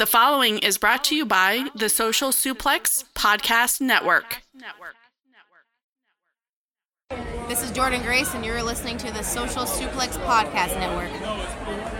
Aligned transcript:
The 0.00 0.06
following 0.06 0.60
is 0.60 0.78
brought 0.78 1.04
to 1.04 1.14
you 1.14 1.26
by 1.26 1.68
the 1.74 1.90
Social 1.90 2.30
Suplex 2.30 3.04
Podcast 3.14 3.82
Network. 3.82 4.40
This 7.48 7.62
is 7.62 7.70
Jordan 7.72 8.00
Grace, 8.00 8.32
and 8.32 8.42
you're 8.42 8.62
listening 8.62 8.96
to 8.96 9.12
the 9.12 9.22
Social 9.22 9.64
Suplex 9.64 10.16
Podcast 10.24 10.78
Network. 10.78 11.99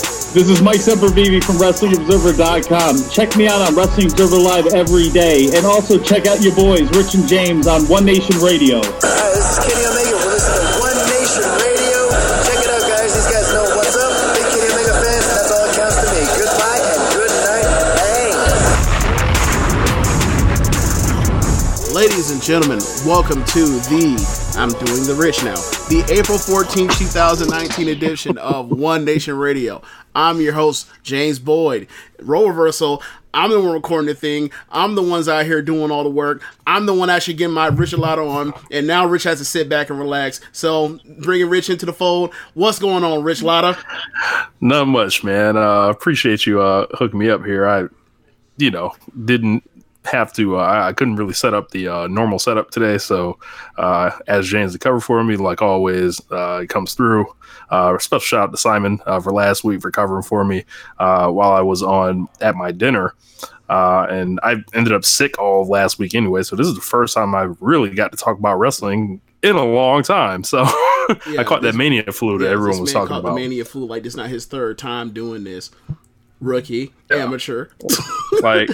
This 0.31 0.47
is 0.47 0.61
Mike 0.61 0.79
Sempervive 0.79 1.43
from 1.43 1.57
WrestlingObserver.com. 1.57 3.09
Check 3.11 3.35
me 3.35 3.49
out 3.49 3.59
on 3.67 3.75
Wrestling 3.75 4.07
Observer 4.07 4.39
Live 4.39 4.67
every 4.67 5.09
day. 5.09 5.51
And 5.53 5.65
also 5.65 5.99
check 5.99 6.25
out 6.25 6.39
your 6.41 6.55
boys, 6.55 6.87
Rich 6.95 7.15
and 7.19 7.27
James, 7.27 7.67
on 7.67 7.83
One 7.91 8.05
Nation 8.05 8.39
Radio. 8.39 8.79
Hi, 8.79 9.27
this 9.35 9.43
is 9.43 9.59
Kenny 9.59 9.83
Omega. 9.83 10.15
We're 10.23 10.31
listening 10.31 10.71
to 10.71 10.79
One 10.79 10.95
Nation 11.11 11.43
Radio. 11.59 12.07
Check 12.47 12.63
it 12.63 12.71
out, 12.71 12.79
guys. 12.87 13.11
These 13.11 13.27
guys 13.27 13.51
know 13.51 13.75
what's 13.75 13.91
up. 13.99 14.07
Big 14.31 14.47
Kenny 14.55 14.71
Omega 14.71 14.95
fans. 15.03 15.27
That's 15.35 15.51
all 15.51 15.67
that 15.67 15.75
counts 15.75 15.99
to 15.99 16.07
me. 16.15 16.23
Goodbye 16.39 16.79
and 16.79 17.03
good 17.11 17.35
night. 17.51 17.67
Bang. 17.99 18.31
Ladies 21.91 22.31
and 22.31 22.39
gentlemen, 22.39 22.79
welcome 23.03 23.43
to 23.51 23.67
the 23.91 24.40
I'm 24.55 24.69
doing 24.69 25.03
the 25.05 25.15
rich 25.17 25.43
now. 25.43 25.55
The 25.87 26.03
April 26.09 26.37
14, 26.37 26.89
2019 26.89 27.87
edition 27.87 28.37
of 28.37 28.69
One 28.69 29.05
Nation 29.05 29.37
Radio. 29.37 29.81
I'm 30.13 30.41
your 30.41 30.53
host, 30.53 30.89
James 31.03 31.39
Boyd. 31.39 31.87
Role 32.19 32.49
reversal. 32.49 33.01
I'm 33.33 33.49
the 33.49 33.61
one 33.61 33.71
recording 33.71 34.07
the 34.07 34.13
thing. 34.13 34.51
I'm 34.69 34.95
the 34.95 35.01
ones 35.01 35.29
out 35.29 35.45
here 35.45 35.61
doing 35.61 35.89
all 35.89 36.03
the 36.03 36.09
work. 36.09 36.43
I'm 36.67 36.85
the 36.85 36.93
one 36.93 37.09
actually 37.09 37.35
getting 37.35 37.53
my 37.53 37.67
Rich 37.67 37.93
Latta 37.93 38.21
on, 38.21 38.53
and 38.69 38.85
now 38.85 39.05
Rich 39.05 39.23
has 39.23 39.39
to 39.39 39.45
sit 39.45 39.69
back 39.69 39.89
and 39.89 39.97
relax. 39.97 40.41
So 40.51 40.99
bringing 41.19 41.49
Rich 41.49 41.69
into 41.69 41.85
the 41.85 41.93
fold. 41.93 42.33
What's 42.53 42.77
going 42.77 43.05
on, 43.05 43.23
Rich 43.23 43.41
Latta? 43.43 43.77
Not 44.59 44.87
much, 44.87 45.23
man. 45.23 45.55
Uh, 45.55 45.87
appreciate 45.87 46.45
you 46.45 46.61
uh, 46.61 46.87
hooking 46.91 47.19
me 47.19 47.29
up 47.29 47.45
here. 47.45 47.67
I, 47.67 47.85
you 48.57 48.69
know, 48.69 48.93
didn't 49.23 49.63
have 50.05 50.33
to. 50.33 50.57
Uh, 50.57 50.83
I 50.87 50.93
couldn't 50.93 51.15
really 51.15 51.33
set 51.33 51.53
up 51.53 51.71
the 51.71 51.87
uh, 51.87 52.07
normal 52.07 52.39
setup 52.39 52.71
today, 52.71 52.97
so 52.97 53.37
uh, 53.77 54.11
as 54.27 54.47
James 54.47 54.73
to 54.73 54.79
cover 54.79 54.99
for 54.99 55.23
me, 55.23 55.35
like 55.35 55.61
always, 55.61 56.21
uh, 56.31 56.61
it 56.63 56.69
comes 56.69 56.93
through. 56.93 57.25
Uh, 57.69 57.97
special 57.99 58.19
shout 58.19 58.49
out 58.49 58.51
to 58.51 58.57
Simon 58.57 58.99
uh, 59.05 59.19
for 59.19 59.31
last 59.31 59.63
week 59.63 59.81
for 59.81 59.91
covering 59.91 60.23
for 60.23 60.43
me 60.43 60.65
while 60.97 61.51
I 61.51 61.61
was 61.61 61.83
on 61.83 62.27
at 62.41 62.55
my 62.55 62.71
dinner. 62.71 63.13
and 63.69 64.39
I 64.43 64.63
ended 64.73 64.93
up 64.93 65.05
sick 65.05 65.39
all 65.39 65.65
last 65.65 65.99
week 65.99 66.15
anyway, 66.15 66.43
so 66.43 66.55
this 66.55 66.67
is 66.67 66.75
the 66.75 66.81
first 66.81 67.13
time 67.13 67.35
I 67.35 67.49
really 67.59 67.89
got 67.91 68.11
to 68.11 68.17
talk 68.17 68.37
about 68.37 68.57
wrestling 68.57 69.21
in 69.43 69.55
a 69.55 69.65
long 69.65 70.03
time. 70.03 70.43
So 70.43 70.59
yeah, 71.27 71.39
I 71.41 71.43
caught 71.43 71.61
that 71.63 71.75
mania 71.75 72.11
flu 72.11 72.37
that 72.39 72.45
yeah, 72.45 72.51
everyone 72.51 72.81
was 72.81 72.93
talking 72.93 73.15
about. 73.15 73.35
mania 73.35 73.65
flu, 73.65 73.85
like 73.85 74.05
it's 74.05 74.15
not 74.15 74.29
his 74.29 74.45
third 74.45 74.77
time 74.77 75.11
doing 75.11 75.43
this. 75.43 75.71
Rookie, 76.41 76.91
yeah. 77.09 77.17
amateur. 77.17 77.67
like 78.41 78.69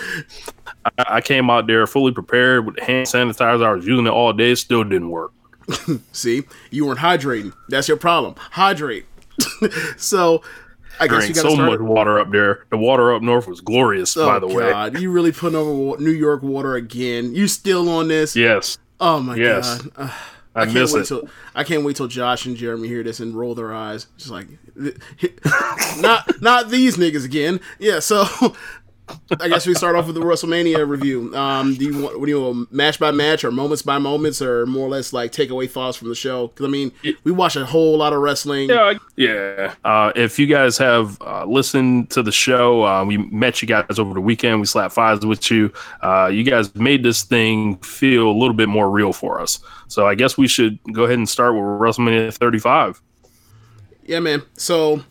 I, 0.98 1.22
came 1.22 1.50
out 1.50 1.68
there 1.68 1.86
fully 1.86 2.14
prepared 2.14 2.66
with 2.66 2.80
hand 2.80 3.06
sanitizer. 3.06 3.66
I 3.66 3.74
was 3.74 3.86
using 3.86 4.08
it 4.08 4.12
all 4.12 4.34
day. 4.34 4.52
It 4.52 4.56
still 4.56 4.84
didn't 4.84 5.10
work. 5.10 5.34
See, 6.14 6.44
you 6.72 6.86
weren't 6.86 7.00
hydrating. 7.00 7.54
That's 7.70 7.88
your 7.88 7.98
problem. 7.98 8.36
Hydrate. 8.38 9.06
so 9.98 10.42
I 11.00 11.08
guess 11.08 11.28
you 11.28 11.36
got 11.36 11.42
so 11.42 11.56
much 11.56 11.82
water 11.82 12.20
up 12.20 12.32
there. 12.32 12.66
The 12.70 12.78
water 12.78 13.14
up 13.14 13.22
north 13.22 13.48
was 13.48 13.60
glorious, 13.62 14.16
oh, 14.16 14.26
by 14.26 14.40
the 14.40 14.48
God. 14.48 14.94
way. 14.96 15.02
You 15.02 15.12
really 15.12 15.34
putting 15.34 15.58
over 15.58 16.02
New 16.02 16.12
York 16.12 16.42
water 16.42 16.76
again. 16.76 17.36
You 17.36 17.48
still 17.48 17.90
on 17.90 18.08
this? 18.08 18.36
Yes. 18.36 18.78
Oh 19.00 19.20
my 19.20 19.36
yes. 19.36 19.82
God. 19.82 20.14
I, 20.58 20.62
I 20.62 20.66
can't 20.66 20.76
miss 20.76 20.94
wait 20.94 21.02
it. 21.02 21.06
Till, 21.06 21.30
I 21.54 21.64
can't 21.64 21.84
wait 21.84 21.96
till 21.96 22.08
Josh 22.08 22.48
and 22.48 22.58
Jeremy 22.58 22.88
hear 22.88 23.04
this 23.04 23.20
and 23.20 23.36
roll 23.36 23.54
their 23.54 23.74
eyes, 23.74 24.08
just 24.18 24.32
like, 24.32 24.48
not 26.00 26.42
not 26.42 26.70
these 26.70 26.98
niggas 26.98 27.26
again. 27.26 27.60
Yeah. 27.78 28.00
So 28.00 28.26
I 29.40 29.48
guess 29.48 29.66
we 29.66 29.74
start 29.74 29.96
off 29.96 30.06
with 30.06 30.16
the 30.16 30.22
WrestleMania 30.22 30.88
review. 30.88 31.36
Um, 31.36 31.76
do 31.76 31.86
you 31.86 32.04
want, 32.04 32.20
what 32.20 32.26
do 32.26 32.32
you 32.32 32.42
want, 32.42 32.72
match 32.72 33.00
by 33.00 33.12
match 33.12 33.44
or 33.44 33.52
moments 33.52 33.82
by 33.82 33.98
moments, 33.98 34.42
or 34.42 34.66
more 34.66 34.88
or 34.88 34.90
less 34.90 35.14
like 35.14 35.32
takeaway 35.32 35.70
thoughts 35.70 35.98
from 35.98 36.10
the 36.10 36.16
show? 36.16 36.48
Because 36.48 36.66
I 36.66 36.70
mean, 36.70 36.92
we 37.24 37.32
watch 37.32 37.56
a 37.56 37.66
whole 37.66 37.98
lot 37.98 38.14
of 38.14 38.20
wrestling. 38.20 38.70
Yeah, 38.70 38.94
yeah. 39.16 39.76
Uh, 39.84 40.12
if 40.16 40.40
you 40.40 40.48
guys 40.48 40.78
have 40.78 41.22
uh, 41.22 41.46
listened 41.46 42.10
to 42.12 42.24
the 42.24 42.32
show, 42.32 42.86
uh, 42.86 43.06
we 43.06 43.18
met 43.18 43.62
you 43.62 43.68
guys 43.68 44.00
over 44.00 44.14
the 44.14 44.22
weekend. 44.22 44.60
We 44.60 44.66
slapped 44.66 44.94
fives 44.94 45.26
with 45.26 45.50
you. 45.52 45.72
Uh, 46.02 46.30
you 46.32 46.44
guys 46.44 46.74
made 46.76 47.04
this 47.04 47.24
thing 47.24 47.78
feel 47.78 48.30
a 48.30 48.38
little 48.38 48.56
bit 48.56 48.70
more 48.70 48.90
real 48.90 49.14
for 49.14 49.40
us. 49.40 49.60
So 49.88 50.08
I 50.08 50.16
guess 50.16 50.38
we 50.38 50.48
should 50.48 50.80
go 50.94 51.04
ahead 51.04 51.18
and 51.18 51.30
start 51.30 51.54
with 51.54 51.64
WrestleMania 51.64 52.34
35. 52.34 53.02
Yeah, 54.06 54.20
man. 54.20 54.42
So 54.56 55.04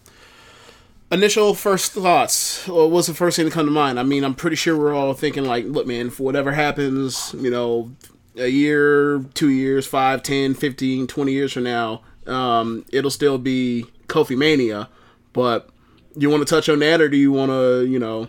initial 1.11 1.55
first 1.55 1.93
thoughts 1.93 2.67
what 2.67 2.91
was 2.91 3.07
the 3.07 3.15
first 3.15 3.37
thing 3.37 3.47
to 3.47 3.53
come 3.53 3.67
to 3.67 3.73
mind? 3.73 3.99
I 3.99 4.03
mean 4.03 4.25
i'm 4.25 4.35
pretty 4.35 4.57
sure 4.57 4.77
we're 4.77 4.95
all 4.95 5.15
thinking 5.15 5.45
like 5.45 5.65
look 5.67 5.87
man 5.87 6.11
for 6.11 6.25
whatever 6.25 6.53
happens 6.53 7.35
you 7.39 7.51
know 7.51 7.93
a 8.37 8.49
year 8.49 9.25
two 9.35 9.51
years 9.51 9.87
five 9.87 10.23
ten 10.23 10.55
fifteen 10.55 11.07
twenty 11.07 11.33
years 11.33 11.53
from 11.53 11.65
now 11.65 12.03
um, 12.27 12.85
it'll 12.93 13.11
still 13.11 13.39
be 13.39 13.87
kofi 14.09 14.37
mania. 14.37 14.89
But 15.33 15.69
you 16.17 16.31
want 16.31 16.47
to 16.47 16.53
touch 16.53 16.69
on 16.69 16.79
that 16.81 17.01
or 17.01 17.09
do 17.09 17.17
you 17.17 17.33
want 17.33 17.51
to 17.51 17.85
you 17.87 17.99
know 17.99 18.29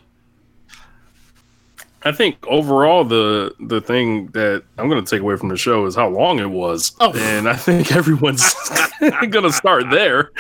I 2.04 2.12
think 2.12 2.46
overall 2.48 3.04
the 3.04 3.56
the 3.60 3.82
thing 3.82 4.28
that 4.28 4.64
I'm 4.78 4.88
going 4.88 5.04
to 5.04 5.10
take 5.10 5.22
away 5.22 5.36
from 5.36 5.50
the 5.50 5.58
show 5.58 5.86
is 5.88 5.96
how 5.96 6.08
long 6.10 6.40
it 6.40 6.50
was, 6.50 6.96
oh. 7.00 7.12
and 7.16 7.50
I 7.50 7.56
think 7.56 7.92
everyone's 7.96 8.54
going 9.00 9.32
to 9.32 9.52
start 9.52 9.90
there. 9.90 10.32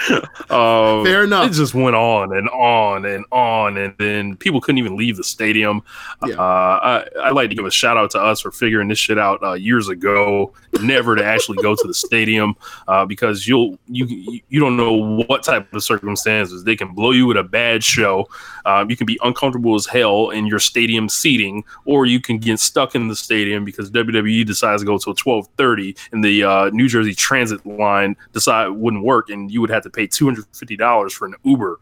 Um, 0.51 1.03
Fair 1.03 1.23
enough. 1.23 1.47
It 1.47 1.53
just 1.53 1.73
went 1.73 1.95
on 1.95 2.37
and 2.37 2.47
on 2.49 3.05
and 3.05 3.25
on, 3.31 3.77
and 3.77 3.95
then 3.97 4.37
people 4.37 4.61
couldn't 4.61 4.77
even 4.77 4.97
leave 4.97 5.17
the 5.17 5.23
stadium. 5.23 5.81
Yeah. 6.25 6.35
Uh, 6.35 7.07
I 7.17 7.19
I 7.21 7.31
like 7.31 7.49
to 7.49 7.55
give 7.55 7.65
a 7.65 7.71
shout 7.71 7.97
out 7.97 8.11
to 8.11 8.21
us 8.21 8.39
for 8.39 8.51
figuring 8.51 8.87
this 8.89 8.99
shit 8.99 9.17
out 9.17 9.41
uh, 9.41 9.53
years 9.53 9.89
ago. 9.89 10.53
Never 10.81 11.15
to 11.15 11.25
actually 11.25 11.57
go 11.63 11.75
to 11.75 11.87
the 11.87 11.93
stadium 11.93 12.55
uh, 12.87 13.05
because 13.05 13.47
you'll 13.47 13.79
you 13.87 14.41
you 14.47 14.59
don't 14.59 14.77
know 14.77 14.93
what 14.93 15.41
type 15.41 15.73
of 15.73 15.83
circumstances 15.83 16.63
they 16.63 16.75
can 16.75 16.93
blow 16.93 17.11
you 17.11 17.25
with 17.25 17.37
a 17.37 17.43
bad 17.43 17.83
show. 17.83 18.29
Um, 18.65 18.89
you 18.89 18.97
can 18.97 19.07
be 19.07 19.17
uncomfortable 19.23 19.75
as 19.75 19.87
hell 19.87 20.29
in 20.29 20.45
your 20.45 20.59
stadium 20.59 21.09
seating 21.09 21.46
or 21.85 22.05
you 22.05 22.19
can 22.19 22.37
get 22.37 22.59
stuck 22.59 22.95
in 22.95 23.07
the 23.07 23.15
stadium 23.15 23.65
because 23.65 23.91
WWE 23.91 24.45
decides 24.45 24.81
to 24.81 24.85
go 24.85 24.97
till 24.97 25.13
twelve 25.13 25.47
thirty, 25.57 25.95
and 26.11 26.23
the 26.23 26.43
uh, 26.43 26.69
New 26.71 26.87
Jersey 26.87 27.13
Transit 27.13 27.65
line 27.65 28.15
decide 28.33 28.69
wouldn't 28.69 29.03
work, 29.03 29.29
and 29.29 29.51
you 29.51 29.61
would 29.61 29.69
have 29.69 29.83
to 29.83 29.89
pay 29.89 30.07
two 30.07 30.25
hundred 30.25 30.45
fifty 30.53 30.75
dollars 30.77 31.13
for 31.13 31.25
an 31.25 31.35
Uber. 31.43 31.79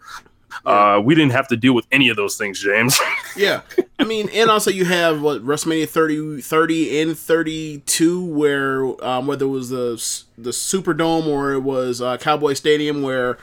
Uh, 0.65 1.01
we 1.03 1.15
didn't 1.15 1.31
have 1.31 1.47
to 1.49 1.57
deal 1.57 1.73
with 1.73 1.85
any 1.91 2.09
of 2.09 2.15
those 2.15 2.37
things, 2.37 2.61
James. 2.61 2.99
Yeah. 3.37 3.63
I 3.99 4.05
mean, 4.05 4.29
and 4.29 4.49
also 4.49 4.71
you 4.71 4.85
have 4.85 5.21
what 5.21 5.43
WrestleMania 5.43 5.89
30, 5.89 6.39
30 6.39 7.01
and 7.01 7.19
32 7.19 8.23
where 8.23 9.05
um, 9.05 9.27
whether 9.27 9.43
it 9.43 9.49
was 9.49 9.69
the 9.69 10.01
the 10.37 10.51
Superdome 10.51 11.27
or 11.27 11.51
it 11.51 11.59
was 11.59 12.01
uh, 12.01 12.15
Cowboy 12.15 12.53
Stadium 12.53 13.01
where 13.01 13.37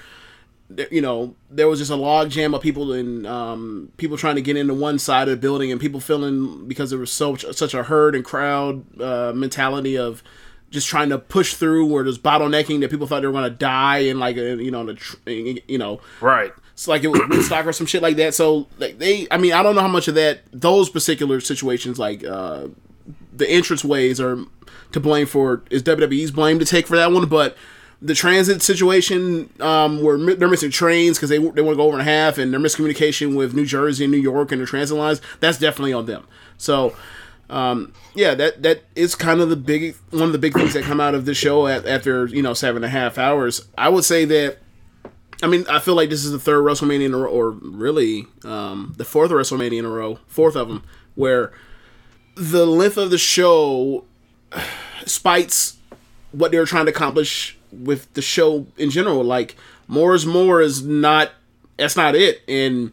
you 0.91 1.01
know 1.01 1.35
there 1.51 1.69
was 1.69 1.79
just 1.79 1.91
a 1.91 1.97
log 1.97 2.31
jam 2.31 2.55
of 2.55 2.63
people 2.63 2.93
and 2.93 3.27
um, 3.27 3.91
people 3.97 4.17
trying 4.17 4.37
to 4.37 4.43
get 4.43 4.57
into 4.57 4.75
one 4.75 4.99
side 4.99 5.29
of 5.29 5.33
the 5.33 5.37
building 5.37 5.71
and 5.71 5.81
people 5.81 6.01
feeling 6.01 6.67
because 6.67 6.91
there 6.91 6.99
was 6.99 7.13
so 7.13 7.37
such 7.37 7.75
a 7.75 7.83
herd 7.83 8.15
and 8.15 8.25
crowd 8.25 8.85
uh, 9.01 9.33
mentality 9.35 9.99
of 9.99 10.23
just 10.71 10.89
trying 10.89 11.11
to 11.11 11.19
push 11.19 11.55
through 11.55 11.85
where 11.85 12.03
there's 12.03 12.19
bottlenecking 12.19 12.81
that 12.81 12.91
people 12.91 13.07
thought 13.07 13.21
they 13.21 13.27
were 13.27 13.33
going 13.33 13.45
to 13.45 13.51
die 13.51 13.99
and 13.99 14.19
like 14.19 14.39
uh, 14.39 14.41
you 14.41 14.71
know 14.71 14.85
the 14.87 15.63
you 15.69 15.79
know 15.79 16.01
right 16.21 16.53
it's 16.73 16.89
like 16.89 17.05
it 17.05 17.09
was 17.09 17.21
Woodstock 17.29 17.67
or 17.67 17.73
some 17.73 17.87
shit 17.87 18.03
like 18.03 18.17
that. 18.17 18.35
So 18.35 18.67
like 18.79 18.99
they, 18.99 19.27
I 19.31 19.37
mean, 19.37 19.53
I 19.53 19.63
don't 19.63 19.75
know 19.75 19.83
how 19.83 19.89
much 19.89 20.09
of 20.09 20.15
that 20.15 20.41
those 20.53 20.89
particular 20.89 21.41
situations, 21.41 21.99
like 21.99 22.25
uh, 22.25 22.69
the 23.33 23.49
entrance 23.49 23.85
ways, 23.85 24.21
are 24.21 24.39
to 24.93 25.01
blame 25.01 25.27
for. 25.27 25.63
Is 25.71 25.83
WWE's 25.83 26.31
blame 26.31 26.59
to 26.59 26.65
take 26.65 26.87
for 26.87 26.97
that 26.97 27.13
one? 27.13 27.27
But 27.29 27.57
the 28.03 28.15
transit 28.15 28.63
situation, 28.63 29.49
um, 29.61 30.03
where 30.03 30.19
they're 30.35 30.49
missing 30.49 30.71
trains 30.71 31.17
because 31.17 31.31
they 31.31 31.39
they 31.39 31.63
want 31.63 31.75
to 31.75 31.77
go 31.77 31.83
over 31.83 31.95
in 31.95 32.01
a 32.01 32.05
half, 32.05 32.37
and 32.37 32.53
their 32.53 32.61
miscommunication 32.61 33.37
with 33.37 33.55
New 33.55 33.65
Jersey 33.65 34.05
and 34.05 34.13
New 34.13 34.19
York 34.19 34.53
and 34.53 34.61
the 34.61 34.67
transit 34.67 34.97
lines, 34.97 35.21
that's 35.41 35.59
definitely 35.59 35.93
on 35.93 36.07
them. 36.07 36.27
So. 36.59 36.95
Um, 37.51 37.93
yeah, 38.15 38.35
that 38.37 38.63
that 38.63 38.85
is 38.97 39.15
kind 39.15 39.43
of 39.43 39.51
the 39.51 39.57
big 39.57 39.95
one 40.09 40.23
of 40.23 40.33
the 40.33 40.39
big 40.39 40.55
things 40.55 40.73
that 40.73 40.85
come 40.85 41.03
out 41.03 41.15
of 41.15 41.27
the 41.27 41.35
show 41.35 41.67
at, 41.67 41.87
after 41.87 42.25
you 42.25 42.41
know 42.41 42.55
seven 42.55 42.77
and 42.77 42.87
a 42.87 42.89
half 42.89 43.19
hours. 43.19 43.69
I 43.77 43.91
would 43.91 44.05
say 44.05 44.25
that 44.25 44.59
I 45.43 45.49
mean, 45.49 45.67
I 45.69 45.81
feel 45.81 45.95
like 45.95 46.09
this 46.09 46.25
is 46.25 46.31
the 46.31 46.39
third 46.39 46.63
WrestleMania 46.63 47.07
in 47.07 47.15
a 47.15 47.19
row, 47.19 47.31
or 47.31 47.51
really 47.51 48.27
um, 48.45 48.95
the 48.97 49.05
fourth 49.05 49.31
WrestleMania 49.33 49.81
in 49.81 49.85
a 49.85 49.91
row, 49.91 50.19
fourth 50.29 50.57
of 50.57 50.69
them, 50.69 50.85
where 51.15 51.53
the 52.37 52.65
length 52.65 52.97
of 52.97 53.11
the 53.11 53.19
show 53.19 54.05
spites 55.05 55.77
what 56.31 56.53
they 56.53 56.59
were 56.59 56.65
trying 56.65 56.87
to 56.87 56.93
accomplish 56.93 57.59
with 57.73 58.13
the 58.15 58.23
show 58.23 58.67
in 58.77 58.91
general. 58.91 59.25
Like 59.25 59.57
more 59.89 60.15
is 60.15 60.27
more 60.27 60.61
is 60.61 60.83
not 60.83 61.33
that's 61.77 61.97
not 61.97 62.15
it, 62.15 62.43
and 62.47 62.93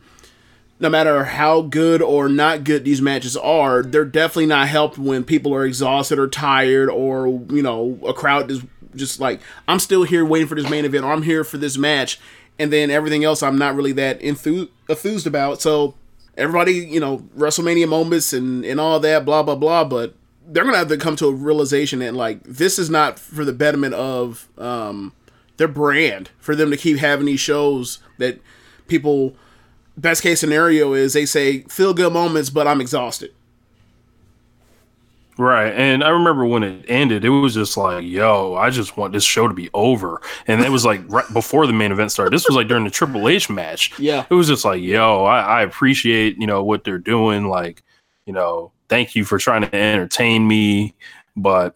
no 0.80 0.90
matter 0.90 1.26
how 1.26 1.62
good 1.62 2.02
or 2.02 2.30
not 2.30 2.64
good 2.64 2.86
these 2.86 3.02
matches 3.02 3.36
are, 3.36 3.84
they're 3.84 4.06
definitely 4.06 4.46
not 4.46 4.68
helped 4.68 4.98
when 4.98 5.24
people 5.24 5.54
are 5.54 5.66
exhausted 5.66 6.18
or 6.18 6.28
tired, 6.28 6.90
or 6.90 7.28
you 7.50 7.62
know, 7.62 8.00
a 8.08 8.14
crowd 8.14 8.50
is 8.50 8.64
just 8.96 9.20
like 9.20 9.42
I'm 9.68 9.80
still 9.80 10.04
here 10.04 10.26
waiting 10.26 10.48
for 10.48 10.56
this 10.56 10.70
main 10.70 10.86
event, 10.86 11.04
or 11.04 11.12
I'm 11.12 11.24
here 11.24 11.44
for 11.44 11.58
this 11.58 11.78
match, 11.78 12.20
and 12.58 12.72
then 12.72 12.90
everything 12.90 13.24
else 13.24 13.44
I'm 13.44 13.58
not 13.58 13.76
really 13.76 13.92
that 13.94 14.22
enthused 14.22 14.70
enthused 14.88 15.28
about. 15.28 15.62
So 15.62 15.96
everybody, 16.38 16.74
you 16.74 17.00
know, 17.00 17.20
WrestleMania 17.38 17.88
moments 17.88 18.34
and 18.34 18.64
and 18.64 18.80
all 18.80 19.00
that, 19.02 19.26
blah 19.26 19.44
blah 19.44 19.56
blah. 19.56 19.84
But 19.84 20.16
they're 20.52 20.64
gonna 20.64 20.78
have 20.78 20.90
to 20.90 20.98
come 20.98 21.16
to 21.18 21.28
a 21.28 21.34
realization 21.34 22.00
that 22.00 22.14
like 22.14 22.44
this 22.44 22.80
is 22.80 22.90
not 22.90 23.20
for 23.20 23.46
the 23.46 23.54
betterment 23.54 23.94
of 23.94 24.48
um, 24.58 25.14
their 25.58 25.68
brand 25.68 26.30
for 26.40 26.56
them 26.56 26.72
to 26.72 26.78
keep 26.78 26.98
having 26.98 27.26
these 27.26 27.40
shows 27.40 28.00
that 28.18 28.40
people. 28.88 29.36
Best 29.98 30.24
case 30.24 30.40
scenario 30.40 30.94
is 30.94 31.12
they 31.12 31.26
say 31.26 31.64
feel 31.64 31.94
good 31.94 32.14
moments, 32.14 32.50
but 32.50 32.66
I'm 32.66 32.80
exhausted. 32.80 33.34
Right. 35.40 35.74
And 35.74 36.04
I 36.04 36.10
remember 36.10 36.46
when 36.46 36.64
it 36.64 36.86
ended, 36.90 37.24
it 37.24 37.30
was 37.30 37.54
just 37.54 37.78
like, 37.78 38.06
yo, 38.06 38.56
I 38.56 38.72
just 38.72 38.98
want 38.98 39.14
this 39.14 39.24
show 39.24 39.48
to 39.48 39.54
be 39.54 39.70
over. 39.74 40.22
And 40.48 40.60
it 40.60 40.70
was 40.70 40.84
like 40.84 41.02
right 41.08 41.26
before 41.32 41.66
the 41.66 41.72
main 41.72 41.94
event 41.94 42.12
started. 42.12 42.34
This 42.34 42.46
was 42.48 42.58
like 42.58 42.68
during 42.68 42.84
the 42.84 42.90
Triple 42.90 43.30
H 43.30 43.50
match. 43.50 43.98
Yeah. 43.98 44.26
It 44.30 44.34
was 44.34 44.48
just 44.48 44.66
like, 44.66 44.82
yo, 44.82 45.24
I, 45.24 45.40
I 45.40 45.62
appreciate, 45.64 46.36
you 46.38 46.46
know, 46.46 46.62
what 46.62 46.84
they're 46.84 46.98
doing. 46.98 47.48
Like, 47.48 47.84
you 48.26 48.34
know, 48.34 48.74
thank 48.90 49.16
you 49.16 49.24
for 49.24 49.38
trying 49.38 49.62
to 49.62 49.74
entertain 49.74 50.48
me. 50.48 50.94
But, 51.36 51.76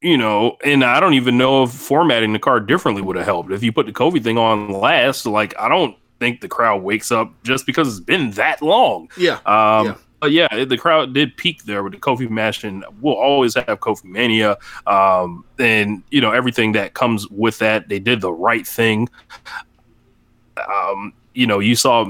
you 0.00 0.16
know, 0.16 0.56
and 0.64 0.82
I 0.82 0.98
don't 0.98 1.14
even 1.14 1.38
know 1.38 1.62
if 1.62 1.70
formatting 1.70 2.32
the 2.32 2.38
card 2.38 2.66
differently 2.66 3.02
would 3.02 3.16
have 3.16 3.26
helped. 3.26 3.52
If 3.52 3.62
you 3.62 3.72
put 3.72 3.86
the 3.86 3.92
Kofi 3.92 4.22
thing 4.22 4.38
on 4.38 4.70
last, 4.70 5.26
like, 5.26 5.54
I 5.58 5.68
don't 5.68 5.96
think 6.18 6.40
the 6.40 6.48
crowd 6.48 6.82
wakes 6.82 7.12
up 7.12 7.32
just 7.44 7.66
because 7.66 7.88
it's 7.88 8.04
been 8.04 8.32
that 8.32 8.60
long. 8.62 9.10
Yeah. 9.16 9.38
Um, 9.46 9.86
Yeah. 9.86 9.94
But 10.20 10.32
yeah, 10.32 10.64
the 10.66 10.76
crowd 10.76 11.14
did 11.14 11.34
peak 11.38 11.64
there 11.64 11.82
with 11.82 11.94
the 11.94 11.98
Kofi 11.98 12.28
match, 12.28 12.62
and 12.62 12.84
we'll 13.00 13.14
always 13.14 13.54
have 13.54 13.66
Kofi 13.80 14.04
Mania. 14.04 14.58
Um, 14.86 15.46
and 15.58 16.02
you 16.10 16.20
know 16.20 16.30
everything 16.30 16.72
that 16.72 16.92
comes 16.92 17.26
with 17.28 17.58
that. 17.60 17.88
They 17.88 17.98
did 17.98 18.20
the 18.20 18.30
right 18.30 18.66
thing. 18.66 19.08
Um, 20.58 21.14
you 21.32 21.46
know, 21.46 21.58
you 21.58 21.74
saw 21.74 22.04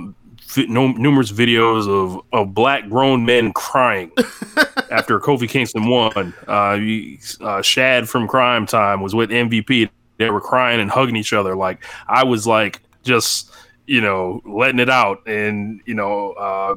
no, 0.56 0.88
numerous 0.92 1.30
videos 1.32 1.88
of 1.88 2.22
of 2.32 2.54
black 2.54 2.88
grown 2.88 3.24
men 3.24 3.52
crying 3.52 4.10
after 4.90 5.18
Kofi 5.20 5.48
Kingston 5.48 5.88
won. 5.88 6.34
Uh, 6.48 6.78
you- 6.80 7.18
uh, 7.40 7.62
Shad 7.62 8.08
from 8.08 8.26
Crime 8.28 8.66
Time 8.66 9.00
was 9.00 9.14
with 9.14 9.30
MVP. 9.30 9.88
They 10.18 10.30
were 10.30 10.40
crying 10.40 10.80
and 10.80 10.90
hugging 10.90 11.16
each 11.16 11.32
other. 11.32 11.56
Like 11.56 11.84
I 12.08 12.24
was 12.24 12.46
like 12.46 12.80
just 13.02 13.50
you 13.86 14.00
know 14.00 14.42
letting 14.44 14.78
it 14.80 14.90
out, 14.90 15.26
and 15.26 15.80
you 15.86 15.94
know. 15.94 16.32
Uh, 16.32 16.74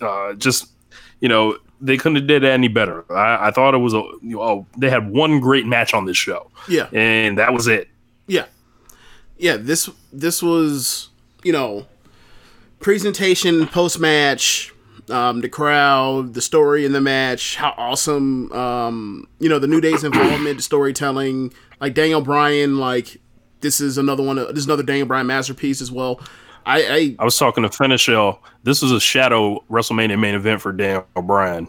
uh, 0.00 0.32
just 0.34 0.68
you 1.20 1.28
know 1.28 1.56
they 1.80 1.96
couldn't 1.96 2.14
have 2.16 2.28
did 2.28 2.44
any 2.44 2.68
better. 2.68 3.04
I, 3.12 3.48
I 3.48 3.50
thought 3.50 3.74
it 3.74 3.78
was 3.78 3.92
a 3.92 3.98
you 4.22 4.36
know, 4.36 4.40
oh, 4.42 4.66
they 4.78 4.88
had 4.88 5.10
one 5.10 5.40
great 5.40 5.66
match 5.66 5.92
on 5.94 6.04
this 6.04 6.16
show, 6.16 6.48
Yeah. 6.68 6.86
and 6.92 7.38
that 7.38 7.52
was 7.52 7.66
it. 7.66 7.88
Yeah. 8.28 8.46
Yeah, 9.36 9.56
this 9.56 9.90
this 10.12 10.42
was, 10.44 11.08
you 11.42 11.52
know, 11.52 11.86
presentation 12.84 13.66
post 13.66 13.98
match, 13.98 14.70
um, 15.08 15.40
the 15.40 15.48
crowd, 15.48 16.34
the 16.34 16.42
story 16.42 16.84
in 16.84 16.92
the 16.92 17.00
match, 17.00 17.56
how 17.56 17.72
awesome 17.78 18.52
um, 18.52 19.26
you 19.38 19.48
know, 19.48 19.58
the 19.58 19.66
New 19.66 19.80
Day's 19.80 20.04
involvement, 20.04 20.58
the 20.58 20.62
storytelling, 20.62 21.50
like 21.80 21.94
Daniel 21.94 22.20
Bryan, 22.20 22.76
like 22.76 23.16
this 23.60 23.80
is 23.80 23.96
another 23.96 24.22
one 24.22 24.36
this 24.36 24.58
is 24.58 24.66
another 24.66 24.82
Daniel 24.82 25.06
Bryan 25.06 25.26
masterpiece 25.26 25.80
as 25.80 25.90
well. 25.90 26.20
I, 26.66 26.82
I 26.82 27.16
I 27.20 27.24
was 27.24 27.38
talking 27.38 27.62
to 27.62 27.70
Finishell. 27.70 28.38
This 28.64 28.82
is 28.82 28.92
a 28.92 29.00
shadow 29.00 29.64
WrestleMania 29.70 30.20
main 30.20 30.34
event 30.34 30.60
for 30.60 30.70
Dan 30.70 31.04
O'Brien. 31.16 31.68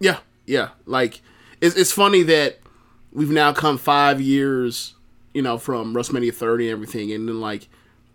Yeah, 0.00 0.18
yeah. 0.44 0.70
Like 0.86 1.20
it's 1.60 1.76
it's 1.76 1.92
funny 1.92 2.24
that 2.24 2.58
we've 3.12 3.30
now 3.30 3.52
come 3.52 3.78
five 3.78 4.20
years, 4.20 4.94
you 5.34 5.42
know, 5.42 5.56
from 5.56 5.94
WrestleMania 5.94 6.34
30 6.34 6.66
and 6.66 6.72
everything, 6.72 7.12
and 7.12 7.28
then 7.28 7.40
like 7.40 7.68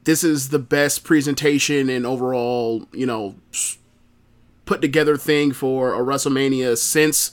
this 0.06 0.24
is 0.24 0.50
the 0.50 0.60
best 0.60 1.04
presentation 1.04 1.90
and 1.90 2.06
overall, 2.06 2.88
you 2.92 3.06
know, 3.06 3.36
put 4.66 4.81
together 4.81 5.18
thing 5.18 5.52
for 5.52 5.94
a 5.94 6.00
WrestleMania 6.00 6.78
since 6.78 7.31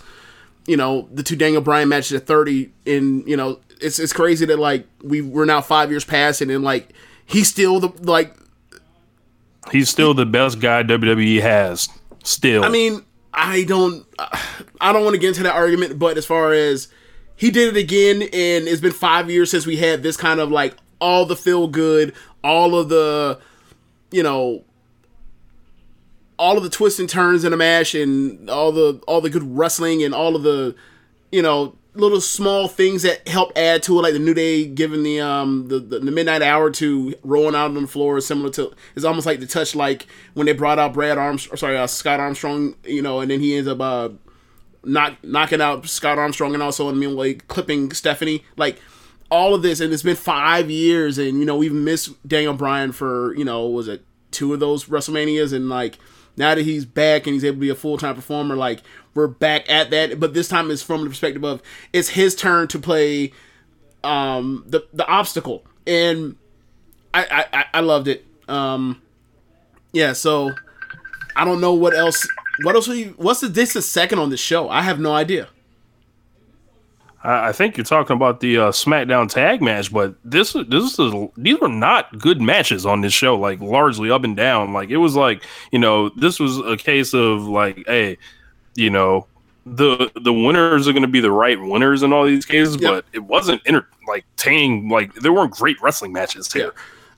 you 0.66 0.76
know 0.76 1.08
the 1.12 1.22
two 1.22 1.36
Daniel 1.36 1.62
Bryan 1.62 1.88
matches 1.88 2.12
at 2.12 2.26
30. 2.26 2.70
And 2.86 3.26
you 3.26 3.36
know, 3.36 3.60
it's 3.80 3.98
it's 3.98 4.12
crazy 4.12 4.44
that 4.46 4.58
like 4.58 4.86
we 5.02 5.20
we're 5.20 5.44
now 5.44 5.60
five 5.60 5.90
years 5.90 6.04
past, 6.04 6.40
and 6.40 6.50
then 6.50 6.62
like 6.62 6.92
he's 7.24 7.48
still 7.48 7.80
the 7.80 7.88
like 8.02 8.34
He's 9.70 9.88
still 9.88 10.14
the 10.14 10.26
best 10.26 10.60
guy 10.60 10.82
WWE 10.82 11.40
has. 11.40 11.88
Still, 12.24 12.64
I 12.64 12.68
mean, 12.68 13.04
I 13.32 13.64
don't, 13.64 14.06
I 14.80 14.92
don't 14.92 15.04
want 15.04 15.14
to 15.14 15.20
get 15.20 15.28
into 15.28 15.42
that 15.44 15.54
argument, 15.54 15.98
but 15.98 16.16
as 16.16 16.26
far 16.26 16.52
as 16.52 16.88
he 17.36 17.50
did 17.50 17.76
it 17.76 17.80
again, 17.80 18.22
and 18.22 18.68
it's 18.68 18.80
been 18.80 18.92
five 18.92 19.30
years 19.30 19.50
since 19.50 19.66
we 19.66 19.76
had 19.76 20.02
this 20.02 20.16
kind 20.16 20.40
of 20.40 20.50
like 20.50 20.76
all 21.02 21.26
the 21.26 21.36
feel 21.36 21.66
good, 21.66 22.14
all 22.44 22.76
of 22.76 22.88
the, 22.88 23.38
you 24.12 24.22
know, 24.22 24.62
all 26.38 26.56
of 26.56 26.62
the 26.62 26.70
twists 26.70 27.00
and 27.00 27.08
turns 27.08 27.44
in 27.44 27.52
a 27.52 27.56
match, 27.56 27.94
and 27.94 28.48
all 28.48 28.72
the 28.72 29.02
all 29.06 29.20
the 29.20 29.28
good 29.28 29.56
wrestling, 29.56 30.02
and 30.02 30.14
all 30.14 30.36
of 30.36 30.44
the, 30.44 30.74
you 31.32 31.42
know, 31.42 31.76
little 31.94 32.20
small 32.20 32.68
things 32.68 33.02
that 33.02 33.26
help 33.28 33.52
add 33.56 33.82
to 33.82 33.98
it, 33.98 34.02
like 34.02 34.12
the 34.12 34.18
New 34.18 34.32
Day 34.32 34.64
giving 34.64 35.02
the 35.02 35.20
um 35.20 35.68
the, 35.68 35.80
the, 35.80 35.98
the 35.98 36.10
midnight 36.10 36.40
hour 36.40 36.70
to 36.70 37.14
rolling 37.24 37.56
out 37.56 37.66
on 37.66 37.82
the 37.82 37.88
floor, 37.88 38.16
is 38.16 38.26
similar 38.26 38.50
to 38.50 38.72
it's 38.94 39.04
almost 39.04 39.26
like 39.26 39.40
the 39.40 39.46
touch 39.46 39.74
like 39.74 40.06
when 40.34 40.46
they 40.46 40.52
brought 40.52 40.78
out 40.78 40.94
Brad 40.94 41.18
Armstrong, 41.18 41.56
sorry, 41.56 41.76
uh, 41.76 41.86
Scott 41.88 42.20
Armstrong, 42.20 42.76
you 42.84 43.02
know, 43.02 43.20
and 43.20 43.30
then 43.30 43.40
he 43.40 43.56
ends 43.56 43.68
up 43.68 43.80
uh 43.80 44.08
knock, 44.84 45.16
knocking 45.24 45.60
out 45.60 45.88
Scott 45.88 46.18
Armstrong 46.18 46.54
and 46.54 46.62
also 46.62 46.88
in 46.88 47.00
the 47.00 47.14
way 47.14 47.34
clipping 47.34 47.92
Stephanie, 47.92 48.44
like 48.56 48.80
all 49.32 49.54
of 49.54 49.62
this, 49.62 49.80
and 49.80 49.92
it's 49.92 50.02
been 50.02 50.14
five 50.14 50.70
years, 50.70 51.16
and 51.16 51.38
you 51.38 51.44
know 51.46 51.56
we've 51.56 51.72
missed 51.72 52.10
Daniel 52.28 52.52
Bryan 52.54 52.92
for 52.92 53.34
you 53.34 53.44
know 53.44 53.66
was 53.66 53.88
it 53.88 54.04
two 54.30 54.52
of 54.52 54.60
those 54.60 54.84
WrestleManias, 54.84 55.52
and 55.54 55.68
like 55.70 55.98
now 56.36 56.54
that 56.54 56.62
he's 56.62 56.84
back 56.84 57.26
and 57.26 57.34
he's 57.34 57.44
able 57.44 57.56
to 57.56 57.60
be 57.60 57.68
a 57.70 57.74
full 57.74 57.96
time 57.96 58.14
performer, 58.14 58.54
like 58.54 58.82
we're 59.14 59.26
back 59.26 59.68
at 59.70 59.90
that. 59.90 60.20
But 60.20 60.34
this 60.34 60.48
time 60.48 60.70
it's 60.70 60.82
from 60.82 61.02
the 61.02 61.08
perspective 61.08 61.44
of 61.44 61.62
it's 61.92 62.10
his 62.10 62.34
turn 62.36 62.68
to 62.68 62.78
play 62.78 63.32
um 64.04 64.64
the 64.68 64.86
the 64.92 65.06
obstacle, 65.06 65.64
and 65.86 66.36
I 67.14 67.46
I, 67.52 67.64
I- 67.74 67.80
loved 67.80 68.08
it. 68.08 68.26
Um, 68.48 69.00
yeah, 69.92 70.12
so 70.12 70.52
I 71.36 71.44
don't 71.44 71.60
know 71.60 71.72
what 71.72 71.94
else. 71.94 72.26
What 72.64 72.74
else? 72.74 72.88
You, 72.88 73.14
what's 73.16 73.40
the 73.40 73.48
this 73.48 73.74
is 73.76 73.88
second 73.88 74.18
on 74.18 74.28
the 74.30 74.36
show? 74.36 74.68
I 74.68 74.82
have 74.82 75.00
no 75.00 75.14
idea. 75.14 75.48
I, 77.22 77.48
I 77.48 77.52
think 77.52 77.76
you're 77.76 77.84
talking 77.84 78.16
about 78.16 78.40
the 78.40 78.58
uh, 78.58 78.70
SmackDown 78.72 79.28
tag 79.28 79.62
match, 79.62 79.92
but 79.92 80.14
this 80.24 80.52
this 80.68 80.98
is 80.98 81.12
these 81.36 81.58
were 81.60 81.68
not 81.68 82.18
good 82.18 82.40
matches 82.40 82.84
on 82.86 83.00
this 83.00 83.12
show. 83.12 83.36
Like 83.36 83.60
largely 83.60 84.10
up 84.10 84.24
and 84.24 84.36
down. 84.36 84.72
Like 84.72 84.90
it 84.90 84.96
was 84.98 85.14
like 85.16 85.42
you 85.70 85.78
know 85.78 86.08
this 86.10 86.38
was 86.40 86.58
a 86.58 86.76
case 86.76 87.14
of 87.14 87.42
like, 87.46 87.84
hey, 87.86 88.18
you 88.74 88.90
know 88.90 89.26
the 89.64 90.10
the 90.22 90.32
winners 90.32 90.88
are 90.88 90.92
going 90.92 91.02
to 91.02 91.08
be 91.08 91.20
the 91.20 91.30
right 91.30 91.60
winners 91.60 92.02
in 92.02 92.12
all 92.12 92.24
these 92.24 92.44
cases, 92.44 92.76
Yep. 92.80 92.90
but 92.92 93.04
it 93.12 93.20
wasn't 93.20 93.62
inter- 93.64 93.86
like 94.08 94.24
tang 94.36 94.88
like 94.88 95.14
there 95.14 95.32
weren't 95.32 95.52
great 95.52 95.80
wrestling 95.80 96.12
matches 96.12 96.52
here. 96.52 96.72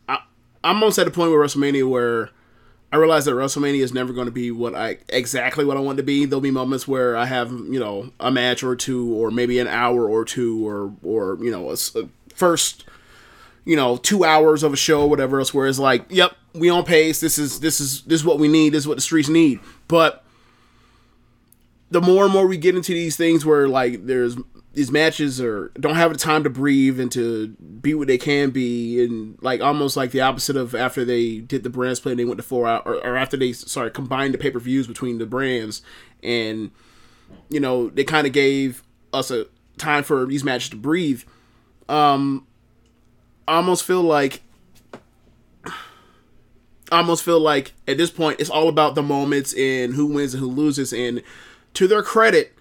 I'm 0.09 0.19
almost 0.77 0.99
at 0.99 1.07
a 1.07 1.11
point 1.11 1.31
with 1.31 1.39
WrestleMania 1.41 1.89
where 1.89 2.31
I 2.95 2.97
realize 2.97 3.25
that 3.25 3.33
WrestleMania 3.33 3.81
is 3.81 3.93
never 3.93 4.13
going 4.13 4.27
to 4.27 4.31
be 4.31 4.53
what 4.53 4.77
I 4.77 4.99
exactly 5.09 5.65
what 5.65 5.77
I 5.77 5.81
want 5.81 5.97
to 5.97 6.05
be. 6.05 6.27
There'll 6.27 6.41
be 6.41 6.53
moments 6.53 6.87
where 6.87 7.17
I 7.17 7.25
have 7.25 7.51
you 7.51 7.81
know 7.81 8.13
a 8.21 8.31
match 8.31 8.63
or 8.63 8.77
two, 8.77 9.13
or 9.15 9.33
maybe 9.33 9.59
an 9.59 9.67
hour 9.67 10.09
or 10.09 10.25
two, 10.25 10.65
or 10.65 10.93
or 11.03 11.37
you 11.45 11.51
know 11.51 11.71
a, 11.71 11.73
a 11.73 12.09
first 12.37 12.85
you 13.65 13.75
know 13.75 13.97
two 13.97 14.25
hours 14.25 14.63
of 14.63 14.73
a 14.73 14.77
show, 14.77 15.07
whatever 15.07 15.41
else. 15.41 15.53
Where 15.53 15.67
it's 15.67 15.81
like, 15.81 16.05
yep, 16.09 16.37
we 16.55 16.71
on 16.71 16.85
pace. 16.85 17.19
This 17.19 17.37
is 17.37 17.59
this 17.59 17.81
is 17.81 18.03
this 18.03 18.21
is 18.21 18.25
what 18.25 18.39
we 18.39 18.47
need. 18.47 18.69
This 18.69 18.85
is 18.85 18.87
what 18.87 18.97
the 18.97 19.01
streets 19.01 19.29
need. 19.29 19.59
But 19.89 20.23
the 21.91 22.01
more 22.01 22.23
and 22.23 22.33
more 22.33 22.47
we 22.47 22.59
get 22.59 22.77
into 22.77 22.93
these 22.93 23.17
things 23.17 23.45
where 23.45 23.67
like 23.67 24.07
there's 24.07 24.37
these 24.75 24.91
matches 24.91 25.41
are 25.41 25.69
don't 25.79 25.95
have 25.95 26.13
the 26.13 26.19
time 26.19 26.43
to 26.43 26.51
breathe 26.51 26.99
and 26.99 27.11
to 27.13 27.49
be 27.49 27.95
what 27.95 28.09
they 28.09 28.19
can 28.19 28.51
be. 28.51 29.03
And 29.05 29.39
like 29.41 29.61
almost 29.61 29.97
like 29.97 30.11
the 30.11 30.21
opposite 30.21 30.57
of 30.57 30.75
after 30.75 31.05
they 31.05 31.39
did 31.39 31.63
the 31.63 31.71
brand 31.71 31.97
split 31.97 32.13
and 32.13 32.19
they 32.19 32.25
went 32.25 32.39
to 32.39 32.43
four 32.43 32.67
out 32.67 32.83
or, 32.85 32.97
or 32.97 33.17
after 33.17 33.37
they 33.37 33.53
sorry 33.53 33.91
combined 33.91 34.35
the 34.35 34.39
pay-per-views 34.39 34.87
between 34.87 35.19
the 35.19 35.27
brands. 35.27 35.83
And 36.23 36.73
you 37.49 37.61
know 37.61 37.89
they 37.89 38.05
kind 38.05 38.27
of 38.27 38.33
gave 38.33 38.83
us 39.13 39.31
a 39.31 39.47
time 39.79 40.03
for 40.03 40.27
these 40.27 40.45
matches 40.45 40.71
to 40.71 40.77
breathe. 40.77 41.23
Um 41.89 42.47
I 43.47 43.57
almost 43.57 43.85
feel 43.85 44.03
like 44.03 44.43
I 46.91 46.99
almost 46.99 47.25
feel 47.25 47.41
like 47.41 47.75
at 47.87 47.97
this 47.97 48.11
point 48.11 48.41
it's 48.41 48.51
all 48.51 48.69
about 48.69 48.97
the 48.97 49.03
moments 49.03 49.55
and 49.55 49.95
who 49.95 50.07
wins 50.07 50.35
and 50.35 50.41
who 50.41 50.51
loses. 50.51 50.93
And 50.93 51.23
to 51.75 51.87
their 51.87 52.03
credit 52.03 52.55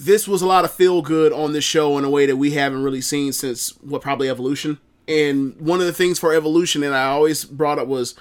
this 0.00 0.26
was 0.26 0.40
a 0.40 0.46
lot 0.46 0.64
of 0.64 0.72
feel 0.72 1.02
good 1.02 1.32
on 1.32 1.52
this 1.52 1.64
show 1.64 1.98
in 1.98 2.04
a 2.04 2.10
way 2.10 2.26
that 2.26 2.36
we 2.36 2.52
haven't 2.52 2.82
really 2.82 3.02
seen 3.02 3.32
since 3.32 3.70
what 3.82 4.02
probably 4.02 4.28
evolution. 4.28 4.78
And 5.06 5.60
one 5.60 5.80
of 5.80 5.86
the 5.86 5.92
things 5.92 6.18
for 6.18 6.32
evolution 6.32 6.80
that 6.82 6.92
i 6.92 7.04
always 7.04 7.44
brought 7.44 7.78
up 7.78 7.88
was 7.88 8.14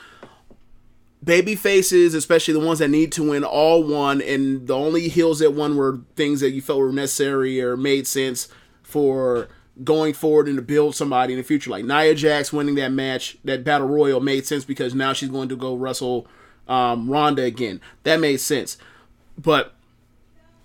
baby 1.24 1.56
faces 1.56 2.14
especially 2.14 2.54
the 2.54 2.60
ones 2.60 2.80
that 2.80 2.88
need 2.90 3.12
to 3.14 3.30
win 3.30 3.44
all 3.44 3.84
won. 3.84 4.22
And 4.22 4.68
the 4.68 4.76
only 4.76 5.08
heels 5.08 5.40
that 5.40 5.54
won 5.54 5.78
were 5.78 6.02
things 6.16 6.42
that 6.42 6.52
you 6.52 6.62
felt 6.62 6.80
were 6.80 6.92
necessary 6.92 7.62
or 7.62 7.78
made 7.78 8.08
sense 8.08 8.50
for 8.84 9.48
going 9.84 10.14
forward 10.14 10.48
and 10.48 10.58
to 10.58 10.62
build 10.62 10.96
somebody 10.96 11.34
in 11.34 11.40
the 11.40 11.44
future. 11.44 11.70
Like 11.70 11.86
nia 11.86 12.14
jax 12.14 12.52
winning 12.52 12.76
that 12.76 12.92
match 12.92 13.38
that 13.46 13.64
battle 13.64 13.88
royal 13.88 14.20
made 14.20 14.46
sense 14.46 14.66
because 14.66 14.94
now 14.94 15.14
she's 15.14 15.30
going 15.30 15.50
to 15.50 15.56
go 15.56 15.76
wrestle 15.76 16.28
um, 16.68 17.10
ronda 17.10 17.44
again. 17.44 17.80
That 18.04 18.20
made 18.20 18.42
sense. 18.42 18.78
But 19.38 19.76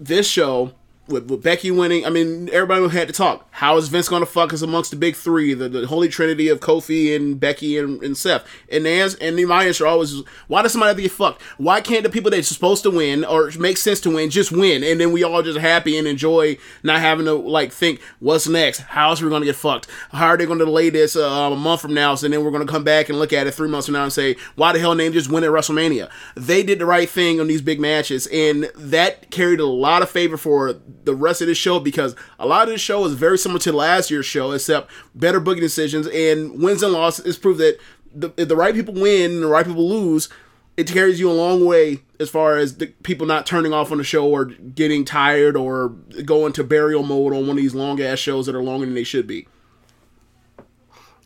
this 0.01 0.29
show 0.29 0.73
with, 1.07 1.31
with 1.31 1.43
Becky 1.43 1.71
winning, 1.71 2.07
I 2.07 2.11
mean, 2.11 2.49
everybody 2.51 2.89
had 2.89 3.09
to 3.09 3.15
talk. 3.15 3.47
How 3.51 3.77
is 3.77 3.89
Vince 3.89 4.09
going 4.09 4.23
to 4.23 4.27
fuck 4.27 4.53
us 4.53 4.63
amongst 4.63 4.91
the 4.91 4.97
big 4.97 5.17
three, 5.17 5.55
the, 5.55 5.69
the 5.69 5.87
holy 5.87 6.09
trinity 6.09 6.49
of 6.49 6.61
Kofi 6.61 7.15
and 7.15 7.39
Becky 7.39 7.79
and, 7.79 8.03
and 8.03 8.17
Seth? 8.17 8.47
And 8.71 8.87
the 8.87 8.91
ans- 8.91 9.15
and 9.17 9.37
my 9.47 9.65
answer 9.65 9.87
always 9.87 10.13
is, 10.13 10.25
why 10.49 10.63
does 10.63 10.73
somebody 10.73 10.89
have 10.89 10.97
to 10.97 11.03
get 11.03 11.13
fucked? 11.13 11.43
Why 11.59 11.81
can't 11.81 12.03
the 12.03 12.11
people 12.11 12.31
that's 12.31 12.49
supposed 12.49 12.83
to 12.85 12.91
win 12.91 13.25
or 13.25 13.51
make 13.59 13.77
sense 13.77 14.01
to 14.01 14.15
win 14.15 14.31
just 14.31 14.51
win? 14.51 14.83
And 14.83 15.01
then 15.01 15.13
we 15.13 15.23
all 15.23 15.43
just 15.43 15.59
happy 15.59 15.99
and 15.99 16.09
enjoy 16.09 16.57
not 16.83 17.01
having 17.01 17.27
to 17.27 17.35
like 17.35 17.73
think 17.73 18.01
what's 18.21 18.49
next. 18.49 18.79
How 18.79 19.11
else 19.11 19.21
are 19.21 19.25
we 19.25 19.31
going 19.31 19.43
to 19.43 19.47
get 19.47 19.57
fucked? 19.57 19.89
How 20.11 20.29
are 20.29 20.37
they 20.37 20.47
going 20.47 20.59
to 20.59 20.65
delay 20.65 20.91
this 20.91 21.17
uh, 21.17 21.21
a 21.21 21.57
month 21.57 21.83
from 21.83 21.95
now? 21.95 22.15
So 22.15 22.29
then 22.29 22.43
we're 22.43 22.51
going 22.51 22.67
to 22.67 22.73
come 22.73 22.85
back 22.85 23.09
and 23.09 23.19
look 23.19 23.33
at 23.33 23.47
it 23.47 23.53
three 23.53 23.69
months 23.69 23.87
from 23.87 23.95
now 23.95 24.05
and 24.05 24.13
say, 24.13 24.37
why 24.55 24.73
the 24.73 24.79
hell 24.79 24.95
name 24.95 25.13
just 25.13 25.31
win 25.31 25.45
at 25.45 25.51
WrestleMania? 25.51 26.11
They 26.35 26.63
did 26.63 26.79
the 26.79 26.87
right 26.87 27.09
thing 27.09 27.41
on 27.41 27.47
these 27.47 27.63
big 27.63 27.79
matches, 27.79 28.27
and 28.29 28.71
that 28.75 29.31
carried 29.31 29.61
a 29.61 29.67
lot 29.67 30.03
of 30.03 30.11
favor 30.11 30.37
for 30.37 30.75
the 31.05 31.15
rest 31.15 31.41
of 31.41 31.47
this 31.47 31.59
show 31.59 31.79
because 31.81 32.15
a 32.39 32.47
lot 32.47 32.63
of 32.63 32.69
this 32.69 32.81
show 32.81 33.05
is 33.05 33.15
very 33.15 33.39
similar 33.39 33.61
to 33.61 33.73
last 33.73 34.11
year's 34.11 34.27
show, 34.27 34.53
except 34.53 34.91
better 35.15 35.41
booking 35.41 35.63
decisions 35.63 36.07
and 36.09 36.63
wins 36.63 36.83
and 36.83 36.93
losses 36.93 37.39
prove 37.39 37.59
that 37.59 37.79
the, 38.15 38.33
if 38.37 38.49
the 38.49 38.57
right 38.57 38.75
people 38.75 38.95
win 38.95 39.33
and 39.33 39.43
the 39.43 39.49
right 39.49 39.67
people 39.67 39.89
lose, 39.89 40.29
it 40.77 40.89
carries 40.89 41.21
you 41.21 41.31
a 41.31 41.33
long 41.33 41.65
way 41.65 42.03
as 42.19 42.31
far 42.31 42.57
as 42.57 42.79
the 42.79 42.89
people 43.03 43.27
not 43.27 43.47
turning 43.47 43.73
off 43.73 43.93
on 43.93 43.99
the 43.99 44.05
show 44.05 44.29
or 44.29 44.47
getting 44.47 45.05
tired 45.05 45.57
or 45.57 45.91
going 46.25 46.53
to 46.53 46.65
burial 46.65 47.03
mode 47.03 47.33
on 47.33 47.47
one 47.47 47.51
of 47.51 47.57
these 47.57 47.75
long 47.75 48.01
ass 48.01 48.19
shows 48.19 48.47
that 48.47 48.55
are 48.55 48.63
longer 48.63 48.87
than 48.87 48.95
they 48.95 49.05
should 49.05 49.27
be. 49.27 49.47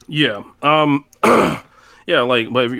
Yeah. 0.07 0.43
Um 0.63 1.05
yeah, 1.25 2.21
like 2.23 2.53
but 2.53 2.71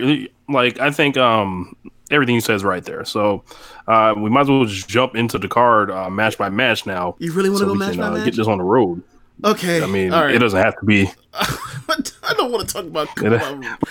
like 0.47 0.79
I 0.79 0.91
think 0.91 1.17
um 1.17 1.75
everything 2.11 2.35
you 2.35 2.41
said 2.41 2.55
is 2.55 2.63
right 2.63 2.83
there. 2.83 3.05
So 3.05 3.43
uh 3.87 4.13
we 4.17 4.29
might 4.29 4.41
as 4.41 4.49
well 4.49 4.65
just 4.65 4.87
jump 4.87 5.15
into 5.15 5.37
the 5.37 5.47
card 5.47 5.91
uh 5.91 6.09
match 6.09 6.37
by 6.37 6.49
match 6.49 6.85
now. 6.85 7.15
You 7.19 7.31
really 7.33 7.49
wanna 7.49 7.59
so 7.59 7.65
go 7.67 7.75
match 7.75 7.91
can, 7.91 7.99
by 8.01 8.07
uh, 8.07 8.11
match? 8.11 8.25
Get 8.25 8.35
this 8.35 8.47
on 8.47 8.57
the 8.57 8.63
road. 8.63 9.03
Okay. 9.43 9.81
I 9.81 9.85
mean, 9.85 10.11
right. 10.11 10.35
it 10.35 10.39
doesn't 10.39 10.59
have 10.59 10.77
to 10.79 10.85
be 10.85 11.09
I 11.33 12.33
don't 12.33 12.51
want 12.51 12.67
to 12.67 12.73
talk 12.73 12.85
about. 12.85 13.07
It- 13.17 13.41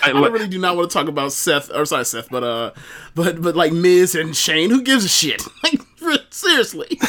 I 0.03 0.11
really 0.11 0.47
do 0.47 0.59
not 0.59 0.75
want 0.77 0.89
to 0.89 0.93
talk 0.93 1.07
about 1.07 1.31
Seth 1.31 1.71
or 1.73 1.85
sorry 1.85 2.05
Seth, 2.05 2.29
but 2.29 2.43
uh, 2.43 2.71
but 3.15 3.41
but 3.41 3.55
like 3.55 3.73
Miz 3.73 4.15
and 4.15 4.35
Shane. 4.35 4.69
Who 4.69 4.81
gives 4.81 5.05
a 5.05 5.09
shit? 5.09 5.41
Like 5.63 5.81
seriously. 6.31 6.87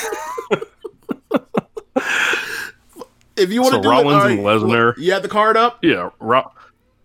if 3.37 3.50
you 3.50 3.62
want 3.62 3.73
So 3.73 3.79
to 3.79 3.83
do 3.83 3.88
Rollins 3.88 4.25
it, 4.25 4.33
and 4.33 4.40
Lesnar. 4.40 4.99
You 4.99 5.12
have 5.12 5.23
the 5.23 5.29
card 5.29 5.57
up. 5.57 5.79
Yeah, 5.83 6.11
Ro- 6.19 6.50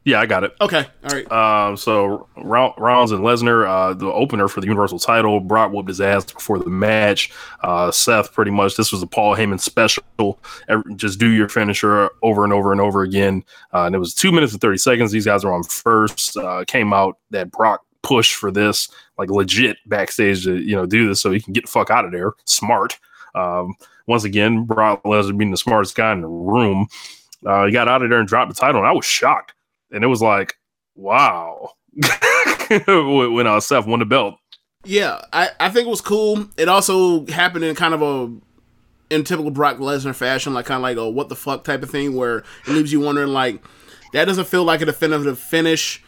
yeah, 0.06 0.20
I 0.20 0.28
got 0.28 0.44
it. 0.44 0.56
Okay, 0.62 0.86
all 1.04 1.10
right. 1.10 1.32
Um, 1.32 1.76
so 1.76 2.30
Ro- 2.38 2.76
Rollins 2.78 3.12
and 3.12 3.22
Lesnar, 3.24 3.68
uh, 3.68 3.94
the 3.96 4.06
opener 4.06 4.48
for 4.48 4.62
the 4.62 4.68
Universal 4.68 5.00
title, 5.00 5.40
Brock 5.40 5.72
whooped 5.72 5.90
his 5.90 6.00
ass 6.00 6.24
before 6.32 6.60
the 6.60 6.70
match. 6.70 7.32
Uh, 7.64 7.90
Seth, 7.90 8.32
pretty 8.32 8.52
much, 8.52 8.78
this 8.78 8.92
was 8.92 9.02
a 9.02 9.08
Paul 9.08 9.36
Heyman 9.36 9.60
special. 9.60 10.40
Every, 10.70 10.94
just 10.96 11.20
do 11.20 11.30
your 11.30 11.50
finisher 11.50 12.12
over 12.22 12.44
and 12.44 12.54
over 12.54 12.72
and 12.72 12.80
over 12.80 13.02
again. 13.02 13.44
Uh, 13.74 13.86
and 13.86 13.96
it 13.96 13.98
was 13.98 14.14
two 14.14 14.32
minutes 14.32 14.54
and 14.54 14.62
30 14.62 14.78
seconds. 14.78 15.12
These 15.12 15.26
guys 15.26 15.44
were 15.44 15.52
on 15.52 15.64
first. 15.64 16.38
Uh, 16.38 16.64
came 16.68 16.94
out 16.94 17.18
that 17.32 17.50
Brock 17.50 17.84
pushed 18.04 18.36
for 18.36 18.52
this, 18.52 18.88
like 19.18 19.32
legit 19.32 19.78
backstage 19.88 20.44
to, 20.44 20.58
you 20.58 20.76
know, 20.76 20.86
do 20.86 21.08
this 21.08 21.20
so 21.20 21.32
he 21.32 21.42
can 21.42 21.52
get 21.52 21.66
the 21.66 21.72
fuck 21.72 21.90
out 21.90 22.06
of 22.06 22.12
there. 22.12 22.34
Smart. 22.46 23.00
Um, 23.34 23.74
once 24.06 24.24
again, 24.24 24.66
Brock 24.66 25.04
Lesnar 25.04 25.36
being 25.36 25.50
the 25.50 25.58
smartest 25.58 25.96
guy 25.96 26.14
in 26.14 26.22
the 26.22 26.28
room. 26.28 26.86
Uh, 27.44 27.66
he 27.66 27.72
got 27.72 27.88
out 27.88 28.04
of 28.04 28.12
there 28.12 28.20
and 28.20 28.28
dropped 28.28 28.54
the 28.54 28.60
title, 28.60 28.82
and 28.82 28.88
I 28.88 28.92
was 28.92 29.04
shocked. 29.04 29.55
And 29.92 30.04
it 30.04 30.08
was 30.08 30.22
like, 30.22 30.56
wow. 30.96 31.72
when 32.70 33.48
uh, 33.48 33.60
Seth 33.60 33.86
won 33.86 34.00
the 34.00 34.06
belt. 34.06 34.36
Yeah, 34.84 35.22
I, 35.34 35.50
I 35.60 35.70
think 35.70 35.88
it 35.88 35.90
was 35.90 36.02
cool. 36.02 36.48
It 36.58 36.70
also 36.70 37.26
happened 37.28 37.66
in 37.66 37.76
kind 37.76 37.94
of 37.94 38.02
a 38.02 38.36
in 39.10 39.24
typical 39.24 39.52
Brock 39.52 39.78
Lesnar 39.78 40.16
fashion, 40.16 40.54
like 40.54 40.66
kind 40.66 40.78
of 40.78 40.84
like 40.84 40.98
a 40.98 41.10
what 41.10 41.30
the 41.30 41.36
fuck 41.36 41.64
type 41.64 41.84
of 41.84 41.90
thing, 41.90 42.16
where 42.16 42.40
it 42.40 42.68
leaves 42.68 42.92
you 42.92 43.00
wondering 43.00 43.30
like 43.30 43.64
that 44.14 44.26
doesn't 44.26 44.48
feel 44.48 44.64
like 44.64 44.82
a 44.82 44.86
definitive 44.86 45.40
finish. 45.40 46.04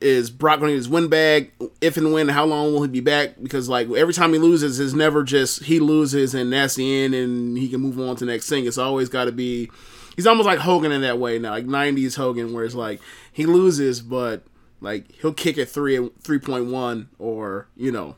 Is 0.00 0.30
Brock 0.30 0.60
going 0.60 0.70
to 0.70 0.76
his 0.76 0.88
win 0.88 1.08
back? 1.08 1.50
If 1.80 1.96
and 1.96 2.12
when, 2.12 2.28
how 2.28 2.44
long 2.44 2.72
will 2.72 2.82
he 2.82 2.88
be 2.88 3.00
back? 3.00 3.34
Because 3.42 3.68
like 3.68 3.90
every 3.90 4.14
time 4.14 4.32
he 4.32 4.38
loses, 4.38 4.78
it's 4.78 4.92
never 4.92 5.24
just 5.24 5.64
he 5.64 5.80
loses 5.80 6.34
and 6.34 6.52
that's 6.52 6.76
the 6.76 7.04
end, 7.04 7.14
and 7.14 7.58
he 7.58 7.68
can 7.68 7.80
move 7.80 7.98
on 7.98 8.14
to 8.16 8.24
the 8.24 8.30
next 8.30 8.48
thing. 8.48 8.66
It's 8.66 8.78
always 8.78 9.08
got 9.08 9.24
to 9.24 9.32
be. 9.32 9.70
He's 10.18 10.26
almost 10.26 10.46
like 10.48 10.58
Hogan 10.58 10.90
in 10.90 11.02
that 11.02 11.20
way 11.20 11.38
now, 11.38 11.50
like 11.50 11.66
'90s 11.66 12.16
Hogan, 12.16 12.52
where 12.52 12.64
it's 12.64 12.74
like 12.74 13.00
he 13.32 13.46
loses, 13.46 14.00
but 14.00 14.42
like 14.80 15.12
he'll 15.12 15.32
kick 15.32 15.58
at 15.58 15.68
three 15.68 16.10
three 16.22 16.40
point 16.40 16.66
one, 16.66 17.08
or 17.20 17.68
you 17.76 17.92
know, 17.92 18.16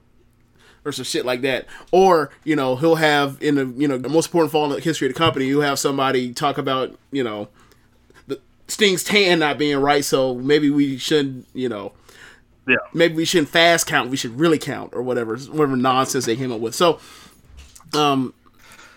or 0.83 0.93
some 0.93 1.05
shit 1.05 1.27
like 1.27 1.43
that. 1.43 1.67
Or, 1.93 2.31
you 2.43 2.57
know, 2.57 2.77
he'll 2.77 2.95
have 2.95 3.37
in 3.43 3.57
the 3.57 3.67
you 3.77 3.87
know, 3.87 3.99
the 3.99 4.09
most 4.09 4.29
important 4.29 4.51
fall 4.51 4.65
in 4.65 4.71
the 4.71 4.81
history 4.81 5.09
of 5.09 5.13
the 5.13 5.19
company, 5.19 5.45
you'll 5.45 5.61
have 5.61 5.79
somebody 5.79 6.33
talk 6.33 6.57
about, 6.57 6.99
you 7.13 7.23
know, 7.23 7.51
the 8.29 8.41
Sting's 8.67 9.05
tan 9.05 9.41
not 9.41 9.59
being 9.59 9.77
right, 9.77 10.03
so 10.03 10.35
maybe 10.35 10.71
we 10.71 10.97
shouldn't, 10.97 11.49
you 11.53 11.69
know, 11.69 11.93
yeah, 12.67 12.77
maybe 12.95 13.13
we 13.13 13.27
shouldn't 13.27 13.51
fast 13.51 13.87
count, 13.87 14.09
we 14.09 14.17
should 14.17 14.41
really 14.41 14.59
count 14.59 14.95
or 14.95 15.03
whatever, 15.03 15.37
whatever 15.37 15.77
nonsense 15.77 16.25
they 16.25 16.35
came 16.35 16.51
up 16.51 16.61
with. 16.61 16.75
So, 16.75 16.99
um, 17.93 18.33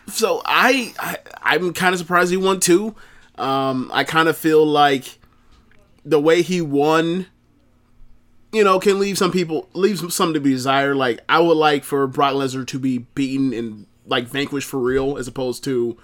so 0.08 0.42
I, 0.46 0.94
I 1.00 1.18
I'm 1.42 1.74
kind 1.74 1.94
of 1.94 2.00
surprised 2.00 2.32
he 2.32 2.38
won 2.38 2.60
too. 2.60 2.96
Um, 3.38 3.90
I 3.94 4.04
kind 4.04 4.30
of 4.30 4.38
feel 4.38 4.66
like 4.66 5.20
the 6.06 6.20
way 6.20 6.42
he 6.42 6.62
won 6.62 7.28
you 8.54 8.64
know, 8.64 8.80
can 8.80 9.00
leave 9.00 9.18
some 9.18 9.32
people 9.32 9.68
leave 9.74 10.14
some, 10.14 10.34
to 10.34 10.40
be 10.40 10.52
desired. 10.52 10.96
Like 10.96 11.20
I 11.28 11.40
would 11.40 11.58
like 11.58 11.84
for 11.84 12.06
Brock 12.08 12.36
Lesnar 12.36 12.66
to 12.68 12.80
be 12.80 13.00
beaten 13.00 13.52
and 13.52 13.88
like 14.06 14.28
vanquished 14.28 14.70
for 14.70 14.80
real, 14.80 15.18
as 15.18 15.28
opposed 15.28 15.64
to, 15.66 15.98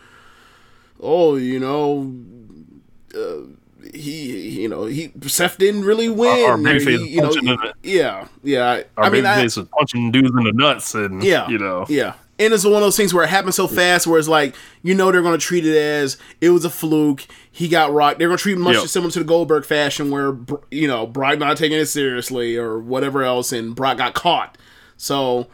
oh, 0.99 1.35
you 1.35 1.59
know, 1.59 2.11
uh, 3.15 3.43
he, 3.93 4.61
you 4.61 4.67
know, 4.67 4.85
he 4.85 5.11
Seth 5.27 5.57
didn't 5.59 5.85
really 5.85 6.09
win. 6.09 6.49
Our 6.49 6.57
babyface 6.57 7.05
he, 7.05 7.09
you 7.09 7.21
know, 7.21 7.31
the- 7.31 7.73
yeah, 7.83 8.27
yeah. 8.43 8.83
Our 8.97 9.05
I 9.05 9.09
mean, 9.09 9.23
babyface 9.23 9.57
was 9.57 9.67
punching 9.77 10.11
dudes 10.11 10.31
in 10.31 10.43
the 10.43 10.51
nuts, 10.51 10.95
and 10.95 11.23
yeah, 11.23 11.47
you 11.49 11.59
know, 11.59 11.85
yeah. 11.87 12.13
And 12.39 12.53
it's 12.53 12.63
one 12.63 12.75
of 12.75 12.81
those 12.81 12.95
things 12.95 13.13
where 13.13 13.25
it 13.25 13.29
happens 13.29 13.55
so 13.55 13.67
fast, 13.67 14.07
where 14.07 14.17
it's 14.17 14.27
like 14.29 14.55
you 14.81 14.95
know 14.95 15.11
they're 15.11 15.21
going 15.21 15.37
to 15.37 15.45
treat 15.45 15.65
it 15.65 15.75
as 15.77 16.17
it 16.39 16.49
was 16.51 16.63
a 16.65 16.69
fluke. 16.69 17.25
He 17.51 17.67
got 17.67 17.91
rocked. 17.91 18.19
They're 18.19 18.29
going 18.29 18.37
to 18.37 18.41
treat 18.41 18.57
much 18.57 18.77
Yep. 18.77 18.87
similar 18.87 19.11
to 19.11 19.19
the 19.19 19.25
Goldberg 19.25 19.65
fashion, 19.65 20.09
where 20.09 20.37
you 20.71 20.87
know 20.87 21.05
Brock 21.05 21.37
not 21.39 21.57
taking 21.57 21.77
it 21.77 21.87
seriously 21.87 22.55
or 22.55 22.79
whatever 22.79 23.23
else, 23.23 23.51
and 23.51 23.75
Brock 23.75 23.97
got 23.97 24.13
caught. 24.13 24.57
So, 24.95 25.47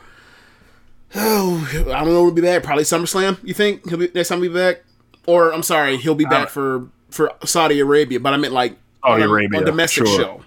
oh, 1.16 1.70
I 1.74 1.74
don't 1.74 1.88
know. 1.88 2.04
When 2.04 2.14
we'll 2.14 2.32
be 2.32 2.42
back 2.42 2.64
probably 2.64 2.84
SummerSlam. 2.84 3.38
You 3.44 3.54
think 3.54 3.90
he'll 3.90 3.98
be 3.98 4.10
next 4.14 4.30
time 4.30 4.42
he'll 4.42 4.52
be 4.52 4.56
back? 4.58 4.84
Or 5.26 5.52
I'm 5.52 5.64
sorry, 5.64 5.98
he'll 5.98 6.16
be 6.16 6.26
back 6.26 6.50
for 6.50 6.88
for 7.10 7.32
Saudi 7.44 7.80
Arabia. 7.80 8.20
But 8.20 8.34
I 8.34 8.38
meant 8.38 8.54
like 8.54 8.78
Saudi 9.04 9.24
on 9.24 9.30
a, 9.30 9.32
Arabia, 9.32 9.60
on 9.60 9.66
domestic 9.66 10.06
sure. 10.06 10.20
show. 10.20 10.42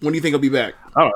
When 0.00 0.12
do 0.12 0.16
you 0.16 0.20
think 0.22 0.32
he'll 0.32 0.40
be 0.40 0.50
back? 0.50 0.74
I 0.94 1.00
don't 1.00 1.12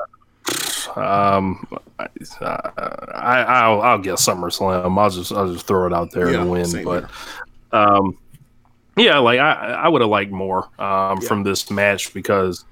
um, 0.97 1.67
I, 1.99 2.07
I 2.41 3.43
I'll, 3.43 3.81
I'll 3.81 3.97
guess 3.99 4.25
SummerSlam. 4.25 4.97
I'll 4.97 5.09
just 5.09 5.31
I'll 5.31 5.51
just 5.51 5.65
throw 5.67 5.87
it 5.87 5.93
out 5.93 6.11
there 6.11 6.29
Yeah, 6.31 6.41
and 6.41 6.51
win. 6.51 6.83
But 6.83 7.09
um, 7.71 8.17
yeah, 8.97 9.17
like 9.19 9.39
I 9.39 9.51
I 9.53 9.87
would 9.87 10.01
have 10.01 10.09
liked 10.09 10.31
more 10.31 10.69
um 10.79 11.21
from 11.21 11.43
this 11.43 11.69
match 11.71 12.13
because 12.13 12.63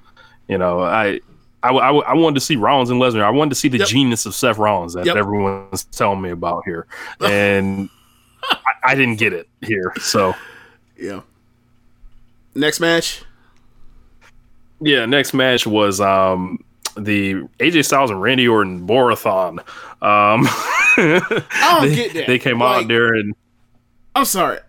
you 0.47 0.57
know 0.57 0.81
I. 0.81 1.19
I, 1.63 1.69
I, 1.69 1.91
I 1.91 2.13
wanted 2.15 2.33
to 2.39 2.41
see 2.41 2.55
Rollins 2.55 2.89
and 2.89 2.99
Lesnar. 2.99 3.21
I 3.21 3.29
wanted 3.29 3.49
to 3.51 3.55
see 3.55 3.67
the 3.67 3.77
Yep. 3.77 3.87
genius 3.87 4.25
of 4.25 4.33
Seth 4.33 4.57
Rollins 4.57 4.93
that 4.95 5.05
Yep. 5.05 5.15
everyone's 5.15 5.83
telling 5.83 6.19
me 6.19 6.31
about 6.31 6.63
here, 6.65 6.87
and 7.21 7.87
I, 8.43 8.55
I 8.83 8.95
didn't 8.95 9.17
get 9.19 9.31
it 9.31 9.47
here. 9.61 9.93
So 9.99 10.33
Yeah. 10.97 11.21
Next 12.55 12.79
match. 12.79 13.23
Yeah, 14.79 15.05
next 15.05 15.35
match 15.35 15.67
was 15.67 16.01
um 16.01 16.57
the 16.95 17.35
AJ 17.59 17.85
Styles 17.85 18.11
and 18.11 18.21
Randy 18.21 18.47
Orton 18.47 18.87
Borathon. 18.87 19.59
Um 20.01 20.47
I 20.47 21.79
don't 21.79 21.89
they, 21.89 21.95
get 21.95 22.13
that. 22.13 22.27
they 22.27 22.39
came 22.39 22.59
Like, 22.59 22.83
out 22.83 22.87
there 22.87 23.13
and 23.13 23.33
I'm 24.15 24.25
sorry. 24.25 24.59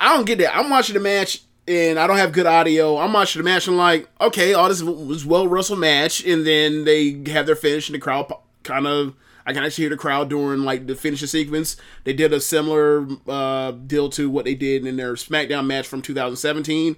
I 0.00 0.14
don't 0.16 0.24
get 0.26 0.38
that. 0.38 0.56
I'm 0.56 0.70
watching 0.70 0.94
the 0.94 1.00
match 1.00 1.42
and 1.68 1.98
I 1.98 2.06
don't 2.06 2.16
have 2.18 2.32
good 2.32 2.46
audio. 2.46 2.98
I'm 2.98 3.12
watching 3.12 3.40
the 3.40 3.44
match 3.48 3.68
and 3.68 3.76
like, 3.76 4.08
okay, 4.20 4.52
all 4.54 4.68
this 4.68 4.82
was 4.82 5.24
well 5.24 5.48
wrestled 5.48 5.78
match, 5.78 6.24
and 6.26 6.46
then 6.46 6.84
they 6.84 7.22
have 7.32 7.46
their 7.46 7.56
finish 7.56 7.88
and 7.88 7.94
the 7.94 8.00
crowd 8.00 8.30
kind 8.64 8.86
of. 8.86 9.14
I 9.46 9.52
can 9.52 9.62
actually 9.62 9.82
hear 9.82 9.90
the 9.90 9.96
crowd 9.98 10.30
during 10.30 10.60
like 10.60 10.86
the 10.86 10.94
finishing 10.94 11.28
sequence. 11.28 11.76
They 12.04 12.14
did 12.14 12.32
a 12.32 12.40
similar 12.40 13.06
uh, 13.28 13.72
deal 13.72 14.08
to 14.10 14.28
what 14.30 14.46
they 14.46 14.54
did 14.54 14.86
in 14.86 14.96
their 14.96 15.14
SmackDown 15.14 15.66
match 15.66 15.86
from 15.86 16.00
2017. 16.02 16.96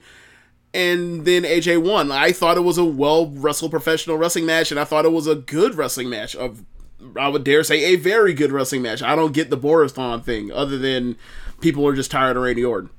And 0.76 1.24
then 1.24 1.44
AJ 1.44 1.82
won. 1.82 2.12
I 2.12 2.32
thought 2.32 2.58
it 2.58 2.60
was 2.60 2.76
a 2.76 2.84
well 2.84 3.28
wrestled 3.30 3.70
professional 3.70 4.18
wrestling 4.18 4.44
match, 4.44 4.70
and 4.70 4.78
I 4.78 4.84
thought 4.84 5.06
it 5.06 5.12
was 5.12 5.26
a 5.26 5.34
good 5.34 5.74
wrestling 5.74 6.10
match. 6.10 6.36
Of 6.36 6.64
I 7.18 7.28
would 7.28 7.44
dare 7.44 7.64
say 7.64 7.82
a 7.84 7.96
very 7.96 8.34
good 8.34 8.52
wrestling 8.52 8.82
match. 8.82 9.02
I 9.02 9.16
don't 9.16 9.32
get 9.32 9.48
the 9.48 9.56
Borathon 9.56 10.22
thing, 10.22 10.52
other 10.52 10.76
than 10.76 11.16
people 11.60 11.86
are 11.86 11.94
just 11.94 12.10
tired 12.10 12.36
of 12.36 12.42
Randy 12.42 12.64
Orton. 12.64 12.90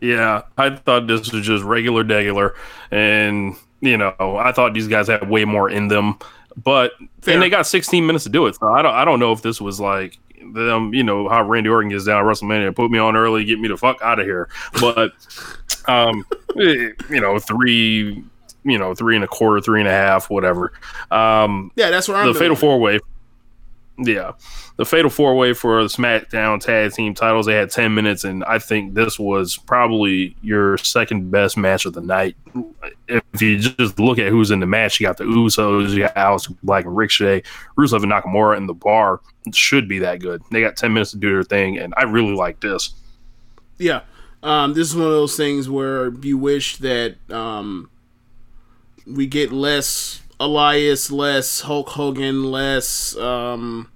yeah, 0.00 0.42
I 0.56 0.76
thought 0.76 1.06
this 1.06 1.30
was 1.32 1.46
just 1.46 1.64
regular 1.64 2.04
degular 2.04 2.52
and 2.90 3.54
you 3.80 3.96
know, 3.96 4.14
I 4.18 4.52
thought 4.52 4.74
these 4.74 4.88
guys 4.88 5.08
had 5.08 5.28
way 5.28 5.44
more 5.44 5.70
in 5.70 5.88
them. 5.88 6.18
But 6.62 6.92
Fair. 7.22 7.34
and 7.34 7.42
they 7.42 7.48
got 7.48 7.66
16 7.66 8.06
minutes 8.06 8.24
to 8.24 8.30
do 8.30 8.46
it. 8.46 8.56
So 8.56 8.68
I 8.68 8.82
don't 8.82 8.94
I 8.94 9.04
don't 9.04 9.20
know 9.20 9.32
if 9.32 9.42
this 9.42 9.60
was 9.60 9.80
like 9.80 10.18
them, 10.52 10.94
you 10.94 11.02
know, 11.02 11.28
how 11.28 11.42
Randy 11.44 11.70
Orton 11.70 11.90
gets 11.90 12.04
down 12.04 12.24
at 12.24 12.30
WrestleMania, 12.30 12.74
put 12.74 12.90
me 12.90 12.98
on 12.98 13.16
early, 13.16 13.44
get 13.44 13.58
me 13.58 13.68
the 13.68 13.76
fuck 13.76 14.00
out 14.02 14.18
of 14.18 14.26
here. 14.26 14.48
But 14.80 15.12
um 15.86 16.24
eh, 16.60 16.90
you 17.08 17.20
know, 17.20 17.38
three 17.38 18.22
you 18.62 18.78
know, 18.78 18.94
three 18.94 19.14
and 19.14 19.24
a 19.24 19.28
quarter, 19.28 19.60
three 19.60 19.80
and 19.80 19.88
a 19.88 19.92
half, 19.92 20.30
whatever. 20.30 20.72
Um 21.10 21.72
Yeah, 21.76 21.90
that's 21.90 22.08
where 22.08 22.18
I'm 22.18 22.26
the 22.26 22.32
doing 22.32 22.42
fatal 22.42 22.56
four 22.56 22.78
way. 22.80 22.98
Yeah, 24.02 24.32
the 24.76 24.86
fatal 24.86 25.10
four 25.10 25.36
way 25.36 25.52
for 25.52 25.82
the 25.82 25.88
SmackDown 25.88 26.58
Tag 26.58 26.92
Team 26.92 27.12
titles. 27.12 27.44
They 27.44 27.54
had 27.54 27.70
ten 27.70 27.94
minutes, 27.94 28.24
and 28.24 28.42
I 28.44 28.58
think 28.58 28.94
this 28.94 29.18
was 29.18 29.58
probably 29.58 30.36
your 30.40 30.78
second 30.78 31.30
best 31.30 31.58
match 31.58 31.84
of 31.84 31.92
the 31.92 32.00
night. 32.00 32.34
If 33.06 33.42
you 33.42 33.58
just 33.58 33.98
look 33.98 34.18
at 34.18 34.28
who's 34.28 34.50
in 34.50 34.60
the 34.60 34.66
match, 34.66 34.98
you 34.98 35.06
got 35.06 35.18
the 35.18 35.24
Usos, 35.24 35.90
you 35.90 36.00
got 36.00 36.14
Aleister 36.14 36.56
Black 36.62 36.86
and 36.86 36.96
Ricochet, 36.96 37.42
Rusev 37.76 38.02
and 38.02 38.10
Nakamura, 38.10 38.56
and 38.56 38.66
the 38.66 38.74
Bar 38.74 39.20
should 39.52 39.86
be 39.86 39.98
that 39.98 40.20
good. 40.20 40.42
They 40.50 40.62
got 40.62 40.76
ten 40.76 40.94
minutes 40.94 41.10
to 41.10 41.18
do 41.18 41.30
their 41.30 41.42
thing, 41.42 41.78
and 41.78 41.92
I 41.98 42.04
really 42.04 42.34
like 42.34 42.60
this. 42.60 42.94
Yeah. 43.76 44.00
Um, 44.42 44.72
this 44.72 44.88
is 44.88 44.96
one 44.96 45.04
of 45.04 45.12
those 45.12 45.36
things 45.36 45.68
where 45.68 46.14
you 46.22 46.38
wish 46.38 46.78
that 46.78 47.16
um, 47.30 47.90
we 49.06 49.26
get 49.26 49.52
less 49.52 50.22
Elias, 50.40 51.10
less 51.10 51.60
Hulk 51.60 51.90
Hogan, 51.90 52.50
less 52.50 53.14
um, 53.18 53.90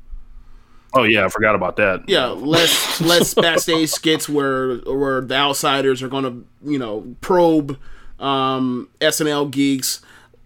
Oh 0.95 1.03
yeah, 1.03 1.25
I 1.25 1.29
forgot 1.29 1.55
about 1.55 1.77
that. 1.77 2.05
yeah, 2.09 2.27
less 2.27 3.01
less 3.01 3.35
backstage 3.35 3.91
skits 3.91 4.29
where 4.29 4.77
where 4.79 5.21
the 5.21 5.35
outsiders 5.35 6.03
are 6.03 6.09
gonna 6.09 6.41
you 6.63 6.79
know 6.79 7.15
probe 7.21 7.79
um, 8.19 8.89
SNL 9.01 9.51
geeks, 9.51 10.01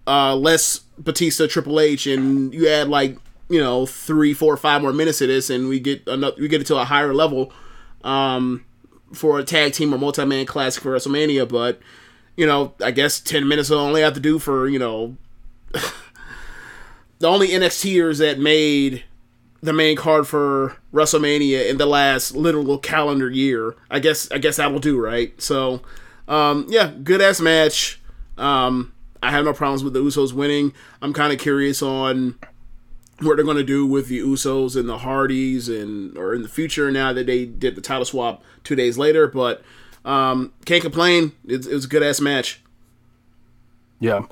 uh, 0.06 0.34
less 0.34 0.80
Batista, 0.98 1.46
Triple 1.46 1.80
H, 1.80 2.06
and 2.06 2.52
you 2.52 2.68
add 2.68 2.88
like 2.88 3.18
you 3.48 3.60
know 3.60 3.86
three, 3.86 4.34
four, 4.34 4.56
five 4.56 4.82
more 4.82 4.92
minutes 4.92 5.20
of 5.20 5.28
this, 5.28 5.50
and 5.50 5.68
we 5.68 5.80
get 5.80 6.06
another 6.06 6.36
we 6.40 6.48
get 6.48 6.60
it 6.60 6.66
to 6.68 6.76
a 6.76 6.84
higher 6.84 7.14
level 7.14 7.52
um, 8.04 8.64
for 9.12 9.38
a 9.38 9.44
tag 9.44 9.72
team 9.72 9.92
or 9.92 9.98
multi 9.98 10.24
man 10.24 10.46
classic 10.46 10.82
for 10.82 10.94
WrestleMania. 10.94 11.48
But 11.48 11.80
you 12.36 12.46
know, 12.46 12.74
I 12.82 12.90
guess 12.90 13.20
ten 13.20 13.46
minutes 13.46 13.70
will 13.70 13.78
only 13.78 14.00
have 14.02 14.14
to 14.14 14.20
do 14.20 14.38
for 14.38 14.68
you 14.68 14.78
know 14.78 15.16
the 17.18 17.28
only 17.28 17.48
NXTers 17.48 18.18
that 18.18 18.38
made 18.38 19.04
the 19.60 19.72
main 19.72 19.96
card 19.96 20.26
for 20.26 20.76
WrestleMania 20.92 21.68
in 21.68 21.78
the 21.78 21.86
last 21.86 22.34
literal 22.34 22.78
calendar 22.78 23.30
year. 23.30 23.74
I 23.90 23.98
guess 23.98 24.30
I 24.30 24.38
guess 24.38 24.56
that 24.56 24.72
will 24.72 24.78
do, 24.78 25.00
right? 25.00 25.40
So, 25.40 25.82
um, 26.26 26.66
yeah, 26.68 26.92
good 27.02 27.20
ass 27.20 27.40
match. 27.40 28.00
Um, 28.36 28.92
I 29.22 29.30
have 29.30 29.44
no 29.44 29.52
problems 29.52 29.82
with 29.82 29.94
the 29.94 30.00
Usos 30.00 30.32
winning. 30.32 30.72
I'm 31.02 31.12
kind 31.12 31.32
of 31.32 31.38
curious 31.38 31.82
on 31.82 32.38
what 33.20 33.36
they're 33.36 33.44
going 33.44 33.56
to 33.56 33.64
do 33.64 33.84
with 33.84 34.08
the 34.08 34.20
Usos 34.20 34.76
and 34.76 34.88
the 34.88 34.98
Hardys 34.98 35.68
and 35.68 36.16
or 36.16 36.34
in 36.34 36.42
the 36.42 36.48
future 36.48 36.90
now 36.90 37.12
that 37.12 37.26
they 37.26 37.44
did 37.44 37.74
the 37.74 37.80
title 37.80 38.04
swap 38.04 38.42
two 38.62 38.76
days 38.76 38.96
later. 38.96 39.26
But 39.26 39.62
um, 40.04 40.52
can't 40.64 40.82
complain. 40.82 41.32
It, 41.44 41.66
it 41.66 41.74
was 41.74 41.84
a 41.84 41.88
good 41.88 42.02
ass 42.02 42.20
match. 42.20 42.62
Yeah, 44.00 44.22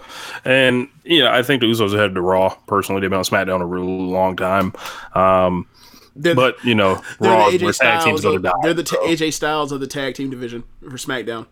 and 0.45 0.89
yeah, 1.05 1.35
I 1.35 1.43
think 1.43 1.61
the 1.61 1.67
Usos 1.67 1.93
are 1.93 1.97
headed 1.99 2.15
to 2.15 2.21
Raw. 2.21 2.51
Personally, 2.69 3.01
they've 3.01 3.11
been 3.11 3.19
on 3.19 3.25
SmackDown 3.25 3.61
a 3.61 3.67
really 3.67 3.87
long 3.87 4.37
time. 4.37 4.73
Um, 5.15 5.67
but 6.15 6.63
you 6.65 6.75
know, 6.75 7.03
they're 7.21 7.31
Raw 7.33 7.51
the 7.51 7.57
is 7.57 7.63
where 7.63 7.73
AJ 7.73 7.79
tag 7.79 8.05
teams 8.05 8.21
go 8.21 8.31
to 8.31 8.37
Of, 8.37 8.43
die. 8.45 8.53
they're 8.63 8.75
the 8.75 8.83
t- 8.85 8.97
AJ 8.97 9.33
Styles 9.33 9.73
of 9.73 9.81
the 9.81 9.87
tag 9.87 10.15
team 10.15 10.31
division 10.31 10.63
for 10.81 10.91
SmackDown. 10.97 11.47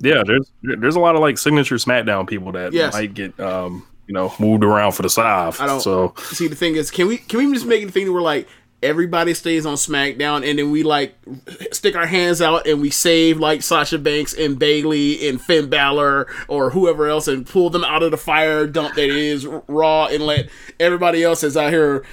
yeah, 0.00 0.22
there's 0.26 0.50
there's 0.62 0.96
a 0.96 1.00
lot 1.00 1.14
of 1.14 1.20
like 1.22 1.38
signature 1.38 1.76
SmackDown 1.76 2.26
people 2.28 2.52
that 2.52 2.72
Yes. 2.74 2.92
might 2.92 3.14
get 3.14 3.38
um 3.40 3.86
you 4.06 4.12
know 4.14 4.32
moved 4.38 4.62
around 4.62 4.92
for 4.92 5.02
the 5.02 5.08
Sav. 5.10 5.58
I 5.60 5.66
don't 5.66 5.80
So 5.80 6.12
see 6.18 6.46
the 6.48 6.54
thing 6.56 6.76
is 6.76 6.90
can 6.90 7.06
we 7.08 7.16
can 7.16 7.38
we 7.38 7.52
just 7.54 7.66
make 7.66 7.82
it 7.82 7.88
a 7.88 7.92
thing 7.92 8.12
where 8.12 8.20
like 8.22 8.46
everybody 8.84 9.34
stays 9.34 9.66
on 9.66 9.74
SmackDown 9.74 10.48
and 10.48 10.58
then 10.58 10.70
we 10.70 10.82
like 10.82 11.16
stick 11.72 11.96
our 11.96 12.06
hands 12.06 12.40
out 12.42 12.66
and 12.66 12.80
we 12.80 12.90
save 12.90 13.40
like 13.40 13.62
Sasha 13.62 13.98
Banks 13.98 14.34
and 14.34 14.58
Bayley 14.58 15.28
and 15.28 15.40
Finn 15.40 15.68
Balor 15.70 16.26
or 16.48 16.70
whoever 16.70 17.08
else 17.08 17.26
and 17.26 17.46
pull 17.46 17.70
them 17.70 17.84
out 17.84 18.02
of 18.02 18.10
the 18.10 18.16
fire 18.16 18.66
dump 18.66 18.94
that 18.94 19.08
is 19.08 19.46
Raw 19.66 20.06
and 20.06 20.24
let 20.24 20.48
everybody 20.78 21.24
else 21.24 21.42
is 21.42 21.56
out 21.56 21.72
here 21.72 22.04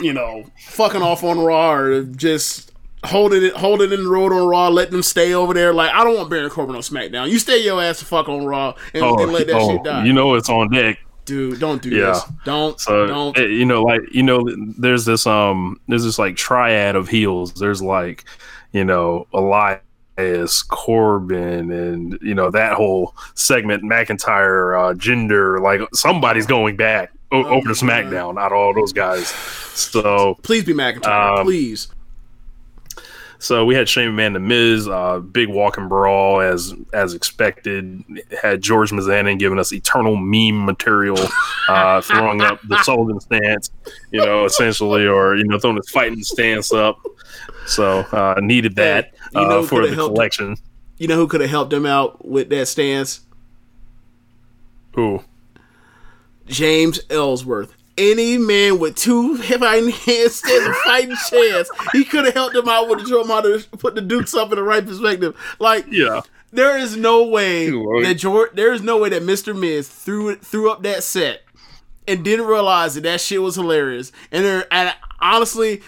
you 0.00 0.12
know 0.12 0.44
fucking 0.58 1.02
off 1.02 1.22
on 1.22 1.38
Raw 1.38 1.72
or 1.72 2.02
just 2.02 2.70
holding 3.04 3.42
it 3.42 3.54
holding 3.54 3.92
in 3.92 4.04
the 4.04 4.08
road 4.10 4.32
on 4.32 4.46
Raw 4.46 4.68
letting 4.68 4.92
them 4.92 5.02
stay 5.02 5.32
over 5.32 5.54
there. 5.54 5.72
Like 5.72 5.92
I 5.92 6.04
don't 6.04 6.16
want 6.16 6.30
Baron 6.30 6.50
Corbin 6.50 6.74
on 6.74 6.82
SmackDown. 6.82 7.30
You 7.30 7.38
stay 7.38 7.64
your 7.64 7.82
ass 7.82 8.00
the 8.00 8.04
fuck 8.04 8.28
on 8.28 8.44
Raw 8.44 8.74
and, 8.94 9.02
oh, 9.02 9.22
and 9.22 9.32
let 9.32 9.46
that 9.46 9.56
oh, 9.56 9.70
shit 9.70 9.84
die. 9.84 10.04
you 10.04 10.12
know 10.12 10.34
it's 10.34 10.48
on 10.48 10.70
deck. 10.70 10.98
Dude 11.24 11.60
don't 11.60 11.80
do 11.82 11.90
Yeah. 11.90 12.06
this 12.12 12.22
don't 12.44 12.80
So 12.80 13.06
don't 13.06 13.38
eh, 13.38 13.46
you 13.46 13.64
know, 13.64 13.82
like 13.82 14.00
you 14.12 14.22
know, 14.22 14.44
there's 14.78 15.04
this 15.04 15.26
um, 15.26 15.80
there's 15.88 16.04
this 16.04 16.18
like 16.18 16.36
triad 16.36 16.96
of 16.96 17.08
heels. 17.08 17.52
There's 17.54 17.82
like, 17.82 18.24
you 18.72 18.84
know, 18.84 19.26
Elias, 19.32 20.62
Corbin, 20.62 21.70
and 21.70 22.18
you 22.22 22.34
know 22.34 22.50
that 22.50 22.74
whole 22.74 23.14
segment. 23.34 23.82
McIntyre, 23.82 24.78
uh, 24.90 24.94
Gender, 24.94 25.60
like 25.60 25.80
somebody's 25.94 26.46
going 26.46 26.76
back 26.76 27.12
o- 27.32 27.44
Oh, 27.44 27.48
over 27.56 27.68
to 27.68 27.74
SmackDown. 27.74 28.38
Out 28.40 28.52
of 28.52 28.58
all 28.58 28.74
those 28.74 28.92
guys, 28.92 29.28
so 29.28 30.36
Please 30.42 30.64
be 30.64 30.74
McIntyre, 30.74 31.38
Um, 31.40 31.46
please. 31.46 31.88
So 33.42 33.64
we 33.64 33.74
had 33.74 33.88
Shane 33.88 34.10
McMahon, 34.10 34.34
the 34.34 34.38
Miz, 34.38 34.86
uh, 34.86 35.18
big 35.18 35.48
walking 35.48 35.88
brawl 35.88 36.42
as 36.42 36.74
as 36.92 37.14
expected. 37.14 38.04
Had 38.42 38.60
George 38.60 38.90
Mizanin 38.90 39.38
giving 39.38 39.58
us 39.58 39.72
eternal 39.72 40.14
meme 40.14 40.62
material, 40.66 41.16
uh, 41.66 42.00
throwing 42.02 42.42
up 42.42 42.60
the 42.68 42.82
Sullivan 42.82 43.18
stance, 43.18 43.70
you 44.12 44.20
know, 44.20 44.44
essentially, 44.44 45.06
or 45.06 45.36
you 45.36 45.44
know, 45.44 45.58
throwing 45.58 45.76
his 45.76 45.88
fighting 45.88 46.22
stance 46.22 46.70
up. 46.70 46.98
So 47.66 48.00
uh, 48.12 48.38
needed 48.42 48.76
that 48.76 49.14
You 49.34 49.40
know 49.40 49.46
uh, 49.46 49.60
who 49.62 49.66
for 49.66 49.68
coulda 49.76 49.88
the 49.88 49.94
helped- 49.94 50.14
collection. 50.14 50.56
You 50.98 51.08
know 51.08 51.16
who 51.16 51.26
could 51.26 51.40
have 51.40 51.48
helped 51.48 51.72
him 51.72 51.86
out 51.86 52.26
with 52.28 52.50
that 52.50 52.68
stance? 52.68 53.20
Who? 54.94 55.24
James 56.46 57.00
Ellsworth, 57.08 57.74
any 58.00 58.38
man 58.38 58.78
with 58.78 58.96
two 58.96 59.36
fighting 59.42 59.90
hands 59.90 60.34
stands 60.36 60.66
a 60.66 60.74
fighting 60.84 61.16
chance. 61.28 61.70
He 61.92 62.04
could 62.04 62.24
have 62.24 62.34
helped 62.34 62.56
him 62.56 62.68
out 62.68 62.88
with 62.88 63.06
the 63.06 63.20
him 63.20 63.30
out 63.30 63.42
to 63.42 63.64
put 63.78 63.94
the 63.94 64.00
Dukes 64.00 64.34
up 64.34 64.50
in 64.50 64.56
the 64.56 64.62
right 64.62 64.84
perspective. 64.84 65.36
Like, 65.58 65.86
Yeah. 65.90 66.22
there 66.52 66.78
is 66.78 66.96
no 66.96 67.24
way 67.24 67.70
that 67.70 68.14
George. 68.18 68.50
There 68.54 68.72
is 68.72 68.82
no 68.82 68.96
way 68.98 69.10
that 69.10 69.22
Mister 69.22 69.52
Miz 69.54 69.88
threw 69.88 70.30
it 70.30 70.44
threw 70.44 70.70
up 70.70 70.82
that 70.84 71.02
set 71.02 71.42
and 72.08 72.24
didn't 72.24 72.46
realize 72.46 72.94
that 72.94 73.02
that 73.02 73.20
shit 73.20 73.42
was 73.42 73.54
hilarious. 73.56 74.10
And 74.32 74.44
there, 74.44 74.66
and 74.72 74.94
honestly, 75.20 75.82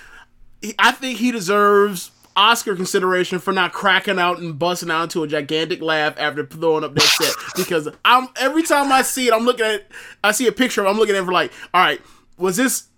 I 0.78 0.92
think 0.92 1.18
he 1.18 1.32
deserves 1.32 2.10
Oscar 2.36 2.74
consideration 2.74 3.38
for 3.38 3.52
not 3.52 3.72
cracking 3.72 4.18
out 4.18 4.38
and 4.38 4.58
busting 4.58 4.90
out 4.90 5.04
into 5.04 5.22
a 5.22 5.28
gigantic 5.28 5.80
laugh 5.82 6.14
after 6.18 6.46
throwing 6.46 6.84
up 6.84 6.94
that 6.94 7.02
set. 7.02 7.34
Because 7.56 7.88
I'm 8.04 8.28
every 8.40 8.62
time 8.62 8.90
I 8.92 9.02
see 9.02 9.28
it, 9.28 9.34
I'm 9.34 9.44
looking 9.44 9.66
at, 9.66 9.86
I 10.24 10.32
see 10.32 10.46
a 10.46 10.52
picture, 10.52 10.80
of 10.80 10.86
it, 10.86 10.90
I'm 10.90 10.96
looking 10.96 11.14
at 11.14 11.22
it 11.22 11.24
for 11.24 11.32
like, 11.32 11.52
all 11.74 11.82
right, 11.82 12.00
was 12.38 12.56
this? 12.56 12.88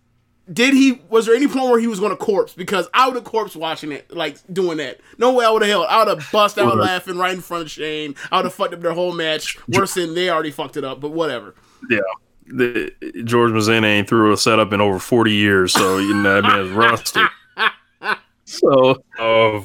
Did 0.53 0.75
he? 0.75 1.01
Was 1.09 1.25
there 1.25 1.35
any 1.35 1.49
point 1.49 1.71
where 1.71 1.81
he 1.81 1.87
was 1.87 2.01
going 2.01 2.11
to 2.11 2.17
corpse? 2.17 2.53
Because 2.53 2.87
I 2.93 3.07
would 3.07 3.15
have 3.15 3.25
corpse 3.25 3.57
watching 3.57 3.93
it, 3.93 4.15
like 4.15 4.37
doing 4.53 4.77
that. 4.77 5.01
No 5.17 5.33
way 5.33 5.45
I 5.45 5.51
would 5.51 5.63
have 5.63 5.71
held. 5.71 5.87
I 5.87 6.05
would 6.05 6.19
have 6.19 6.31
bust 6.31 6.59
out 6.59 6.77
laughing 6.77 7.17
right 7.17 7.35
in 7.35 7.41
front 7.41 7.63
of 7.63 7.71
Shane. 7.71 8.15
I 8.31 8.37
would 8.37 8.45
have 8.45 8.55
fucked 8.55 8.75
up 8.75 8.83
their 8.83 8.93
whole 8.93 9.15
match 9.15 9.59
worse 9.69 9.95
than 9.95 10.15
they 10.15 10.29
already 10.29 10.51
fucked 10.51 10.77
it 10.77 10.85
up. 10.85 11.01
But 11.01 11.13
whatever. 11.13 11.55
Yeah. 11.89 12.01
The, 12.47 12.93
George 13.25 13.53
Mazin 13.53 13.85
ain't 13.85 14.07
threw 14.07 14.31
a 14.35 14.37
setup 14.37 14.75
in 14.75 14.83
over 14.83 14.99
40 14.99 15.33
years, 15.33 15.73
so 15.73 15.97
you 15.97 16.13
know 16.13 16.43
that 16.43 16.43
man's 16.43 16.71
rusty. 16.73 17.21
So, 18.45 19.03
uh, 19.19 19.63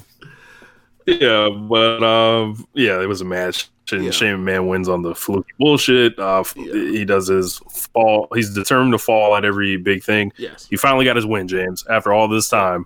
yeah, 1.06 1.50
but 1.50 2.04
um, 2.04 2.68
yeah, 2.74 3.02
it 3.02 3.08
was 3.08 3.22
a 3.22 3.26
match. 3.26 3.70
And 3.92 4.06
Yeah. 4.06 4.12
Shane 4.12 4.44
Man 4.46 4.68
wins 4.68 4.88
on 4.88 5.02
the 5.02 5.16
fluky 5.16 5.52
bullshit. 5.58 6.18
Uh, 6.20 6.42
f- 6.42 6.54
He 6.54 7.06
does 7.06 7.28
his 7.28 7.58
fall. 7.92 8.28
He's 8.36 8.54
determined 8.54 8.92
to 8.94 9.00
fall 9.00 9.36
at 9.36 9.44
every 9.46 9.78
big 9.78 10.04
thing. 10.04 10.32
Yes. 10.38 10.68
He 10.70 10.78
finally 10.78 11.06
got 11.06 11.16
his 11.16 11.26
win, 11.26 11.48
James, 11.48 11.84
after 11.90 12.14
all 12.14 12.28
this 12.28 12.48
time. 12.50 12.86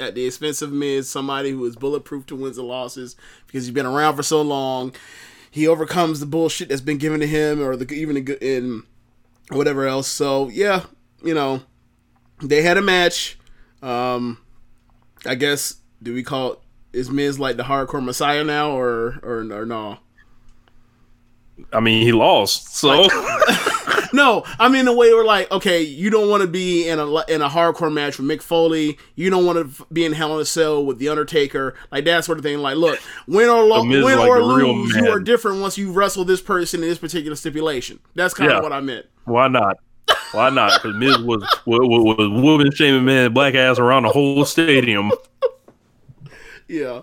at 0.00 0.14
the 0.14 0.24
expense 0.24 0.62
of 0.62 0.72
Miz, 0.72 1.06
somebody 1.10 1.50
who 1.50 1.62
is 1.66 1.76
bulletproof 1.76 2.24
to 2.26 2.36
wins 2.36 2.56
and 2.56 2.66
losses 2.66 3.14
because 3.46 3.66
he's 3.66 3.74
been 3.74 3.84
around 3.84 4.16
for 4.16 4.22
so 4.22 4.40
long. 4.40 4.94
He 5.50 5.68
overcomes 5.68 6.18
the 6.20 6.26
bullshit 6.26 6.70
that's 6.70 6.80
been 6.80 6.98
given 6.98 7.20
to 7.20 7.26
him, 7.26 7.60
or 7.60 7.76
the 7.76 7.92
even 7.92 8.16
in, 8.16 8.28
in 8.40 8.82
whatever 9.50 9.86
else. 9.86 10.08
So 10.08 10.48
yeah, 10.48 10.84
you 11.22 11.34
know, 11.34 11.60
they 12.42 12.62
had 12.62 12.78
a 12.78 12.82
match. 12.82 13.38
Um, 13.82 14.38
I 15.26 15.34
guess 15.34 15.74
do 16.02 16.14
we 16.14 16.22
call 16.22 16.52
it? 16.52 16.58
Is 16.92 17.10
Miz 17.10 17.38
like 17.38 17.56
the 17.56 17.64
hardcore 17.64 18.02
messiah 18.02 18.44
now, 18.44 18.70
or 18.70 19.18
or 19.22 19.40
or 19.52 19.66
no? 19.66 19.98
I 21.72 21.80
mean, 21.80 22.02
he 22.02 22.12
lost. 22.12 22.76
So, 22.76 23.08
No, 24.12 24.42
I 24.58 24.68
mean 24.70 24.86
the 24.86 24.92
way 24.96 25.12
we're 25.12 25.24
like, 25.24 25.50
okay, 25.50 25.82
you 25.82 26.08
don't 26.08 26.30
want 26.30 26.40
to 26.40 26.46
be 26.46 26.88
in 26.88 26.98
a 26.98 27.04
in 27.26 27.42
a 27.42 27.48
hardcore 27.48 27.92
match 27.92 28.16
with 28.18 28.26
Mick 28.26 28.40
Foley. 28.40 28.96
You 29.16 29.28
don't 29.28 29.44
want 29.44 29.76
to 29.76 29.86
be 29.92 30.04
in 30.06 30.12
Hell 30.12 30.34
in 30.36 30.40
a 30.40 30.44
Cell 30.46 30.82
with 30.84 30.98
the 30.98 31.08
Undertaker, 31.10 31.74
like 31.92 32.04
that 32.06 32.24
sort 32.24 32.38
of 32.38 32.44
thing. 32.44 32.58
Like, 32.58 32.76
look, 32.76 32.98
win 33.26 33.48
or 33.50 33.64
lo- 33.64 33.82
win 33.82 34.02
like 34.02 34.28
or 34.28 34.42
lose, 34.42 34.94
you 34.96 35.10
are 35.10 35.20
different 35.20 35.60
once 35.60 35.76
you 35.76 35.92
wrestle 35.92 36.24
this 36.24 36.40
person 36.40 36.82
in 36.82 36.88
this 36.88 36.98
particular 36.98 37.36
stipulation. 37.36 37.98
That's 38.14 38.32
kind 38.32 38.50
of 38.50 38.56
Yeah. 38.58 38.62
what 38.62 38.72
I 38.72 38.80
meant. 38.80 39.06
why 39.24 39.48
not? 39.48 39.76
Why 40.32 40.50
not? 40.50 40.82
Because 40.82 40.96
Miz 40.96 41.18
was, 41.18 41.42
was, 41.64 41.80
was 41.80 42.42
whooping 42.42 42.72
Shane 42.72 43.04
Man 43.04 43.32
black 43.32 43.54
ass 43.54 43.78
around 43.78 44.04
the 44.04 44.10
whole 44.10 44.44
stadium. 44.44 45.10
Yeah. 46.68 47.02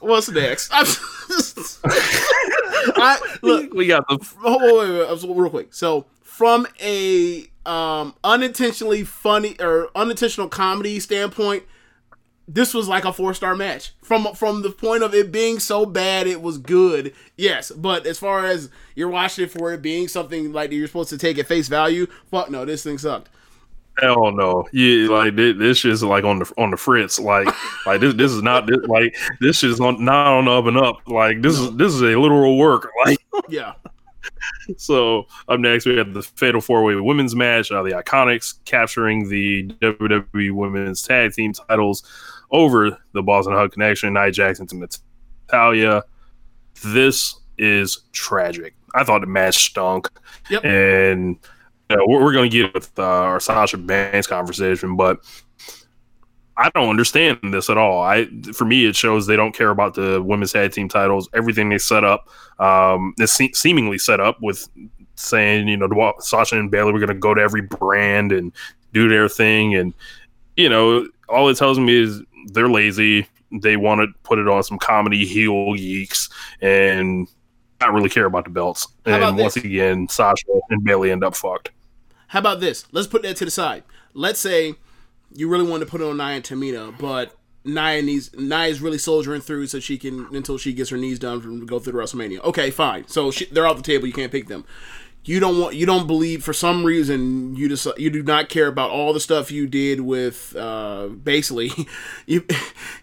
What's 0.00 0.30
next? 0.30 0.70
I 2.96 3.18
look. 3.42 3.72
We 3.74 3.86
got 3.86 4.06
the 4.08 4.14
on, 4.14 4.62
wait, 4.62 5.08
wait, 5.08 5.22
wait, 5.22 5.36
real 5.36 5.50
quick. 5.50 5.74
So, 5.74 6.06
from 6.22 6.66
a 6.80 7.46
um, 7.66 8.14
unintentionally 8.22 9.04
funny 9.04 9.56
or 9.60 9.90
unintentional 9.94 10.48
comedy 10.48 11.00
standpoint, 11.00 11.64
this 12.46 12.74
was 12.74 12.88
like 12.88 13.04
a 13.04 13.12
four 13.12 13.34
star 13.34 13.54
match. 13.56 13.92
From 14.02 14.34
from 14.34 14.62
the 14.62 14.70
point 14.70 15.02
of 15.02 15.14
it 15.14 15.32
being 15.32 15.58
so 15.58 15.86
bad, 15.86 16.26
it 16.26 16.42
was 16.42 16.58
good. 16.58 17.14
Yes, 17.36 17.70
but 17.70 18.06
as 18.06 18.18
far 18.18 18.44
as 18.44 18.70
you're 18.94 19.08
watching 19.08 19.44
it 19.44 19.50
for 19.52 19.72
it 19.72 19.80
being 19.82 20.08
something 20.08 20.52
like 20.52 20.70
you're 20.72 20.86
supposed 20.86 21.10
to 21.10 21.18
take 21.18 21.38
at 21.38 21.46
face 21.46 21.68
value, 21.68 22.06
fuck 22.30 22.50
no, 22.50 22.64
this 22.64 22.82
thing 22.84 22.98
sucked. 22.98 23.30
Hell 23.98 24.32
no! 24.32 24.66
Yeah, 24.72 25.08
like 25.08 25.36
this, 25.36 25.56
this 25.56 25.78
shit's 25.78 26.02
like 26.02 26.24
on 26.24 26.40
the 26.40 26.52
on 26.58 26.70
the 26.72 26.76
fritz. 26.76 27.18
Like, 27.20 27.46
like 27.86 28.00
this, 28.00 28.14
this 28.14 28.32
is 28.32 28.42
not 28.42 28.66
this, 28.66 28.78
like 28.88 29.16
this 29.40 29.58
shit's 29.58 29.80
on 29.80 30.04
not 30.04 30.26
on 30.26 30.46
the 30.46 30.50
up 30.50 30.66
and 30.66 30.76
up. 30.76 30.96
Like 31.06 31.42
this 31.42 31.58
is 31.58 31.74
this 31.76 31.94
is 31.94 32.02
a 32.02 32.16
literal 32.18 32.58
work. 32.58 32.90
Like, 33.06 33.18
Yeah. 33.48 33.74
so 34.76 35.26
up 35.48 35.60
next 35.60 35.86
we 35.86 35.96
have 35.96 36.12
the 36.14 36.22
Fatal 36.22 36.60
Four 36.60 36.82
Way 36.82 36.94
Women's 36.96 37.34
match. 37.36 37.70
Uh, 37.70 37.82
the 37.82 37.90
Iconics 37.92 38.54
capturing 38.64 39.28
the 39.28 39.68
WWE 39.80 40.50
Women's 40.52 41.02
Tag 41.02 41.32
Team 41.32 41.52
titles 41.52 42.02
over 42.50 42.98
the 43.12 43.22
Boss 43.22 43.46
'n' 43.46 43.52
Hug 43.52 43.72
Connection, 43.72 44.12
Nia 44.14 44.30
Jackson 44.30 44.66
to 44.68 44.76
Natalya. 45.48 46.02
This 46.84 47.36
is 47.58 48.02
tragic. 48.12 48.74
I 48.94 49.04
thought 49.04 49.20
the 49.20 49.26
match 49.26 49.56
stunk, 49.66 50.08
Yep. 50.50 50.64
and 50.64 51.36
you 51.90 51.96
know, 51.96 52.04
we're, 52.06 52.22
we're 52.22 52.32
going 52.32 52.50
to 52.50 52.56
get 52.56 52.74
with 52.74 52.90
uh, 52.98 53.02
our 53.02 53.40
Sasha 53.40 53.76
Banks 53.76 54.26
conversation, 54.26 54.96
but 54.96 55.20
I 56.56 56.70
don't 56.70 56.88
understand 56.88 57.38
this 57.42 57.68
at 57.68 57.76
all. 57.76 58.02
I 58.02 58.26
for 58.52 58.64
me, 58.64 58.86
it 58.86 58.94
shows 58.94 59.26
they 59.26 59.34
don't 59.36 59.54
care 59.54 59.70
about 59.70 59.94
the 59.94 60.22
women's 60.22 60.52
tag 60.52 60.72
team 60.72 60.88
titles. 60.88 61.28
Everything 61.34 61.68
they 61.68 61.78
set 61.78 62.04
up, 62.04 62.28
um, 62.60 63.14
is 63.18 63.32
se- 63.32 63.52
seemingly 63.54 63.98
set 63.98 64.20
up 64.20 64.40
with 64.40 64.68
saying, 65.16 65.66
you 65.66 65.76
know, 65.76 66.12
Sasha 66.20 66.58
and 66.58 66.70
Bayley 66.70 66.92
were 66.92 67.00
going 67.00 67.08
to 67.08 67.14
go 67.14 67.34
to 67.34 67.40
every 67.40 67.62
brand 67.62 68.30
and 68.30 68.52
do 68.92 69.08
their 69.08 69.28
thing, 69.28 69.74
and 69.74 69.92
you 70.56 70.68
know, 70.68 71.08
all 71.28 71.48
it 71.48 71.56
tells 71.56 71.80
me 71.80 71.96
is 72.02 72.22
they're 72.46 72.68
lazy. 72.68 73.26
They 73.52 73.76
want 73.76 74.00
to 74.00 74.08
put 74.22 74.38
it 74.38 74.48
on 74.48 74.62
some 74.62 74.78
comedy 74.78 75.24
heel 75.24 75.74
geeks 75.74 76.28
and 76.60 77.28
not 77.80 77.92
really 77.92 78.08
care 78.08 78.26
about 78.26 78.44
the 78.44 78.50
belts. 78.50 78.86
How 79.06 79.28
And 79.28 79.38
once 79.38 79.54
this? 79.54 79.64
again, 79.64 80.08
Sasha 80.08 80.46
and 80.70 80.82
Bayley 80.82 81.10
end 81.10 81.22
up 81.22 81.34
fucked. 81.36 81.70
How 82.28 82.40
about 82.40 82.60
this? 82.60 82.86
Let's 82.92 83.06
put 83.06 83.22
that 83.22 83.36
to 83.36 83.44
the 83.44 83.50
side. 83.50 83.84
Let's 84.12 84.40
say 84.40 84.74
you 85.32 85.48
really 85.48 85.68
want 85.68 85.82
to 85.82 85.86
put 85.86 86.00
it 86.00 86.04
on 86.04 86.16
Nia 86.16 86.26
and 86.36 86.44
Tamina, 86.44 86.96
but 86.98 87.36
Nia 87.64 88.02
needs 88.02 88.34
Nia 88.36 88.66
is 88.66 88.80
really 88.80 88.98
soldiering 88.98 89.40
through 89.40 89.66
so 89.68 89.78
she 89.80 89.98
can 89.98 90.26
until 90.34 90.58
she 90.58 90.72
gets 90.72 90.90
her 90.90 90.96
knees 90.96 91.18
done 91.18 91.40
from 91.40 91.64
go 91.66 91.78
through 91.78 91.92
the 91.92 91.98
WrestleMania. 91.98 92.42
Okay, 92.44 92.70
fine. 92.70 93.06
So 93.08 93.30
she, 93.30 93.46
they're 93.46 93.66
off 93.66 93.76
the 93.76 93.82
table. 93.82 94.06
You 94.06 94.12
can't 94.12 94.32
pick 94.32 94.48
them. 94.48 94.64
You 95.26 95.40
don't 95.40 95.58
want. 95.58 95.74
You 95.74 95.86
don't 95.86 96.06
believe 96.06 96.44
for 96.44 96.52
some 96.52 96.84
reason 96.84 97.56
you 97.56 97.66
just 97.66 97.86
you 97.96 98.10
do 98.10 98.22
not 98.22 98.50
care 98.50 98.66
about 98.66 98.90
all 98.90 99.14
the 99.14 99.20
stuff 99.20 99.50
you 99.50 99.66
did 99.66 100.00
with 100.02 100.54
uh 100.54 101.06
basically 101.06 101.70
you 102.26 102.46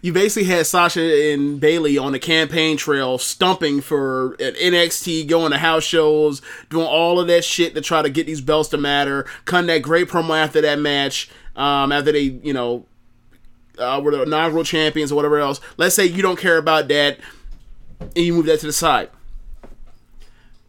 you 0.02 0.12
basically 0.12 0.48
had 0.48 0.66
Sasha 0.66 1.32
and 1.32 1.60
Bayley 1.60 1.98
on 1.98 2.12
the 2.12 2.20
campaign 2.20 2.76
trail 2.76 3.18
stumping 3.18 3.80
for 3.80 4.34
at 4.34 4.54
NXT, 4.54 5.26
going 5.26 5.50
to 5.50 5.58
house 5.58 5.82
shows, 5.82 6.42
doing 6.70 6.86
all 6.86 7.18
of 7.18 7.26
that 7.26 7.44
shit 7.44 7.74
to 7.74 7.80
try 7.80 8.02
to 8.02 8.10
get 8.10 8.26
these 8.26 8.40
belts 8.40 8.68
to 8.68 8.78
matter. 8.78 9.26
Cutting 9.44 9.66
that 9.66 9.82
great 9.82 10.08
promo 10.08 10.38
after 10.38 10.60
that 10.60 10.78
match, 10.78 11.28
um, 11.56 11.90
after 11.90 12.12
they 12.12 12.20
you 12.20 12.52
know 12.52 12.86
uh, 13.78 14.00
were 14.02 14.12
the 14.12 14.22
inaugural 14.22 14.62
champions 14.62 15.10
or 15.10 15.16
whatever 15.16 15.38
else. 15.38 15.60
Let's 15.76 15.96
say 15.96 16.06
you 16.06 16.22
don't 16.22 16.38
care 16.38 16.58
about 16.58 16.86
that, 16.86 17.18
and 18.00 18.16
you 18.16 18.32
move 18.32 18.46
that 18.46 18.60
to 18.60 18.66
the 18.66 18.72
side. 18.72 19.10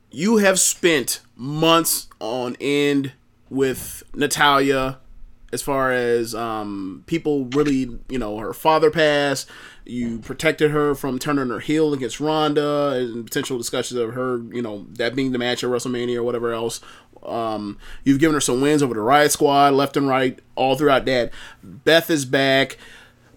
You 0.09 0.37
have 0.37 0.59
spent 0.59 1.21
months 1.35 2.07
on 2.19 2.55
end 2.59 3.13
with 3.49 4.03
Natalya, 4.13 4.99
as 5.51 5.61
far 5.61 5.91
as 5.91 6.33
um, 6.33 7.03
people 7.05 7.45
really, 7.45 7.99
you 8.09 8.17
know, 8.17 8.37
her 8.39 8.53
father 8.53 8.89
passed. 8.89 9.47
You 9.85 10.19
protected 10.19 10.71
her 10.71 10.95
from 10.95 11.19
turning 11.19 11.49
her 11.49 11.59
heel 11.59 11.93
against 11.93 12.19
Ronda, 12.19 12.93
and 12.93 13.25
potential 13.25 13.57
discussions 13.57 13.99
of 13.99 14.13
her, 14.13 14.39
you 14.51 14.61
know, 14.61 14.87
that 14.93 15.15
being 15.15 15.31
the 15.31 15.37
match 15.37 15.63
at 15.63 15.69
WrestleMania 15.69 16.17
or 16.17 16.23
whatever 16.23 16.53
else. 16.53 16.81
Um, 17.23 17.77
you've 18.03 18.19
given 18.19 18.33
her 18.33 18.41
some 18.41 18.61
wins 18.61 18.81
over 18.81 18.93
the 18.93 19.01
Riot 19.01 19.31
Squad, 19.31 19.73
left 19.73 19.95
and 19.95 20.07
right, 20.07 20.39
all 20.55 20.75
throughout 20.75 21.05
that. 21.05 21.31
Beth 21.61 22.09
is 22.09 22.25
back. 22.25 22.77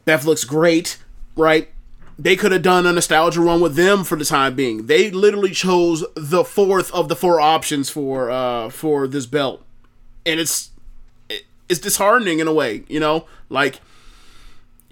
Beth 0.05 0.25
looks 0.25 0.45
great, 0.45 0.99
right? 1.37 1.69
They 2.19 2.35
could 2.35 2.53
have 2.53 2.63
done 2.63 2.87
a 2.87 2.93
nostalgia 2.93 3.43
run 3.43 3.61
with 3.61 3.75
them 3.75 4.03
for 4.03 4.17
the 4.17 4.25
time 4.25 4.55
being. 4.55 4.87
They 4.87 5.11
literally 5.11 5.51
chose 5.51 6.05
the 6.15 6.45
fourth 6.45 6.91
of 6.93 7.09
the 7.09 7.17
four 7.17 7.41
options 7.41 7.91
for 7.91 8.31
uh 8.31 8.71
for 8.71 9.07
this 9.07 9.27
belt, 9.27 9.63
and 10.25 10.41
it's 10.41 10.71
it, 11.29 11.45
it's 11.69 11.81
disheartening 11.81 12.39
in 12.39 12.49
a 12.49 12.55
way, 12.55 12.85
you 12.89 13.01
know, 13.01 13.27
like 13.51 13.81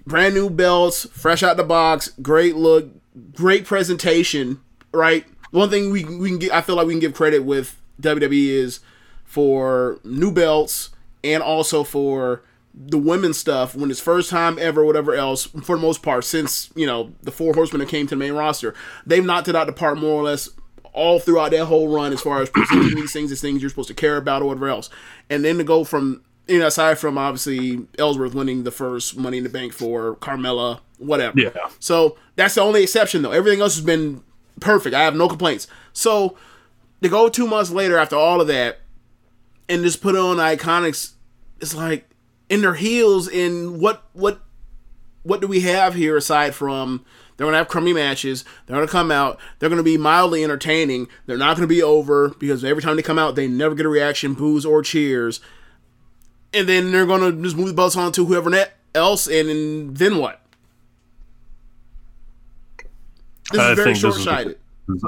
brand 0.05 0.35
new 0.35 0.49
belts, 0.49 1.07
fresh 1.11 1.41
out 1.41 1.57
the 1.57 1.63
box, 1.63 2.09
great 2.21 2.55
look, 2.55 2.89
great 3.33 3.65
presentation, 3.65 4.61
right? 4.91 5.25
One 5.51 5.69
thing 5.69 5.91
we 5.91 6.03
we 6.03 6.29
can 6.29 6.39
get, 6.39 6.53
I 6.53 6.61
feel 6.61 6.75
like 6.75 6.87
we 6.87 6.93
can 6.93 6.99
give 6.99 7.13
credit 7.13 7.43
with 7.43 7.79
WWE 8.01 8.47
is 8.49 8.81
for 9.23 9.99
new 10.03 10.31
belts 10.31 10.89
and 11.23 11.41
also 11.41 11.83
for 11.83 12.43
the 12.77 12.97
women's 12.97 13.37
stuff 13.37 13.75
when 13.75 13.89
it's 13.89 14.01
first 14.01 14.29
time 14.29 14.59
ever, 14.59 14.83
whatever 14.83 15.15
else, 15.15 15.45
for 15.45 15.77
the 15.77 15.81
most 15.81 16.03
part, 16.03 16.25
since, 16.25 16.69
you 16.75 16.85
know, 16.85 17.13
the 17.23 17.31
four 17.31 17.53
horsemen 17.53 17.79
that 17.79 17.89
came 17.89 18.05
to 18.07 18.15
the 18.15 18.19
main 18.19 18.33
roster, 18.33 18.73
they've 19.05 19.25
knocked 19.25 19.47
it 19.47 19.55
out 19.55 19.67
the 19.67 19.73
park 19.73 19.97
more 19.97 20.19
or 20.19 20.23
less 20.23 20.49
all 20.93 21.19
throughout 21.19 21.51
that 21.51 21.65
whole 21.65 21.87
run 21.93 22.13
as 22.13 22.21
far 22.21 22.41
as 22.41 22.49
presenting 22.49 22.95
these 22.95 23.13
things 23.13 23.31
as 23.31 23.41
things 23.41 23.61
you're 23.61 23.69
supposed 23.69 23.87
to 23.87 23.93
care 23.93 24.17
about 24.17 24.41
or 24.41 24.45
whatever 24.45 24.67
else. 24.67 24.89
And 25.29 25.43
then 25.43 25.57
to 25.57 25.63
go 25.63 25.83
from 25.83 26.21
you 26.47 26.59
know, 26.59 26.67
aside 26.67 26.99
from 26.99 27.17
obviously 27.17 27.87
Ellsworth 27.97 28.35
winning 28.35 28.63
the 28.63 28.71
first 28.71 29.17
Money 29.17 29.37
in 29.37 29.43
the 29.43 29.49
Bank 29.49 29.73
for 29.73 30.15
Carmella, 30.17 30.79
whatever. 30.97 31.39
Yeah. 31.39 31.49
So 31.79 32.17
that's 32.35 32.55
the 32.55 32.61
only 32.61 32.83
exception, 32.83 33.21
though. 33.21 33.31
Everything 33.31 33.61
else 33.61 33.75
has 33.75 33.85
been 33.85 34.23
perfect. 34.59 34.95
I 34.95 35.03
have 35.03 35.15
no 35.15 35.27
complaints. 35.27 35.67
So 35.93 36.37
to 37.01 37.09
go 37.09 37.29
two 37.29 37.47
months 37.47 37.71
later 37.71 37.97
after 37.97 38.15
all 38.15 38.41
of 38.41 38.47
that 38.47 38.79
and 39.67 39.83
just 39.83 40.01
put 40.01 40.15
on 40.15 40.37
Iconics, 40.37 41.13
it's 41.59 41.73
like 41.73 42.07
in 42.49 42.61
their 42.61 42.75
heels. 42.75 43.27
In 43.27 43.79
what 43.79 44.03
what 44.13 44.41
what 45.23 45.41
do 45.41 45.47
we 45.47 45.61
have 45.61 45.95
here 45.95 46.17
aside 46.17 46.53
from 46.53 47.05
they're 47.37 47.47
gonna 47.47 47.57
have 47.57 47.67
crummy 47.67 47.93
matches? 47.93 48.45
They're 48.65 48.77
gonna 48.77 48.87
come 48.87 49.11
out. 49.11 49.39
They're 49.59 49.69
gonna 49.69 49.83
be 49.83 49.97
mildly 49.97 50.43
entertaining. 50.43 51.07
They're 51.25 51.37
not 51.37 51.55
gonna 51.55 51.67
be 51.67 51.83
over 51.83 52.29
because 52.29 52.63
every 52.63 52.81
time 52.81 52.95
they 52.95 53.01
come 53.01 53.19
out, 53.19 53.35
they 53.35 53.47
never 53.47 53.75
get 53.75 53.85
a 53.85 53.89
reaction, 53.89 54.33
boos 54.33 54.65
or 54.65 54.81
cheers. 54.81 55.39
And 56.53 56.69
then 56.69 56.91
they're 56.91 57.05
gonna 57.05 57.31
just 57.31 57.57
move 57.57 57.67
the 57.67 57.73
belts 57.73 57.97
on 57.97 58.11
to 58.13 58.25
whoever 58.25 58.49
net 58.49 58.77
else, 58.93 59.27
and, 59.27 59.49
and 59.49 59.97
then 59.97 60.17
what? 60.17 60.41
This 63.51 63.61
is 63.61 63.75
very 63.75 63.95
short 63.95 64.15
sighted. 64.15 64.57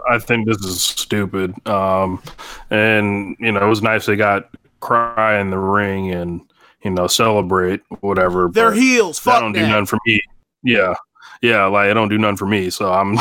I 0.10 0.20
think 0.20 0.48
this 0.48 0.58
is 0.58 0.82
stupid. 0.82 1.54
Um, 1.68 2.22
and 2.70 3.36
you 3.40 3.52
know, 3.52 3.64
it 3.64 3.70
was 3.70 3.82
nice 3.82 4.06
they 4.06 4.16
got 4.16 4.50
cry 4.80 5.40
in 5.40 5.50
the 5.50 5.58
ring 5.58 6.12
and 6.12 6.42
you 6.84 6.92
know 6.92 7.08
celebrate 7.08 7.82
whatever. 8.02 8.50
They're 8.52 8.74
heels. 8.74 9.20
Fuck 9.20 9.42
don't 9.42 9.54
that. 9.54 9.60
do 9.60 9.68
nothing 9.68 9.86
for 9.86 10.00
me. 10.06 10.22
Yeah, 10.64 10.96
yeah. 11.42 11.66
Like 11.66 11.90
it 11.90 11.94
don't 11.94 12.10
do 12.10 12.18
none 12.18 12.36
for 12.36 12.48
me. 12.48 12.70
So 12.70 12.92
I'm. 12.92 13.18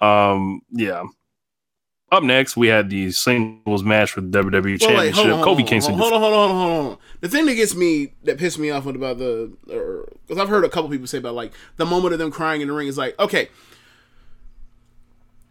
um. 0.00 0.60
Yeah. 0.70 1.04
Up 2.12 2.22
next, 2.22 2.56
we 2.56 2.68
had 2.68 2.90
the 2.90 3.10
singles 3.10 3.82
match 3.82 4.12
for 4.12 4.20
the 4.20 4.28
WWE 4.28 4.52
Well, 4.52 4.96
wait, 4.96 5.14
Championship. 5.14 5.14
hold 5.14 5.30
on, 5.30 5.42
hold 5.42 5.58
on, 5.58 5.66
Kingston. 5.66 5.94
Hold 5.98 6.12
on, 6.12 6.20
hold 6.20 6.32
on, 6.34 6.48
hold 6.50 6.60
on, 6.60 6.70
hold 6.70 6.92
on. 6.92 6.98
The 7.22 7.28
thing 7.28 7.46
that 7.46 7.54
gets 7.54 7.74
me, 7.74 8.12
that 8.22 8.38
pissed 8.38 8.56
me 8.56 8.70
off 8.70 8.86
about 8.86 9.18
the, 9.18 9.52
because 9.66 10.38
I've 10.38 10.48
heard 10.48 10.64
a 10.64 10.68
couple 10.68 10.90
people 10.90 11.08
say 11.08 11.18
about 11.18 11.34
like 11.34 11.52
the 11.76 11.84
moment 11.84 12.12
of 12.12 12.20
them 12.20 12.30
crying 12.30 12.60
in 12.60 12.68
the 12.68 12.74
ring 12.74 12.86
is 12.86 12.96
like, 12.96 13.18
okay, 13.18 13.48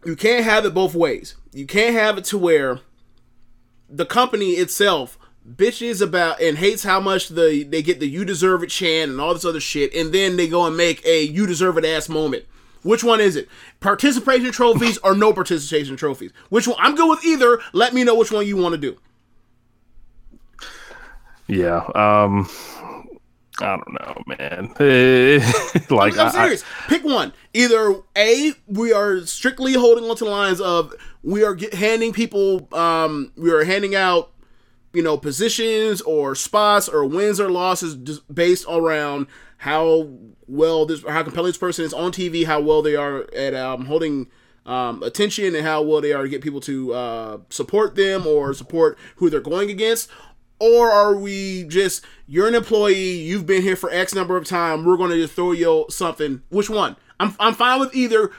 you 0.06 0.16
can't 0.16 0.44
have 0.44 0.64
it 0.64 0.72
both 0.72 0.94
ways. 0.94 1.36
You 1.52 1.66
can't 1.66 1.94
have 1.94 2.16
it 2.16 2.24
to 2.26 2.38
where 2.38 2.80
the 3.90 4.06
company 4.06 4.52
itself 4.52 5.18
bitches 5.48 6.00
about 6.00 6.40
and 6.40 6.58
hates 6.58 6.82
how 6.84 7.00
much 7.00 7.28
the 7.28 7.64
they 7.68 7.82
get 7.82 8.00
the 8.00 8.08
"you 8.08 8.24
deserve 8.24 8.62
it" 8.62 8.70
chant 8.70 9.10
and 9.10 9.20
all 9.20 9.34
this 9.34 9.44
other 9.44 9.60
shit, 9.60 9.94
and 9.94 10.12
then 10.12 10.36
they 10.36 10.48
go 10.48 10.66
and 10.66 10.76
make 10.76 11.04
a 11.06 11.22
"you 11.22 11.46
deserve 11.46 11.78
it" 11.78 11.84
ass 11.84 12.08
moment. 12.08 12.44
Which 12.82 13.02
one 13.02 13.20
is 13.20 13.34
it? 13.34 13.48
Participation 13.80 14.52
trophies 14.52 14.98
or 14.98 15.14
no 15.14 15.32
participation 15.32 15.96
trophies? 15.96 16.32
Which 16.50 16.68
one? 16.68 16.76
I'm 16.78 16.94
good 16.94 17.08
with 17.08 17.24
either. 17.24 17.58
Let 17.72 17.94
me 17.94 18.04
know 18.04 18.14
which 18.14 18.30
one 18.30 18.46
you 18.46 18.56
want 18.58 18.74
to 18.74 18.78
do. 18.80 18.98
Yeah. 21.46 21.84
Um. 21.94 22.48
I 23.60 23.76
don't 23.76 23.92
know, 24.00 24.22
man. 24.26 24.74
Like 25.90 26.18
I'm 26.18 26.26
I- 26.28 26.30
serious. 26.30 26.64
Pick 26.88 27.04
one. 27.04 27.32
Either 27.52 27.94
A, 28.16 28.52
we 28.66 28.92
are 28.92 29.20
strictly 29.26 29.74
holding 29.74 30.04
on 30.10 30.16
to 30.16 30.24
the 30.24 30.30
lines 30.30 30.60
of 30.60 30.92
we 31.22 31.44
are 31.44 31.54
get, 31.54 31.72
handing 31.72 32.12
people, 32.12 32.68
um, 32.76 33.30
we 33.36 33.52
are 33.52 33.62
handing 33.64 33.94
out, 33.94 34.32
you 34.94 35.02
know, 35.02 35.18
positions 35.18 36.00
or 36.02 36.34
spots 36.34 36.88
or 36.88 37.04
wins 37.04 37.40
or 37.40 37.50
losses 37.50 37.96
just 37.96 38.32
based 38.32 38.64
around 38.68 39.26
how 39.58 40.08
well 40.46 40.86
this, 40.86 41.02
how 41.06 41.22
compelling 41.22 41.48
this 41.48 41.58
person 41.58 41.84
is 41.84 41.92
on 41.92 42.12
TV, 42.12 42.46
how 42.46 42.60
well 42.60 42.80
they 42.80 42.94
are 42.94 43.26
at 43.34 43.54
um, 43.54 43.86
holding 43.86 44.28
um, 44.66 45.02
attention, 45.02 45.54
and 45.54 45.66
how 45.66 45.82
well 45.82 46.00
they 46.00 46.12
are 46.12 46.22
to 46.22 46.28
get 46.28 46.42
people 46.42 46.60
to 46.60 46.94
uh, 46.94 47.38
support 47.50 47.96
them 47.96 48.26
or 48.26 48.54
support 48.54 48.96
who 49.16 49.28
they're 49.28 49.40
going 49.40 49.68
against. 49.68 50.08
Or 50.60 50.90
are 50.90 51.16
we 51.16 51.64
just 51.64 52.04
you're 52.26 52.48
an 52.48 52.54
employee, 52.54 53.18
you've 53.18 53.46
been 53.46 53.62
here 53.62 53.76
for 53.76 53.90
X 53.90 54.14
number 54.14 54.36
of 54.36 54.46
time, 54.46 54.84
we're 54.84 54.96
gonna 54.96 55.16
just 55.16 55.34
throw 55.34 55.52
you 55.52 55.86
something. 55.90 56.42
Which 56.48 56.70
one? 56.70 56.96
I'm 57.18 57.34
I'm 57.40 57.54
fine 57.54 57.80
with 57.80 57.94
either, 57.94 58.30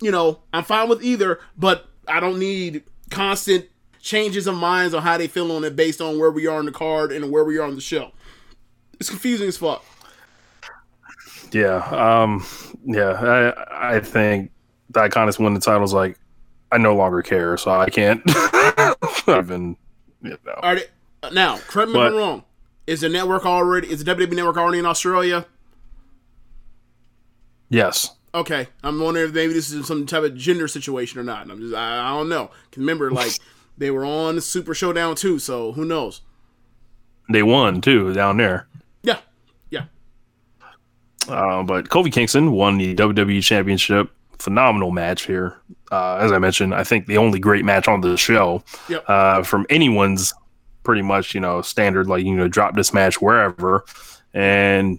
you 0.00 0.10
know, 0.10 0.40
I'm 0.52 0.64
fine 0.64 0.88
with 0.88 1.02
either, 1.02 1.38
but 1.56 1.88
I 2.08 2.20
don't 2.20 2.38
need 2.38 2.82
constant 3.10 3.66
changes 4.04 4.46
of 4.46 4.54
minds 4.54 4.92
on 4.94 5.02
how 5.02 5.16
they 5.16 5.26
feel 5.26 5.50
on 5.50 5.64
it 5.64 5.74
based 5.74 6.00
on 6.00 6.18
where 6.18 6.30
we 6.30 6.46
are 6.46 6.60
in 6.60 6.66
the 6.66 6.72
card 6.72 7.10
and 7.10 7.32
where 7.32 7.42
we 7.42 7.56
are 7.56 7.64
on 7.64 7.74
the 7.74 7.80
show. 7.80 8.12
It's 9.00 9.08
confusing 9.08 9.48
as 9.48 9.56
fuck. 9.56 9.82
Yeah, 11.50 11.78
um, 11.86 12.44
yeah. 12.84 13.54
I 13.72 13.96
I 13.96 14.00
think 14.00 14.50
the 14.90 15.00
Iconics 15.00 15.38
win 15.38 15.54
the 15.54 15.60
titles. 15.60 15.94
Like, 15.94 16.18
I 16.70 16.78
no 16.78 16.94
longer 16.94 17.22
care, 17.22 17.56
so 17.56 17.70
I 17.70 17.88
can't 17.90 18.22
even. 19.28 19.76
You 20.22 20.38
know. 20.44 20.74
They, 20.74 20.84
uh, 21.22 21.30
now, 21.30 21.58
correct 21.58 21.90
me 21.90 21.98
if 21.98 22.12
I'm 22.12 22.16
wrong. 22.16 22.44
Is 22.86 23.00
the 23.00 23.08
network 23.08 23.46
already 23.46 23.90
is 23.90 24.04
the 24.04 24.14
WWE 24.14 24.34
network 24.34 24.56
already 24.56 24.78
in 24.78 24.86
Australia? 24.86 25.46
Yes. 27.70 28.14
Okay, 28.34 28.66
I'm 28.82 29.00
wondering 29.00 29.28
if 29.28 29.34
maybe 29.34 29.52
this 29.52 29.70
is 29.70 29.86
some 29.86 30.06
type 30.06 30.24
of 30.24 30.36
gender 30.36 30.66
situation 30.66 31.20
or 31.20 31.22
not. 31.22 31.42
And 31.42 31.52
I'm 31.52 31.60
just 31.60 31.74
I, 31.74 32.00
I 32.00 32.10
don't 32.10 32.28
know. 32.28 32.50
remember, 32.76 33.10
like 33.10 33.32
they 33.78 33.90
were 33.90 34.04
on 34.04 34.40
Super 34.40 34.74
Showdown 34.74 35.16
too, 35.16 35.38
so 35.38 35.72
who 35.72 35.84
knows? 35.84 36.20
They 37.30 37.42
won 37.42 37.80
too 37.80 38.12
down 38.12 38.36
there. 38.36 38.66
Yeah, 39.02 39.18
yeah. 39.70 39.84
Uh, 41.28 41.62
but 41.62 41.88
Kofi 41.88 42.12
Kingston 42.12 42.52
won 42.52 42.78
the 42.78 42.94
WWE 42.94 43.42
Championship. 43.42 44.10
Phenomenal 44.38 44.90
match 44.90 45.22
here. 45.26 45.56
Uh, 45.90 46.16
as 46.16 46.32
I 46.32 46.38
mentioned, 46.38 46.74
I 46.74 46.84
think 46.84 47.06
the 47.06 47.16
only 47.18 47.38
great 47.38 47.64
match 47.64 47.88
on 47.88 48.00
the 48.02 48.16
show 48.16 48.62
Yep. 48.88 49.04
uh, 49.08 49.42
from 49.42 49.64
anyone's 49.70 50.34
pretty 50.82 51.02
much, 51.02 51.34
you 51.34 51.40
know, 51.40 51.62
standard, 51.62 52.08
like, 52.08 52.24
you 52.24 52.34
know, 52.34 52.48
drop 52.48 52.74
this 52.74 52.92
match 52.92 53.22
wherever. 53.22 53.84
And 54.34 54.98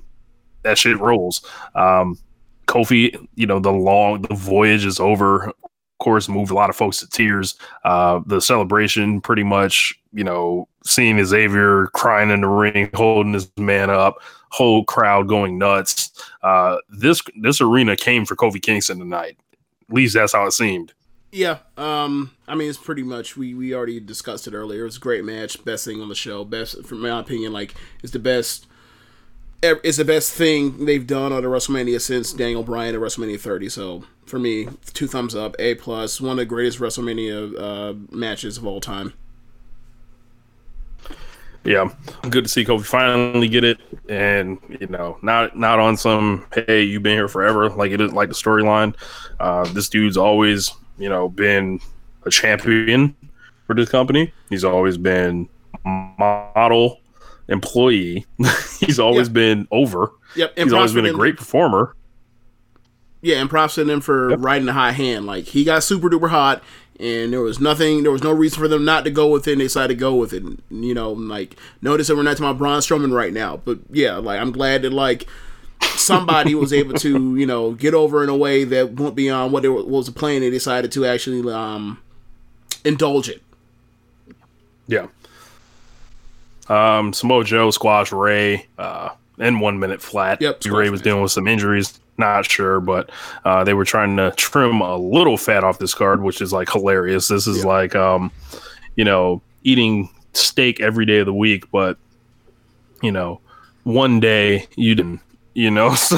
that 0.63 0.77
shit 0.79 0.99
rolls. 0.99 1.45
Um, 1.75 2.17
Kofi, 2.67 3.15
you 3.35 3.45
know, 3.45 3.59
the 3.59 3.71
long, 3.71 4.23
the 4.23 4.33
voyage 4.33 4.85
is 4.85 4.99
over. 4.99 5.51
Course, 5.99 6.27
moved 6.27 6.51
a 6.51 6.55
lot 6.55 6.69
of 6.69 6.75
folks 6.75 6.99
to 6.99 7.07
tears. 7.07 7.55
Uh, 7.83 8.19
the 8.25 8.41
celebration, 8.41 9.21
pretty 9.21 9.43
much, 9.43 9.97
you 10.11 10.23
know, 10.23 10.67
seeing 10.83 11.23
Xavier 11.23 11.87
crying 11.93 12.29
in 12.29 12.41
the 12.41 12.47
ring, 12.47 12.89
holding 12.93 13.33
his 13.33 13.49
man 13.57 13.89
up, 13.89 14.21
whole 14.49 14.83
crowd 14.83 15.27
going 15.27 15.57
nuts. 15.57 16.11
Uh, 16.43 16.77
this 16.89 17.21
this 17.41 17.61
arena 17.61 17.95
came 17.95 18.25
for 18.25 18.35
Kofi 18.35 18.61
Kingston 18.61 18.99
tonight. 18.99 19.37
At 19.89 19.95
least 19.95 20.15
that's 20.15 20.33
how 20.33 20.45
it 20.45 20.51
seemed. 20.51 20.93
Yeah, 21.31 21.57
um, 21.77 22.31
I 22.47 22.55
mean, 22.55 22.69
it's 22.69 22.77
pretty 22.77 23.03
much 23.03 23.35
we 23.35 23.53
we 23.53 23.73
already 23.73 23.99
discussed 23.99 24.47
it 24.47 24.53
earlier. 24.53 24.81
It 24.81 24.85
was 24.85 24.97
a 24.97 25.01
great 25.01 25.25
match, 25.25 25.63
best 25.65 25.85
thing 25.85 26.01
on 26.01 26.09
the 26.09 26.15
show. 26.15 26.45
Best, 26.45 26.85
from 26.85 27.01
my 27.01 27.19
opinion, 27.19 27.53
like 27.53 27.73
it's 28.03 28.13
the 28.13 28.19
best. 28.19 28.67
It's 29.61 29.97
the 29.97 30.05
best 30.05 30.31
thing 30.33 30.85
they've 30.85 31.05
done 31.05 31.31
on 31.31 31.43
a 31.43 31.47
WrestleMania 31.47 31.99
since 31.99 32.33
Daniel 32.33 32.61
Bryan 32.61 32.93
at 32.93 33.01
WrestleMania 33.01 33.39
30. 33.39 33.69
So 33.69 34.03
for 34.25 34.37
me, 34.37 34.67
two 34.93 35.07
thumbs 35.07 35.35
up, 35.35 35.55
A 35.57 35.75
plus. 35.75 36.21
One 36.21 36.31
of 36.31 36.37
the 36.37 36.45
greatest 36.45 36.79
WrestleMania 36.79 37.59
uh, 37.59 37.93
matches 38.15 38.57
of 38.57 38.65
all 38.67 38.79
time. 38.79 39.13
Yeah, 41.63 41.89
good 42.29 42.43
to 42.43 42.47
see 42.47 42.63
Kofi 42.63 42.85
finally 42.85 43.47
get 43.47 43.63
it, 43.63 43.79
and 44.07 44.59
you 44.79 44.85
know, 44.85 45.17
not 45.23 45.57
not 45.57 45.79
on 45.79 45.97
some 45.97 46.45
hey, 46.53 46.83
you've 46.83 47.01
been 47.01 47.15
here 47.15 47.27
forever 47.27 47.71
like 47.71 47.91
it 47.91 47.99
is 47.99 48.13
like 48.13 48.29
the 48.29 48.35
storyline. 48.35 48.95
Uh, 49.39 49.63
this 49.73 49.89
dude's 49.89 50.15
always 50.15 50.71
you 50.99 51.09
know 51.09 51.27
been 51.27 51.79
a 52.23 52.29
champion 52.29 53.15
for 53.65 53.73
this 53.73 53.89
company. 53.89 54.31
He's 54.49 54.63
always 54.63 54.99
been 54.99 55.49
model 55.83 56.99
employee. 57.47 58.25
He's 58.79 58.99
always 58.99 59.27
Yeah. 59.27 59.33
been 59.33 59.67
over. 59.71 60.11
Yep, 60.35 60.53
and 60.57 60.63
He's 60.65 60.73
always 60.73 60.93
been 60.93 61.05
a 61.05 61.13
great 61.13 61.37
performer. 61.37 61.95
Yeah, 63.21 63.37
and 63.41 63.49
props 63.49 63.75
to 63.75 63.83
them 63.83 64.01
for 64.01 64.29
riding 64.37 64.65
the 64.67 64.73
high 64.73 64.91
hand. 64.91 65.25
Like 65.25 65.45
he 65.45 65.63
got 65.63 65.83
super 65.83 66.09
duper 66.09 66.29
hot, 66.29 66.61
and 66.99 67.33
there 67.33 67.41
was 67.41 67.59
nothing, 67.59 68.03
there 68.03 68.11
was 68.11 68.23
no 68.23 68.31
reason 68.31 68.59
for 68.59 68.67
them 68.67 68.85
not 68.85 69.03
to 69.05 69.09
go 69.11 69.27
with 69.27 69.47
it. 69.47 69.53
and 69.53 69.61
They 69.61 69.65
decided 69.65 69.95
to 69.95 69.99
go 69.99 70.13
with 70.15 70.31
it. 70.33 70.43
And, 70.43 70.61
you 70.69 70.93
know, 70.93 71.11
like 71.11 71.55
notice 71.81 72.07
that 72.07 72.15
we're 72.15 72.23
not 72.23 72.33
talking 72.37 72.45
about 72.45 72.57
Braun 72.59 72.79
Strowman 72.81 73.13
right 73.13 73.33
now, 73.33 73.57
but 73.65 73.79
yeah, 73.89 74.17
like 74.17 74.39
I'm 74.39 74.51
glad 74.51 74.83
that 74.83 74.93
like 74.93 75.25
somebody 75.95 76.53
was 76.55 76.71
able 76.73 76.93
to 76.99 77.35
you 77.37 77.45
know 77.45 77.71
get 77.71 77.93
over 77.93 78.23
in 78.23 78.29
a 78.29 78.35
way 78.37 78.63
that 78.63 78.93
went 78.93 79.15
beyond 79.15 79.53
what, 79.53 79.63
they 79.63 79.69
were, 79.69 79.77
what 79.77 79.87
was 79.87 80.05
the 80.07 80.11
plan. 80.11 80.41
They 80.41 80.49
decided 80.51 80.91
to 80.91 81.05
actually 81.05 81.51
um 81.51 81.99
indulge 82.83 83.27
it. 83.29 83.41
Yeah. 84.87 85.07
Um, 86.67 87.13
Samoa 87.13 87.43
Joe 87.43 87.71
squash 87.71 88.11
Rey 88.11 88.65
uh, 88.77 89.09
in 89.37 89.59
one 89.59 89.79
minute 89.79 90.01
flat. 90.01 90.41
Yep, 90.41 90.65
Rey 90.65 90.89
was 90.89 91.01
dealing 91.01 91.21
with 91.21 91.31
some 91.31 91.47
injuries. 91.47 91.99
Not 92.17 92.49
sure, 92.49 92.79
but 92.79 93.09
uh, 93.43 93.63
they 93.65 93.73
were 93.73 93.83
trying 93.83 94.15
to 94.17 94.31
trim 94.37 94.79
a 94.79 94.95
little 94.95 95.37
fat 95.37 95.63
off 95.63 95.79
this 95.79 95.93
card, 95.93 96.23
which 96.23 96.41
is 96.41 96.53
like 96.53 96.71
hilarious. 96.71 97.27
This 97.27 97.45
is 97.45 97.65
like, 97.65 97.93
um, 97.93 98.31
you 98.95 99.03
know, 99.03 99.41
eating 99.63 100.09
steak 100.33 100.79
every 100.79 101.05
day 101.05 101.19
of 101.19 101.25
the 101.25 101.33
week, 101.33 101.69
but 101.71 101.97
you 103.01 103.11
know, 103.11 103.41
one 103.83 104.19
day 104.19 104.65
you 104.75 104.95
didn't. 104.95 105.19
You 105.55 105.71
know, 105.71 105.95
so 105.95 106.17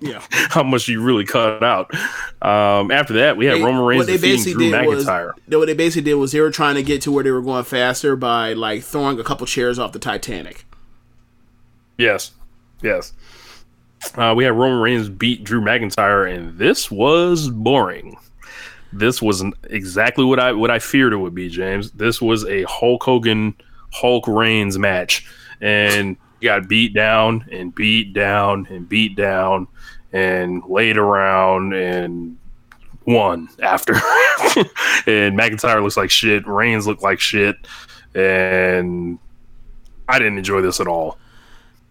Yeah. 0.00 0.22
how 0.30 0.62
much 0.62 0.88
you 0.88 1.00
really 1.02 1.24
cut 1.24 1.62
out. 1.62 1.94
Um, 2.42 2.90
after 2.90 3.12
that, 3.14 3.36
we 3.36 3.44
had 3.46 3.58
They- 3.58 3.62
Roman 3.62 3.82
Reigns 3.84 3.98
what 4.00 4.06
they 4.06 4.16
basically 4.16 4.54
Drew 4.54 4.70
did 4.80 4.86
was 4.86 5.04
McIntyre. 5.06 5.32
they- 5.46 5.56
what 5.56 5.66
they 5.66 5.74
basically 5.74 6.10
did 6.10 6.14
was 6.14 6.32
they 6.32 6.40
were 6.40 6.50
trying 6.50 6.74
to 6.76 6.82
get 6.82 7.02
to 7.02 7.12
where 7.12 7.22
they 7.22 7.30
were 7.30 7.42
going 7.42 7.64
faster 7.64 8.16
by 8.16 8.54
like 8.54 8.82
throwing 8.82 9.20
a 9.20 9.24
couple 9.24 9.46
chairs 9.46 9.78
off 9.78 9.92
the 9.92 9.98
Titanic. 9.98 10.64
Yes, 11.98 12.32
yes. 12.82 13.12
Uh, 14.16 14.34
we 14.36 14.44
had 14.44 14.52
Roman 14.54 14.78
Reigns 14.80 15.08
beat 15.08 15.44
Drew 15.44 15.60
McIntyre, 15.60 16.30
and 16.32 16.56
this 16.58 16.90
was 16.90 17.48
boring. 17.48 18.16
This 18.92 19.20
wasn't 19.20 19.54
exactly 19.64 20.24
what 20.24 20.38
I 20.38 20.52
what 20.52 20.70
I 20.70 20.78
feared 20.78 21.12
it 21.12 21.16
would 21.16 21.34
be, 21.34 21.48
James. 21.48 21.90
This 21.92 22.20
was 22.22 22.44
a 22.46 22.62
Hulk 22.64 23.02
Hogan 23.02 23.54
Hulk 23.92 24.26
Reigns 24.28 24.78
match, 24.78 25.26
and 25.60 26.16
got 26.46 26.68
beat 26.68 26.94
down 26.94 27.46
and 27.50 27.74
beat 27.74 28.12
down 28.12 28.66
and 28.70 28.88
beat 28.88 29.16
down 29.16 29.68
and 30.12 30.62
laid 30.66 30.96
around 30.96 31.74
and 31.74 32.38
won 33.06 33.48
after. 33.60 33.94
and 35.06 35.38
McIntyre 35.38 35.82
looks 35.82 35.96
like 35.96 36.10
shit. 36.10 36.46
Reigns 36.46 36.86
looked 36.86 37.02
like 37.02 37.20
shit, 37.20 37.56
and 38.14 39.18
I 40.08 40.18
didn't 40.18 40.38
enjoy 40.38 40.60
this 40.60 40.80
at 40.80 40.86
all. 40.86 41.18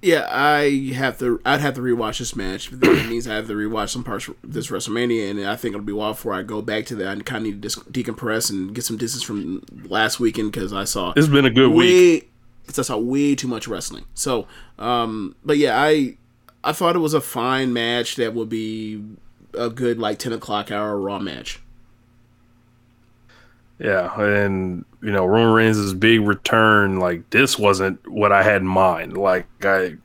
Yeah, 0.01 0.27
I 0.29 0.91
have 0.93 1.17
to. 1.19 1.41
I'd 1.45 1.61
have 1.61 1.73
to 1.75 1.81
rewatch 1.81 2.19
this 2.19 2.35
match. 2.35 2.69
That 2.69 3.07
means 3.09 3.27
I 3.27 3.35
have 3.35 3.47
to 3.47 3.53
rewatch 3.53 3.89
some 3.89 4.03
parts 4.03 4.27
of 4.27 4.35
this 4.43 4.67
WrestleMania, 4.67 5.31
and 5.31 5.47
I 5.47 5.55
think 5.55 5.73
it'll 5.73 5.85
be 5.85 5.93
a 5.93 5.95
while 5.95 6.11
before 6.11 6.33
I 6.33 6.43
go 6.43 6.61
back 6.61 6.85
to 6.87 6.95
that. 6.97 7.07
I 7.07 7.15
kind 7.21 7.37
of 7.37 7.43
need 7.43 7.61
to 7.61 7.67
dis- 7.67 7.75
decompress 7.77 8.51
and 8.51 8.75
get 8.75 8.83
some 8.83 8.97
distance 8.97 9.23
from 9.23 9.63
last 9.85 10.19
weekend 10.19 10.51
because 10.51 10.73
I 10.73 10.83
saw 10.83 11.13
It's 11.15 11.27
been 11.27 11.45
a 11.45 11.49
good 11.49 11.71
week. 11.71 12.29
Because 12.65 12.79
I 12.79 12.81
saw 12.81 12.97
way 12.97 13.35
too 13.35 13.47
much 13.47 13.67
wrestling. 13.67 14.05
So, 14.13 14.47
um, 14.79 15.35
but 15.43 15.57
yeah, 15.57 15.79
I 15.79 16.17
I 16.63 16.71
thought 16.71 16.95
it 16.95 16.99
was 16.99 17.13
a 17.13 17.21
fine 17.21 17.73
match 17.73 18.15
that 18.15 18.33
would 18.33 18.49
be 18.49 19.03
a 19.53 19.69
good 19.69 19.99
like 19.99 20.19
ten 20.19 20.33
o'clock 20.33 20.71
hour 20.71 20.99
Raw 20.99 21.19
match. 21.19 21.61
Yeah, 23.79 24.19
and 24.19 24.85
you 25.01 25.11
know 25.11 25.25
Roman 25.25 25.53
Reigns' 25.53 25.93
big 25.93 26.21
return, 26.21 26.99
like 26.99 27.29
this 27.29 27.59
wasn't 27.59 28.05
what 28.09 28.31
I 28.31 28.41
had 28.41 28.61
in 28.61 28.67
mind. 28.67 29.17
Like 29.17 29.47
I, 29.63 29.97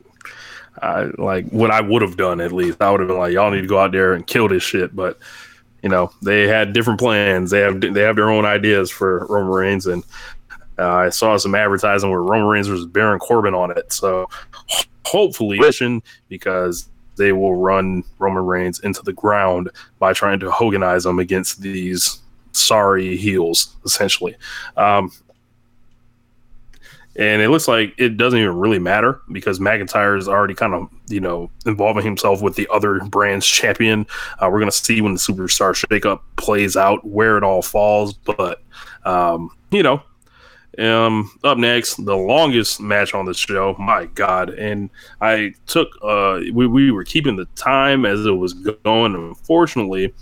I 0.82 1.10
like 1.18 1.48
what 1.50 1.70
I 1.70 1.80
would 1.80 2.02
have 2.02 2.16
done 2.16 2.40
at 2.40 2.52
least. 2.52 2.82
I 2.82 2.90
would 2.90 3.00
have 3.00 3.08
been 3.08 3.18
like, 3.18 3.32
y'all 3.32 3.50
need 3.50 3.62
to 3.62 3.68
go 3.68 3.78
out 3.78 3.92
there 3.92 4.12
and 4.12 4.26
kill 4.26 4.48
this 4.48 4.62
shit. 4.62 4.94
But 4.94 5.18
you 5.82 5.88
know 5.88 6.10
they 6.22 6.48
had 6.48 6.72
different 6.72 6.98
plans. 6.98 7.50
They 7.50 7.60
have 7.60 7.80
they 7.80 8.02
have 8.02 8.16
their 8.16 8.30
own 8.30 8.44
ideas 8.44 8.90
for 8.90 9.26
Roman 9.28 9.52
Reigns, 9.52 9.86
and 9.86 10.04
uh, 10.80 10.94
I 10.94 11.08
saw 11.10 11.36
some 11.36 11.54
advertising 11.54 12.10
where 12.10 12.22
Roman 12.22 12.48
Reigns 12.48 12.68
was 12.68 12.86
Baron 12.86 13.18
Corbin 13.18 13.54
on 13.54 13.76
it. 13.76 13.92
So 13.92 14.28
hopefully, 15.04 15.58
mission 15.58 16.02
because 16.28 16.88
they 17.16 17.32
will 17.32 17.54
run 17.54 18.02
Roman 18.18 18.46
Reigns 18.46 18.80
into 18.80 19.02
the 19.02 19.12
ground 19.12 19.70
by 19.98 20.12
trying 20.12 20.40
to 20.40 20.50
Hoganize 20.50 21.04
him 21.04 21.18
against 21.18 21.60
these 21.60 22.20
sorry 22.52 23.16
heels, 23.16 23.76
essentially. 23.84 24.36
Um, 24.76 25.12
and 27.16 27.42
it 27.42 27.50
looks 27.50 27.68
like 27.68 27.92
it 27.98 28.16
doesn't 28.16 28.38
even 28.38 28.56
really 28.56 28.78
matter 28.78 29.20
because 29.32 29.58
McIntyre 29.58 30.16
is 30.16 30.28
already 30.28 30.54
kind 30.54 30.74
of, 30.74 30.88
you 31.08 31.20
know, 31.20 31.50
involving 31.66 32.04
himself 32.04 32.40
with 32.40 32.54
the 32.54 32.68
other 32.72 33.00
brand's 33.00 33.46
champion. 33.46 34.06
Uh, 34.38 34.48
we're 34.50 34.60
going 34.60 34.70
to 34.70 34.76
see 34.76 35.00
when 35.00 35.12
the 35.12 35.18
superstar 35.18 35.74
shakeup 35.74 36.20
plays 36.36 36.76
out 36.76 37.04
where 37.04 37.36
it 37.36 37.42
all 37.42 37.62
falls. 37.62 38.14
But, 38.14 38.62
um, 39.04 39.50
you 39.70 39.82
know, 39.82 40.02
um, 40.80 41.30
up 41.44 41.58
next, 41.58 42.04
the 42.04 42.16
longest 42.16 42.80
match 42.80 43.14
on 43.14 43.24
the 43.26 43.34
show. 43.34 43.74
My 43.78 44.06
God! 44.06 44.50
And 44.50 44.90
I 45.20 45.54
took 45.66 45.88
uh, 46.02 46.40
we 46.52 46.66
we 46.66 46.90
were 46.90 47.04
keeping 47.04 47.36
the 47.36 47.46
time 47.56 48.04
as 48.06 48.24
it 48.24 48.30
was 48.32 48.54
going. 48.54 49.14
Unfortunately, 49.14 50.14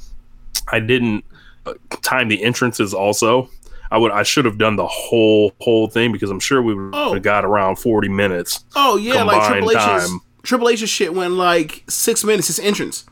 I 0.68 0.80
didn't 0.80 1.24
uh, 1.66 1.74
time 2.02 2.28
the 2.28 2.42
entrances. 2.42 2.92
Also, 2.94 3.50
I 3.90 3.98
would 3.98 4.12
I 4.12 4.22
should 4.22 4.44
have 4.44 4.58
done 4.58 4.76
the 4.76 4.86
whole 4.86 5.52
whole 5.60 5.88
thing 5.88 6.12
because 6.12 6.30
I'm 6.30 6.40
sure 6.40 6.60
we 6.62 6.74
would 6.74 6.94
Oh. 6.94 7.14
have 7.14 7.22
got 7.22 7.44
around 7.44 7.76
40 7.76 8.08
minutes. 8.08 8.64
Oh 8.74 8.96
yeah, 8.96 9.22
like 9.22 9.46
Triple 9.48 9.70
H's 9.70 9.76
time. 10.10 10.20
Triple 10.42 10.68
H's 10.70 10.88
shit 10.88 11.14
went 11.14 11.34
like 11.34 11.84
six 11.88 12.24
minutes 12.24 12.46
his 12.48 12.58
entrance. 12.58 13.04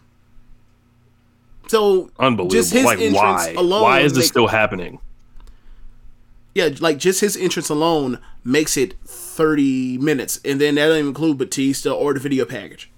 So 1.68 2.10
Unbelievable! 2.18 2.50
Just 2.50 2.72
his 2.72 2.84
like 2.84 2.98
entrance 3.00 3.14
why? 3.16 3.54
alone 3.56 3.82
why 3.82 4.00
is 4.00 4.12
this 4.14 4.28
still 4.28 4.46
happening? 4.46 5.00
Yeah, 6.56 6.70
like 6.80 6.96
just 6.96 7.20
his 7.20 7.36
entrance 7.36 7.68
alone 7.68 8.18
makes 8.42 8.78
it 8.78 8.94
thirty 9.04 9.98
minutes, 9.98 10.40
and 10.42 10.58
then 10.58 10.76
that 10.76 10.86
doesn't 10.86 11.06
include 11.06 11.36
Batista 11.36 11.92
or 11.92 12.14
the 12.14 12.20
video 12.20 12.46
package 12.46 12.90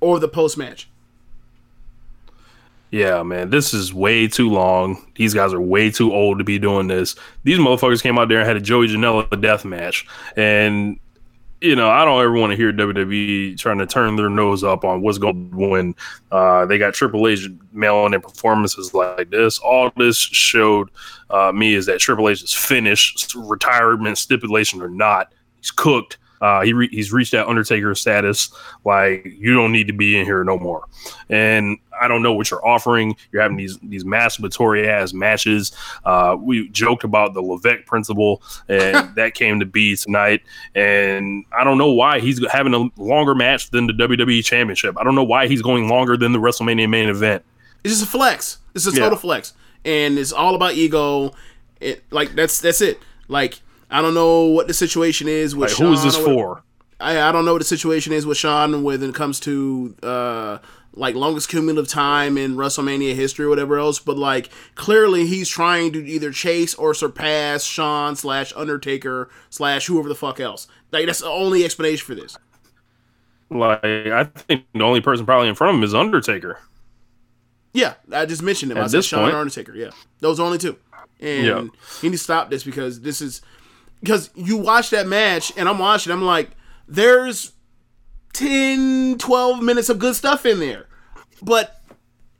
or 0.00 0.18
the 0.18 0.28
post 0.28 0.56
match. 0.56 0.88
Yeah, 2.90 3.22
man, 3.22 3.50
this 3.50 3.74
is 3.74 3.92
way 3.92 4.28
too 4.28 4.48
long. 4.48 5.06
These 5.16 5.34
guys 5.34 5.52
are 5.52 5.60
way 5.60 5.90
too 5.90 6.10
old 6.10 6.38
to 6.38 6.44
be 6.44 6.58
doing 6.58 6.86
this. 6.86 7.16
These 7.44 7.58
motherfuckers 7.58 8.02
came 8.02 8.18
out 8.18 8.30
there 8.30 8.38
and 8.38 8.48
had 8.48 8.56
a 8.56 8.62
Joey 8.62 8.88
Janela 8.88 9.38
death 9.42 9.66
match, 9.66 10.06
and 10.34 10.98
you 11.60 11.76
know 11.76 11.90
I 11.90 12.04
don't 12.04 12.20
ever 12.20 12.32
want 12.32 12.50
to 12.52 12.56
hear 12.56 12.72
WWE 12.72 13.58
trying 13.58 13.78
to 13.78 13.86
turn 13.86 14.16
their 14.16 14.30
nose 14.30 14.64
up 14.64 14.84
on 14.84 15.02
what's 15.02 15.18
going 15.18 15.50
when 15.50 15.94
uh, 16.30 16.66
they 16.66 16.78
got 16.78 16.94
Triple 16.94 17.28
H 17.28 17.48
mailing 17.72 18.12
their 18.12 18.20
performances 18.20 18.94
like 18.94 19.30
this. 19.30 19.58
All 19.58 19.90
this 19.96 20.16
showed 20.16 20.90
uh, 21.28 21.52
me 21.52 21.74
is 21.74 21.86
that 21.86 21.98
Triple 21.98 22.28
H 22.28 22.42
is 22.42 22.54
finished, 22.54 23.34
retirement 23.34 24.18
stipulation 24.18 24.80
or 24.80 24.88
not. 24.88 25.32
He's 25.58 25.70
cooked. 25.70 26.18
Uh, 26.40 26.62
he 26.62 26.72
re- 26.72 26.88
he's 26.88 27.12
reached 27.12 27.32
that 27.32 27.46
Undertaker 27.46 27.94
status. 27.94 28.50
Like 28.84 29.26
you 29.26 29.54
don't 29.54 29.72
need 29.72 29.88
to 29.88 29.92
be 29.92 30.18
in 30.18 30.24
here 30.24 30.42
no 30.44 30.58
more. 30.58 30.84
And 31.28 31.78
I 32.00 32.08
don't 32.08 32.22
know 32.22 32.32
what 32.32 32.50
you're 32.50 32.66
offering. 32.66 33.14
You're 33.30 33.42
having 33.42 33.56
these 33.56 33.78
these 33.78 34.04
masturbatory 34.04 34.86
ass 34.86 35.12
matches. 35.12 35.72
Uh, 36.04 36.36
we 36.40 36.68
joked 36.70 37.04
about 37.04 37.34
the 37.34 37.42
Levesque 37.42 37.86
principle, 37.86 38.42
and 38.68 39.14
that 39.16 39.34
came 39.34 39.60
to 39.60 39.66
be 39.66 39.96
tonight. 39.96 40.42
And 40.74 41.44
I 41.56 41.64
don't 41.64 41.78
know 41.78 41.92
why 41.92 42.20
he's 42.20 42.44
having 42.50 42.74
a 42.74 42.88
longer 43.00 43.34
match 43.34 43.70
than 43.70 43.86
the 43.86 43.92
WWE 43.92 44.44
Championship. 44.44 44.96
I 44.98 45.04
don't 45.04 45.14
know 45.14 45.24
why 45.24 45.46
he's 45.46 45.62
going 45.62 45.88
longer 45.88 46.16
than 46.16 46.32
the 46.32 46.38
WrestleMania 46.38 46.88
main 46.88 47.08
event. 47.08 47.44
It's 47.84 47.94
just 47.94 48.04
a 48.04 48.10
flex. 48.10 48.58
It's 48.74 48.86
a 48.86 48.90
Yeah. 48.92 49.00
total 49.00 49.18
flex, 49.18 49.52
and 49.84 50.18
it's 50.18 50.32
all 50.32 50.54
about 50.54 50.74
ego. 50.74 51.32
It 51.80 52.02
like 52.10 52.34
that's 52.34 52.60
that's 52.60 52.80
it. 52.80 52.98
Like 53.28 53.60
I 53.90 54.02
don't 54.02 54.14
know 54.14 54.44
what 54.46 54.68
the 54.68 54.74
situation 54.74 55.28
is 55.28 55.56
with 55.56 55.70
Like, 55.70 55.78
who 55.78 55.92
is 55.92 56.02
this 56.02 56.16
for? 56.16 56.62
I, 57.00 57.20
I 57.28 57.32
don't 57.32 57.46
know 57.46 57.52
what 57.52 57.60
the 57.60 57.64
situation 57.64 58.12
is 58.12 58.26
with 58.26 58.36
Sean 58.36 58.82
when 58.84 59.02
it 59.02 59.14
comes 59.14 59.40
to 59.40 59.94
uh 60.02 60.58
like 60.92 61.14
longest 61.14 61.48
cumulative 61.48 61.88
time 61.88 62.36
in 62.36 62.56
WrestleMania 62.56 63.14
history 63.14 63.46
or 63.46 63.48
whatever 63.48 63.78
else, 63.78 63.98
but 63.98 64.18
like 64.18 64.50
clearly 64.74 65.26
he's 65.26 65.48
trying 65.48 65.92
to 65.92 66.04
either 66.04 66.32
chase 66.32 66.74
or 66.74 66.94
surpass 66.94 67.64
Sean 67.64 68.16
slash 68.16 68.52
Undertaker 68.56 69.30
slash 69.50 69.86
whoever 69.86 70.08
the 70.08 70.14
fuck 70.14 70.40
else. 70.40 70.66
Like 70.90 71.06
that's 71.06 71.20
the 71.20 71.28
only 71.28 71.64
explanation 71.64 72.04
for 72.04 72.14
this. 72.14 72.36
Like 73.50 73.84
I 73.84 74.24
think 74.24 74.64
the 74.74 74.82
only 74.82 75.00
person 75.00 75.26
probably 75.26 75.48
in 75.48 75.54
front 75.54 75.70
of 75.74 75.78
him 75.78 75.84
is 75.84 75.94
Undertaker. 75.94 76.58
Yeah, 77.72 77.94
I 78.12 78.26
just 78.26 78.42
mentioned 78.42 78.72
him. 78.72 78.78
At 78.78 78.84
I 78.84 78.86
said 78.88 79.04
Sean 79.04 79.24
point. 79.24 79.34
or 79.34 79.38
Undertaker. 79.38 79.74
Yeah, 79.74 79.90
those 80.20 80.40
are 80.40 80.46
only 80.46 80.58
two. 80.58 80.76
And 81.20 81.46
Yeah. 81.46 81.64
he 82.00 82.08
needs 82.08 82.22
to 82.22 82.24
stop 82.24 82.50
this 82.50 82.64
because 82.64 83.00
this 83.02 83.20
is 83.20 83.42
because 84.00 84.30
you 84.34 84.56
watch 84.56 84.90
that 84.90 85.06
match 85.06 85.52
and 85.56 85.68
I'm 85.68 85.78
watching. 85.78 86.12
I'm 86.12 86.22
like, 86.22 86.50
there's 86.88 87.52
10, 88.32 89.18
12 89.18 89.62
minutes 89.62 89.88
of 89.88 89.98
good 89.98 90.14
stuff 90.14 90.46
in 90.46 90.60
there, 90.60 90.86
but 91.42 91.80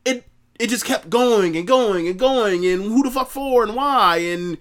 it 0.04 0.26
it 0.58 0.68
just 0.68 0.84
kept 0.84 1.10
going 1.10 1.56
and 1.56 1.66
going 1.66 2.08
and 2.08 2.18
going 2.18 2.64
and 2.66 2.82
who 2.82 3.02
the 3.02 3.10
fuck 3.10 3.30
for 3.30 3.62
and 3.62 3.74
why 3.74 4.18
and 4.18 4.58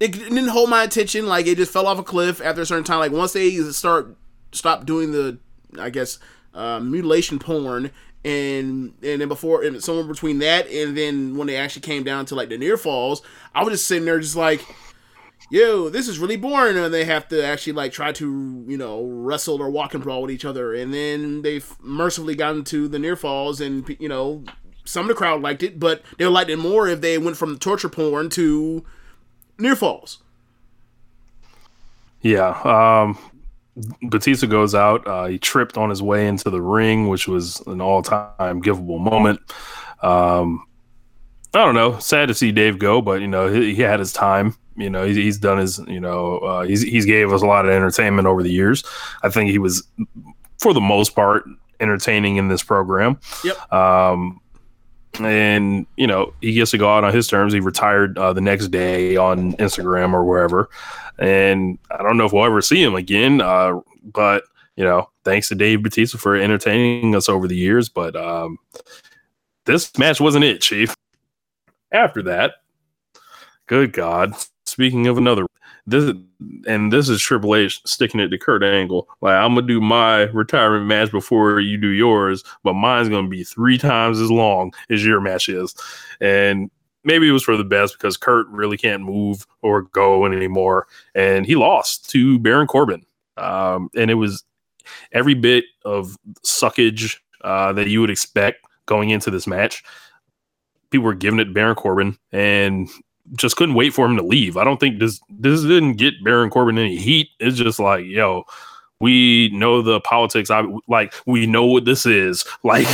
it 0.00 0.12
didn't 0.12 0.48
hold 0.48 0.70
my 0.70 0.82
attention. 0.82 1.26
Like 1.26 1.46
it 1.46 1.56
just 1.56 1.72
fell 1.72 1.86
off 1.86 1.98
a 1.98 2.02
cliff 2.02 2.40
after 2.40 2.62
a 2.62 2.66
certain 2.66 2.84
time. 2.84 2.98
Like 2.98 3.12
once 3.12 3.34
they 3.34 3.54
start 3.70 4.16
stop 4.52 4.86
doing 4.86 5.12
the, 5.12 5.38
I 5.78 5.90
guess, 5.90 6.18
uh, 6.54 6.80
mutilation 6.80 7.38
porn, 7.38 7.90
and 8.24 8.94
and 9.02 9.20
then 9.20 9.28
before 9.28 9.62
and 9.62 9.82
somewhere 9.82 10.04
between 10.04 10.38
that 10.40 10.68
and 10.68 10.96
then 10.96 11.36
when 11.36 11.46
they 11.46 11.56
actually 11.56 11.82
came 11.82 12.02
down 12.02 12.26
to 12.26 12.34
like 12.34 12.48
the 12.48 12.58
near 12.58 12.76
falls, 12.76 13.22
I 13.54 13.62
was 13.62 13.74
just 13.74 13.86
sitting 13.86 14.06
there 14.06 14.18
just 14.18 14.36
like, 14.36 14.64
yo, 15.50 15.88
this 15.88 16.08
is 16.08 16.18
really 16.18 16.36
boring. 16.36 16.76
And 16.76 16.92
they 16.92 17.04
have 17.04 17.28
to 17.28 17.44
actually 17.44 17.74
like 17.74 17.92
try 17.92 18.12
to 18.12 18.64
you 18.66 18.76
know 18.76 19.04
wrestle 19.04 19.60
or 19.60 19.70
walk 19.70 19.94
and 19.94 20.02
brawl 20.02 20.22
with 20.22 20.30
each 20.30 20.44
other, 20.44 20.74
and 20.74 20.94
then 20.94 21.42
they've 21.42 21.74
mercifully 21.80 22.34
gotten 22.34 22.64
to 22.64 22.88
the 22.88 22.98
near 22.98 23.16
falls, 23.16 23.60
and 23.60 23.96
you 23.98 24.08
know. 24.08 24.44
Some 24.86 25.02
of 25.02 25.08
the 25.08 25.14
crowd 25.14 25.42
liked 25.42 25.62
it, 25.62 25.78
but 25.78 26.02
they 26.18 26.24
would 26.24 26.32
like 26.32 26.48
it 26.48 26.56
more 26.56 26.88
if 26.88 27.00
they 27.00 27.16
went 27.16 27.36
from 27.36 27.58
torture 27.58 27.90
porn 27.90 28.28
to 28.30 28.84
near 29.58 29.76
falls. 29.76 30.20
Yeah. 32.22 32.58
Um, 32.62 33.18
Batista 34.02 34.46
goes 34.46 34.74
out. 34.74 35.06
Uh, 35.06 35.26
he 35.26 35.38
tripped 35.38 35.76
on 35.76 35.90
his 35.90 36.02
way 36.02 36.26
into 36.26 36.50
the 36.50 36.60
ring, 36.60 37.08
which 37.08 37.28
was 37.28 37.60
an 37.66 37.80
all-time 37.80 38.62
givable 38.62 38.98
moment. 39.00 39.40
Um, 40.02 40.64
I 41.54 41.64
don't 41.64 41.74
know. 41.74 41.98
Sad 41.98 42.28
to 42.28 42.34
see 42.34 42.52
Dave 42.52 42.78
go, 42.78 43.00
but 43.00 43.20
you 43.20 43.28
know 43.28 43.48
he, 43.48 43.74
he 43.74 43.82
had 43.82 44.00
his 44.00 44.12
time. 44.12 44.56
You 44.76 44.90
know 44.90 45.04
he's, 45.04 45.16
he's 45.16 45.38
done 45.38 45.58
his. 45.58 45.78
You 45.86 46.00
know 46.00 46.38
uh, 46.38 46.62
he's 46.62 46.82
he's 46.82 47.06
gave 47.06 47.32
us 47.32 47.42
a 47.42 47.46
lot 47.46 47.64
of 47.64 47.70
entertainment 47.70 48.26
over 48.26 48.42
the 48.42 48.52
years. 48.52 48.84
I 49.22 49.28
think 49.28 49.50
he 49.50 49.58
was, 49.58 49.86
for 50.58 50.72
the 50.72 50.80
most 50.80 51.14
part, 51.14 51.44
entertaining 51.80 52.36
in 52.36 52.48
this 52.48 52.62
program. 52.62 53.18
Yep. 53.44 53.72
Um, 53.72 54.40
and 55.18 55.86
you 55.96 56.06
know 56.06 56.32
he 56.40 56.52
gets 56.52 56.70
to 56.70 56.78
go 56.78 56.88
out 56.88 57.04
on 57.04 57.12
his 57.12 57.26
terms. 57.26 57.52
He 57.52 57.60
retired 57.60 58.16
uh, 58.16 58.32
the 58.32 58.40
next 58.40 58.68
day 58.68 59.16
on 59.16 59.54
Instagram 59.54 60.12
or 60.12 60.24
wherever, 60.24 60.68
and 61.18 61.78
I 61.90 62.02
don't 62.02 62.16
know 62.16 62.26
if 62.26 62.32
we'll 62.32 62.44
ever 62.44 62.62
see 62.62 62.82
him 62.82 62.94
again. 62.94 63.40
Uh, 63.40 63.80
but 64.04 64.44
you 64.76 64.84
know, 64.84 65.10
thanks 65.24 65.48
to 65.48 65.54
Dave 65.54 65.82
Batista 65.82 66.18
for 66.18 66.36
entertaining 66.36 67.14
us 67.14 67.28
over 67.28 67.48
the 67.48 67.56
years. 67.56 67.88
But 67.88 68.14
um, 68.16 68.58
this 69.66 69.96
match 69.98 70.20
wasn't 70.20 70.44
it, 70.44 70.60
Chief. 70.60 70.94
After 71.92 72.22
that, 72.22 72.54
good 73.66 73.92
God! 73.92 74.34
Speaking 74.80 75.08
of 75.08 75.18
another, 75.18 75.44
this 75.86 76.10
and 76.66 76.90
this 76.90 77.10
is 77.10 77.20
Triple 77.20 77.54
H 77.54 77.82
sticking 77.84 78.18
it 78.18 78.28
to 78.28 78.38
Kurt 78.38 78.62
Angle. 78.62 79.06
Like 79.20 79.34
I'm 79.34 79.54
gonna 79.54 79.66
do 79.66 79.78
my 79.78 80.22
retirement 80.28 80.86
match 80.86 81.10
before 81.10 81.60
you 81.60 81.76
do 81.76 81.88
yours, 81.88 82.42
but 82.64 82.72
mine's 82.72 83.10
gonna 83.10 83.28
be 83.28 83.44
three 83.44 83.76
times 83.76 84.18
as 84.20 84.30
long 84.30 84.72
as 84.88 85.04
your 85.04 85.20
match 85.20 85.50
is. 85.50 85.74
And 86.22 86.70
maybe 87.04 87.28
it 87.28 87.32
was 87.32 87.42
for 87.42 87.58
the 87.58 87.62
best 87.62 87.92
because 87.98 88.16
Kurt 88.16 88.46
really 88.48 88.78
can't 88.78 89.02
move 89.02 89.46
or 89.60 89.82
go 89.82 90.24
anymore, 90.24 90.86
and 91.14 91.44
he 91.44 91.56
lost 91.56 92.08
to 92.08 92.38
Baron 92.38 92.66
Corbin. 92.66 93.04
Um, 93.36 93.90
and 93.94 94.10
it 94.10 94.14
was 94.14 94.44
every 95.12 95.34
bit 95.34 95.64
of 95.84 96.16
suckage 96.42 97.18
uh, 97.42 97.74
that 97.74 97.88
you 97.88 98.00
would 98.00 98.08
expect 98.08 98.64
going 98.86 99.10
into 99.10 99.30
this 99.30 99.46
match. 99.46 99.84
People 100.88 101.04
were 101.04 101.12
giving 101.12 101.38
it 101.38 101.52
Baron 101.52 101.74
Corbin, 101.74 102.16
and 102.32 102.88
just 103.36 103.56
couldn't 103.56 103.74
wait 103.74 103.94
for 103.94 104.06
him 104.06 104.16
to 104.16 104.22
leave. 104.22 104.56
I 104.56 104.64
don't 104.64 104.80
think 104.80 104.98
this 104.98 105.20
this 105.28 105.62
didn't 105.62 105.94
get 105.94 106.22
Baron 106.24 106.50
Corbin 106.50 106.78
any 106.78 106.96
heat. 106.96 107.30
It's 107.38 107.56
just 107.56 107.78
like, 107.78 108.04
yo, 108.04 108.44
we 109.00 109.50
know 109.52 109.82
the 109.82 110.00
politics. 110.00 110.50
I 110.50 110.64
like 110.88 111.14
we 111.26 111.46
know 111.46 111.64
what 111.66 111.84
this 111.84 112.06
is. 112.06 112.44
Like 112.62 112.86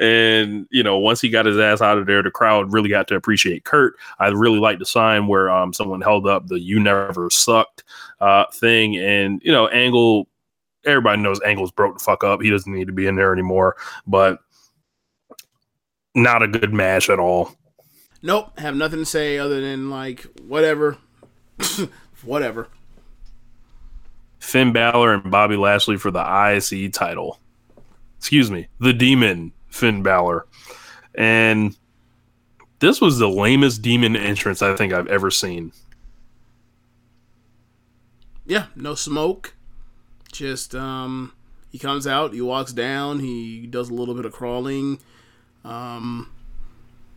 and 0.00 0.66
you 0.70 0.82
know, 0.82 0.98
once 0.98 1.20
he 1.20 1.28
got 1.28 1.46
his 1.46 1.58
ass 1.58 1.80
out 1.80 1.98
of 1.98 2.06
there, 2.06 2.22
the 2.22 2.30
crowd 2.30 2.72
really 2.72 2.88
got 2.88 3.08
to 3.08 3.16
appreciate 3.16 3.64
Kurt. 3.64 3.94
I 4.18 4.28
really 4.28 4.58
liked 4.58 4.78
the 4.78 4.86
sign 4.86 5.26
where 5.26 5.50
um 5.50 5.72
someone 5.72 6.00
held 6.00 6.26
up 6.26 6.46
the 6.46 6.58
"You 6.58 6.80
never 6.80 7.30
sucked" 7.30 7.84
uh 8.20 8.44
thing, 8.52 8.96
and 8.96 9.40
you 9.44 9.52
know, 9.52 9.68
Angle. 9.68 10.28
Everybody 10.86 11.22
knows 11.22 11.40
Angle's 11.40 11.70
broke 11.70 11.96
the 11.96 12.04
fuck 12.04 12.24
up. 12.24 12.42
He 12.42 12.50
doesn't 12.50 12.72
need 12.72 12.88
to 12.88 12.92
be 12.92 13.06
in 13.06 13.16
there 13.16 13.32
anymore. 13.32 13.76
But 14.06 14.40
not 16.14 16.42
a 16.42 16.48
good 16.48 16.74
match 16.74 17.08
at 17.08 17.18
all. 17.18 17.54
Nope, 18.24 18.58
have 18.58 18.74
nothing 18.74 19.00
to 19.00 19.04
say 19.04 19.36
other 19.36 19.60
than 19.60 19.90
like 19.90 20.22
whatever, 20.48 20.96
whatever. 22.24 22.68
Finn 24.38 24.72
Balor 24.72 25.12
and 25.12 25.30
Bobby 25.30 25.56
Lashley 25.56 25.98
for 25.98 26.10
the 26.10 26.20
IC 26.22 26.94
title. 26.94 27.38
Excuse 28.16 28.50
me, 28.50 28.68
the 28.80 28.94
Demon 28.94 29.52
Finn 29.68 30.02
Balor, 30.02 30.46
and 31.14 31.76
this 32.78 32.98
was 32.98 33.18
the 33.18 33.28
lamest 33.28 33.82
Demon 33.82 34.16
entrance 34.16 34.62
I 34.62 34.74
think 34.74 34.94
I've 34.94 35.08
ever 35.08 35.30
seen. 35.30 35.72
Yeah, 38.46 38.68
no 38.74 38.94
smoke. 38.94 39.52
Just 40.32 40.74
um, 40.74 41.34
he 41.70 41.78
comes 41.78 42.06
out, 42.06 42.32
he 42.32 42.40
walks 42.40 42.72
down, 42.72 43.18
he 43.18 43.66
does 43.66 43.90
a 43.90 43.94
little 43.94 44.14
bit 44.14 44.24
of 44.24 44.32
crawling. 44.32 44.98
Um, 45.62 46.30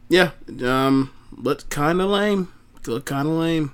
yeah, 0.10 0.32
um, 0.64 1.12
but 1.32 1.70
kind 1.70 2.02
of 2.02 2.10
lame. 2.10 2.52
Look 2.86 3.06
kind 3.06 3.28
of 3.28 3.34
lame. 3.36 3.74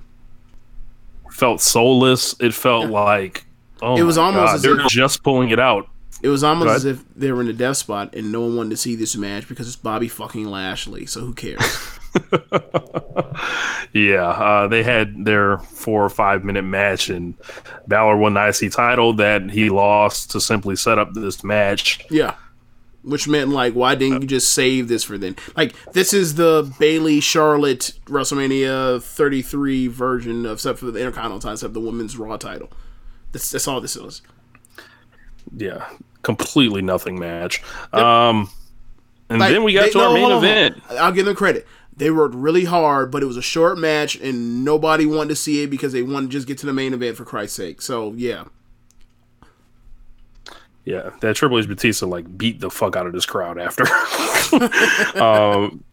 Felt 1.31 1.61
soulless. 1.61 2.35
It 2.39 2.53
felt 2.53 2.85
yeah. 2.85 2.91
like 2.91 3.45
oh, 3.81 3.97
it 3.97 4.03
was 4.03 4.17
almost 4.17 4.45
God, 4.47 4.55
as 4.55 4.61
they're 4.61 4.79
if, 4.81 4.87
just 4.87 5.23
pulling 5.23 5.49
it 5.49 5.59
out. 5.59 5.87
It 6.21 6.29
was 6.29 6.43
almost 6.43 6.69
as 6.69 6.85
if 6.85 7.03
they 7.15 7.31
were 7.31 7.41
in 7.41 7.47
the 7.47 7.53
death 7.53 7.77
spot 7.77 8.15
and 8.15 8.31
no 8.31 8.41
one 8.41 8.55
wanted 8.55 8.69
to 8.71 8.77
see 8.77 8.95
this 8.95 9.15
match 9.15 9.47
because 9.47 9.67
it's 9.67 9.75
Bobby 9.75 10.07
fucking 10.07 10.45
Lashley. 10.45 11.05
So 11.05 11.19
who 11.19 11.33
cares? 11.33 11.59
yeah, 13.93 14.27
uh, 14.27 14.67
they 14.67 14.83
had 14.83 15.25
their 15.25 15.57
four 15.59 16.03
or 16.03 16.09
five 16.09 16.43
minute 16.43 16.63
match, 16.63 17.09
and 17.09 17.35
Balor 17.87 18.17
won 18.17 18.35
the 18.35 18.47
IC 18.47 18.71
title 18.71 19.13
that 19.13 19.49
he 19.49 19.69
lost 19.69 20.31
to 20.31 20.41
simply 20.41 20.75
set 20.75 20.99
up 20.99 21.13
this 21.13 21.43
match. 21.43 22.05
Yeah. 22.09 22.35
Which 23.03 23.27
meant 23.27 23.49
like, 23.49 23.73
why 23.73 23.95
didn't 23.95 24.21
you 24.21 24.27
just 24.27 24.53
save 24.53 24.87
this 24.87 25.03
for 25.03 25.17
then? 25.17 25.35
Like, 25.57 25.75
this 25.91 26.13
is 26.13 26.35
the 26.35 26.73
Bayley 26.79 27.19
Charlotte 27.19 27.99
WrestleMania 28.05 29.03
33 29.03 29.87
version 29.87 30.45
of 30.45 30.53
except 30.53 30.79
for 30.79 30.85
the 30.85 30.99
Intercontinental 30.99 31.39
title, 31.39 31.53
except 31.53 31.73
the 31.73 31.81
Women's 31.81 32.17
Raw 32.17 32.37
title. 32.37 32.69
That's 33.33 33.51
that's 33.51 33.67
all 33.67 33.81
this 33.81 33.97
is. 33.97 34.21
Yeah, 35.55 35.85
completely 36.21 36.81
nothing 36.81 37.19
match. 37.19 37.61
Um, 37.91 38.49
and 39.29 39.39
like, 39.39 39.51
then 39.51 39.63
we 39.63 39.73
got 39.73 39.85
they, 39.85 39.89
to 39.91 39.97
no, 39.97 40.07
our 40.09 40.13
main 40.13 40.31
event. 40.31 40.81
I'll 40.91 41.11
give 41.11 41.25
them 41.25 41.35
credit. 41.35 41.67
They 41.95 42.09
worked 42.09 42.35
really 42.35 42.65
hard, 42.65 43.11
but 43.11 43.21
it 43.21 43.25
was 43.25 43.37
a 43.37 43.41
short 43.41 43.77
match, 43.77 44.15
and 44.15 44.63
nobody 44.63 45.05
wanted 45.05 45.29
to 45.29 45.35
see 45.35 45.61
it 45.61 45.69
because 45.69 45.93
they 45.93 46.01
wanted 46.01 46.27
to 46.27 46.31
just 46.31 46.47
get 46.47 46.57
to 46.59 46.65
the 46.65 46.73
main 46.73 46.93
event 46.93 47.17
for 47.17 47.25
Christ's 47.25 47.57
sake. 47.57 47.81
So 47.81 48.13
yeah. 48.13 48.45
Yeah, 50.85 51.11
that 51.21 51.35
Triple 51.35 51.59
H 51.59 51.67
Batista 51.67 52.05
like 52.05 52.37
beat 52.37 52.59
the 52.59 52.69
fuck 52.69 52.95
out 52.95 53.07
of 53.07 53.13
this 53.13 53.25
crowd 53.25 53.57
after. 53.57 53.85
um, 55.21 55.83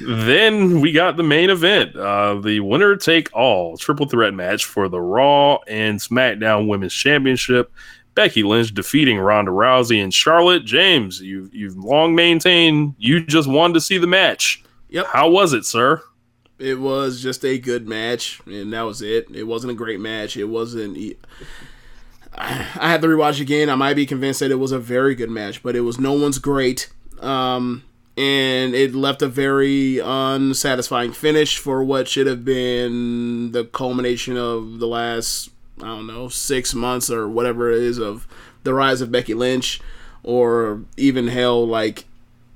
then 0.00 0.80
we 0.80 0.92
got 0.92 1.16
the 1.16 1.22
main 1.22 1.48
event, 1.48 1.96
uh, 1.96 2.34
the 2.40 2.60
winner 2.60 2.96
take 2.96 3.34
all 3.34 3.76
triple 3.76 4.06
threat 4.06 4.34
match 4.34 4.64
for 4.64 4.88
the 4.88 5.00
Raw 5.00 5.58
and 5.68 5.98
SmackDown 5.98 6.68
Women's 6.68 6.92
Championship. 6.92 7.72
Becky 8.14 8.42
Lynch 8.42 8.72
defeating 8.72 9.18
Ronda 9.18 9.50
Rousey 9.50 10.02
and 10.02 10.12
Charlotte 10.12 10.64
James. 10.64 11.20
You 11.20 11.50
you've 11.52 11.76
long 11.76 12.14
maintained 12.14 12.94
you 12.98 13.24
just 13.24 13.48
wanted 13.48 13.74
to 13.74 13.80
see 13.80 13.98
the 13.98 14.06
match. 14.06 14.64
Yep. 14.88 15.06
How 15.06 15.28
was 15.30 15.52
it, 15.52 15.64
sir? 15.64 16.02
It 16.58 16.80
was 16.80 17.22
just 17.22 17.44
a 17.44 17.58
good 17.58 17.86
match, 17.86 18.40
and 18.46 18.72
that 18.72 18.82
was 18.82 19.02
it. 19.02 19.26
It 19.34 19.44
wasn't 19.44 19.72
a 19.72 19.74
great 19.74 20.00
match. 20.00 20.36
It 20.36 20.44
wasn't. 20.44 20.96
I 22.36 22.90
had 22.90 23.00
to 23.02 23.08
rewatch 23.08 23.40
again. 23.40 23.70
I 23.70 23.74
might 23.74 23.94
be 23.94 24.06
convinced 24.06 24.40
that 24.40 24.50
it 24.50 24.56
was 24.56 24.72
a 24.72 24.78
very 24.78 25.14
good 25.14 25.30
match, 25.30 25.62
but 25.62 25.74
it 25.74 25.80
was 25.80 25.98
no 25.98 26.12
one's 26.12 26.38
great. 26.38 26.90
Um, 27.20 27.82
and 28.16 28.74
it 28.74 28.94
left 28.94 29.22
a 29.22 29.28
very 29.28 29.98
unsatisfying 30.00 31.12
finish 31.12 31.58
for 31.58 31.82
what 31.82 32.08
should 32.08 32.26
have 32.26 32.44
been 32.44 33.52
the 33.52 33.64
culmination 33.64 34.36
of 34.36 34.78
the 34.78 34.86
last, 34.86 35.50
I 35.82 35.86
don't 35.86 36.06
know, 36.06 36.28
six 36.28 36.74
months 36.74 37.10
or 37.10 37.28
whatever 37.28 37.70
it 37.70 37.82
is 37.82 37.98
of 37.98 38.26
the 38.64 38.74
rise 38.74 39.00
of 39.00 39.12
Becky 39.12 39.34
Lynch, 39.34 39.80
or 40.22 40.82
even 40.96 41.28
hell, 41.28 41.66
like, 41.66 42.04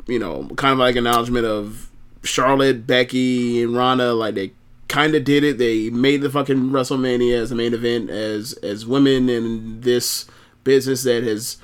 you 0.07 0.19
know, 0.19 0.49
kind 0.57 0.73
of 0.73 0.79
like 0.79 0.97
acknowledgement 0.97 1.47
of 1.47 1.91
Charlotte, 2.23 2.87
Becky, 2.87 3.63
and 3.63 3.77
Ronda. 3.77 4.13
Like, 4.13 4.35
they 4.35 4.53
kind 4.91 5.15
of 5.15 5.25
did 5.25 5.45
it. 5.45 5.57
They 5.57 5.89
made 5.89 6.21
the 6.21 6.29
fucking 6.29 6.71
WrestleMania 6.71 7.39
as 7.39 7.51
the 7.51 7.57
main 7.57 7.73
event 7.73 8.11
as 8.11 8.53
as 8.55 8.85
women 8.85 9.31
in 9.31 9.81
this 9.81 10.27
business 10.65 11.05
that 11.05 11.23
has 11.23 11.57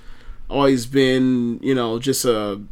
always 0.48 0.86
been, 0.86 1.58
you 1.62 1.74
know, 1.74 1.98
just 1.98 2.24
a 2.24 2.62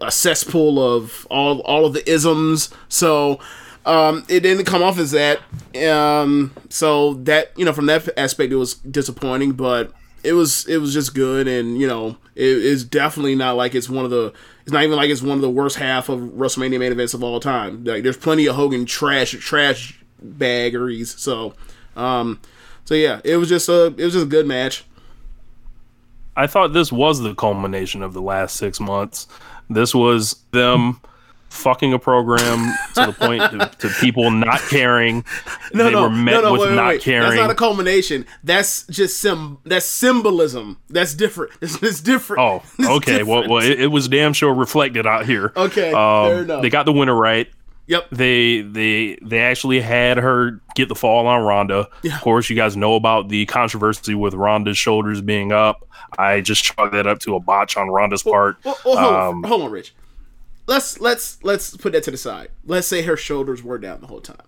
a 0.00 0.10
cesspool 0.10 0.78
of 0.78 1.26
all 1.30 1.60
all 1.62 1.86
of 1.86 1.94
the 1.94 2.08
isms. 2.08 2.70
So 2.88 3.40
um, 3.86 4.24
it 4.28 4.40
didn't 4.40 4.66
come 4.66 4.82
off 4.82 4.98
as 4.98 5.12
that. 5.12 5.40
Um, 5.88 6.52
so 6.68 7.14
that 7.14 7.52
you 7.56 7.64
know, 7.64 7.72
from 7.72 7.86
that 7.86 8.08
aspect, 8.18 8.52
it 8.52 8.56
was 8.56 8.74
disappointing, 8.74 9.52
but 9.52 9.92
it 10.24 10.32
was 10.32 10.66
it 10.66 10.78
was 10.78 10.92
just 10.92 11.14
good, 11.14 11.46
and 11.46 11.78
you 11.78 11.86
know, 11.86 12.16
it 12.34 12.46
is 12.46 12.84
definitely 12.84 13.34
not 13.34 13.56
like 13.56 13.74
it's 13.74 13.88
one 13.88 14.04
of 14.04 14.10
the. 14.10 14.32
It's 14.62 14.72
not 14.72 14.82
even 14.82 14.96
like 14.96 15.10
it's 15.10 15.22
one 15.22 15.36
of 15.36 15.42
the 15.42 15.50
worst 15.50 15.76
half 15.76 16.08
of 16.08 16.20
WrestleMania 16.20 16.78
main 16.78 16.90
events 16.90 17.12
of 17.12 17.22
all 17.22 17.38
time. 17.38 17.84
Like 17.84 18.02
there's 18.02 18.16
plenty 18.16 18.46
of 18.46 18.56
Hogan 18.56 18.86
trash 18.86 19.32
trash 19.32 20.02
baggeries. 20.22 21.14
So, 21.20 21.54
um, 21.96 22.40
so 22.86 22.94
yeah, 22.94 23.20
it 23.24 23.36
was 23.36 23.50
just 23.50 23.68
a 23.68 23.86
it 23.86 24.04
was 24.04 24.14
just 24.14 24.26
a 24.26 24.28
good 24.28 24.46
match. 24.46 24.84
I 26.36 26.46
thought 26.46 26.72
this 26.72 26.90
was 26.90 27.20
the 27.20 27.34
culmination 27.34 28.02
of 28.02 28.14
the 28.14 28.22
last 28.22 28.56
six 28.56 28.80
months. 28.80 29.28
This 29.68 29.94
was 29.94 30.42
them 30.50 31.00
fucking 31.54 31.92
a 31.92 31.98
program 31.98 32.74
to 32.94 33.06
the 33.06 33.12
point 33.12 33.42
to, 33.52 33.88
to 33.88 33.94
people 34.00 34.30
not 34.30 34.60
caring. 34.60 35.24
No, 35.72 35.84
they 35.84 35.90
no, 35.92 36.02
were 36.02 36.10
met 36.10 36.32
no, 36.32 36.40
no, 36.42 36.52
with 36.52 36.60
wait, 36.62 36.68
wait, 36.70 36.74
not 36.76 36.88
wait. 36.88 37.02
caring. 37.02 37.28
That's 37.28 37.40
not 37.40 37.50
a 37.50 37.54
culmination. 37.54 38.26
That's 38.42 38.86
just 38.88 39.20
sim. 39.20 39.58
That's 39.64 39.86
symbolism. 39.86 40.78
That's 40.88 41.14
different. 41.14 41.52
It's, 41.64 41.82
it's 41.82 42.00
different. 42.00 42.40
Oh, 42.40 42.62
okay. 42.96 43.22
Well, 43.22 43.42
different. 43.42 43.48
well, 43.50 43.64
it, 43.64 43.80
it 43.80 43.86
was 43.86 44.08
damn 44.08 44.34
sure 44.34 44.52
reflected 44.52 45.06
out 45.06 45.24
here. 45.24 45.52
Okay, 45.56 45.92
um, 45.92 46.28
fair 46.28 46.42
enough. 46.42 46.62
They 46.62 46.68
got 46.68 46.84
the 46.84 46.92
winner 46.92 47.14
right. 47.14 47.48
Yep. 47.86 48.10
They 48.10 48.62
they 48.62 49.18
they 49.22 49.40
actually 49.40 49.80
had 49.80 50.16
her 50.16 50.60
get 50.74 50.88
the 50.88 50.94
fall 50.94 51.26
on 51.26 51.42
Ronda. 51.42 51.88
Yeah. 52.02 52.16
Of 52.16 52.22
course, 52.22 52.48
you 52.48 52.56
guys 52.56 52.76
know 52.76 52.94
about 52.94 53.28
the 53.28 53.46
controversy 53.46 54.14
with 54.14 54.34
Ronda's 54.34 54.78
shoulders 54.78 55.20
being 55.20 55.52
up. 55.52 55.86
I 56.18 56.40
just 56.40 56.64
chalked 56.64 56.92
that 56.92 57.06
up 57.06 57.18
to 57.20 57.34
a 57.34 57.40
botch 57.40 57.76
on 57.76 57.88
Ronda's 57.88 58.22
part. 58.22 58.56
Well, 58.64 58.78
well, 58.84 58.96
hold, 58.96 59.14
Um, 59.14 59.42
hold 59.44 59.62
on, 59.62 59.70
Rich. 59.70 59.94
Let's 60.66 60.98
let's 61.00 61.42
let's 61.42 61.76
put 61.76 61.92
that 61.92 62.02
to 62.04 62.10
the 62.10 62.16
side. 62.16 62.48
Let's 62.64 62.86
say 62.86 63.02
her 63.02 63.16
shoulders 63.16 63.62
were 63.62 63.78
down 63.78 64.00
the 64.00 64.06
whole 64.06 64.20
time. 64.20 64.38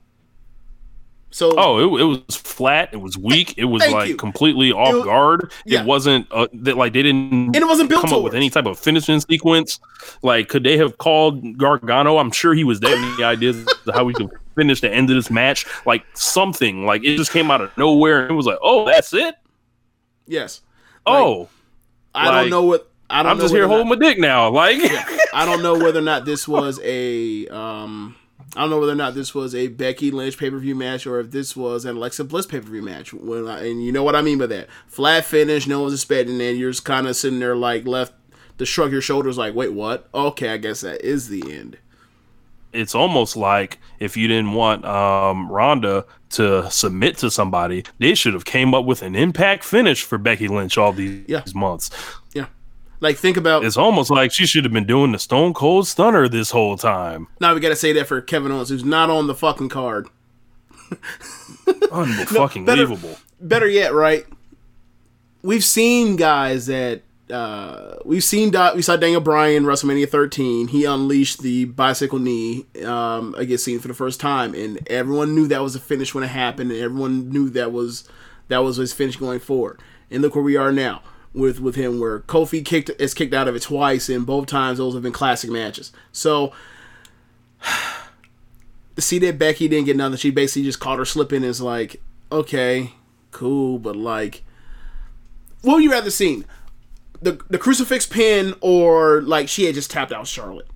So 1.31 1.53
Oh, 1.59 1.97
it, 1.97 2.01
it 2.01 2.05
was 2.05 2.37
flat. 2.37 2.91
It 2.93 2.99
was 2.99 3.19
weak. 3.19 3.59
It 3.59 3.67
was 3.67 3.87
like 3.91 4.09
you. 4.09 4.17
completely 4.17 4.73
off 4.73 4.95
was- 4.95 5.05
guard. 5.05 5.53
yeah. 5.67 5.81
It 5.81 5.87
wasn't 5.87 6.27
uh, 6.31 6.47
that 6.55 6.79
like 6.79 6.95
they 6.95 7.03
didn't 7.03 7.33
And 7.55 7.57
it 7.57 7.67
wasn't 7.67 7.91
built 7.91 8.03
come 8.07 8.15
up 8.15 8.23
with 8.23 8.35
any 8.35 8.49
type 8.49 8.65
of 8.65 8.79
finishing 8.79 9.21
sequence. 9.21 9.79
Like, 10.23 10.49
could 10.49 10.63
they 10.63 10.79
have 10.79 10.97
called 10.97 11.59
Gargano? 11.59 12.17
I'm 12.19 12.31
sure 12.31 12.55
he 12.55 12.65
was 12.65 12.81
there. 12.81 12.97
Any 12.97 13.23
ideas 13.25 13.67
how 13.93 14.05
we 14.05 14.15
could 14.15 14.31
finish 14.55 14.81
the 14.81 14.91
end 14.91 15.11
of 15.11 15.17
this 15.17 15.31
match? 15.31 15.67
Like 15.85 16.05
something. 16.15 16.87
Like 16.87 17.05
it 17.05 17.17
just 17.19 17.33
came 17.33 17.51
out 17.51 17.61
of 17.61 17.77
nowhere 17.77 18.23
and 18.23 18.31
it 18.31 18.35
was 18.35 18.47
like, 18.47 18.59
oh, 18.63 18.87
that's 18.87 19.13
it. 19.13 19.35
yes, 20.27 20.63
Oh, 21.05 21.49
I 22.15 22.29
like, 22.29 22.35
don't 22.45 22.51
know 22.51 22.65
what 22.65 22.91
I 23.09 23.23
don't. 23.23 23.33
I'm 23.33 23.39
just 23.39 23.55
here 23.55 23.65
or 23.65 23.69
not- 23.69 23.75
holding 23.85 23.89
my 23.89 23.97
dick 24.09 24.19
now. 24.19 24.49
Like, 24.51 24.79
I 25.35 25.45
don't 25.47 25.63
know 25.63 25.75
whether 25.79 25.99
or 26.01 26.03
not 26.03 26.25
this 26.25 26.47
was 26.57 26.81
a 26.83 27.47
um 27.49 28.17
I 28.57 28.61
don't 28.63 28.71
know 28.71 28.81
whether 28.81 28.93
or 28.93 28.97
not 28.97 29.15
this 29.15 29.35
was 29.35 29.55
a 29.55 29.69
Becky 29.69 30.11
Lynch 30.11 30.39
pay 30.39 30.51
per 30.51 30.59
view 30.59 30.75
match 30.75 31.07
or 31.07 31.21
if 31.21 31.31
this 31.31 31.55
was 31.57 31.85
an 31.85 31.97
Alexa 31.97 32.25
Bliss 32.25 32.47
pay 32.47 32.61
per 32.61 32.69
view 32.71 32.83
match. 32.83 33.13
When 33.13 33.47
I, 33.47 33.67
and 33.67 33.85
you 33.85 33.93
know 33.93 34.03
what 34.03 34.17
I 34.17 34.23
mean 34.23 34.39
by 34.39 34.47
that 34.47 34.69
flat 34.87 35.25
finish, 35.25 35.67
no 35.67 35.83
one's 35.83 35.95
expecting 35.95 36.41
it. 36.41 36.53
You're 36.57 36.71
just 36.71 36.85
kind 36.85 37.07
of 37.07 37.17
sitting 37.17 37.39
there 37.39 37.57
like 37.57 37.87
left 37.87 38.15
to 38.59 38.65
shrug 38.65 38.91
your 38.91 39.03
shoulders, 39.03 39.37
like, 39.37 39.55
wait, 39.55 39.73
what? 39.75 40.09
Okay, 40.15 40.49
I 40.49 40.57
guess 40.57 40.81
that 40.81 41.03
is 41.03 41.29
the 41.29 41.43
end. 41.53 41.77
it's 42.73 42.95
almost 42.95 43.37
like 43.37 43.79
if 44.01 44.17
you 44.17 44.27
didn't 44.29 44.53
want 44.55 44.85
um, 44.87 45.51
Ronda 45.53 46.05
to 46.31 46.71
submit 46.71 47.19
to 47.19 47.31
somebody, 47.31 47.85
they 47.99 48.15
should 48.15 48.33
have 48.35 48.45
came 48.47 48.73
up 48.75 48.85
with 48.87 49.03
an 49.03 49.15
impact 49.15 49.63
finish 49.65 50.03
for 50.03 50.17
Becky 50.19 50.49
Lynch 50.49 50.77
all 50.79 50.93
these 50.93 51.23
Yeah. 51.29 51.43
months. 51.55 51.91
Like 53.01 53.17
think 53.17 53.37
about 53.37 53.65
It's 53.65 53.77
almost 53.77 54.11
like 54.11 54.33
she 54.33 54.47
should 54.47 54.65
have 54.65 54.73
been 54.73 54.87
doing 54.87 55.13
the 55.13 55.19
Stone 55.19 55.53
Cold 55.55 55.87
Stunner 55.87 56.29
this 56.29 56.51
whole 56.51 56.77
time. 56.77 57.29
now. 57.41 57.55
We 57.55 57.61
got 57.61 57.69
to 57.69 57.77
say 57.77 57.93
that 57.93 58.07
for 58.07 58.21
Kevin 58.21 58.51
Owens, 58.53 58.69
who's 58.71 58.85
not 58.85 59.11
on 59.11 59.27
the 59.27 59.35
fucking 59.35 59.69
card. 59.69 60.09
Unfucking 61.67 62.67
better- 62.67 62.87
believable. 62.87 63.19
better 63.41 63.69
yet, 63.69 63.93
right? 63.93 64.25
We've 65.43 65.65
seen 65.65 66.17
guys 66.17 66.67
that 66.67 67.03
uh, 67.31 67.97
we've 68.05 68.25
seen. 68.25 68.53
We 68.75 68.83
saw 68.83 68.97
Daniel 68.97 69.21
Bryan 69.21 69.65
WrestleMania 69.65 70.09
13. 70.09 70.69
He 70.69 70.85
unleashed 70.85 71.43
the 71.43 71.67
bicycle 71.67 72.19
knee 72.19 72.67
um, 72.85 73.35
against 73.37 73.65
Cena 73.65 73.81
for 73.81 73.89
the 73.89 73.95
first 73.95 74.21
time, 74.21 74.55
and 74.55 74.79
everyone 74.89 75.35
knew 75.35 75.47
that 75.49 75.63
was 75.63 75.75
a 75.75 75.81
finish 75.81 76.15
when 76.15 76.25
it 76.25 76.29
happened, 76.29 76.71
and 76.71 76.81
everyone 76.81 77.29
knew 77.31 77.51
that 77.51 77.73
was 77.73 78.09
that 78.49 78.59
was 78.59 78.77
his 78.77 78.93
finish 78.93 79.17
going 79.17 79.41
forward. 79.41 79.81
And 80.11 80.23
look 80.23 80.35
where 80.37 80.45
we 80.45 80.57
are 80.57 80.71
now 80.73 81.03
with 81.37 81.61
with 81.61 81.77
him, 81.77 82.01
where 82.01 82.21
Kofi 82.21 82.65
kicked 82.65 82.91
is 82.99 83.15
kicked 83.15 83.35
out 83.35 83.47
of 83.47 83.55
it 83.55 83.63
twice, 83.63 84.09
and 84.09 84.27
both 84.27 84.47
times 84.47 84.79
those 84.79 84.95
have 84.95 85.03
been 85.03 85.13
classic 85.13 85.51
matches. 85.51 85.93
So. 86.13 86.53
See 88.99 89.19
that 89.19 89.39
Becky 89.39 89.69
didn't 89.69 89.85
get 89.85 89.97
nothing. 89.99 90.17
She 90.17 90.31
basically 90.31 90.63
just 90.63 90.81
caught 90.81 90.99
her 90.99 91.05
slipping. 91.05 91.45
Is 91.45 91.61
like, 91.61 92.01
okay, 92.33 92.93
cool, 93.31 93.79
but 93.79 93.95
like, 93.95 94.43
what 95.61 95.75
would 95.75 95.85
you 95.85 95.91
rather 95.91 96.09
seen? 96.09 96.47
The 97.21 97.39
the 97.51 97.59
crucifix 97.59 98.07
pin 98.07 98.55
or 98.63 99.21
like 99.21 99.51
she 99.51 99.67
had 99.67 99.75
just 99.75 99.91
tapped 99.91 100.13
out 100.13 100.27
Charlotte? 100.27 100.69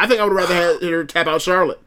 I 0.00 0.06
think 0.06 0.20
I 0.20 0.24
would 0.24 0.32
rather 0.32 0.54
have 0.54 0.80
her 0.82 1.04
tap 1.04 1.26
out 1.26 1.42
Charlotte. 1.42 1.80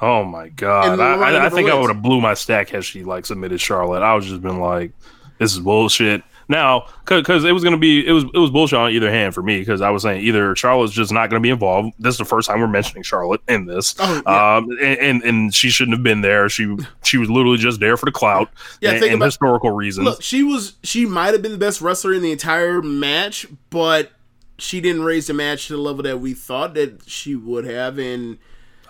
Oh 0.00 0.24
my 0.24 0.48
god! 0.48 0.98
I, 0.98 1.14
I, 1.14 1.46
I 1.46 1.50
think 1.50 1.70
I 1.70 1.74
would 1.74 1.90
have 1.90 2.02
blew 2.02 2.20
my 2.20 2.34
stack 2.34 2.70
had 2.70 2.84
she 2.84 3.04
like 3.04 3.26
submitted 3.26 3.60
Charlotte. 3.60 4.02
I 4.02 4.14
was 4.14 4.26
just 4.26 4.40
been 4.40 4.58
like, 4.58 4.92
this 5.38 5.52
is 5.52 5.60
bullshit. 5.60 6.22
Now, 6.50 6.86
because 7.04 7.44
it 7.44 7.52
was 7.52 7.62
gonna 7.62 7.76
be, 7.76 8.06
it 8.06 8.12
was 8.12 8.24
it 8.24 8.38
was 8.38 8.50
bullshit 8.50 8.78
on 8.78 8.90
either 8.90 9.10
hand 9.10 9.34
for 9.34 9.42
me. 9.42 9.58
Because 9.58 9.82
I 9.82 9.90
was 9.90 10.02
saying 10.02 10.22
either 10.22 10.56
Charlotte's 10.56 10.94
just 10.94 11.12
not 11.12 11.28
gonna 11.28 11.40
be 11.40 11.50
involved. 11.50 11.92
This 11.98 12.14
is 12.14 12.18
the 12.18 12.24
first 12.24 12.48
time 12.48 12.60
we're 12.60 12.68
mentioning 12.68 13.02
Charlotte 13.02 13.42
in 13.48 13.66
this. 13.66 13.94
Oh, 13.98 14.22
yeah. 14.26 14.56
Um, 14.56 14.70
and, 14.80 14.98
and 14.98 15.22
and 15.22 15.54
she 15.54 15.68
shouldn't 15.68 15.94
have 15.94 16.02
been 16.02 16.22
there. 16.22 16.48
She 16.48 16.74
she 17.04 17.18
was 17.18 17.28
literally 17.28 17.58
just 17.58 17.80
there 17.80 17.98
for 17.98 18.06
the 18.06 18.12
clout 18.12 18.50
Yeah, 18.80 18.92
and, 18.92 19.00
think 19.00 19.12
and 19.12 19.22
historical 19.22 19.72
reasons. 19.72 20.06
Look, 20.06 20.22
she 20.22 20.42
was 20.42 20.76
she 20.82 21.04
might 21.04 21.34
have 21.34 21.42
been 21.42 21.52
the 21.52 21.58
best 21.58 21.82
wrestler 21.82 22.14
in 22.14 22.22
the 22.22 22.32
entire 22.32 22.80
match, 22.80 23.46
but 23.68 24.12
she 24.56 24.80
didn't 24.80 25.02
raise 25.02 25.26
the 25.26 25.34
match 25.34 25.66
to 25.66 25.74
the 25.74 25.78
level 25.78 26.02
that 26.04 26.18
we 26.18 26.32
thought 26.32 26.72
that 26.74 27.02
she 27.06 27.36
would 27.36 27.66
have. 27.66 27.98
And 27.98 28.38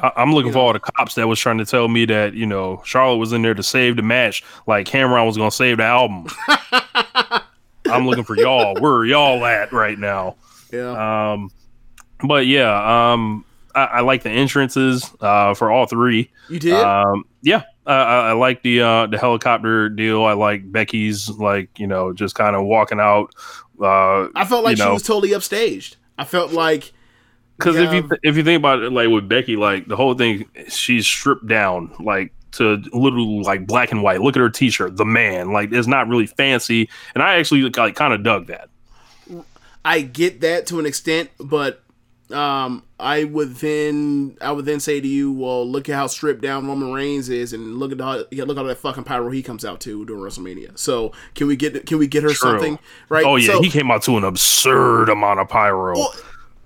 I, 0.00 0.12
I'm 0.16 0.32
looking 0.32 0.52
for 0.52 0.58
all 0.58 0.72
the 0.72 0.80
cops 0.80 1.14
that 1.16 1.28
was 1.28 1.38
trying 1.38 1.58
to 1.58 1.64
tell 1.64 1.88
me 1.88 2.04
that 2.06 2.34
you 2.34 2.46
know 2.46 2.82
Charlotte 2.84 3.18
was 3.18 3.32
in 3.32 3.42
there 3.42 3.54
to 3.54 3.62
save 3.62 3.96
the 3.96 4.02
match, 4.02 4.44
like 4.66 4.86
Cameron 4.86 5.26
was 5.26 5.36
gonna 5.36 5.50
save 5.50 5.78
the 5.78 5.84
album. 5.84 6.26
I'm 7.86 8.06
looking 8.06 8.24
for 8.24 8.36
y'all. 8.36 8.74
Where 8.80 8.92
are 8.92 9.06
y'all 9.06 9.44
at 9.44 9.72
right 9.72 9.98
now? 9.98 10.36
yeah, 10.72 11.32
Um, 11.32 11.50
but 12.22 12.46
yeah, 12.46 13.12
um, 13.12 13.44
I, 13.74 13.84
I 13.84 14.00
like 14.00 14.22
the 14.22 14.30
entrances 14.30 15.10
uh, 15.20 15.54
for 15.54 15.70
all 15.70 15.86
three. 15.86 16.30
you 16.48 16.58
did. 16.58 16.74
Um, 16.74 17.24
yeah, 17.42 17.62
I, 17.86 17.94
I 17.94 18.28
I 18.28 18.32
like 18.32 18.62
the 18.62 18.82
uh, 18.82 19.06
the 19.06 19.18
helicopter 19.18 19.88
deal. 19.88 20.24
I 20.24 20.32
like 20.32 20.70
Becky's 20.70 21.30
like 21.30 21.78
you 21.78 21.86
know 21.86 22.12
just 22.12 22.34
kind 22.34 22.56
of 22.56 22.64
walking 22.64 23.00
out. 23.00 23.34
Uh, 23.80 24.28
I 24.34 24.44
felt 24.44 24.64
like 24.64 24.76
she 24.76 24.82
know. 24.82 24.94
was 24.94 25.02
totally 25.02 25.30
upstaged. 25.30 25.96
I 26.18 26.24
felt 26.24 26.52
like 26.52 26.92
Because 27.58 27.76
if 27.76 27.92
you 27.92 28.02
th- 28.02 28.20
if 28.22 28.36
you 28.36 28.44
think 28.44 28.58
about 28.60 28.82
it, 28.82 28.92
like 28.92 29.08
with 29.08 29.28
Becky, 29.28 29.56
like 29.56 29.86
the 29.88 29.96
whole 29.96 30.14
thing, 30.14 30.48
she's 30.68 31.06
stripped 31.06 31.46
down, 31.48 31.92
like 31.98 32.32
to 32.52 32.82
literally 32.92 33.42
like 33.42 33.66
black 33.66 33.90
and 33.90 34.02
white. 34.02 34.20
Look 34.20 34.36
at 34.36 34.40
her 34.40 34.48
T-shirt, 34.50 34.96
the 34.96 35.04
man. 35.04 35.52
Like 35.52 35.72
it's 35.72 35.88
not 35.88 36.08
really 36.08 36.26
fancy, 36.26 36.88
and 37.14 37.22
I 37.22 37.34
actually 37.36 37.62
like 37.62 37.96
kind 37.96 38.12
of 38.14 38.22
dug 38.22 38.46
that. 38.46 38.68
I 39.84 40.02
get 40.02 40.40
that 40.42 40.66
to 40.68 40.78
an 40.78 40.86
extent, 40.86 41.30
but 41.40 41.82
um, 42.30 42.82
I 43.00 43.24
would 43.24 43.56
then 43.56 44.36
I 44.40 44.52
would 44.52 44.64
then 44.64 44.80
say 44.80 45.00
to 45.00 45.06
you, 45.08 45.32
well, 45.32 45.68
look 45.68 45.88
at 45.88 45.94
how 45.94 46.06
stripped 46.06 46.42
down 46.42 46.66
Roman 46.66 46.92
Reigns 46.92 47.28
is, 47.28 47.52
and 47.52 47.78
look 47.78 47.92
at 47.92 48.00
how 48.00 48.24
yeah, 48.30 48.44
look 48.44 48.56
at 48.56 48.60
all 48.60 48.66
that 48.66 48.78
fucking 48.78 49.04
pyro 49.04 49.30
he 49.30 49.42
comes 49.42 49.64
out 49.64 49.80
to 49.80 50.04
during 50.04 50.22
WrestleMania. 50.22 50.78
So 50.78 51.12
can 51.34 51.46
we 51.46 51.56
get 51.56 51.86
can 51.86 51.98
we 51.98 52.06
get 52.06 52.22
her 52.22 52.28
True. 52.28 52.36
something 52.36 52.78
right? 53.08 53.24
Oh 53.24 53.36
yeah, 53.36 53.54
So- 53.54 53.62
he 53.62 53.70
came 53.70 53.90
out 53.90 54.02
to 54.02 54.16
an 54.16 54.24
absurd 54.24 55.08
amount 55.08 55.40
of 55.40 55.48
pyro. 55.48 55.94
Well, 55.94 56.14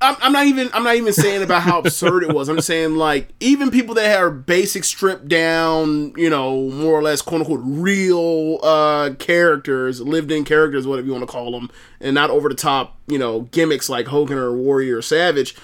I'm, 0.02 0.16
I'm 0.20 0.32
not 0.32 0.46
even 0.46 0.68
I'm 0.74 0.82
not 0.84 0.96
even 0.96 1.12
saying 1.12 1.42
about 1.42 1.62
how 1.62 1.78
absurd 1.78 2.24
it 2.24 2.34
was. 2.34 2.48
I'm 2.48 2.60
saying 2.60 2.96
like 2.96 3.28
even 3.40 3.70
people 3.70 3.94
that 3.94 4.18
are 4.18 4.30
basic 4.30 4.84
stripped 4.84 5.28
down, 5.28 6.12
you 6.16 6.28
know, 6.28 6.68
more 6.70 6.92
or 6.94 7.02
less 7.02 7.22
quote 7.22 7.42
unquote 7.42 7.60
real 7.62 8.58
uh 8.62 9.10
characters, 9.18 10.00
lived 10.00 10.32
in 10.32 10.44
characters, 10.44 10.86
whatever 10.86 11.06
you 11.06 11.12
want 11.12 11.22
to 11.22 11.30
call 11.30 11.52
them, 11.52 11.70
and 12.00 12.14
not 12.14 12.30
over 12.30 12.48
the 12.48 12.54
top, 12.54 12.98
you 13.06 13.18
know, 13.18 13.42
gimmicks 13.52 13.88
like 13.88 14.08
Hogan 14.08 14.36
or 14.36 14.52
Warrior 14.52 14.98
or 14.98 15.02
Savage. 15.02 15.54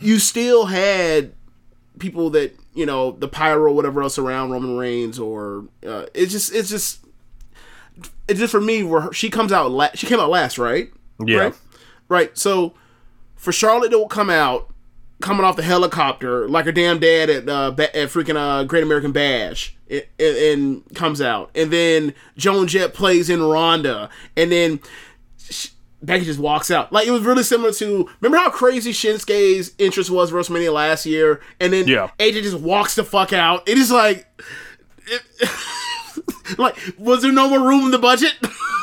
You 0.00 0.18
still 0.18 0.66
had 0.66 1.32
people 1.98 2.30
that 2.30 2.56
you 2.74 2.86
know 2.86 3.12
the 3.12 3.28
pyro, 3.28 3.72
whatever 3.72 4.02
else 4.02 4.18
around 4.18 4.50
Roman 4.50 4.76
Reigns, 4.76 5.18
or 5.18 5.66
uh, 5.86 6.06
it's 6.14 6.32
just 6.32 6.54
it's 6.54 6.70
just 6.70 7.04
it's 8.28 8.38
just 8.40 8.52
for 8.52 8.60
me 8.60 8.82
where 8.82 9.12
she 9.12 9.30
comes 9.30 9.52
out 9.52 9.70
la- 9.70 9.90
she 9.94 10.06
came 10.06 10.20
out 10.20 10.30
last, 10.30 10.58
right? 10.58 10.90
Yeah. 11.24 11.38
Right. 11.38 11.54
Right. 12.08 12.38
So 12.38 12.74
for 13.36 13.52
Charlotte 13.52 13.90
to 13.90 14.06
come 14.08 14.30
out 14.30 14.72
coming 15.22 15.44
off 15.44 15.56
the 15.56 15.62
helicopter 15.62 16.46
like 16.48 16.66
her 16.66 16.72
damn 16.72 16.98
dad 16.98 17.30
at 17.30 17.48
uh 17.48 17.70
ba- 17.70 17.96
at 17.96 18.08
freaking 18.08 18.36
uh 18.36 18.64
Great 18.64 18.82
American 18.82 19.12
Bash 19.12 19.74
and, 19.90 20.02
and 20.20 20.94
comes 20.94 21.20
out. 21.22 21.50
And 21.54 21.70
then 21.72 22.12
Joan 22.36 22.66
Jett 22.66 22.92
plays 22.92 23.30
in 23.30 23.42
Ronda 23.42 24.10
and 24.36 24.52
then 24.52 24.80
sh- 25.38 25.68
Becky 26.02 26.26
just 26.26 26.38
walks 26.38 26.70
out. 26.70 26.92
Like 26.92 27.06
it 27.06 27.10
was 27.12 27.22
really 27.22 27.42
similar 27.42 27.72
to 27.72 28.08
remember 28.20 28.36
how 28.36 28.50
crazy 28.50 28.92
Shinsuke's 28.92 29.72
interest 29.78 30.10
was 30.10 30.30
WrestleMania 30.32 30.72
last 30.72 31.06
year? 31.06 31.40
And 31.60 31.72
then 31.72 31.88
Yeah. 31.88 32.10
AJ 32.18 32.42
just 32.42 32.60
walks 32.60 32.94
the 32.94 33.02
fuck 33.04 33.32
out. 33.32 33.66
It 33.66 33.78
is 33.78 33.90
like 33.90 34.26
it, 35.06 35.22
like 36.58 36.76
was 36.98 37.22
there 37.22 37.32
no 37.32 37.48
more 37.48 37.60
room 37.68 37.84
in 37.86 37.90
the 37.92 37.98
budget 37.98 38.32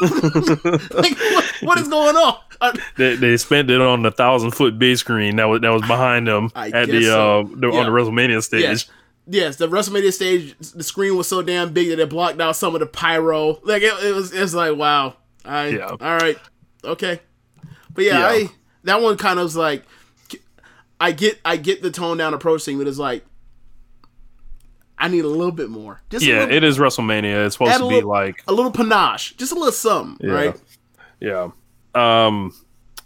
like 0.94 1.18
what, 1.18 1.46
what 1.62 1.80
is 1.80 1.88
going 1.88 2.16
on 2.16 2.38
Uh, 2.62 2.74
They, 2.98 3.16
they 3.16 3.38
spent 3.38 3.70
it 3.70 3.82
on 3.82 4.02
the 4.04 4.12
thousand 4.12 4.52
foot 4.52 4.78
big 4.80 4.98
screen 4.98 5.36
that 5.38 5.46
was 5.46 5.62
that 5.62 5.70
was 5.72 5.82
behind 5.84 6.28
them 6.28 6.52
I 6.56 6.70
at 6.70 6.88
the, 6.90 7.04
so. 7.04 7.42
uh, 7.42 7.44
the 7.56 7.70
Yeah. 7.72 7.80
on 7.80 7.86
the 7.86 7.92
WrestleMania 7.92 8.42
stage. 8.44 8.62
Yes. 8.62 8.86
Yes, 9.26 9.56
the 9.56 9.70
WrestleMania 9.70 10.12
stage, 10.12 10.54
the 10.74 10.84
screen 10.84 11.16
was 11.16 11.28
so 11.30 11.42
damn 11.42 11.72
big 11.72 11.88
that 11.90 12.00
it 12.00 12.10
blocked 12.10 12.42
out 12.42 12.58
some 12.58 12.76
of 12.76 12.82
the 12.82 12.86
pyro. 12.86 13.60
Like 13.64 13.82
it, 13.82 13.94
it 14.04 14.14
was, 14.14 14.34
it's 14.34 14.54
like 14.54 14.76
wow. 14.78 15.16
I, 15.46 15.68
Yeah. 15.68 15.88
All 15.88 15.98
right. 16.18 16.38
Okay. 16.84 17.22
But 17.94 18.04
yeah, 18.06 18.20
Yeah. 18.20 18.28
I 18.28 18.50
that 18.84 19.02
one 19.02 19.16
kind 19.18 19.40
of 19.40 19.44
was 19.44 19.56
like, 19.56 19.84
I 21.00 21.12
get, 21.12 21.40
I 21.46 21.56
get 21.58 21.82
the 21.82 21.92
tone 21.92 22.18
down 22.18 22.34
approach 22.34 22.64
thing, 22.66 22.78
but 22.78 22.88
it's 22.88 22.98
like, 22.98 23.26
I 25.04 25.08
need 25.10 25.26
a 25.26 25.28
little 25.28 25.52
bit 25.52 25.70
more. 25.70 26.02
Just 26.10 26.26
Yeah, 26.26 26.40
little, 26.40 26.56
it 26.56 26.64
is 26.64 26.78
WrestleMania. 26.80 27.46
It's 27.46 27.56
supposed 27.56 27.74
to 27.78 27.88
be 27.90 27.96
little, 27.96 28.10
like 28.10 28.42
a 28.48 28.54
little 28.54 28.72
panache, 28.72 29.36
just 29.36 29.52
a 29.52 29.56
little 29.56 29.72
something, 29.72 30.28
Yeah. 30.28 30.34
right? 30.34 30.62
Yeah. 31.20 31.50
Um 31.94 32.54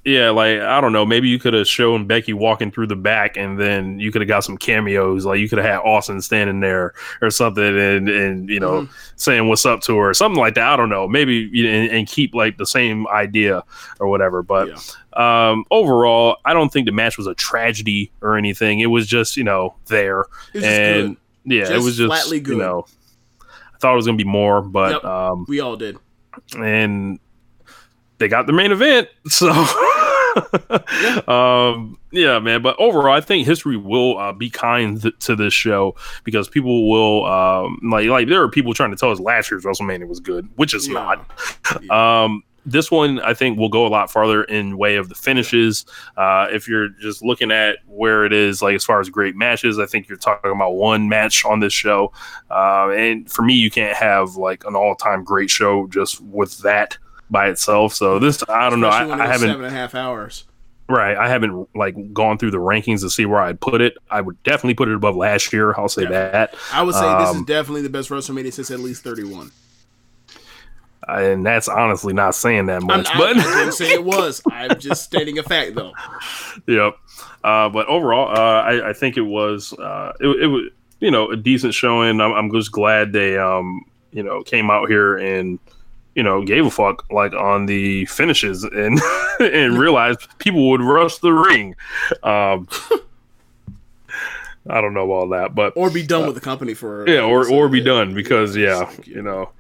yeah, 0.06 0.30
like 0.30 0.62
I 0.62 0.80
don't 0.80 0.94
know, 0.94 1.06
maybe 1.06 1.28
you 1.28 1.38
could 1.38 1.54
have 1.54 1.68
shown 1.68 2.08
Becky 2.08 2.32
walking 2.32 2.72
through 2.72 2.88
the 2.88 2.96
back 2.96 3.36
and 3.36 3.60
then 3.60 4.00
you 4.00 4.10
could 4.10 4.22
have 4.22 4.28
got 4.30 4.46
some 4.46 4.58
cameos. 4.58 5.26
Like 5.26 5.40
you 5.40 5.50
could 5.50 5.58
have 5.58 5.68
had 5.68 5.80
Austin 5.80 6.22
standing 6.22 6.62
there 6.62 6.94
or 7.22 7.30
something 7.30 7.62
and 7.78 8.08
and 8.08 8.48
you 8.50 8.60
know 8.62 8.84
Mm-hmm. 8.84 8.92
saying 9.18 9.50
what's 9.50 9.66
up 9.66 9.82
to 9.82 9.98
her, 9.98 10.12
or 10.12 10.14
something 10.14 10.40
like 10.40 10.54
that. 10.56 10.66
I 10.66 10.78
don't 10.78 10.88
know. 10.90 11.10
Maybe 11.10 11.50
and, 11.68 11.92
and 11.92 12.08
keep 12.08 12.34
like 12.34 12.58
the 12.58 12.66
same 12.66 13.06
idea 13.10 13.64
or 14.00 14.08
whatever. 14.08 14.44
But 14.44 14.70
um 15.14 15.66
overall, 15.72 16.38
I 16.46 16.54
don't 16.54 16.72
think 16.72 16.86
the 16.86 16.94
match 16.94 17.18
was 17.18 17.28
a 17.28 17.36
tragedy 17.36 18.12
or 18.22 18.38
anything. 18.38 18.80
It 18.80 18.86
was 18.86 19.08
just, 19.08 19.36
you 19.36 19.44
know, 19.44 19.76
there. 19.88 20.22
It 20.22 20.28
was 20.54 20.64
just 20.64 20.66
and 20.66 21.08
good. 21.10 21.18
Yeah, 21.48 21.72
it 21.74 21.78
was 21.82 21.98
just 21.98 22.08
flatly 22.08 22.40
You 22.46 22.56
know, 22.60 22.86
I 23.42 23.78
thought 23.80 23.94
it 23.94 23.96
was 23.96 24.06
gonna 24.06 24.18
be 24.18 24.24
more, 24.24 24.62
but 24.62 24.92
Yep. 24.92 25.06
um, 25.06 25.46
We 25.48 25.60
all 25.62 25.76
did. 25.78 25.98
and 26.58 27.20
they 28.20 28.28
got 28.28 28.46
the 28.48 28.54
main 28.54 28.72
event. 28.72 29.08
So, 29.30 29.50
um, 31.28 31.98
yeah, 32.12 32.40
man. 32.40 32.62
But 32.62 32.76
overall, 32.80 33.14
I 33.16 33.22
think 33.22 33.46
history 33.48 33.78
will 33.78 34.18
uh, 34.18 34.34
be 34.34 34.50
kind 34.50 35.02
th- 35.02 35.18
to 35.22 35.36
this 35.36 35.54
show 35.54 35.96
because 36.24 36.48
people 36.50 36.90
will 36.90 37.26
um, 37.26 37.80
like 37.92 38.08
like 38.08 38.28
there 38.28 38.42
are 38.42 38.50
people 38.50 38.74
trying 38.74 38.92
to 38.92 38.98
tell 38.98 39.12
us 39.12 39.20
last 39.20 39.50
year's 39.52 39.64
WrestleMania 39.64 40.08
was 40.08 40.20
good, 40.20 40.48
which 40.56 40.74
is 40.74 40.88
Yeah. 40.88 41.16
not. 41.90 41.90
Um, 42.26 42.44
this 42.68 42.92
one, 42.92 43.20
I 43.22 43.34
think, 43.34 43.58
will 43.58 43.70
go 43.70 43.88
a 43.88 43.90
lot 43.90 44.12
farther 44.12 44.44
in 44.44 44.78
way 44.78 44.98
of 44.98 45.08
the 45.10 45.16
finishes. 45.16 45.86
Uh, 46.18 46.48
if 46.52 46.68
you're 46.68 46.90
just 46.90 47.24
looking 47.24 47.50
at 47.50 47.78
where 47.88 48.26
it 48.26 48.34
is, 48.34 48.62
like 48.62 48.76
as 48.76 48.84
far 48.84 49.00
as 49.00 49.10
great 49.10 49.36
matches, 49.36 49.80
I 49.80 49.86
think 49.86 50.10
you're 50.10 50.18
talking 50.18 50.52
about 50.52 50.72
one 50.76 51.08
match 51.10 51.46
on 51.46 51.62
this 51.62 51.74
show. 51.74 52.12
Uh, 52.52 52.90
and 52.90 53.32
for 53.32 53.42
me, 53.42 53.54
you 53.54 53.72
can't 53.72 53.96
have 53.96 54.36
like 54.36 54.66
an 54.66 54.76
all-time 54.76 55.24
great 55.24 55.50
show 55.50 55.88
just 55.88 56.20
with 56.22 56.58
that 56.60 56.98
by 57.30 57.48
itself. 57.50 57.94
So 57.94 58.20
this, 58.20 58.44
I 58.50 58.70
don't 58.70 58.82
know. 58.82 58.90
I, 58.90 59.04
Especially 59.04 59.10
when 59.12 59.20
it 59.20 59.24
I 59.24 59.28
haven't 59.28 59.48
seven 59.50 59.66
and 59.66 59.74
a 59.74 59.78
half 59.78 59.96
hours. 59.96 60.44
right. 60.90 61.18
I 61.18 61.30
haven't 61.30 61.70
like 61.76 62.14
gone 62.14 62.38
through 62.38 62.52
the 62.52 62.58
rankings 62.58 63.02
to 63.02 63.10
see 63.10 63.26
where 63.26 63.40
I'd 63.40 63.60
put 63.60 63.82
it. 63.82 63.98
I 64.12 64.22
would 64.22 64.42
definitely 64.44 64.76
put 64.76 64.90
it 64.90 64.96
above 64.96 65.16
last 65.16 65.52
year. 65.54 65.74
I'll 65.78 65.90
say 65.90 66.06
that. 66.06 66.54
I 66.72 66.84
would 66.84 66.96
say 66.96 67.18
this 67.20 67.30
is 67.32 67.36
Um, 67.38 67.46
definitely 67.46 67.82
the 67.82 67.90
best 67.90 68.10
WrestleMania 68.10 68.52
since 68.54 68.72
at 68.72 68.80
least 68.80 69.04
31. 69.04 69.52
And 71.08 71.46
that's 71.46 71.68
honestly 71.68 72.14
not 72.14 72.36
saying 72.36 72.66
that 72.68 72.82
I'm, 72.82 72.88
much, 72.88 73.08
I, 73.10 73.18
but 73.18 73.38
I 73.38 73.60
didn't 73.60 73.74
say 73.74 73.94
it 73.94 74.04
was. 74.16 74.42
I'm 74.52 74.80
just 74.80 75.04
stating 75.04 75.40
a 75.40 75.44
fact, 75.44 75.76
though. 75.76 75.94
yep. 76.68 76.98
Uh, 77.44 77.70
but 77.70 77.88
overall, 77.88 78.30
uh, 78.30 78.62
I, 78.62 78.90
I 78.90 78.94
think 78.94 79.16
it 79.18 79.22
was 79.22 79.74
uh, 79.74 80.14
it, 80.20 80.28
it 80.28 80.48
was 80.48 80.70
you 81.00 81.12
know 81.12 81.30
a 81.32 81.38
decent 81.38 81.74
showing. 81.74 82.20
I'm, 82.20 82.34
I'm 82.34 82.52
just 82.52 82.72
glad 82.72 83.14
they 83.14 83.38
um 83.38 83.86
you 84.12 84.24
know 84.24 84.44
came 84.44 84.70
out 84.70 84.90
here 84.90 85.18
and 85.18 85.60
you 86.16 86.24
know 86.24 86.44
gave 86.44 86.66
a 86.66 86.72
fuck 86.72 87.10
like 87.12 87.34
on 87.34 87.68
the 87.68 88.06
finishes 88.06 88.64
and 88.64 89.00
and 89.40 89.78
realized 89.78 90.28
people 90.40 90.70
would 90.72 90.82
rush 90.82 91.20
the 91.20 91.32
ring. 91.32 91.76
Um, 92.24 92.68
I 94.70 94.82
don't 94.82 94.94
know 94.94 95.10
all 95.12 95.30
that, 95.30 95.56
but 95.56 95.74
Or 95.78 95.90
be 95.90 96.06
done 96.06 96.26
with 96.26 96.36
the 96.36 96.42
company 96.42 96.74
for. 96.74 97.08
yeah, 97.08 97.22
or 97.22 97.50
or 97.50 97.70
be 97.70 97.82
done 97.82 98.14
because 98.14 98.58
yeah, 98.58 98.92
you 99.06 99.22
know. 99.22 99.52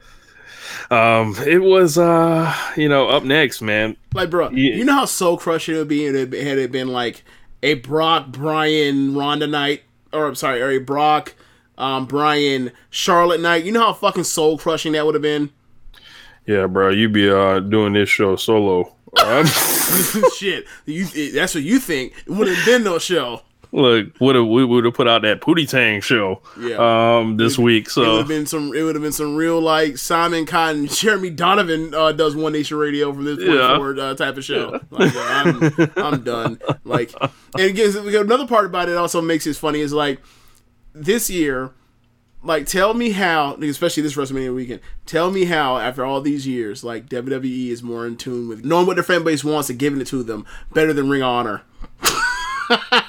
Um, 0.89 1.35
it 1.45 1.61
was 1.61 1.97
uh, 1.97 2.53
you 2.75 2.87
know, 2.87 3.09
up 3.09 3.23
next, 3.23 3.61
man. 3.61 3.97
Like, 4.13 4.29
bro, 4.29 4.49
Yeah. 4.49 4.75
you 4.75 4.85
know 4.85 4.93
how 4.93 5.05
soul 5.05 5.37
crushing 5.37 5.75
it 5.75 5.79
would 5.79 5.87
be 5.87 6.05
had 6.05 6.15
it 6.57 6.71
been 6.71 6.87
like 6.87 7.23
a 7.63 7.73
Brock, 7.75 8.27
Brian, 8.29 9.13
Ronda 9.15 9.47
night, 9.47 9.83
or 10.13 10.27
I'm 10.27 10.35
sorry, 10.35 10.61
or 10.61 10.69
a 10.69 10.77
Brock, 10.79 11.35
um, 11.77 12.05
Brian, 12.05 12.71
Charlotte 12.89 13.41
night. 13.41 13.65
You 13.65 13.71
know 13.71 13.81
how 13.81 13.93
fucking 13.93 14.23
soul 14.23 14.57
crushing 14.57 14.93
that 14.93 15.05
would 15.05 15.15
have 15.15 15.21
been. 15.21 15.49
Yeah, 16.45 16.67
bro, 16.67 16.89
you 16.91 17.09
be 17.09 17.29
uh 17.29 17.59
doing 17.59 17.93
this 17.93 18.09
show 18.09 18.35
solo. 18.35 18.93
Um, 19.25 19.45
Shit, 20.37 20.65
you, 20.85 21.05
that's 21.31 21.55
what 21.55 21.63
you 21.63 21.79
think. 21.79 22.13
It 22.27 22.29
would 22.31 22.47
have 22.49 22.65
been 22.65 22.83
no 22.83 22.99
show. 22.99 23.41
Look, 23.71 24.07
would 24.19 24.35
have 24.35 24.45
we 24.47 24.63
would 24.65 24.85
have 24.85 24.93
put 24.93 25.07
out 25.07 25.21
that 25.23 25.41
Pootie 25.41 25.67
Tang 25.69 26.01
show 26.01 26.41
Yeah. 26.59 27.17
um 27.19 27.37
this 27.37 27.57
week. 27.57 27.89
So 27.89 28.01
it 28.03 28.07
would 28.07 28.17
have 28.19 28.27
been 28.27 28.45
some. 28.45 28.73
It 28.73 28.83
would 28.83 28.95
have 28.95 29.01
been 29.01 29.11
some 29.11 29.35
real 29.35 29.59
like 29.61 29.97
Simon 29.97 30.45
Cotton, 30.45 30.87
Jeremy 30.91 31.29
Donovan 31.29 31.93
uh, 31.93 32.11
does 32.11 32.35
One 32.35 32.53
Nation 32.53 32.77
Radio 32.77 33.11
from 33.13 33.25
this 33.25 33.37
point 33.37 33.49
Yeah. 33.51 33.75
forward 33.75 33.99
uh, 33.99 34.15
type 34.15 34.37
of 34.37 34.43
show. 34.45 34.79
Like, 34.91 35.13
yeah, 35.13 35.43
I'm, 35.45 35.91
I'm 35.97 36.23
done. 36.23 36.59
Like, 36.83 37.13
and 37.21 37.63
again, 37.69 37.95
another 38.15 38.47
part 38.47 38.65
about 38.65 38.87
it 38.89 38.95
also 38.95 39.21
makes 39.21 39.45
it 39.45 39.55
funny 39.57 39.81
is 39.81 39.91
like 39.93 40.19
this 40.93 41.29
year. 41.29 41.71
Like, 42.43 42.65
tell 42.67 42.93
me 42.93 43.09
how, 43.09 43.55
especially 43.55 44.03
this 44.03 44.15
WrestleMania 44.15 44.53
weekend. 44.55 44.79
Tell 45.05 45.31
me 45.31 45.45
how, 45.45 45.79
after 45.79 46.05
all 46.05 46.21
these 46.21 46.47
years, 46.47 46.81
like 46.83 47.09
WWE 47.09 47.69
is 47.69 47.83
more 47.83 48.05
in 48.07 48.15
tune 48.15 48.47
with 48.47 48.63
knowing 48.63 48.85
what 48.85 48.95
their 48.95 49.03
fan 49.03 49.23
base 49.23 49.43
wants 49.43 49.69
and 49.69 49.77
giving 49.79 49.99
it 49.99 50.07
to 50.07 50.23
them 50.23 50.45
better 50.71 50.93
than 50.93 51.09
Ring 51.09 51.23
of 51.23 51.27
Honor. 51.27 51.63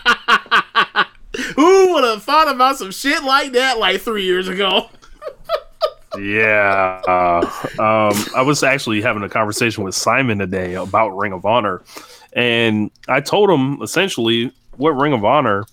Who 1.56 1.94
would 1.94 2.04
have 2.04 2.22
thought 2.22 2.52
about 2.52 2.78
some 2.78 2.90
shit 2.90 3.22
like 3.22 3.52
that 3.52 3.78
like 3.78 4.00
three 4.00 4.24
years 4.24 4.48
ago? 4.48 4.88
yeah, 6.18 7.02
uh, 7.06 7.46
um, 7.78 8.24
I 8.34 8.42
was 8.42 8.62
actually 8.62 9.02
having 9.02 9.22
a 9.22 9.28
conversation 9.28 9.84
with 9.84 9.94
Simon 9.94 10.38
today 10.38 10.74
about 10.74 11.10
Ring 11.10 11.32
of 11.32 11.44
Honor, 11.44 11.82
and 12.32 12.90
I 13.08 13.20
told 13.20 13.50
him 13.50 13.80
essentially 13.82 14.52
what 14.76 14.90
Ring 14.90 15.12
of 15.12 15.24
Honor 15.24 15.64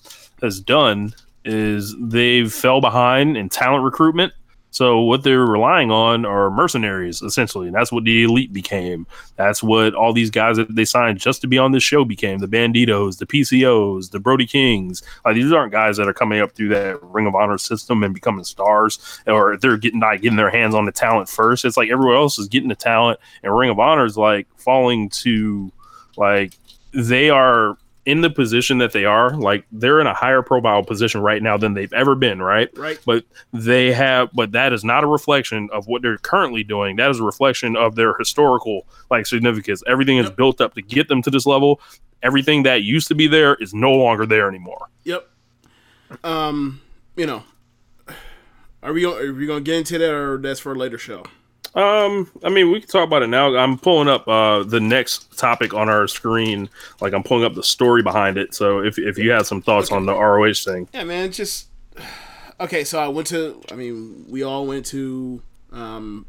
has 0.42 0.60
done 0.60 1.14
is 1.46 1.96
they've 2.00 2.52
fell 2.52 2.82
behind 2.82 3.38
in 3.38 3.50
talent 3.50 3.84
recruitment. 3.84 4.34
So 4.76 5.00
what 5.00 5.24
they're 5.24 5.46
relying 5.46 5.90
on 5.90 6.26
are 6.26 6.52
mercenaries 6.52 7.22
essentially, 7.22 7.68
and 7.68 7.74
that's 7.74 7.94
what 7.94 8.04
the 8.04 8.26
elite 8.26 8.52
became. 8.52 9.08
That's 9.38 9.64
what 9.64 9.96
all 9.96 10.12
these 10.12 10.30
guys 10.30 10.58
that 10.58 10.76
they 10.76 10.84
signed 10.84 11.18
just 11.18 11.40
to 11.44 11.48
be 11.48 11.58
on 11.58 11.72
this 11.72 11.82
show 11.82 12.04
became: 12.04 12.40
the 12.40 12.48
Banditos, 12.48 13.18
the 13.18 13.26
PCOs, 13.26 14.12
the 14.12 14.20
Brody 14.20 14.46
Kings. 14.46 15.02
Like 15.24 15.36
these 15.36 15.54
aren't 15.54 15.72
guys 15.72 15.96
that 15.96 16.10
are 16.10 16.14
coming 16.14 16.42
up 16.42 16.52
through 16.52 16.68
that 16.70 17.02
Ring 17.02 17.26
of 17.26 17.36
Honor 17.36 17.58
system 17.58 18.04
and 18.04 18.14
becoming 18.14 18.44
stars, 18.44 19.22
or 19.28 19.56
they're 19.56 19.78
getting 19.78 20.02
not 20.02 20.22
getting 20.22 20.36
their 20.36 20.50
hands 20.50 20.76
on 20.76 20.84
the 20.84 20.92
talent 20.92 21.30
first. 21.30 21.64
It's 21.64 21.78
like 21.78 21.90
everyone 21.90 22.18
else 22.18 22.38
is 22.38 22.50
getting 22.50 22.68
the 22.68 22.76
talent, 22.76 23.22
and 23.44 23.58
Ring 23.58 23.70
of 23.70 23.80
Honor 23.80 24.04
is 24.04 24.18
like 24.18 24.46
falling 24.58 25.08
to 25.22 25.72
like 26.18 26.58
they 26.94 27.30
are 27.30 27.78
in 28.06 28.22
the 28.22 28.30
position 28.30 28.78
that 28.78 28.92
they 28.92 29.04
are 29.06 29.36
like 29.36 29.66
they're 29.72 30.00
in 30.00 30.06
a 30.08 30.14
higher 30.14 30.42
profile 30.42 30.84
position 30.84 31.22
right 31.22 31.42
now 31.42 31.58
than 31.58 31.74
they've 31.74 31.92
ever 31.94 32.14
been 32.16 32.42
right 32.42 32.70
Right. 32.78 33.00
but 33.06 33.24
they 33.52 33.92
have 33.94 34.30
but 34.34 34.52
that 34.52 34.74
is 34.74 34.84
not 34.84 35.04
a 35.04 35.08
reflection 35.08 35.70
of 35.74 35.88
what 35.88 36.02
they're 36.04 36.18
currently 36.18 36.64
doing 36.64 36.98
that 36.98 37.10
is 37.10 37.20
a 37.20 37.24
reflection 37.24 37.76
of 37.76 37.96
their 37.96 38.14
historical 38.18 38.86
like 39.10 39.26
significance 39.26 39.82
everything 39.88 40.18
is 40.18 40.30
built 40.30 40.62
up 40.62 40.76
to 40.76 40.82
get 40.84 41.08
them 41.08 41.22
to 41.24 41.32
this 41.32 41.46
level 41.46 41.82
everything 42.22 42.64
that 42.64 42.84
used 42.84 43.08
to 43.08 43.16
be 43.16 43.28
there 43.28 43.56
is 43.56 43.74
no 43.74 43.92
longer 43.92 44.26
there 44.26 44.48
anymore 44.48 44.88
Yep. 45.04 45.28
Um, 46.24 46.82
you 47.16 47.26
know, 47.26 47.44
are 48.84 48.94
we 48.94 49.02
gonna, 49.02 49.16
are 49.16 49.34
we 49.34 49.48
gonna 49.48 49.62
get 49.62 49.76
into 49.78 49.98
that, 49.98 50.14
or 50.14 50.38
that's 50.38 50.60
for 50.60 50.74
a 50.74 50.76
later 50.76 50.98
show? 51.00 51.24
Um, 51.76 52.32
I 52.42 52.50
mean, 52.50 52.72
we 52.72 52.80
can 52.80 52.88
talk 52.88 53.06
about 53.06 53.22
it 53.22 53.28
now. 53.28 53.54
I'm 53.56 53.78
pulling 53.78 54.08
up 54.08 54.28
uh 54.28 54.64
the 54.64 54.80
next 54.80 55.38
topic 55.38 55.74
on 55.74 55.90
our 55.90 56.08
screen. 56.08 56.70
Like 57.02 57.14
I'm 57.14 57.24
pulling 57.24 57.44
up 57.44 57.54
the 57.54 57.64
story 57.64 58.02
behind 58.02 58.38
it. 58.38 58.56
So 58.56 58.80
if 58.80 58.98
if 58.98 59.18
you 59.18 59.32
have 59.32 59.46
some 59.46 59.62
thoughts 59.62 59.92
on 59.92 60.06
the 60.06 60.14
ROH 60.14 60.54
thing, 60.54 60.88
Yeah, 60.94 61.04
man. 61.04 61.32
Just 61.32 61.68
okay. 62.60 62.84
So 62.86 63.00
I 63.00 63.10
went 63.10 63.28
to. 63.28 63.62
I 63.72 63.76
mean, 63.76 64.26
we 64.30 64.42
all 64.42 64.66
went 64.66 64.86
to 64.88 65.42
um, 65.74 66.26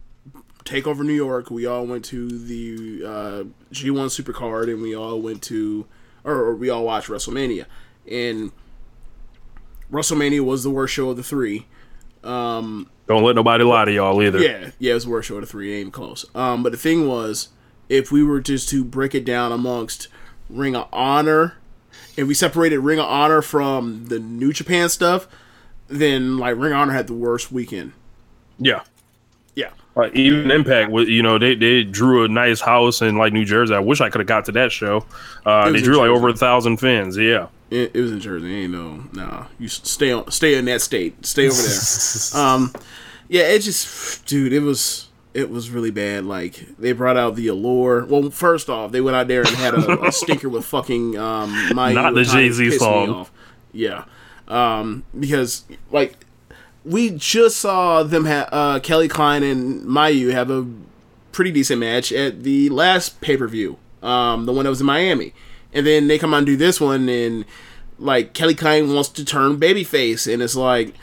Takeover 0.65 1.05
New 1.05 1.15
York. 1.15 1.49
We 1.49 1.65
all 1.65 1.87
went 1.87 2.05
to 2.07 2.29
the 2.29 3.03
uh, 3.07 3.45
G1 3.73 4.11
Supercard, 4.11 4.65
and 4.65 4.83
we 4.83 4.97
all 4.97 5.21
went 5.23 5.43
to, 5.45 5.87
or, 6.25 6.35
or 6.35 6.57
we 6.57 6.69
all 6.71 6.85
watched 6.85 7.09
WrestleMania. 7.09 7.67
And 8.11 8.51
WrestleMania 9.93 10.41
was 10.41 10.65
the 10.65 10.71
worst 10.71 10.93
show 10.93 11.11
of 11.11 11.17
the 11.17 11.23
three. 11.23 11.67
Um, 12.25 12.91
don't 13.07 13.23
let 13.23 13.35
nobody 13.37 13.65
lie 13.65 13.85
to 13.85 13.93
y'all 13.93 14.21
either. 14.23 14.39
Yeah, 14.41 14.71
yeah, 14.79 14.93
it 14.93 14.95
was 14.95 15.07
worst 15.07 15.29
show 15.29 15.37
of 15.39 15.49
three. 15.49 15.75
Ain't 15.81 15.93
close. 15.93 16.25
Um, 16.35 16.63
but 16.63 16.73
the 16.73 16.79
thing 16.79 17.07
was, 17.07 17.49
if 17.89 18.11
we 18.11 18.23
were 18.25 18.41
just 18.41 18.69
to 18.71 18.85
break 18.85 19.15
it 19.15 19.25
down 19.25 19.53
amongst 19.53 20.09
Ring 20.51 20.75
of 20.75 20.89
Honor, 20.93 21.55
if 22.17 22.27
we 22.27 22.35
separated 22.35 22.81
Ring 22.81 22.99
of 22.99 23.07
Honor 23.07 23.43
from 23.43 24.07
the 24.07 24.19
New 24.19 24.53
Japan 24.53 24.89
stuff, 24.89 25.29
then 25.89 26.39
like 26.39 26.57
Ring 26.57 26.73
of 26.73 26.79
Honor 26.79 26.93
had 26.93 27.07
the 27.07 27.15
worst 27.15 27.53
weekend. 27.53 27.93
Yeah. 28.59 28.83
Yeah. 29.55 29.71
Like 29.95 30.15
even 30.15 30.51
Impact, 30.51 30.91
wa- 30.91 31.01
you 31.01 31.23
know, 31.23 31.39
they, 31.39 31.55
they 31.55 31.83
drew 31.85 32.25
a 32.25 32.29
nice 32.29 32.61
house 32.61 33.01
in 33.03 33.17
like 33.17 33.33
New 33.33 33.45
Jersey. 33.45 33.75
I 33.75 33.79
wish 33.79 34.01
I 34.01 34.11
could 34.11 34.21
have 34.21 34.27
got 34.29 34.45
to 34.47 34.53
that 34.53 34.73
show. 34.73 35.07
Uh, 35.45 35.71
they 35.71 35.81
drew 35.81 35.97
like 35.97 36.09
over 36.09 36.29
a 36.29 36.35
thousand 36.35 36.77
fans. 36.79 37.17
Yeah, 37.17 37.47
It, 37.71 37.93
it 37.95 38.01
was 38.01 38.13
in 38.13 38.21
Jersey. 38.21 38.55
Ain't 38.55 38.73
no, 38.73 39.05
nah. 39.13 39.47
You 39.59 39.69
stay 39.69 40.13
on, 40.13 40.31
stay 40.31 40.55
in 40.55 40.67
that 40.67 40.81
state. 40.81 41.27
Stay 41.27 41.49
over 41.49 41.61
there. 41.61 42.41
um, 42.43 42.73
yeah, 43.29 43.43
it 43.43 43.61
just, 43.61 44.25
dude, 44.27 44.53
it 44.53 44.61
was, 44.61 45.09
it 45.35 45.51
was 45.51 45.71
really 45.71 45.91
bad. 45.91 46.25
Like 46.25 46.65
they 46.79 46.93
brought 46.93 47.17
out 47.17 47.35
the 47.35 47.49
allure. 47.49 48.05
Well, 48.07 48.31
first 48.31 48.71
off, 48.71 48.93
they 48.93 49.01
went 49.01 49.17
out 49.17 49.29
there 49.29 49.41
and 49.41 49.51
had 49.51 49.75
a, 49.75 50.05
a 50.05 50.13
stinker 50.13 50.49
with 50.49 50.65
fucking 50.65 51.19
um, 51.19 51.75
my 51.75 51.93
Not 51.93 52.15
the 52.15 52.25
Jay-Z 52.25 52.79
song. 52.79 53.27
Yeah, 53.73 54.05
um, 54.49 55.05
because 55.19 55.65
like 55.91 56.25
we 56.85 57.11
just 57.11 57.59
saw 57.59 58.03
them 58.03 58.25
have 58.25 58.49
uh, 58.53 58.81
Kelly 58.81 59.09
Klein 59.09 59.43
and 59.43 59.83
Mayu 59.83 60.33
have 60.33 60.51
a 60.51 60.67
pretty 61.33 61.51
decent 61.51 61.81
match 61.81 62.13
at 62.13 62.45
the 62.45 62.71
last 62.71 63.21
pay 63.21 63.37
per 63.37 63.49
view, 63.49 63.77
um, 64.03 64.47
the 64.47 64.53
one 64.53 64.65
that 64.65 64.71
was 64.71 64.81
in 64.81 64.87
Miami, 64.87 65.35
and 65.77 65.87
then 65.87 66.09
they 66.09 66.19
come 66.19 66.35
on 66.35 66.39
and 66.39 66.47
do 66.47 66.57
this 66.57 66.81
one, 66.81 67.09
and 67.09 67.45
like 67.99 68.33
Kelly 68.33 68.55
Klein 68.55 68.93
wants 68.93 69.11
to 69.11 69.25
turn 69.25 69.61
babyface, 69.61 70.33
and 70.33 70.43
it's 70.43 70.57
like, 70.57 70.95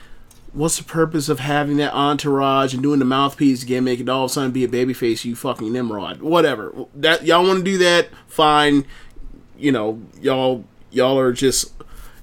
what's 0.52 0.78
the 0.78 0.84
purpose 0.84 1.30
of 1.30 1.40
having 1.40 1.78
that 1.78 1.94
entourage 1.94 2.74
and 2.74 2.84
doing 2.84 3.00
the 3.00 3.06
mouthpiece 3.06 3.64
gimmick 3.64 4.00
and 4.00 4.10
all 4.10 4.26
of 4.26 4.32
a 4.32 4.34
sudden 4.34 4.52
be 4.52 4.64
a 4.66 4.68
babyface? 4.68 5.24
You 5.24 5.36
fucking 5.36 5.72
Nimrod, 5.72 6.22
whatever. 6.22 6.74
That 6.96 7.26
y'all 7.26 7.46
want 7.46 7.60
to 7.60 7.64
do 7.64 7.78
that, 7.78 8.10
fine. 8.28 8.86
You 9.58 9.72
know, 9.72 10.02
y'all 10.20 10.66
y'all 10.92 11.18
are 11.18 11.32
just 11.32 11.72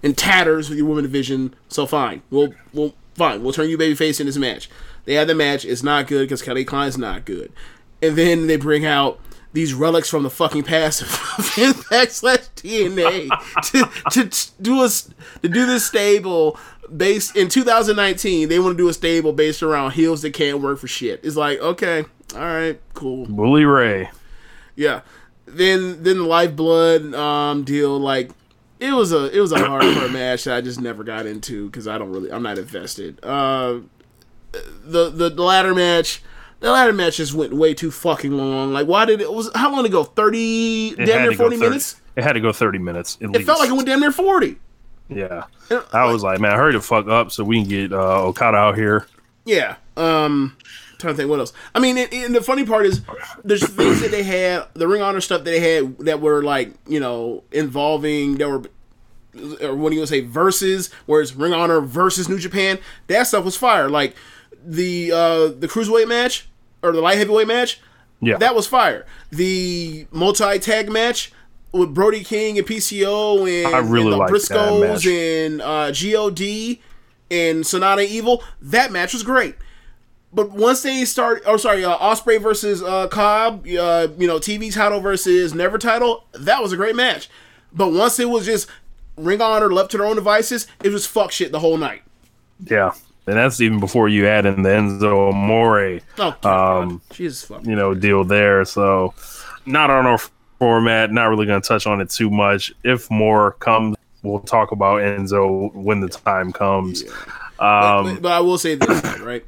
in 0.03 0.15
tatters 0.15 0.69
with 0.69 0.77
your 0.77 0.89
women 0.89 1.05
division, 1.05 1.55
so 1.69 1.87
fine. 1.87 2.23
We'll 2.31 2.53
we'll 2.75 2.95
Fine, 3.15 3.43
we'll 3.43 3.53
turn 3.53 3.69
you 3.69 3.77
babyface 3.77 4.19
in 4.19 4.25
this 4.25 4.39
match. 4.39 4.71
They 5.05 5.13
have 5.15 5.29
the 5.29 5.35
match. 5.35 5.67
It's 5.67 5.83
not 5.83 6.07
good 6.07 6.23
because 6.23 6.41
Kelly 6.41 6.65
Klein's 6.65 6.97
not 6.97 7.27
good. 7.27 7.53
And 8.01 8.17
then 8.17 8.47
they 8.47 8.57
bring 8.57 8.87
out 8.87 9.21
these 9.53 9.75
relics 9.75 10.09
from 10.09 10.23
the 10.23 10.31
fucking 10.31 10.63
past 10.63 11.03
of 11.39 11.59
Impact 11.59 12.13
slash 12.13 12.39
TNA 12.57 13.29
to, 13.71 14.11
to 14.11 14.63
do 14.63 14.83
us 14.83 15.11
to 15.43 15.49
do 15.49 15.67
this 15.67 15.87
stable 15.87 16.59
based 16.95 17.37
in 17.37 17.49
2019. 17.49 18.49
They 18.49 18.59
want 18.59 18.77
to 18.77 18.83
do 18.83 18.89
a 18.89 18.95
stable 18.95 19.33
based 19.33 19.63
around 19.63 19.93
heels 19.93 20.23
that 20.23 20.35
can't 20.35 20.61
work 20.61 20.79
for 20.79 20.89
shit. 20.89 21.21
It's 21.25 21.37
like 21.37 21.59
okay, 21.61 22.05
all 22.35 22.41
right, 22.41 22.81
cool. 22.95 23.27
Bully 23.27 23.65
Ray. 23.65 24.11
Yeah. 24.77 25.03
Then 25.47 26.03
then 26.03 26.19
the 26.19 26.25
lifeblood 26.25 27.13
um 27.15 27.65
deal 27.65 27.99
like 27.99 28.31
it 28.79 28.93
was 28.93 29.13
a 29.13 29.37
it 29.37 29.41
was 29.41 29.53
a 29.53 29.57
hardcore 29.57 30.13
match 30.13 30.45
that 30.45 30.57
I 30.57 30.61
just 30.61 30.81
never 30.81 31.05
got 31.05 31.27
into 31.27 31.67
because 31.67 31.89
I 31.89 31.99
don't 31.99 32.11
really 32.11 32.33
I'm 32.33 32.43
not 32.43 32.59
invested. 32.59 33.23
Uh, 33.25 33.81
the 34.53 35.11
the, 35.11 35.29
the 35.31 35.43
ladder 35.43 35.75
match. 35.75 36.23
The 36.61 36.71
ladder 36.71 36.93
match 36.93 37.17
just 37.17 37.33
went 37.35 37.53
way 37.55 37.73
too 37.75 37.91
fucking 37.91 38.33
long. 38.37 38.73
Like, 38.73 38.87
why 38.87 39.05
did 39.07 39.21
it, 39.21 39.25
it 39.25 39.33
was 39.33 39.51
how 39.55 39.73
long 39.73 39.85
ago? 39.87 40.05
Thirty, 40.05 40.89
It 40.91 41.07
damn 41.07 41.23
near 41.23 41.33
forty 41.33 41.57
30 41.57 41.69
minutes. 41.71 42.01
It 42.17 42.23
had 42.25 42.35
to 42.35 42.41
go 42.41 42.53
30 42.53 42.79
minutes 42.79 43.17
at 43.17 43.23
It 43.23 43.31
least. 43.31 43.47
felt 43.47 43.61
like 43.61 43.71
it 43.71 43.73
went 43.73 43.87
damn 43.87 44.01
near 44.01 44.13
forty. 44.13 44.57
yeah. 45.09 45.45
I 45.93 46.05
was 46.13 46.23
like, 46.23 46.39
man, 46.41 46.57
hurry 46.57 46.73
the 46.73 46.81
fuck 46.81 47.07
up 47.09 47.31
so 47.33 47.45
we 47.45 47.61
can 47.61 47.69
get 47.69 47.93
uh, 47.93 48.25
Okada 48.25 48.57
out 48.59 48.77
here. 48.77 49.07
Yeah. 49.47 49.77
Um, 49.97 50.57
trying 50.99 51.15
to 51.15 51.17
think 51.17 51.31
what 51.31 51.39
else. 51.41 51.53
I 51.75 51.79
mean, 51.81 51.97
and, 51.97 52.13
and 52.13 52.35
the 52.35 52.43
funny 52.43 52.67
part 52.67 52.85
is, 52.87 53.01
there's 53.45 53.67
things 53.67 54.01
that 54.03 54.11
they 54.11 54.23
had, 54.23 54.67
the 54.75 54.87
Ring 54.89 55.01
Honor 55.03 55.21
stuff 55.21 55.45
that 55.45 55.51
they 55.51 55.61
had 55.61 55.97
that 56.01 56.21
were 56.21 56.43
like, 56.43 56.73
you 56.87 57.01
know, 57.01 57.43
involving 57.53 58.37
that 58.39 58.49
were, 58.49 58.63
or 59.67 59.75
what 59.77 59.91
do 59.91 59.95
you 59.95 60.01
want 60.01 60.03
to 60.03 60.07
say, 60.09 60.21
versus, 60.21 60.91
whereas 61.07 61.35
Ring 61.35 61.55
Honor 61.55 61.81
versus 61.81 62.29
New 62.29 62.39
Japan, 62.39 62.79
that 63.07 63.27
stuff 63.29 63.45
was 63.45 63.57
fire. 63.57 63.89
Like 63.89 64.15
the 64.63 65.11
uh 65.11 65.49
the 65.49 65.67
cruiserweight 65.67 66.07
match 66.07 66.47
or 66.83 66.93
the 66.93 67.01
light 67.01 67.19
heavyweight 67.19 67.47
match, 67.49 67.81
Yeah. 68.21 68.37
that 68.39 68.55
was 68.55 68.67
fire. 68.67 69.07
The 69.31 70.07
multi 70.11 70.59
tag 70.59 70.91
match 70.91 71.33
with 71.73 71.95
Brody 71.95 72.25
King 72.25 72.59
and 72.59 72.67
PCO 72.67 73.47
and, 73.65 73.75
I 73.75 73.79
really 73.79 74.13
and 74.13 74.21
the 74.21 74.25
Briscoes 74.33 75.07
and 75.07 75.63
uh, 75.63 75.93
God 75.93 76.81
and 77.31 77.65
Sanada 77.65 78.05
Evil. 78.07 78.43
That 78.61 78.91
match 78.93 79.13
was 79.13 79.23
great. 79.23 79.55
But 80.33 80.51
once 80.53 80.83
they 80.83 81.05
start, 81.05 81.43
oh 81.47 81.57
sorry, 81.57 81.85
uh, 81.85 81.97
Ospreay 81.99 82.41
versus 82.41 82.83
uh, 82.83 83.09
Cobb, 83.09 83.67
uh, 83.67 84.09
you 84.17 84.27
know, 84.29 84.39
TV 84.39 84.73
title 84.73 85.01
versus 85.01 85.55
Never 85.55 85.77
title, 85.77 86.25
that 86.33 86.63
was 86.63 86.73
a 86.73 86.77
great 86.77 86.95
match. 86.95 87.29
But 87.73 87.89
once 87.93 88.19
it 88.19 88.29
was 88.29 88.47
just 88.47 88.69
Ring 89.17 89.41
of 89.41 89.43
Honor 89.43 89.73
left 89.73 89.91
to 89.93 89.99
their 89.99 90.07
own 90.07 90.17
devices, 90.17 90.67
it 90.85 90.91
was 90.93 91.05
fuck 91.07 91.33
shit 91.33 91.51
the 91.53 91.59
whole 91.59 91.77
night. 91.79 92.03
Yeah. 92.65 92.93
And 93.27 93.37
that's 93.37 93.61
even 93.61 93.79
before 93.81 94.09
you 94.09 94.27
add 94.27 94.47
in 94.47 94.63
the 94.63 94.69
Enzo 94.71 95.31
Amore, 95.33 96.01
Oh, 96.19 96.49
um, 96.49 97.01
Jesus 97.11 97.49
you 97.63 97.77
know, 97.77 97.95
deal 97.95 98.25
there. 98.25 98.65
So, 98.65 99.15
not 99.67 99.91
on 99.91 100.07
our 100.07 100.19
format. 100.59 101.13
Not 101.13 101.27
really 101.27 101.47
going 101.47 101.61
to 101.61 101.67
touch 101.67 101.87
on 101.87 102.01
it 102.01 102.11
too 102.11 102.31
much. 102.31 102.73
If 102.83 103.11
more 103.11 103.53
comes, 103.53 103.97
we'll 104.23 104.41
talk 104.41 104.73
about 104.73 105.01
Enzo 105.01 105.73
when 105.75 106.01
the 106.01 106.09
time 106.09 106.53
comes. 106.53 107.03
But, 107.59 107.65
Um, 107.65 108.15
but, 108.15 108.23
but 108.23 108.33
I 108.33 108.41
will 108.41 108.59
say 108.59 108.75
this, 108.75 109.19
right? 109.21 109.45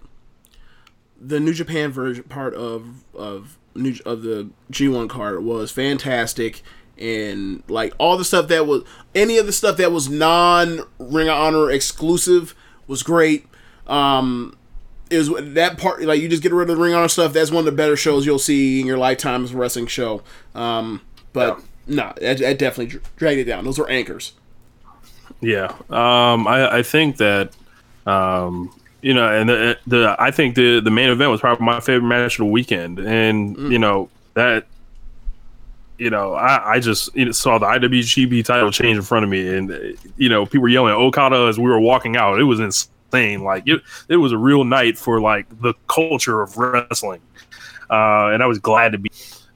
The 1.20 1.40
New 1.40 1.54
Japan 1.54 1.90
version 1.92 2.24
part 2.24 2.54
of 2.54 3.04
of 3.14 3.56
New 3.74 3.94
of 4.04 4.22
the 4.22 4.50
G1 4.70 5.08
card 5.08 5.42
was 5.44 5.70
fantastic, 5.70 6.62
and 6.98 7.62
like 7.68 7.94
all 7.98 8.16
the 8.16 8.24
stuff 8.24 8.48
that 8.48 8.66
was 8.66 8.82
any 9.14 9.38
of 9.38 9.46
the 9.46 9.52
stuff 9.52 9.76
that 9.78 9.92
was 9.92 10.08
non 10.08 10.80
Ring 10.98 11.28
of 11.28 11.36
Honor 11.38 11.70
exclusive 11.70 12.54
was 12.86 13.02
great. 13.02 13.46
Um, 13.86 14.56
is 15.10 15.30
that 15.54 15.78
part 15.78 16.02
like 16.02 16.20
you 16.20 16.28
just 16.28 16.42
get 16.42 16.52
rid 16.52 16.70
of 16.70 16.76
the 16.76 16.82
Ring 16.82 16.94
Honor 16.94 17.08
stuff? 17.08 17.32
That's 17.32 17.50
one 17.50 17.60
of 17.60 17.64
the 17.66 17.72
better 17.72 17.96
shows 17.96 18.24
you'll 18.24 18.38
see 18.38 18.80
in 18.80 18.86
your 18.86 18.98
lifetime 18.98 19.44
as 19.44 19.52
a 19.52 19.56
wrestling 19.56 19.86
show. 19.86 20.22
Um, 20.54 21.02
but 21.32 21.60
no, 21.86 22.12
that, 22.20 22.38
that 22.38 22.58
definitely 22.58 22.86
dra- 22.86 23.00
dragged 23.16 23.40
it 23.40 23.44
down. 23.44 23.64
Those 23.64 23.78
were 23.78 23.90
anchors. 23.90 24.32
Yeah, 25.40 25.74
um, 25.90 26.46
I, 26.46 26.78
I 26.78 26.82
think 26.82 27.16
that 27.18 27.52
um, 28.06 28.72
you 29.02 29.14
know, 29.14 29.28
and 29.28 29.48
the, 29.48 29.78
the 29.86 30.16
I 30.18 30.30
think 30.30 30.54
the 30.54 30.80
the 30.80 30.90
main 30.90 31.10
event 31.10 31.30
was 31.30 31.40
probably 31.40 31.64
my 31.64 31.80
favorite 31.80 32.08
match 32.08 32.34
of 32.34 32.46
the 32.46 32.50
weekend, 32.50 32.98
and 32.98 33.56
you 33.70 33.78
know 33.78 34.08
that 34.34 34.66
you 35.98 36.10
know 36.10 36.34
I, 36.34 36.74
I 36.74 36.80
just 36.80 37.14
you 37.14 37.26
know, 37.26 37.32
saw 37.32 37.58
the 37.58 37.66
IWGP 37.66 38.44
title 38.44 38.70
change 38.70 38.96
in 38.96 39.02
front 39.02 39.24
of 39.24 39.30
me, 39.30 39.48
and 39.56 39.96
you 40.16 40.28
know 40.28 40.46
people 40.46 40.60
were 40.60 40.68
yelling 40.68 40.94
Okada 40.94 41.48
as 41.48 41.58
we 41.58 41.64
were 41.64 41.80
walking 41.80 42.16
out. 42.16 42.38
It 42.38 42.44
was 42.44 42.60
insane. 42.60 42.91
Like 43.42 43.64
it, 43.66 43.82
it 44.08 44.16
was 44.16 44.32
a 44.32 44.38
real 44.38 44.64
night 44.64 44.98
for 44.98 45.20
like 45.20 45.46
the 45.60 45.74
culture 45.88 46.42
of 46.42 46.56
wrestling, 46.56 47.20
uh, 47.90 48.30
and 48.32 48.42
I 48.42 48.46
was 48.46 48.58
glad 48.58 48.92
to 48.92 48.98
be. 48.98 49.10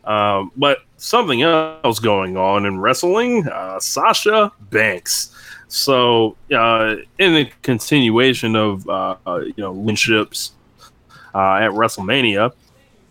Um, 0.04 0.52
but 0.56 0.78
something 0.98 1.42
else 1.42 1.98
going 1.98 2.36
on 2.36 2.64
in 2.64 2.80
wrestling, 2.80 3.48
uh, 3.48 3.80
Sasha 3.80 4.52
Banks. 4.70 5.34
So, 5.68 6.36
uh, 6.54 6.96
in 7.18 7.34
the 7.34 7.50
continuation 7.62 8.54
of 8.54 8.88
uh, 8.88 9.16
uh, 9.26 9.40
you 9.40 9.54
know 9.58 9.72
winships 9.72 10.52
uh, 11.34 11.56
at 11.56 11.72
WrestleMania, 11.72 12.52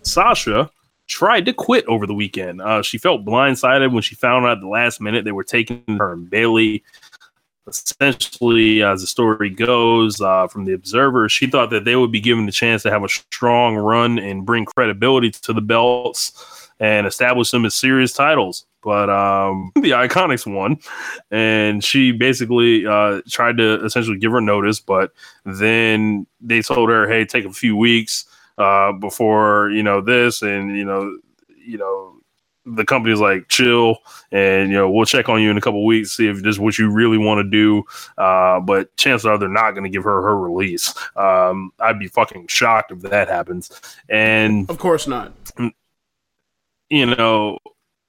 Sasha 0.03 0.69
tried 1.07 1.45
to 1.45 1.53
quit 1.53 1.85
over 1.85 2.07
the 2.07 2.13
weekend. 2.13 2.61
Uh, 2.61 2.81
she 2.81 2.97
felt 2.97 3.25
blindsided 3.25 3.93
when 3.93 4.01
she 4.01 4.15
found 4.15 4.45
out 4.45 4.57
at 4.57 4.61
the 4.61 4.67
last 4.67 5.01
minute 5.01 5.25
they 5.25 5.31
were 5.31 5.43
taking 5.43 5.83
her 5.87 6.13
and 6.13 6.29
Bayley. 6.29 6.83
Essentially, 7.67 8.83
as 8.83 9.01
the 9.01 9.07
story 9.07 9.49
goes 9.49 10.21
uh, 10.21 10.47
from 10.47 10.65
the 10.65 10.73
Observer, 10.73 11.27
she 11.29 11.47
thought 11.47 11.71
that 11.71 11.83
they 11.83 11.95
would 11.95 12.11
be 12.11 12.19
given 12.19 12.45
the 12.45 12.51
chance 12.51 12.83
to 12.83 12.91
have 12.91 13.03
a 13.03 13.09
strong 13.09 13.75
run 13.75 14.19
and 14.19 14.45
bring 14.45 14.65
credibility 14.65 15.31
to 15.31 15.51
the 15.51 15.61
belts 15.61 16.69
and 16.79 17.07
establish 17.07 17.51
them 17.51 17.65
as 17.65 17.73
serious 17.73 18.13
titles. 18.13 18.65
But 18.83 19.09
um, 19.09 19.71
the 19.75 19.91
Iconics 19.91 20.45
won, 20.51 20.77
and 21.31 21.83
she 21.83 22.11
basically 22.11 22.85
uh, 22.85 23.21
tried 23.29 23.57
to 23.57 23.83
essentially 23.83 24.17
give 24.17 24.31
her 24.31 24.41
notice. 24.41 24.79
But 24.79 25.11
then 25.43 26.27
they 26.39 26.61
told 26.61 26.89
her, 26.89 27.07
"Hey, 27.07 27.25
take 27.25 27.45
a 27.45 27.53
few 27.53 27.75
weeks 27.75 28.25
uh, 28.59 28.91
before 28.91 29.71
you 29.71 29.81
know 29.81 30.01
this," 30.01 30.43
and 30.43 30.77
you 30.77 30.85
know, 30.85 31.17
you 31.57 31.79
know, 31.79 32.19
the 32.65 32.85
company's 32.85 33.19
like, 33.19 33.47
"Chill," 33.47 33.97
and 34.31 34.69
you 34.69 34.75
know, 34.75 34.89
we'll 34.89 35.05
check 35.05 35.29
on 35.29 35.41
you 35.41 35.51
in 35.51 35.57
a 35.57 35.61
couple 35.61 35.85
weeks, 35.85 36.11
see 36.17 36.27
if 36.27 36.37
this 36.41 36.55
is 36.55 36.59
what 36.59 36.77
you 36.77 36.89
really 36.91 37.17
want 37.17 37.39
to 37.39 37.43
do. 37.49 37.83
Uh, 38.17 38.59
but 38.59 38.95
chances 38.97 39.25
are 39.25 39.37
they're 39.37 39.49
not 39.49 39.71
going 39.71 39.83
to 39.83 39.89
give 39.89 40.03
her 40.03 40.21
her 40.21 40.37
release. 40.39 40.93
Um, 41.15 41.71
I'd 41.79 41.99
be 41.99 42.07
fucking 42.07 42.47
shocked 42.47 42.91
if 42.91 43.01
that 43.01 43.27
happens. 43.27 43.71
And 44.09 44.69
Of 44.69 44.79
course 44.79 45.07
not. 45.07 45.33
you 46.89 47.05
know, 47.05 47.59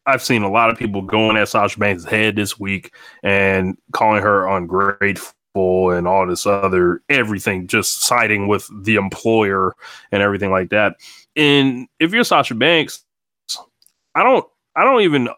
I've 0.07 0.23
seen 0.23 0.43
a 0.43 0.51
lot 0.51 0.71
of 0.71 0.79
people 0.79 1.03
going 1.03 1.37
at 1.37 1.49
Sasha 1.49 1.79
Banks' 1.79 2.05
head 2.05 2.37
this 2.37 2.59
week 2.59 2.95
and 3.23 3.77
calling 3.93 4.23
her 4.23 4.47
ungrateful 4.47 5.91
and 5.91 6.07
all 6.07 6.27
this 6.27 6.47
other 6.47 7.03
everything, 7.09 7.67
just 7.67 8.03
siding 8.03 8.47
with 8.47 8.69
the 8.85 8.97
employer 8.97 9.75
and 10.13 10.23
everything 10.23 10.51
like 10.51 10.71
that. 10.71 10.97
And 11.35 11.89
if 11.99 12.13
you're 12.13 12.25
Sasha 12.25 12.55
Banks, 12.55 13.05
I 14.17 14.23
don't, 14.23 14.45
I 14.75 14.83
don't 14.83 15.03
even 15.03 15.29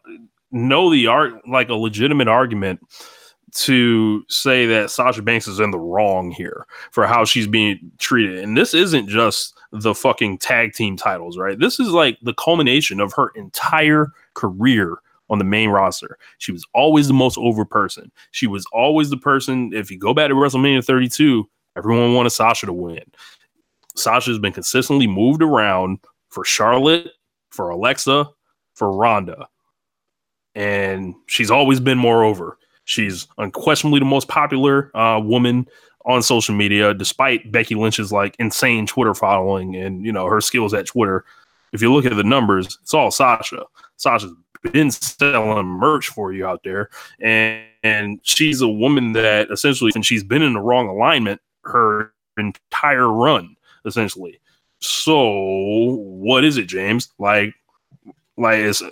know 0.53 0.91
the 0.91 1.09
art 1.09 1.47
like 1.47 1.69
a 1.69 1.75
legitimate 1.75 2.29
argument 2.29 2.81
to 3.55 4.25
say 4.29 4.67
that 4.67 4.91
Sasha 4.91 5.23
Banks 5.23 5.49
is 5.49 5.59
in 5.59 5.71
the 5.71 5.79
wrong 5.79 6.31
here 6.31 6.67
for 6.93 7.07
how 7.07 7.25
she's 7.25 7.47
being 7.47 7.91
treated. 7.99 8.39
And 8.39 8.57
this 8.57 8.75
isn't 8.75 9.09
just 9.09 9.59
the 9.73 9.95
fucking 9.95 10.39
tag 10.39 10.75
team 10.75 10.97
titles, 10.97 11.37
right? 11.37 11.59
This 11.59 11.81
is 11.81 11.89
like 11.89 12.19
the 12.23 12.35
culmination 12.35 13.01
of 13.01 13.13
her 13.15 13.31
entire 13.35 14.13
career 14.35 14.99
on 15.31 15.39
the 15.39 15.45
main 15.45 15.71
roster. 15.71 16.19
She 16.39 16.53
was 16.53 16.65
always 16.73 17.09
the 17.09 17.15
most 17.15 17.37
over 17.39 17.65
person. 17.65 18.11
She 18.31 18.47
was 18.47 18.65
always 18.73 19.11
the 19.11 19.17
person, 19.17 19.73
if 19.75 19.91
you 19.91 19.99
go 19.99 20.15
back 20.15 20.29
to 20.29 20.35
WrestleMania 20.35 20.85
32, 20.85 21.49
everyone 21.77 22.15
wanted 22.15 22.31
Sasha 22.31 22.67
to 22.67 22.73
win. 22.73 23.05
Sasha's 23.97 24.39
been 24.39 24.53
consistently 24.53 25.07
moved 25.07 25.43
around 25.43 25.99
for 26.31 26.45
Charlotte, 26.45 27.11
for 27.51 27.71
Alexa, 27.71 28.31
for 28.79 28.91
Ronda. 28.93 29.49
And 30.55 31.15
she's 31.27 31.51
always 31.51 31.81
been 31.81 31.99
more 31.99 32.25
over. 32.25 32.59
She's 32.85 33.27
unquestionably 33.37 33.99
the 33.99 34.07
most 34.07 34.29
popular 34.29 34.97
uh, 34.97 35.21
woman 35.21 35.69
on 36.07 36.23
social 36.23 36.55
media, 36.55 36.95
despite 36.95 37.53
Becky 37.53 37.75
Lynch's 37.75 38.11
like 38.11 38.35
insane 38.39 38.87
Twitter 38.87 39.15
following 39.15 39.77
and 39.77 40.05
you 40.07 40.13
know 40.13 40.27
her 40.27 40.41
skills 40.41 40.73
at 40.73 40.87
Twitter. 40.87 41.25
If 41.73 41.83
you 41.83 41.93
look 41.93 42.07
at 42.07 42.17
the 42.17 42.25
numbers, 42.25 42.79
it's 42.81 42.95
all 42.95 43.11
Sasha. 43.11 43.65
Sasha's 43.97 44.33
been 44.73 44.91
selling 44.91 45.67
merch 45.67 46.09
for 46.09 46.33
you 46.33 46.47
out 46.47 46.63
there, 46.65 46.89
and, 47.21 47.63
and 47.83 48.21
she's 48.23 48.63
a 48.63 48.69
woman 48.69 49.13
that 49.13 49.51
essentially, 49.51 49.93
and 49.95 50.05
she's 50.05 50.25
been 50.25 50.43
in 50.43 50.55
the 50.55 50.61
wrong 50.61 50.89
alignment 50.89 51.41
her 51.65 52.13
entire 52.39 53.09
run, 53.09 53.55
essentially. 53.85 54.41
So, 54.81 55.97
what 55.97 56.45
is 56.45 56.57
it, 56.57 56.69
James? 56.69 57.13
Like, 57.19 57.55
like 58.39 58.61
it's 58.61 58.83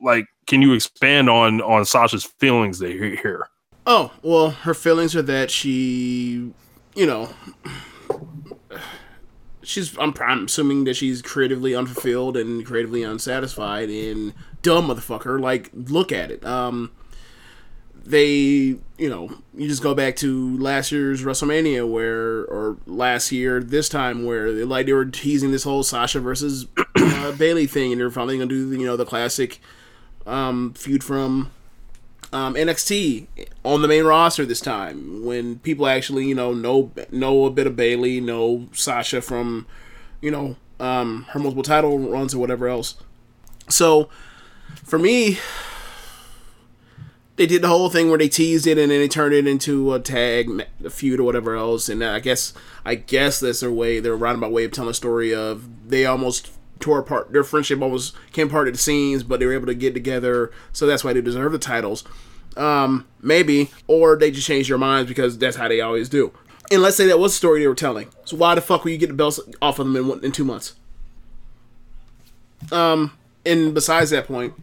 like, 0.00 0.26
can 0.46 0.62
you 0.62 0.72
expand 0.72 1.28
on 1.28 1.60
on 1.60 1.84
Sasha's 1.84 2.24
feelings 2.24 2.78
there 2.78 2.92
here? 2.92 3.48
Oh, 3.86 4.12
well, 4.22 4.50
her 4.50 4.74
feelings 4.74 5.16
are 5.16 5.22
that 5.22 5.50
she, 5.50 6.52
you 6.94 7.06
know, 7.06 7.30
she's 9.62 9.96
I'm, 9.98 10.14
I'm 10.20 10.44
assuming 10.44 10.84
that 10.84 10.94
she's 10.94 11.20
creatively 11.20 11.74
unfulfilled 11.74 12.36
and 12.36 12.64
creatively 12.64 13.02
unsatisfied 13.02 13.88
and 13.90 14.34
dumb 14.62 14.88
motherfucker. 14.88 15.40
Like, 15.40 15.70
look 15.74 16.12
at 16.12 16.30
it. 16.30 16.44
Um, 16.44 16.92
they, 17.94 18.30
you 18.96 19.10
know, 19.10 19.30
you 19.54 19.68
just 19.68 19.82
go 19.82 19.94
back 19.94 20.16
to 20.16 20.56
last 20.58 20.92
year's 20.92 21.22
WrestleMania 21.22 21.86
where, 21.86 22.44
or 22.44 22.78
last 22.86 23.32
year, 23.32 23.62
this 23.62 23.88
time 23.88 24.24
where 24.24 24.52
they, 24.52 24.64
like 24.64 24.86
they 24.86 24.92
were 24.92 25.04
teasing 25.04 25.50
this 25.50 25.64
whole 25.64 25.82
Sasha 25.82 26.20
versus 26.20 26.66
uh, 27.18 27.32
Bayley 27.32 27.66
thing, 27.66 27.92
and 27.92 28.00
they're 28.00 28.10
finally 28.10 28.38
gonna 28.38 28.48
do, 28.48 28.72
you 28.72 28.86
know, 28.86 28.96
the 28.96 29.04
classic 29.04 29.60
um, 30.26 30.74
feud 30.74 31.02
from 31.02 31.50
um, 32.32 32.54
NXT 32.54 33.26
on 33.64 33.82
the 33.82 33.88
main 33.88 34.04
roster 34.04 34.44
this 34.44 34.60
time 34.60 35.24
when 35.24 35.58
people 35.60 35.86
actually 35.86 36.26
you 36.26 36.34
know 36.34 36.52
know 36.52 36.92
know 37.10 37.46
a 37.46 37.50
bit 37.50 37.66
of 37.66 37.76
Bayley, 37.76 38.20
know 38.20 38.68
Sasha 38.72 39.20
from 39.20 39.66
you 40.20 40.30
know 40.30 40.56
um, 40.78 41.26
her 41.30 41.38
multiple 41.38 41.62
title 41.62 41.98
runs 41.98 42.34
or 42.34 42.38
whatever 42.38 42.68
else. 42.68 42.96
So 43.68 44.08
for 44.84 44.98
me, 44.98 45.38
they 47.36 47.46
did 47.46 47.62
the 47.62 47.68
whole 47.68 47.88
thing 47.88 48.08
where 48.08 48.18
they 48.18 48.28
teased 48.28 48.66
it 48.66 48.78
and 48.78 48.90
then 48.90 49.00
they 49.00 49.08
turned 49.08 49.34
it 49.34 49.46
into 49.46 49.94
a 49.94 50.00
tag 50.00 50.66
a 50.84 50.90
feud 50.90 51.20
or 51.20 51.24
whatever 51.24 51.54
else. 51.56 51.88
And 51.88 52.04
I 52.04 52.20
guess 52.20 52.52
I 52.84 52.94
guess 52.94 53.40
that's 53.40 53.60
their 53.60 53.72
way, 53.72 54.00
their 54.00 54.16
roundabout 54.16 54.52
way 54.52 54.64
of 54.64 54.72
telling 54.72 54.90
a 54.90 54.94
story 54.94 55.34
of 55.34 55.88
they 55.88 56.04
almost 56.04 56.50
tore 56.80 56.98
apart 57.00 57.32
their 57.32 57.44
friendship 57.44 57.80
almost 57.82 58.14
came 58.32 58.48
apart 58.48 58.68
at 58.68 58.74
the 58.74 58.78
seams, 58.78 59.22
but 59.22 59.40
they 59.40 59.46
were 59.46 59.52
able 59.54 59.66
to 59.66 59.74
get 59.74 59.94
together, 59.94 60.50
so 60.72 60.86
that's 60.86 61.02
why 61.04 61.12
they 61.12 61.20
deserve 61.20 61.52
the 61.52 61.58
titles. 61.58 62.04
Um, 62.56 63.06
maybe, 63.22 63.70
or 63.86 64.16
they 64.16 64.30
just 64.30 64.46
changed 64.46 64.70
their 64.70 64.78
minds 64.78 65.08
because 65.08 65.38
that's 65.38 65.56
how 65.56 65.68
they 65.68 65.80
always 65.80 66.08
do. 66.08 66.32
And 66.70 66.82
let's 66.82 66.96
say 66.96 67.06
that 67.06 67.18
was 67.18 67.32
the 67.32 67.36
story 67.36 67.60
they 67.60 67.66
were 67.68 67.74
telling. 67.74 68.08
So 68.24 68.36
why 68.36 68.54
the 68.54 68.60
fuck 68.60 68.84
will 68.84 68.90
you 68.90 68.98
get 68.98 69.08
the 69.08 69.14
belts 69.14 69.40
off 69.62 69.78
of 69.78 69.86
them 69.86 69.96
in, 69.96 70.08
one, 70.08 70.24
in 70.24 70.32
two 70.32 70.44
months? 70.44 70.74
Um, 72.72 73.12
and 73.46 73.72
besides 73.74 74.10
that 74.10 74.26
point, 74.26 74.54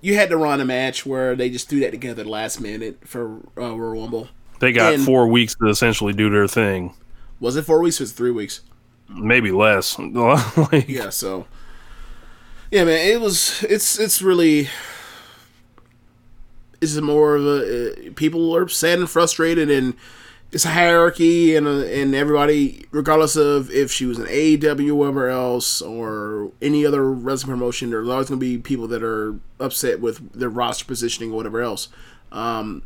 you 0.00 0.14
had 0.14 0.30
to 0.30 0.36
run 0.36 0.60
a 0.60 0.64
match 0.64 1.04
where 1.04 1.34
they 1.34 1.50
just 1.50 1.68
threw 1.68 1.80
that 1.80 1.90
together 1.90 2.24
last 2.24 2.60
minute 2.60 2.98
for 3.06 3.36
uh, 3.58 3.74
Royal 3.74 4.00
Rumble. 4.02 4.28
They 4.60 4.72
got 4.72 4.94
And- 4.94 5.04
four 5.04 5.26
weeks 5.26 5.54
to 5.56 5.68
essentially 5.68 6.12
do 6.12 6.30
their 6.30 6.46
thing. 6.46 6.94
Was 7.40 7.56
it 7.56 7.62
four 7.64 7.80
weeks 7.80 8.00
or 8.00 8.04
was 8.04 8.12
it 8.12 8.16
three 8.16 8.30
weeks? 8.30 8.60
Maybe 9.10 9.50
less. 9.50 9.98
Like, 9.98 10.88
Yeah, 10.88 11.10
so 11.10 11.46
yeah, 12.70 12.84
man, 12.84 13.08
it 13.08 13.20
was. 13.20 13.64
It's 13.64 13.98
it's 13.98 14.22
really. 14.22 14.68
It's 16.80 16.94
more 16.96 17.36
of 17.36 17.44
a 17.44 18.08
uh, 18.08 18.12
people 18.14 18.54
are 18.56 18.68
sad 18.68 19.00
and 19.00 19.10
frustrated, 19.10 19.70
and 19.70 19.94
it's 20.52 20.64
a 20.64 20.70
hierarchy, 20.70 21.56
and 21.56 21.66
uh, 21.66 21.84
and 21.86 22.14
everybody, 22.14 22.86
regardless 22.92 23.34
of 23.34 23.70
if 23.70 23.90
she 23.90 24.06
was 24.06 24.18
an 24.18 24.26
AEW, 24.26 24.92
wherever 24.92 25.28
else, 25.28 25.82
or 25.82 26.52
any 26.62 26.86
other 26.86 27.10
wrestling 27.10 27.52
promotion, 27.52 27.90
there's 27.90 28.08
always 28.08 28.28
going 28.28 28.40
to 28.40 28.46
be 28.46 28.58
people 28.58 28.86
that 28.88 29.02
are 29.02 29.38
upset 29.58 30.00
with 30.00 30.32
their 30.32 30.48
roster 30.48 30.84
positioning 30.84 31.32
or 31.32 31.36
whatever 31.36 31.60
else. 31.60 31.88
Um, 32.30 32.82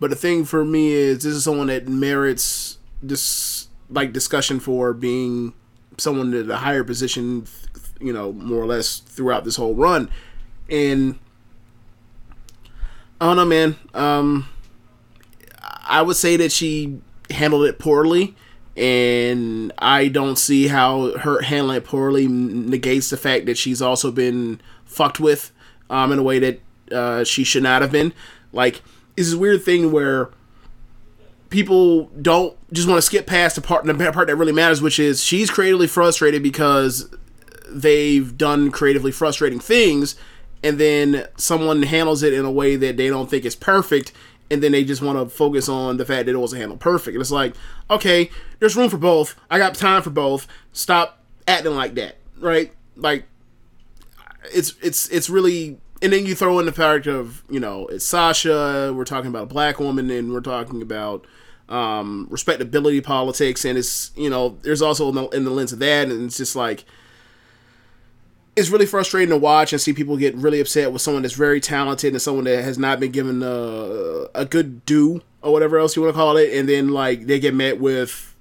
but 0.00 0.10
the 0.10 0.16
thing 0.16 0.44
for 0.44 0.64
me 0.64 0.92
is, 0.92 1.22
this 1.22 1.32
is 1.32 1.44
someone 1.44 1.68
that 1.68 1.88
merits 1.88 2.78
this 3.00 3.68
like 3.88 4.12
discussion 4.12 4.58
for 4.60 4.92
being 4.92 5.54
someone 5.98 6.32
at 6.34 6.48
a 6.48 6.56
higher 6.56 6.84
position, 6.84 7.46
you 8.00 8.12
know, 8.12 8.32
more 8.32 8.62
or 8.62 8.66
less 8.66 9.00
throughout 9.00 9.44
this 9.44 9.56
whole 9.56 9.74
run. 9.74 10.08
And 10.70 11.18
I 13.20 13.26
don't 13.26 13.36
know, 13.36 13.44
man. 13.44 13.76
Um, 13.94 14.48
I 15.86 16.02
would 16.02 16.16
say 16.16 16.36
that 16.36 16.52
she 16.52 17.00
handled 17.30 17.66
it 17.66 17.78
poorly, 17.78 18.36
and 18.76 19.72
I 19.78 20.08
don't 20.08 20.36
see 20.36 20.68
how 20.68 21.16
her 21.18 21.42
handling 21.42 21.78
it 21.78 21.84
poorly 21.84 22.28
negates 22.28 23.10
the 23.10 23.16
fact 23.16 23.46
that 23.46 23.58
she's 23.58 23.82
also 23.82 24.12
been 24.12 24.60
fucked 24.84 25.18
with 25.18 25.50
um, 25.90 26.12
in 26.12 26.18
a 26.18 26.22
way 26.22 26.38
that 26.38 26.60
uh, 26.92 27.24
she 27.24 27.44
should 27.44 27.62
not 27.62 27.82
have 27.82 27.90
been. 27.90 28.12
Like, 28.52 28.82
it's 29.16 29.30
this 29.30 29.34
weird 29.34 29.64
thing 29.64 29.90
where 29.90 30.30
people 31.50 32.06
don't 32.20 32.56
just 32.72 32.88
want 32.88 32.98
to 32.98 33.02
skip 33.02 33.26
past 33.26 33.56
the 33.56 33.62
part 33.62 33.84
the 33.84 34.12
part 34.12 34.28
that 34.28 34.36
really 34.36 34.52
matters, 34.52 34.82
which 34.82 34.98
is 34.98 35.22
she's 35.22 35.50
creatively 35.50 35.86
frustrated 35.86 36.42
because 36.42 37.14
they've 37.68 38.36
done 38.36 38.70
creatively 38.70 39.12
frustrating 39.12 39.60
things, 39.60 40.16
and 40.62 40.78
then 40.78 41.26
someone 41.36 41.82
handles 41.82 42.22
it 42.22 42.32
in 42.32 42.44
a 42.44 42.50
way 42.50 42.76
that 42.76 42.96
they 42.96 43.08
don't 43.08 43.30
think 43.30 43.44
is 43.44 43.56
perfect, 43.56 44.12
and 44.50 44.62
then 44.62 44.72
they 44.72 44.84
just 44.84 45.02
want 45.02 45.18
to 45.18 45.34
focus 45.34 45.68
on 45.68 45.96
the 45.96 46.04
fact 46.04 46.26
that 46.26 46.34
it 46.34 46.38
wasn't 46.38 46.60
handled 46.60 46.80
perfect. 46.80 47.14
And 47.14 47.20
it's 47.20 47.30
like, 47.30 47.54
okay, 47.90 48.30
there's 48.58 48.76
room 48.76 48.90
for 48.90 48.98
both. 48.98 49.34
I 49.50 49.58
got 49.58 49.74
time 49.74 50.02
for 50.02 50.10
both. 50.10 50.46
Stop 50.72 51.22
acting 51.46 51.74
like 51.74 51.94
that, 51.94 52.16
right? 52.38 52.72
Like, 52.96 53.24
it's 54.54 54.74
it's 54.82 55.08
it's 55.08 55.30
really. 55.30 55.80
And 56.00 56.12
then 56.12 56.26
you 56.26 56.34
throw 56.34 56.58
in 56.60 56.66
the 56.66 56.72
fact 56.72 57.06
of 57.06 57.42
you 57.50 57.60
know 57.60 57.86
it's 57.88 58.04
Sasha. 58.04 58.92
We're 58.94 59.04
talking 59.04 59.28
about 59.28 59.44
a 59.44 59.46
black 59.46 59.80
woman, 59.80 60.10
and 60.10 60.32
we're 60.32 60.40
talking 60.40 60.80
about 60.80 61.26
um, 61.68 62.26
respectability 62.30 63.00
politics, 63.00 63.64
and 63.64 63.76
it's 63.76 64.12
you 64.16 64.30
know 64.30 64.58
there's 64.62 64.82
also 64.82 65.08
in 65.08 65.14
the, 65.16 65.28
in 65.28 65.44
the 65.44 65.50
lens 65.50 65.72
of 65.72 65.78
that, 65.80 66.08
and 66.08 66.24
it's 66.24 66.36
just 66.36 66.56
like 66.56 66.84
it's 68.56 68.70
really 68.70 68.86
frustrating 68.86 69.30
to 69.30 69.36
watch 69.36 69.72
and 69.72 69.80
see 69.80 69.92
people 69.92 70.16
get 70.16 70.34
really 70.34 70.60
upset 70.60 70.92
with 70.92 71.00
someone 71.00 71.22
that's 71.22 71.34
very 71.34 71.60
talented 71.60 72.12
and 72.12 72.20
someone 72.20 72.44
that 72.44 72.64
has 72.64 72.76
not 72.76 72.98
been 72.98 73.12
given 73.12 73.40
a, 73.42 74.26
a 74.34 74.44
good 74.44 74.84
due 74.84 75.22
or 75.42 75.52
whatever 75.52 75.78
else 75.78 75.94
you 75.94 76.02
want 76.02 76.12
to 76.12 76.16
call 76.16 76.36
it, 76.36 76.52
and 76.52 76.68
then 76.68 76.88
like 76.88 77.26
they 77.26 77.38
get 77.38 77.54
met 77.54 77.80
with 77.80 78.34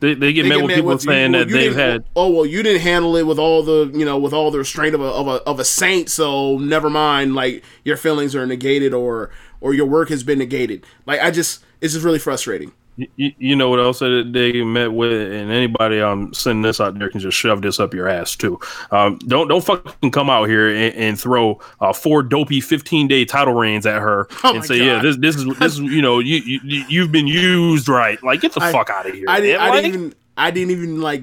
they, 0.00 0.14
they 0.14 0.32
get 0.32 0.42
they 0.42 0.48
met 0.48 0.56
get 0.56 0.62
with 0.62 0.68
met 0.68 0.74
people 0.76 0.90
with, 0.90 1.02
saying 1.02 1.32
well, 1.32 1.40
that 1.40 1.48
you 1.48 1.54
they've 1.54 1.76
had 1.76 2.04
oh 2.16 2.30
well 2.30 2.46
you 2.46 2.62
didn't 2.62 2.82
handle 2.82 3.16
it 3.16 3.22
with 3.22 3.38
all 3.38 3.62
the 3.62 3.90
you 3.94 4.04
know 4.04 4.18
with 4.18 4.32
all 4.32 4.50
the 4.50 4.58
restraint 4.58 4.94
of 4.94 5.00
a, 5.00 5.04
of 5.04 5.28
a 5.28 5.42
of 5.42 5.60
a 5.60 5.64
saint 5.64 6.10
so 6.10 6.58
never 6.58 6.90
mind 6.90 7.34
like 7.34 7.62
your 7.84 7.96
feelings 7.96 8.34
are 8.34 8.46
negated 8.46 8.92
or 8.92 9.30
or 9.60 9.74
your 9.74 9.86
work 9.86 10.08
has 10.08 10.22
been 10.22 10.38
negated. 10.38 10.84
Like 11.06 11.20
I 11.20 11.30
just 11.30 11.64
it's 11.80 11.92
just 11.92 12.04
really 12.04 12.18
frustrating 12.18 12.72
You, 13.16 13.32
you 13.38 13.56
know 13.56 13.70
what 13.70 13.78
else 13.80 14.00
that 14.00 14.30
they 14.32 14.62
met 14.62 14.92
with, 14.92 15.32
and 15.32 15.50
anybody 15.50 16.00
um 16.00 16.32
sending 16.34 16.62
this 16.62 16.80
out 16.80 16.98
there 16.98 17.08
can 17.08 17.20
just 17.20 17.36
shove 17.38 17.62
this 17.62 17.80
up 17.80 17.94
your 17.94 18.08
ass 18.08 18.36
too. 18.36 18.58
Um, 18.90 19.18
don't 19.26 19.48
don't 19.48 19.64
fucking 19.64 20.10
come 20.10 20.28
out 20.28 20.48
here 20.48 20.68
and, 20.68 20.94
and 20.94 21.20
throw 21.20 21.60
uh, 21.80 21.92
four 21.92 22.22
dopey 22.22 22.60
fifteen 22.60 23.08
day 23.08 23.24
title 23.24 23.54
reigns 23.54 23.86
at 23.86 24.00
her 24.00 24.28
Oh 24.44 24.54
and 24.54 24.64
say, 24.64 24.76
yeah, 24.84 25.00
this 25.00 25.16
this 25.18 25.36
is 25.36 25.44
this 25.58 25.74
is 25.74 25.78
you 25.80 26.02
know 26.02 26.18
you, 26.18 26.36
you 26.38 26.84
you've 26.88 27.12
been 27.12 27.26
used 27.26 27.88
right. 27.88 28.22
Like 28.22 28.40
get 28.40 28.52
the 28.52 28.62
I- 28.62 28.72
fuck 28.72 28.90
out 28.90 29.06
of 29.06 29.14
here. 29.14 29.26
I 29.28 29.40
didn't. 29.40 29.60
man. 29.60 29.68
I 29.68 29.70
Like, 29.70 29.82
didn't 29.84 29.94
even. 30.00 30.14
I 30.36 30.50
didn't 30.50 30.70
even 30.70 31.00
like. 31.00 31.22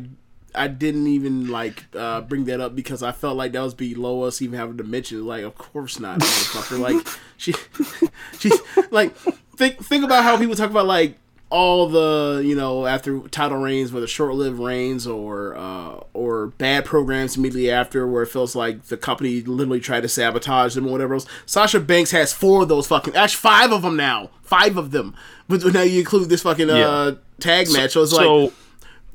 I 0.56 0.68
didn't 0.68 1.06
even 1.06 1.50
like 1.50 1.86
uh, 1.96 2.22
bring 2.22 2.46
that 2.46 2.60
up 2.60 2.76
because 2.76 3.04
I 3.04 3.12
felt 3.12 3.38
like 3.38 3.52
that 3.52 3.62
was 3.62 3.76
below 3.76 4.24
us 4.24 4.42
even 4.42 4.58
having 4.58 4.78
to 4.78 4.84
mention. 4.84 5.20
it. 5.20 5.24
Like, 5.24 5.44
of 5.44 5.56
course 5.56 6.00
not, 6.00 6.20
motherfucker. 6.20 6.80
like, 6.80 7.06
she, 7.38 7.54
she, 8.40 8.50
like, 8.90 9.16
think 9.56 9.84
think 9.84 10.04
about 10.04 10.24
how 10.24 10.36
people 10.38 10.56
talk 10.56 10.72
about 10.72 10.88
like 10.88 11.16
all 11.50 11.88
the 11.88 12.42
you 12.44 12.56
know 12.56 12.86
after 12.86 13.20
title 13.30 13.58
reigns, 13.58 13.94
whether 13.94 14.08
short 14.08 14.34
lived 14.36 14.60
reigns 14.60 15.08
or 15.08 15.56
uh, 15.56 16.02
or 16.14 16.48
bad 16.58 16.84
programs 16.86 17.38
immediately 17.38 17.72
after, 17.72 18.06
where 18.08 18.24
it 18.24 18.28
feels 18.28 18.56
like 18.56 18.84
the 18.86 18.98
company 18.98 19.42
literally 19.42 19.80
tried 19.80 20.02
to 20.02 20.10
sabotage 20.10 20.76
them 20.76 20.88
or 20.88 20.92
whatever 20.92 21.14
else. 21.14 21.26
Sasha 21.46 21.80
Banks 21.80 22.12
has 22.12 22.34
four 22.34 22.64
of 22.64 22.68
those 22.70 22.88
fucking, 22.88 23.16
actually 23.16 23.38
five 23.38 23.72
of 23.72 23.82
them 23.82 23.96
now, 23.96 24.30
five 24.42 24.78
of 24.78 24.92
them. 24.92 25.16
But 25.48 25.64
now 25.74 25.82
you 25.84 26.00
include 26.00 26.30
this 26.30 26.42
fucking 26.42 26.70
uh, 26.70 26.76
Yeah. 26.76 27.12
tag 27.40 27.72
match, 27.72 27.92
so 27.92 28.04
it's 28.04 28.12
like 28.14 28.54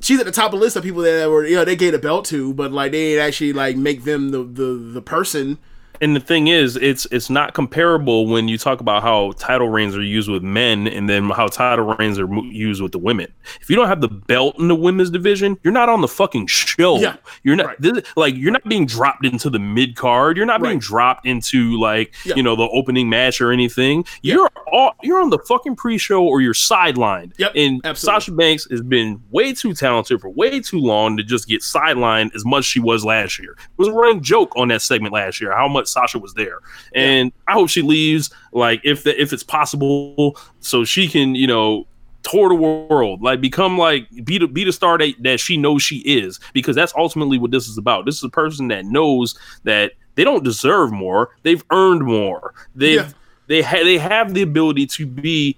she's 0.01 0.19
at 0.19 0.25
the 0.25 0.31
top 0.31 0.53
of 0.53 0.59
the 0.59 0.65
list 0.65 0.75
of 0.75 0.83
people 0.83 1.03
that 1.03 1.29
were 1.29 1.45
you 1.45 1.55
know 1.55 1.63
they 1.65 1.75
gave 1.75 1.93
a 1.93 1.99
belt 1.99 2.25
to, 2.25 2.53
but 2.53 2.71
like 2.71 2.91
they 2.91 3.11
didn't 3.11 3.25
actually 3.27 3.53
like 3.53 3.77
make 3.77 4.03
them 4.05 4.29
the 4.31 4.43
the, 4.43 4.73
the 4.93 5.01
person. 5.01 5.59
And 6.03 6.15
the 6.15 6.19
thing 6.19 6.47
is, 6.47 6.75
it's 6.75 7.05
it's 7.11 7.29
not 7.29 7.53
comparable 7.53 8.27
when 8.27 8.47
you 8.47 8.57
talk 8.57 8.81
about 8.81 9.01
how 9.01 9.31
title 9.37 9.69
reigns 9.69 9.95
are 9.95 10.01
used 10.03 10.29
with 10.29 10.43
men, 10.43 10.87
and 10.87 11.09
then 11.09 11.29
how 11.29 11.47
title 11.47 11.95
reigns 11.95 12.19
are 12.19 12.27
used 12.43 12.81
with 12.81 12.91
the 12.91 12.97
women. 12.97 13.31
If 13.61 13.69
you 13.69 13.75
don't 13.75 13.87
have 13.87 14.01
the 14.01 14.09
belt 14.09 14.59
in 14.59 14.67
the 14.67 14.75
women's 14.75 15.09
division, 15.09 15.57
you're 15.63 15.73
not 15.73 15.87
on 15.87 16.01
the 16.01 16.07
fucking 16.07 16.47
show. 16.47 16.99
Yeah, 16.99 17.15
you're 17.43 17.55
not 17.55 17.65
right. 17.67 17.81
this, 17.81 18.03
like 18.17 18.35
you're 18.35 18.51
not 18.51 18.67
being 18.67 18.85
dropped 18.85 19.25
into 19.25 19.49
the 19.49 19.59
mid 19.59 19.95
card. 19.95 20.35
You're 20.35 20.45
not 20.45 20.61
being 20.61 20.79
dropped 20.79 21.25
into 21.25 21.79
like 21.79 22.13
Yeah. 22.25 22.35
you 22.35 22.43
know 22.43 22.55
the 22.55 22.67
opening 22.69 23.09
match 23.09 23.39
or 23.39 23.51
anything. 23.51 24.03
You're 24.21 24.49
all 24.71 24.93
you're 25.03 25.21
on 25.21 25.29
the 25.29 25.39
fucking 25.39 25.77
pre-show 25.77 26.23
or 26.23 26.41
you're 26.41 26.53
sidelined. 26.53 27.31
Yep, 27.37 27.53
and 27.55 27.81
absolutely. 27.85 28.19
Sasha 28.19 28.31
Banks 28.33 28.67
has 28.69 28.81
been 28.81 29.21
way 29.31 29.53
too 29.53 29.73
talented 29.73 30.19
for 30.19 30.29
way 30.29 30.59
too 30.59 30.79
long 30.79 31.15
to 31.17 31.23
just 31.23 31.47
get 31.47 31.61
sidelined 31.61 32.35
as 32.35 32.43
much 32.43 32.59
as 32.59 32.65
she 32.65 32.79
was 32.81 33.05
last 33.05 33.39
year. 33.39 33.53
It 33.53 33.77
was 33.77 33.87
a 33.87 33.93
running 33.93 34.21
joke 34.21 34.51
on 34.57 34.67
that 34.67 34.81
segment 34.81 35.13
last 35.13 35.39
year 35.39 35.53
how 35.55 35.67
much 35.67 35.92
Sasha 35.93 36.19
was 36.19 36.33
there, 36.33 36.59
and 36.93 37.31
I 37.47 37.53
hope 37.53 37.69
she 37.69 37.81
leaves 37.81 38.29
like 38.51 38.81
if 38.83 39.03
the, 39.03 39.19
if 39.21 39.31
it's 39.31 39.43
possible 39.43 40.37
so 40.59 40.83
she 40.83 41.07
can 41.07 41.35
you 41.35 41.47
know 41.47 41.85
tour 42.23 42.47
the 42.47 42.55
world 42.55 43.21
like 43.21 43.41
become 43.41 43.77
like 43.77 44.07
be 44.23 44.37
the 44.37 44.47
be 44.47 44.63
the 44.63 44.71
star 44.71 44.97
that, 44.97 45.13
that 45.19 45.39
she 45.39 45.57
knows 45.57 45.83
she 45.83 45.97
is 45.97 46.39
because 46.53 46.75
that's 46.75 46.93
ultimately 46.97 47.37
what 47.37 47.51
this 47.51 47.67
is 47.67 47.77
about. 47.77 48.05
This 48.05 48.17
is 48.17 48.23
a 48.23 48.29
person 48.29 48.69
that 48.69 48.85
knows 48.85 49.37
that 49.63 49.91
they 50.15 50.23
don't 50.23 50.43
deserve 50.43 50.91
more. 50.91 51.31
They've 51.43 51.63
earned 51.71 52.03
more. 52.03 52.53
They've 52.75 53.01
Yeah. 53.01 53.09
they 53.47 53.61
ha- 53.61 53.83
they 53.83 53.97
have 53.97 54.33
the 54.33 54.41
ability 54.41 54.85
to 54.87 55.05
be 55.05 55.57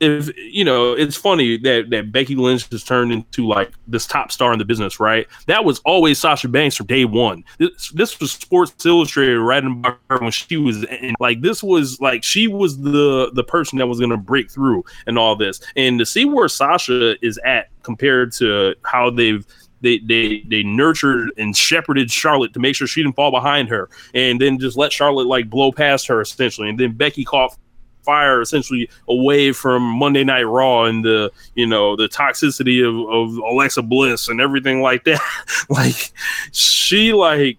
if 0.00 0.34
you 0.36 0.64
know, 0.64 0.94
it's 0.94 1.16
funny 1.16 1.58
that 1.58 1.90
that 1.90 2.10
Becky 2.10 2.34
Lynch 2.34 2.68
has 2.70 2.82
turned 2.82 3.12
into 3.12 3.46
like 3.46 3.70
this 3.86 4.06
top 4.06 4.32
star 4.32 4.52
in 4.52 4.58
the 4.58 4.64
business, 4.64 4.98
right? 4.98 5.26
That 5.46 5.64
was 5.64 5.80
always 5.80 6.18
Sasha 6.18 6.48
Banks 6.48 6.76
from 6.76 6.86
day 6.86 7.04
one. 7.04 7.44
This, 7.58 7.90
this 7.90 8.18
was 8.18 8.32
Sports 8.32 8.86
Illustrated 8.86 9.38
writing 9.38 9.72
about 9.72 9.98
her 10.08 10.18
when 10.18 10.30
she 10.30 10.56
was 10.56 10.84
in, 10.84 11.14
like 11.20 11.42
this 11.42 11.62
was 11.62 12.00
like 12.00 12.24
she 12.24 12.48
was 12.48 12.78
the 12.78 13.30
the 13.34 13.44
person 13.44 13.78
that 13.78 13.86
was 13.86 13.98
going 13.98 14.10
to 14.10 14.16
break 14.16 14.50
through 14.50 14.84
and 15.06 15.18
all 15.18 15.36
this, 15.36 15.60
and 15.76 15.98
to 15.98 16.06
see 16.06 16.24
where 16.24 16.48
Sasha 16.48 17.22
is 17.24 17.38
at 17.44 17.68
compared 17.82 18.32
to 18.32 18.74
how 18.84 19.10
they've 19.10 19.46
they 19.82 19.98
they 19.98 20.40
they 20.48 20.62
nurtured 20.62 21.30
and 21.36 21.54
shepherded 21.54 22.10
Charlotte 22.10 22.54
to 22.54 22.60
make 22.60 22.74
sure 22.74 22.86
she 22.86 23.02
didn't 23.02 23.16
fall 23.16 23.30
behind 23.30 23.68
her, 23.68 23.90
and 24.14 24.40
then 24.40 24.58
just 24.58 24.78
let 24.78 24.92
Charlotte 24.92 25.26
like 25.26 25.50
blow 25.50 25.72
past 25.72 26.06
her 26.06 26.22
essentially, 26.22 26.70
and 26.70 26.78
then 26.78 26.92
Becky 26.92 27.24
caught 27.24 27.56
fire 28.02 28.40
essentially 28.40 28.88
away 29.08 29.52
from 29.52 29.82
Monday 29.82 30.24
Night 30.24 30.42
Raw 30.42 30.84
and 30.84 31.04
the 31.04 31.30
you 31.54 31.66
know 31.66 31.96
the 31.96 32.08
toxicity 32.08 32.86
of, 32.86 32.94
of 33.08 33.36
Alexa 33.38 33.82
Bliss 33.82 34.28
and 34.28 34.40
everything 34.40 34.82
like 34.82 35.04
that. 35.04 35.20
like 35.68 36.12
she 36.52 37.12
like 37.12 37.58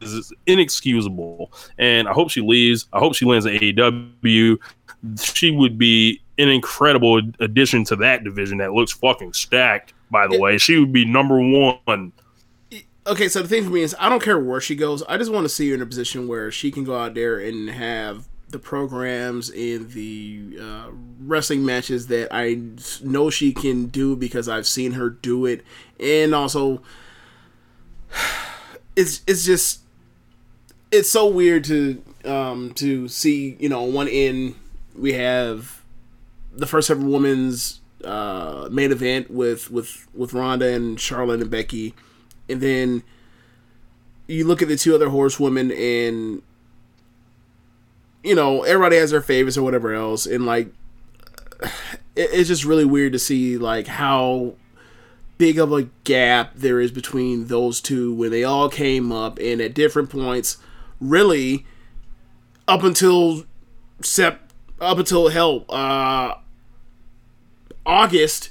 is 0.00 0.32
inexcusable, 0.46 1.52
and 1.78 2.08
I 2.08 2.12
hope 2.12 2.30
she 2.30 2.40
leaves. 2.40 2.86
I 2.92 2.98
hope 2.98 3.14
she 3.14 3.24
lands 3.24 3.46
at 3.46 3.52
AEW. 3.52 4.58
She 5.20 5.50
would 5.50 5.78
be 5.78 6.20
an 6.38 6.48
incredible 6.48 7.20
addition 7.40 7.84
to 7.84 7.96
that 7.96 8.24
division 8.24 8.58
that 8.58 8.72
looks 8.72 8.92
fucking 8.92 9.32
stacked. 9.32 9.94
By 10.10 10.26
the 10.26 10.38
way, 10.38 10.58
she 10.58 10.78
would 10.78 10.92
be 10.92 11.04
number 11.04 11.40
one. 11.40 12.12
Okay, 13.06 13.28
so 13.28 13.42
the 13.42 13.48
thing 13.48 13.64
for 13.64 13.70
me 13.70 13.82
is, 13.82 13.96
I 13.98 14.08
don't 14.08 14.22
care 14.22 14.38
where 14.38 14.60
she 14.60 14.76
goes. 14.76 15.02
I 15.04 15.16
just 15.16 15.32
want 15.32 15.44
to 15.44 15.48
see 15.48 15.68
her 15.70 15.74
in 15.74 15.82
a 15.82 15.86
position 15.86 16.28
where 16.28 16.52
she 16.52 16.70
can 16.70 16.84
go 16.84 16.96
out 16.96 17.14
there 17.14 17.38
and 17.38 17.68
have 17.70 18.28
the 18.52 18.58
programs 18.58 19.50
and 19.50 19.90
the 19.92 20.58
uh, 20.60 20.90
wrestling 21.20 21.64
matches 21.64 22.06
that 22.06 22.28
I 22.30 22.60
know 23.02 23.30
she 23.30 23.52
can 23.52 23.86
do 23.86 24.14
because 24.14 24.48
I've 24.48 24.66
seen 24.66 24.92
her 24.92 25.10
do 25.10 25.46
it, 25.46 25.64
and 25.98 26.34
also 26.34 26.82
it's 28.96 29.22
it's 29.26 29.44
just 29.44 29.80
it's 30.90 31.10
so 31.10 31.26
weird 31.26 31.64
to 31.64 32.02
um, 32.24 32.72
to 32.74 33.08
see 33.08 33.56
you 33.58 33.68
know 33.68 33.82
one 33.82 34.08
end 34.08 34.54
we 34.94 35.14
have 35.14 35.82
the 36.54 36.66
first 36.66 36.90
ever 36.90 37.04
women's 37.04 37.80
uh, 38.04 38.68
main 38.70 38.92
event 38.92 39.30
with 39.30 39.70
with 39.70 40.06
with 40.14 40.34
Ronda 40.34 40.72
and 40.72 41.00
Charlotte 41.00 41.40
and 41.40 41.50
Becky, 41.50 41.94
and 42.48 42.60
then 42.60 43.02
you 44.26 44.46
look 44.46 44.62
at 44.62 44.68
the 44.68 44.76
two 44.76 44.94
other 44.94 45.08
horsewomen 45.08 45.72
and 45.72 46.42
you 48.22 48.34
know 48.34 48.62
everybody 48.62 48.96
has 48.96 49.10
their 49.10 49.20
favorites 49.20 49.56
or 49.56 49.62
whatever 49.62 49.92
else, 49.92 50.26
and 50.26 50.46
like 50.46 50.68
it, 51.62 51.70
it's 52.32 52.48
just 52.48 52.64
really 52.64 52.84
weird 52.84 53.12
to 53.12 53.18
see 53.18 53.56
like 53.58 53.86
how 53.86 54.54
big 55.38 55.58
of 55.58 55.72
a 55.72 55.88
gap 56.04 56.52
there 56.54 56.80
is 56.80 56.92
between 56.92 57.46
those 57.46 57.80
two 57.80 58.14
when 58.14 58.30
they 58.30 58.44
all 58.44 58.68
came 58.68 59.10
up 59.10 59.38
and 59.40 59.60
at 59.60 59.74
different 59.74 60.08
points 60.08 60.58
really 61.00 61.66
up 62.68 62.84
until 62.84 63.44
sep 64.02 64.52
up 64.80 64.98
until 64.98 65.28
hell 65.28 65.64
uh 65.68 66.34
August, 67.84 68.50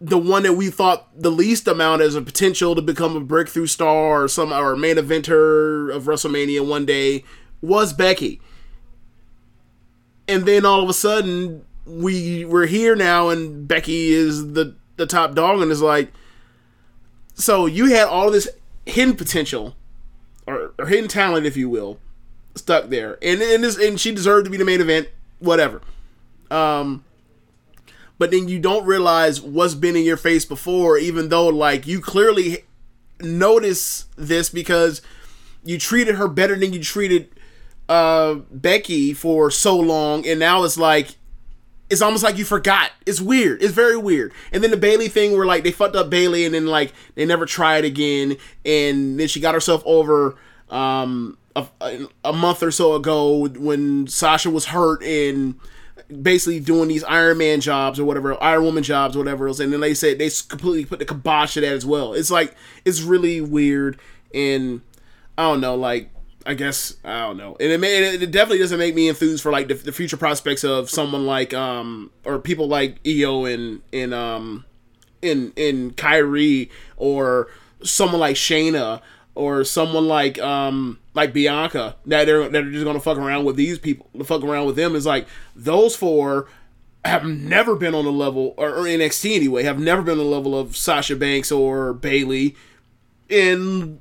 the 0.00 0.18
one 0.18 0.42
that 0.42 0.54
we 0.54 0.70
thought 0.70 1.08
the 1.18 1.30
least 1.30 1.66
amount 1.68 2.02
as 2.02 2.14
a 2.14 2.22
potential 2.22 2.74
to 2.74 2.82
become 2.82 3.16
a 3.16 3.20
breakthrough 3.20 3.66
star 3.66 4.24
or 4.24 4.28
some 4.28 4.52
or 4.52 4.76
main 4.76 4.96
eventer 4.96 5.94
of 5.94 6.04
WrestleMania 6.04 6.66
one 6.66 6.84
day 6.84 7.24
was 7.60 7.92
Becky. 7.92 8.40
And 10.28 10.44
then 10.44 10.64
all 10.64 10.82
of 10.82 10.88
a 10.88 10.94
sudden 10.94 11.64
we 11.86 12.44
we're 12.44 12.66
here 12.66 12.96
now 12.96 13.28
and 13.28 13.66
Becky 13.66 14.12
is 14.12 14.52
the 14.52 14.74
the 14.96 15.06
top 15.06 15.34
dog 15.34 15.60
and 15.60 15.70
is 15.70 15.80
like 15.80 16.12
so 17.34 17.66
you 17.66 17.86
had 17.86 18.08
all 18.08 18.30
this 18.30 18.48
hidden 18.86 19.14
potential 19.14 19.76
or, 20.46 20.72
or 20.78 20.86
hidden 20.86 21.08
talent 21.08 21.46
if 21.46 21.56
you 21.56 21.68
will 21.68 21.98
stuck 22.56 22.88
there. 22.88 23.18
And 23.22 23.40
and, 23.40 23.62
this, 23.62 23.78
and 23.78 24.00
she 24.00 24.12
deserved 24.12 24.46
to 24.46 24.50
be 24.50 24.56
the 24.56 24.64
main 24.64 24.80
event 24.80 25.08
whatever. 25.38 25.80
Um 26.50 27.04
but 28.18 28.30
then 28.30 28.48
you 28.48 28.58
don't 28.58 28.86
realize 28.86 29.42
what's 29.42 29.74
been 29.74 29.94
in 29.94 30.04
your 30.04 30.16
face 30.16 30.44
before, 30.44 30.98
even 30.98 31.28
though 31.28 31.48
like 31.48 31.86
you 31.86 32.00
clearly 32.00 32.64
notice 33.20 34.06
this 34.16 34.48
because 34.48 35.02
you 35.64 35.78
treated 35.78 36.14
her 36.16 36.28
better 36.28 36.56
than 36.56 36.72
you 36.72 36.82
treated 36.82 37.28
uh, 37.88 38.34
Becky 38.50 39.12
for 39.12 39.50
so 39.50 39.76
long, 39.76 40.26
and 40.26 40.40
now 40.40 40.64
it's 40.64 40.78
like 40.78 41.16
it's 41.88 42.02
almost 42.02 42.24
like 42.24 42.36
you 42.36 42.44
forgot. 42.44 42.90
It's 43.06 43.20
weird. 43.20 43.62
It's 43.62 43.72
very 43.72 43.96
weird. 43.96 44.32
And 44.52 44.62
then 44.62 44.70
the 44.72 44.76
Bayley 44.76 45.08
thing 45.08 45.36
where 45.36 45.46
like 45.46 45.62
they 45.62 45.70
fucked 45.70 45.94
up 45.94 46.10
Bayley 46.10 46.44
and 46.44 46.54
then 46.54 46.66
like 46.66 46.92
they 47.14 47.24
never 47.24 47.46
tried 47.46 47.84
again 47.84 48.36
and 48.64 49.20
then 49.20 49.28
she 49.28 49.38
got 49.38 49.54
herself 49.54 49.84
over 49.86 50.34
um 50.68 51.38
a, 51.54 52.08
a 52.24 52.32
month 52.32 52.62
or 52.62 52.70
so 52.70 52.94
ago 52.94 53.48
when 53.48 54.06
Sasha 54.08 54.50
was 54.50 54.66
hurt 54.66 55.02
and 55.02 55.54
basically 56.22 56.60
doing 56.60 56.88
these 56.88 57.04
Iron 57.04 57.38
Man 57.38 57.60
jobs 57.60 57.98
or 57.98 58.04
whatever, 58.04 58.40
Iron 58.42 58.64
Woman 58.64 58.82
jobs, 58.82 59.16
or 59.16 59.20
whatever 59.20 59.48
else. 59.48 59.60
And 59.60 59.72
then 59.72 59.80
they 59.80 59.94
said 59.94 60.18
they 60.18 60.30
completely 60.48 60.84
put 60.84 60.98
the 60.98 61.04
kibosh 61.04 61.54
to 61.54 61.60
that 61.62 61.72
as 61.72 61.86
well. 61.86 62.12
It's 62.12 62.30
like 62.30 62.54
it's 62.84 63.02
really 63.02 63.40
weird, 63.40 63.98
and 64.34 64.82
I 65.38 65.42
don't 65.44 65.60
know, 65.60 65.74
like 65.74 66.10
I 66.46 66.54
guess 66.54 66.96
I 67.04 67.26
don't 67.26 67.36
know, 67.36 67.56
and 67.58 67.72
it 67.72 67.80
may, 67.80 68.14
it 68.14 68.30
definitely 68.30 68.58
doesn't 68.58 68.78
make 68.78 68.94
me 68.94 69.08
enthused 69.08 69.42
for 69.42 69.50
like 69.50 69.66
the, 69.68 69.74
the 69.74 69.92
future 69.92 70.16
prospects 70.16 70.62
of 70.64 70.88
someone 70.88 71.26
like 71.26 71.52
um 71.52 72.10
or 72.24 72.38
people 72.38 72.68
like 72.68 72.98
Io 73.06 73.44
and 73.44 73.82
and 73.92 74.14
um 74.14 74.64
in 75.22 75.52
in 75.56 75.90
Kairi 75.92 76.70
or 76.96 77.48
someone 77.82 78.20
like 78.20 78.36
Shayna 78.36 79.00
or 79.34 79.64
someone 79.64 80.06
like 80.06 80.38
um 80.38 80.98
like 81.14 81.32
Bianca 81.32 81.96
that 82.06 82.26
they're 82.26 82.48
that 82.48 82.64
are 82.64 82.70
just 82.70 82.84
gonna 82.84 83.00
fuck 83.00 83.18
around 83.18 83.44
with 83.44 83.56
these 83.56 83.78
people, 83.78 84.08
to 84.16 84.24
fuck 84.24 84.44
around 84.44 84.66
with 84.66 84.76
them. 84.76 84.94
Is 84.94 85.06
like 85.06 85.26
those 85.54 85.96
four 85.96 86.48
have 87.04 87.24
never 87.24 87.76
been 87.76 87.94
on 87.94 88.04
the 88.04 88.12
level 88.12 88.54
or, 88.56 88.70
or 88.70 88.82
NXT 88.82 89.36
anyway 89.36 89.62
have 89.62 89.78
never 89.78 90.02
been 90.02 90.18
on 90.18 90.24
the 90.24 90.24
level 90.24 90.58
of 90.58 90.76
Sasha 90.76 91.16
Banks 91.16 91.52
or 91.52 91.92
Bayley 91.92 92.56
and 93.30 94.00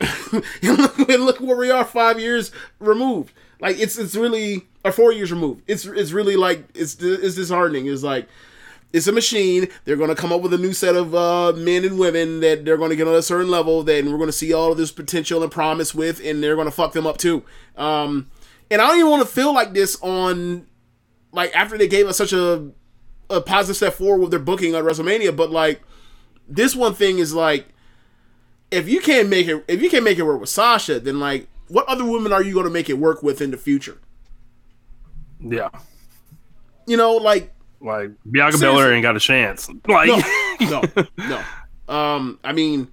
and 0.00 0.44
look, 0.62 1.08
and 1.08 1.24
look 1.24 1.40
where 1.40 1.56
we 1.56 1.70
are 1.70 1.84
five 1.84 2.20
years 2.20 2.50
removed. 2.78 3.32
Like 3.60 3.78
it's 3.78 3.98
it's 3.98 4.14
really 4.14 4.66
or 4.84 4.92
four 4.92 5.12
years 5.12 5.32
removed. 5.32 5.62
It's 5.66 5.84
it's 5.84 6.12
really 6.12 6.36
like 6.36 6.64
it's 6.74 7.00
it's 7.02 7.34
disheartening. 7.34 7.86
It's 7.86 8.02
like 8.02 8.28
it's 8.92 9.06
a 9.06 9.12
machine. 9.12 9.68
They're 9.84 9.96
going 9.96 10.08
to 10.08 10.14
come 10.14 10.32
up 10.32 10.40
with 10.40 10.54
a 10.54 10.58
new 10.58 10.72
set 10.72 10.96
of 10.96 11.14
uh, 11.14 11.52
men 11.52 11.84
and 11.84 11.98
women 11.98 12.40
that 12.40 12.64
they're 12.64 12.76
going 12.76 12.90
to 12.90 12.96
get 12.96 13.08
on 13.08 13.14
a 13.14 13.22
certain 13.22 13.50
level. 13.50 13.82
That 13.82 14.04
we're 14.04 14.16
going 14.16 14.26
to 14.26 14.32
see 14.32 14.52
all 14.52 14.72
of 14.72 14.78
this 14.78 14.92
potential 14.92 15.42
and 15.42 15.52
promise 15.52 15.94
with, 15.94 16.20
and 16.24 16.42
they're 16.42 16.54
going 16.54 16.68
to 16.68 16.72
fuck 16.72 16.92
them 16.92 17.06
up 17.06 17.18
too. 17.18 17.42
Um, 17.76 18.30
and 18.70 18.80
I 18.80 18.88
don't 18.88 18.98
even 18.98 19.10
want 19.10 19.22
to 19.22 19.34
feel 19.34 19.52
like 19.52 19.74
this 19.74 19.98
on, 20.00 20.66
like 21.32 21.54
after 21.54 21.76
they 21.76 21.88
gave 21.88 22.06
us 22.06 22.16
such 22.16 22.32
a 22.32 22.70
a 23.30 23.42
positive 23.42 23.76
step 23.76 23.92
forward 23.92 24.20
with 24.20 24.30
their 24.30 24.40
booking 24.40 24.74
on 24.74 24.84
WrestleMania. 24.84 25.36
But 25.36 25.50
like 25.50 25.82
this 26.48 26.74
one 26.74 26.94
thing 26.94 27.18
is 27.18 27.34
like, 27.34 27.66
if 28.70 28.88
you 28.88 29.00
can't 29.00 29.28
make 29.28 29.46
it, 29.48 29.64
if 29.68 29.80
you 29.82 29.88
can't 29.90 30.04
make 30.04 30.18
it 30.18 30.22
work 30.22 30.40
with 30.40 30.48
Sasha, 30.50 31.00
then 31.00 31.18
like, 31.20 31.48
what 31.68 31.86
other 31.86 32.04
women 32.04 32.32
are 32.32 32.42
you 32.42 32.52
going 32.54 32.64
to 32.66 32.70
make 32.72 32.88
it 32.90 32.98
work 32.98 33.22
with 33.22 33.40
in 33.40 33.50
the 33.50 33.56
future? 33.56 33.98
Yeah, 35.40 35.68
you 36.86 36.96
know, 36.96 37.12
like 37.16 37.52
like 37.80 38.10
Bianca 38.30 38.58
Belair 38.58 38.92
ain't 38.92 39.02
got 39.02 39.16
a 39.16 39.20
chance. 39.20 39.68
Like 39.88 40.08
no, 40.08 40.82
no, 40.96 41.04
no. 41.88 41.94
Um, 41.94 42.38
I 42.42 42.52
mean, 42.52 42.88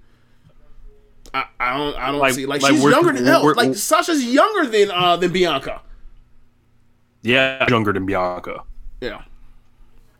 I, 1.34 1.44
I 1.58 1.76
don't, 1.76 1.96
I 1.96 2.06
don't 2.12 2.20
Like- 2.20 2.34
see 2.34 2.46
like, 2.46 2.62
like 2.62 2.72
she's 2.72 2.82
younger 2.82 3.12
than 3.12 3.26
hell. 3.26 3.52
Like 3.54 3.74
Sasha's 3.74 4.24
younger 4.24 4.70
than 4.70 4.90
uh 4.92 5.16
than 5.16 5.32
Bianca. 5.32 5.82
yeah, 7.22 7.66
younger 7.68 7.92
than 7.92 8.06
Bianca. 8.06 8.62
Yeah, 9.00 9.22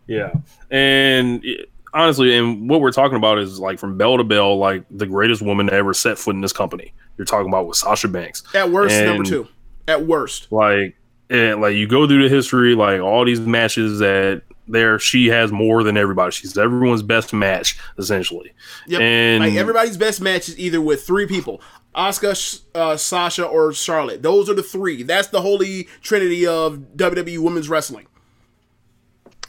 Yeah, 0.07 0.33
and 0.71 1.43
it- 1.45 1.71
honestly, 1.97 2.37
and 2.37 2.69
what 2.69 2.81
we're 2.81 2.93
talking 2.93 3.17
about 3.17 3.39
is 3.39 3.59
like 3.59 3.79
from 3.79 3.97
bell 3.97 4.19
to 4.19 4.25
bell, 4.25 4.59
like 4.59 4.85
the 4.91 5.07
greatest 5.07 5.43
woman 5.43 5.67
to 5.67 5.73
ever 5.73 5.95
set 5.95 6.19
foot 6.19 6.35
in 6.35 6.41
this 6.43 6.53
company. 6.53 6.93
You're 7.17 7.25
talking 7.25 7.49
about 7.49 7.67
with 7.67 7.77
Sasha 7.77 8.09
Banks. 8.09 8.43
at 8.55 8.71
worst, 8.71 8.95
number 9.05 9.25
two. 9.25 9.49
At 9.89 10.07
worst, 10.07 10.51
Like, 10.51 10.97
and 11.31 11.61
like 11.61 11.75
you 11.75 11.87
go 11.87 12.07
through 12.07 12.29
the 12.29 12.35
history, 12.35 12.75
like 12.75 13.01
all 13.01 13.25
these 13.25 13.41
matches 13.41 14.01
that 14.01 14.43
there, 14.69 14.99
she 14.99 15.29
has 15.29 15.53
more 15.53 15.83
than 15.83 15.97
everybody. 15.97 16.33
She's 16.33 16.59
everyone's 16.59 17.03
best 17.03 17.33
match, 17.33 17.79
essentially. 17.99 18.53
yep. 18.87 19.01
And 19.01 19.45
like 19.45 19.55
everybody's 19.55 19.97
best 19.97 20.21
match 20.21 20.49
is 20.49 20.59
either 20.59 20.81
with 20.81 21.05
three 21.07 21.27
people: 21.27 21.63
Asuka, 21.95 22.61
uh, 22.75 22.97
Sasha, 22.97 23.47
or 23.47 23.73
Charlotte. 23.73 24.23
Those 24.23 24.51
are 24.51 24.55
the 24.55 24.63
three. 24.63 25.03
That's 25.03 25.29
the 25.29 25.41
holy 25.41 25.85
trinity 26.03 26.47
of 26.47 26.79
WWE 26.97 27.39
women's 27.39 27.69
wrestling. 27.69 28.07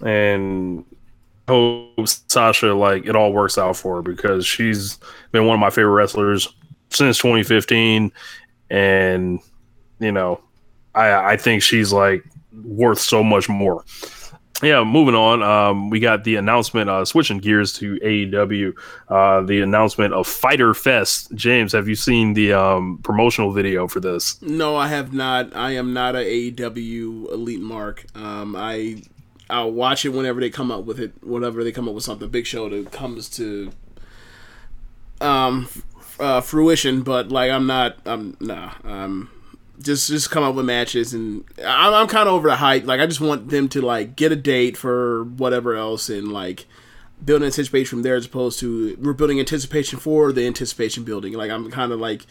and 0.06 0.86
hope 1.48 2.08
Sasha 2.08 2.74
like 2.74 3.06
it 3.06 3.16
all 3.16 3.34
works 3.34 3.58
out 3.58 3.78
for 3.78 3.98
her 3.98 4.02
because 4.02 4.45
she's 4.45 5.00
been 5.32 5.45
one 5.45 5.56
of 5.56 5.60
my 5.60 5.70
favorite 5.70 5.93
wrestlers 5.93 6.48
since 6.89 7.18
2015, 7.18 8.12
and 8.70 9.39
you 10.00 10.12
know, 10.12 10.41
I 10.95 11.34
I 11.34 11.38
think 11.38 11.64
she's 11.64 11.91
like 11.91 12.24
worth 12.52 13.00
so 13.00 13.24
much 13.24 13.50
more 13.50 13.84
yeah, 14.64 14.84
moving 14.84 15.14
on. 15.14 15.43
Um, 15.43 15.89
we 15.89 16.00
got 16.00 16.24
the 16.24 16.36
announcement, 16.36 16.89
uh, 16.89 17.06
switching 17.06 17.38
gears 17.38 17.74
to 17.74 18.00
AEW, 18.00 18.74
uh, 19.10 19.41
the 19.41 19.62
announcement 19.62 20.14
of 20.14 20.26
Fighter 20.26 20.74
Fest. 20.74 21.34
James, 21.36 21.74
have 21.74 21.88
you 21.88 21.95
seen 21.95 22.34
the 22.34 22.54
um, 22.54 23.00
promotional 23.04 23.52
video 23.52 23.88
for 23.88 24.00
this? 24.00 24.41
No, 24.41 24.76
I 24.76 24.88
have 24.88 25.14
not. 25.14 25.56
I 25.56 25.72
am 25.72 25.93
not 25.93 26.16
a 26.16 26.52
AEW 26.52 27.32
elite 27.32 27.62
mark. 27.62 28.06
Um, 28.16 28.56
I 28.56 29.04
I'll 29.50 29.72
watch 29.72 30.06
it 30.06 30.10
whenever 30.10 30.39
they 30.39 30.50
come 30.50 30.72
up 30.72 30.86
with 30.86 31.00
it. 31.00 31.14
Whenever 31.24 31.64
they 31.64 31.72
come 31.72 31.88
up 31.88 31.95
with 31.95 32.04
something 32.04 32.28
big 32.30 32.45
show 32.45 32.70
that 32.70 32.91
comes 32.91 33.30
to 33.32 33.72
um 35.22 35.68
uh, 36.20 36.41
fruition. 36.41 37.02
But 37.02 37.30
like, 37.30 37.52
I'm 37.52 37.68
not. 37.68 37.98
I'm 38.06 38.38
nah. 38.39 38.74
Um, 38.84 39.30
just 39.82 40.08
just 40.08 40.32
come 40.32 40.43
up 40.43 40.56
with 40.56 40.66
matches 40.66 41.14
and 41.14 41.43
I'm, 41.64 41.93
I'm 41.93 42.08
kind 42.08 42.28
of 42.28 42.34
over 42.34 42.50
the 42.50 42.56
hype 42.56 42.86
like 42.86 43.00
i 43.00 43.06
just 43.06 43.22
want 43.22 43.50
them 43.50 43.70
to 43.70 43.82
like 43.82 44.16
get 44.16 44.32
a 44.32 44.36
date 44.36 44.76
for 44.76 45.24
whatever 45.24 45.76
else 45.76 46.10
and 46.10 46.32
like 46.32 46.66
build 47.24 47.43
anticipation 47.43 47.88
from 47.88 48.02
there 48.02 48.16
as 48.16 48.26
opposed 48.26 48.60
to 48.62 48.98
we're 49.00 49.14
building 49.14 49.39
anticipation 49.39 50.00
for 50.00 50.32
the 50.32 50.48
anticipation 50.48 51.04
building 51.04 51.34
like 51.34 51.52
i'm 51.52 51.70
kind 51.70 51.91
of 51.91 52.00
like 52.00 52.26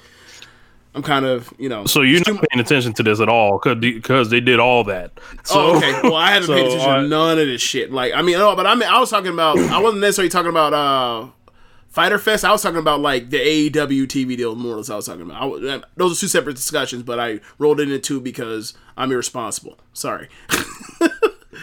i'm 0.97 1.03
kind 1.03 1.25
of 1.25 1.53
you 1.59 1.69
know 1.69 1.85
So 1.87 2.03
you're 2.03 2.21
not 2.27 2.45
paying 2.49 2.61
attention 2.61 2.93
to 2.95 3.03
this 3.03 3.21
at 3.21 3.29
all 3.29 3.61
because 3.63 4.31
they 4.31 4.41
did 4.41 4.59
all 4.59 4.83
that. 4.85 5.13
So, 5.45 5.55
oh, 5.61 5.77
okay. 5.77 5.93
Well, 6.03 6.17
I 6.17 6.31
haven't 6.33 6.47
so, 6.49 6.55
paid 6.55 6.67
attention 6.67 6.91
uh, 6.91 7.03
to 7.03 7.09
none 7.09 7.39
of 7.39 7.47
this 7.47 7.63
shit. 7.63 7.93
Like, 7.93 8.13
I 8.15 8.23
mean, 8.23 8.39
no, 8.39 8.57
but 8.57 8.67
I 8.67 8.75
mean, 8.75 8.89
I 8.89 8.99
was 8.99 9.11
talking 9.11 9.33
about. 9.33 9.59
I 9.59 9.79
wasn't 9.79 10.01
necessarily 10.01 10.31
talking 10.31 10.51
about 10.51 10.73
uh, 10.73 11.29
Fighter 11.89 12.19
Fest. 12.19 12.45
I 12.45 12.51
was 12.51 12.63
talking 12.63 12.79
about 12.79 13.01
like 13.01 13.31
the 13.31 13.39
AEW 13.39 14.07
TV 14.07 14.37
deal 14.37 14.55
more. 14.57 14.75
or 14.75 14.77
less. 14.79 14.91
I 14.91 14.97
was 14.97 15.07
talking 15.07 15.23
about. 15.23 15.65
I, 15.65 15.83
those 15.97 16.17
are 16.17 16.21
two 16.21 16.29
separate 16.29 16.57
discussions, 16.57 17.03
but 17.03 17.21
I 17.21 17.41
rolled 17.59 17.79
it 17.79 17.85
into 17.85 17.99
two 17.99 18.21
because 18.21 18.75
I'm 18.97 19.13
irresponsible. 19.13 19.79
Sorry. 19.93 20.29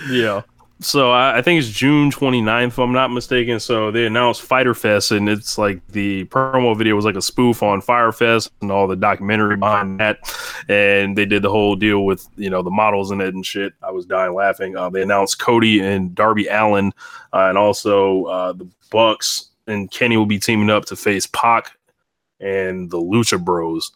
Yeah. 0.09 0.41
So 0.83 1.11
I, 1.11 1.37
I 1.37 1.41
think 1.41 1.59
it's 1.59 1.69
June 1.69 2.11
29th, 2.11 2.67
if 2.67 2.79
I'm 2.79 2.91
not 2.91 3.11
mistaken. 3.11 3.59
So 3.59 3.89
they 3.89 4.05
announced 4.05 4.41
Fighter 4.41 4.73
Fest, 4.73 5.11
and 5.11 5.29
it's 5.29 5.57
like 5.57 5.85
the 5.87 6.25
promo 6.25 6.77
video 6.77 6.95
was 6.95 7.05
like 7.05 7.15
a 7.15 7.21
spoof 7.21 7.63
on 7.63 7.81
Fyre 7.81 8.11
Fest 8.11 8.51
and 8.61 8.71
all 8.71 8.87
the 8.87 8.95
documentary 8.95 9.55
behind 9.55 9.99
that. 9.99 10.19
And 10.67 11.17
they 11.17 11.25
did 11.25 11.41
the 11.41 11.49
whole 11.49 11.75
deal 11.75 12.05
with 12.05 12.27
you 12.35 12.49
know 12.49 12.61
the 12.61 12.69
models 12.69 13.11
in 13.11 13.21
it 13.21 13.33
and 13.33 13.45
shit. 13.45 13.73
I 13.81 13.91
was 13.91 14.05
dying 14.05 14.33
laughing. 14.33 14.75
Uh, 14.75 14.89
they 14.89 15.01
announced 15.01 15.39
Cody 15.39 15.79
and 15.79 16.13
Darby 16.13 16.47
Allin, 16.47 16.91
uh, 17.31 17.47
and 17.47 17.57
also 17.57 18.25
uh, 18.25 18.53
the 18.53 18.67
Bucks 18.91 19.51
and 19.67 19.89
Kenny 19.89 20.17
will 20.17 20.25
be 20.25 20.39
teaming 20.39 20.69
up 20.69 20.85
to 20.85 20.95
face 20.95 21.27
Pac 21.27 21.77
and 22.39 22.91
the 22.91 22.99
Lucha 22.99 23.43
Bros. 23.43 23.91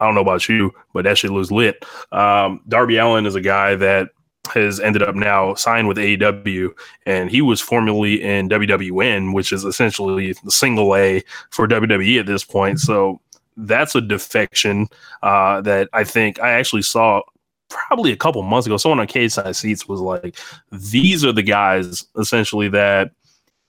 I 0.00 0.06
don't 0.06 0.14
know 0.14 0.20
about 0.22 0.48
you, 0.48 0.72
but 0.92 1.04
that 1.04 1.18
shit 1.18 1.30
looks 1.30 1.50
lit. 1.50 1.84
Um, 2.12 2.60
Darby 2.68 2.96
Allin 2.96 3.26
is 3.26 3.34
a 3.34 3.40
guy 3.40 3.76
that 3.76 4.10
has 4.48 4.80
ended 4.80 5.02
up 5.02 5.14
now 5.14 5.54
signed 5.54 5.88
with 5.88 5.96
AEW, 5.96 6.70
and 7.04 7.30
he 7.30 7.42
was 7.42 7.60
formerly 7.60 8.22
in 8.22 8.48
WWN, 8.48 9.34
which 9.34 9.52
is 9.52 9.64
essentially 9.64 10.34
the 10.44 10.50
single 10.50 10.94
A 10.96 11.22
for 11.50 11.68
WWE 11.68 12.20
at 12.20 12.26
this 12.26 12.44
point. 12.44 12.80
So 12.80 13.20
that's 13.56 13.94
a 13.94 14.00
defection 14.00 14.88
uh, 15.22 15.60
that 15.62 15.88
I 15.92 16.04
think 16.04 16.40
I 16.40 16.50
actually 16.50 16.82
saw 16.82 17.22
probably 17.68 18.12
a 18.12 18.16
couple 18.16 18.42
months 18.42 18.66
ago. 18.66 18.76
Someone 18.76 19.00
on 19.00 19.06
Cage 19.06 19.32
Side 19.32 19.56
Seats 19.56 19.88
was 19.88 20.00
like, 20.00 20.38
"These 20.72 21.24
are 21.24 21.32
the 21.32 21.42
guys 21.42 22.04
essentially 22.18 22.68
that." 22.68 23.12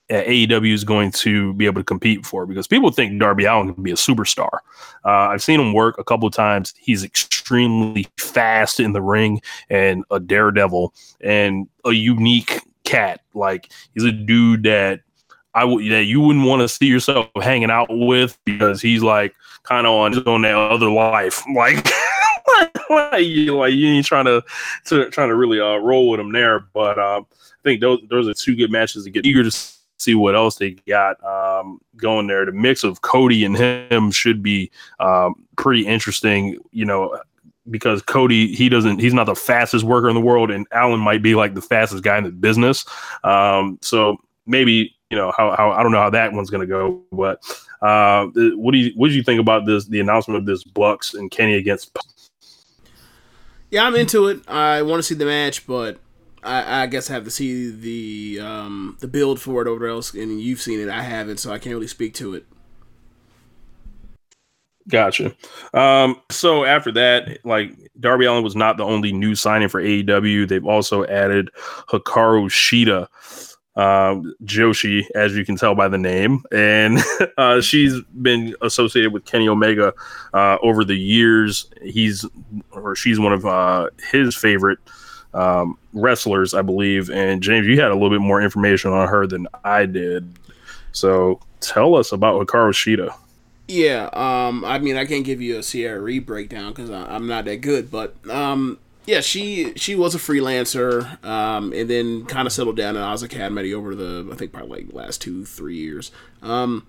Uh, 0.10 0.24
AEW 0.24 0.74
is 0.74 0.86
going 0.86 1.12
to 1.12 1.54
be 1.56 1.66
able 1.66 1.82
to 1.82 1.86
compete 1.86 2.26
for 2.26 2.46
because 2.46 2.66
people 2.66 2.92
think 2.92 3.20
Darby 3.20 3.44
Allin 3.44 3.74
can 3.74 3.84
be 3.84 3.92
a 3.92 3.96
superstar. 3.96 4.60
Uh, 5.04 5.28
I've 5.32 5.44
seen 5.44 5.60
him 5.60 5.74
work 5.74 5.98
a 5.98 6.04
couple 6.04 6.28
of 6.28 6.34
times. 6.34 6.74
He's 6.78 7.04
extremely 7.04 8.08
fast 8.18 8.80
in 8.80 8.94
the 8.94 9.02
ring 9.02 9.42
and 9.70 10.06
a 10.10 10.20
daredevil 10.20 10.94
and 11.20 11.68
a 11.84 11.92
unique 11.92 12.62
cat. 12.86 13.20
Like 13.34 13.70
he's 13.94 14.06
a 14.06 14.12
dude 14.14 14.64
that 14.64 15.02
I 15.54 15.64
would 15.64 15.92
that 15.92 16.04
you 16.04 16.22
wouldn't 16.22 16.46
want 16.46 16.62
to 16.62 16.70
see 16.70 16.86
yourself 16.86 17.30
hanging 17.42 17.72
out 17.72 17.88
with 17.90 18.38
because 18.46 18.82
he's 18.82 19.04
like 19.04 19.36
kind 19.64 19.88
of 19.88 19.94
on 19.94 20.28
on 20.28 20.42
that 20.44 20.56
other 20.56 20.90
life. 20.90 21.44
Like, 21.54 21.90
like 22.90 23.26
you 23.26 23.58
like 23.58 23.74
you 23.74 23.88
ain't 23.90 24.06
trying 24.06 24.26
to, 24.26 24.42
to 24.86 25.10
trying 25.10 25.28
to 25.28 25.36
really 25.36 25.60
uh, 25.60 25.76
roll 25.78 26.10
with 26.10 26.20
him 26.20 26.32
there. 26.32 26.60
But 26.60 26.98
um, 26.98 27.28
I 27.34 27.64
think 27.64 27.82
those 27.82 28.00
those 28.10 28.28
are 28.28 28.34
two 28.34 28.56
good 28.56 28.72
matches 28.72 29.04
to 29.04 29.10
get 29.10 29.26
eager 29.26 29.44
to 29.44 29.52
see 29.98 30.16
what 30.16 30.36
else 30.36 30.56
they 30.56 30.72
got 30.88 31.24
um, 31.24 31.80
going 31.96 32.28
there. 32.28 32.46
The 32.46 32.52
mix 32.52 32.84
of 32.84 33.02
Cody 33.02 33.44
and 33.44 33.58
him 33.58 34.12
should 34.12 34.42
be 34.42 34.72
um, 35.00 35.46
pretty 35.58 35.86
interesting. 35.86 36.58
You 36.72 36.86
know, 36.86 37.20
because 37.70 38.02
Cody 38.02 38.54
he 38.56 38.70
doesn't 38.70 39.00
he's 39.00 39.14
not 39.14 39.26
the 39.26 39.36
fastest 39.36 39.84
worker 39.84 40.10
in 40.10 40.16
the 40.16 40.22
world, 40.22 40.52
and 40.52 40.68
Allin 40.72 41.00
might 41.00 41.22
be 41.22 41.36
like 41.36 41.54
the 41.54 41.62
fastest 41.62 42.04
guy 42.04 42.18
in 42.18 42.24
the 42.24 42.32
business. 42.32 42.86
Um, 43.24 43.80
so 43.82 44.18
maybe 44.46 44.96
you 45.10 45.18
know 45.18 45.32
how, 45.36 45.56
how 45.56 45.72
I 45.72 45.84
don't 45.84 45.92
know 45.92 46.02
how 46.02 46.10
that 46.10 46.34
one's 46.34 46.50
going 46.50 46.62
to 46.62 46.68
go, 46.68 47.02
but 47.12 47.42
uh, 47.82 48.28
what 48.56 48.72
do 48.72 48.78
you 48.78 48.92
what 48.96 49.10
do 49.10 49.14
you 49.14 49.24
think 49.24 49.40
about 49.40 49.66
this 49.66 49.86
the 49.86 50.00
announcement 50.00 50.38
of 50.38 50.46
this 50.46 50.64
Bucks 50.64 51.14
and 51.14 51.32
Kenny 51.32 51.56
against? 51.56 51.98
Yeah, 53.70 53.86
I'm 53.86 53.96
into 53.96 54.28
it. 54.28 54.48
I 54.48 54.82
want 54.82 55.00
to 55.00 55.04
see 55.04 55.16
the 55.16 55.26
match, 55.26 55.68
but 55.68 56.00
I, 56.48 56.84
I 56.84 56.88
guess 56.88 57.10
I 57.10 57.14
have 57.14 57.26
to 57.26 57.32
see 57.32 57.70
the 57.70 58.46
um, 58.46 58.98
the 59.00 59.08
build 59.08 59.40
for 59.40 59.62
it 59.62 59.68
over 59.68 59.88
else. 59.88 60.14
And 60.14 60.42
you've 60.42 60.62
seen 60.62 60.80
it, 60.80 60.90
I 60.90 61.04
haven't, 61.04 61.38
so 61.38 61.52
I 61.52 61.60
can't 61.60 61.74
really 61.74 61.88
speak 61.88 62.14
to 62.16 62.34
it. 62.34 62.46
Gotcha. 64.88 65.36
Um, 65.74 66.22
so 66.32 66.64
after 66.64 66.92
that, 66.94 67.46
like 67.46 67.74
Darby 68.00 68.26
Allin 68.26 68.44
was 68.44 68.56
not 68.56 68.78
the 68.78 68.86
only 68.86 69.12
new 69.12 69.36
signing 69.36 69.68
for 69.68 69.82
AEW. 69.82 70.48
They've 70.48 70.66
also 70.66 71.04
added 71.06 71.50
Hikaru 71.90 72.48
Shida, 72.50 73.10
um, 73.76 74.34
Joshi, 74.46 75.04
as 75.14 75.36
you 75.36 75.44
can 75.44 75.58
tell 75.58 75.76
by 75.76 75.90
the 75.90 75.98
name, 75.98 76.44
and 76.54 77.00
uh, 77.38 77.60
she's 77.60 78.00
been 78.22 78.56
associated 78.62 79.12
with 79.12 79.26
Kenny 79.26 79.50
Omega 79.50 79.94
uh, 80.34 80.58
over 80.62 80.86
the 80.86 80.98
years. 80.98 81.70
He's 81.82 82.26
or 82.72 82.96
she's 82.96 83.20
one 83.20 83.34
of 83.34 83.46
uh, 83.46 83.90
his 84.10 84.36
favorite 84.36 84.80
um, 85.38 85.78
wrestlers, 85.94 86.54
I 86.54 86.64
believe. 86.64 87.10
And 87.10 87.42
James, 87.42 87.68
you 87.68 87.80
had 87.80 87.92
a 87.92 87.94
little 87.94 88.10
bit 88.10 88.22
more 88.22 88.42
information 88.42 88.92
on 88.92 89.08
her 89.08 89.28
than 89.28 89.48
I 89.64 89.86
did. 89.86 90.34
So 90.92 91.40
tell 91.60 91.96
us 91.96 92.12
about 92.12 92.46
Hikaru 92.46 92.72
Shida. 92.72 93.14
Yeah, 93.68 94.10
um, 94.14 94.64
I 94.66 94.80
mean, 94.80 94.96
I 94.96 95.06
can't 95.06 95.26
give 95.26 95.42
you 95.42 95.58
a 95.60 95.64
Sierra 95.64 96.00
CRE 96.00 96.22
breakdown 96.22 96.72
because 96.72 96.90
I'm 96.90 97.28
not 97.28 97.46
that 97.46 97.58
good, 97.58 97.92
but 97.92 98.16
um, 98.30 98.80
yeah, 99.06 99.20
she 99.20 99.74
she 99.76 99.94
was 99.94 100.16
a 100.16 100.18
freelancer, 100.18 101.24
um, 101.26 101.74
and 101.74 101.90
then 101.90 102.26
kind 102.26 102.48
of 102.48 102.54
settled 102.54 102.78
down 102.78 102.96
at 102.96 103.04
Oz 103.04 103.24
Academy 103.24 103.74
over 103.74 103.94
the 103.94 104.28
I 104.32 104.36
think 104.36 104.54
probably 104.54 104.86
like 104.86 104.94
last 104.94 105.22
two 105.22 105.44
three 105.44 105.76
years. 105.76 106.12
Um, 106.42 106.88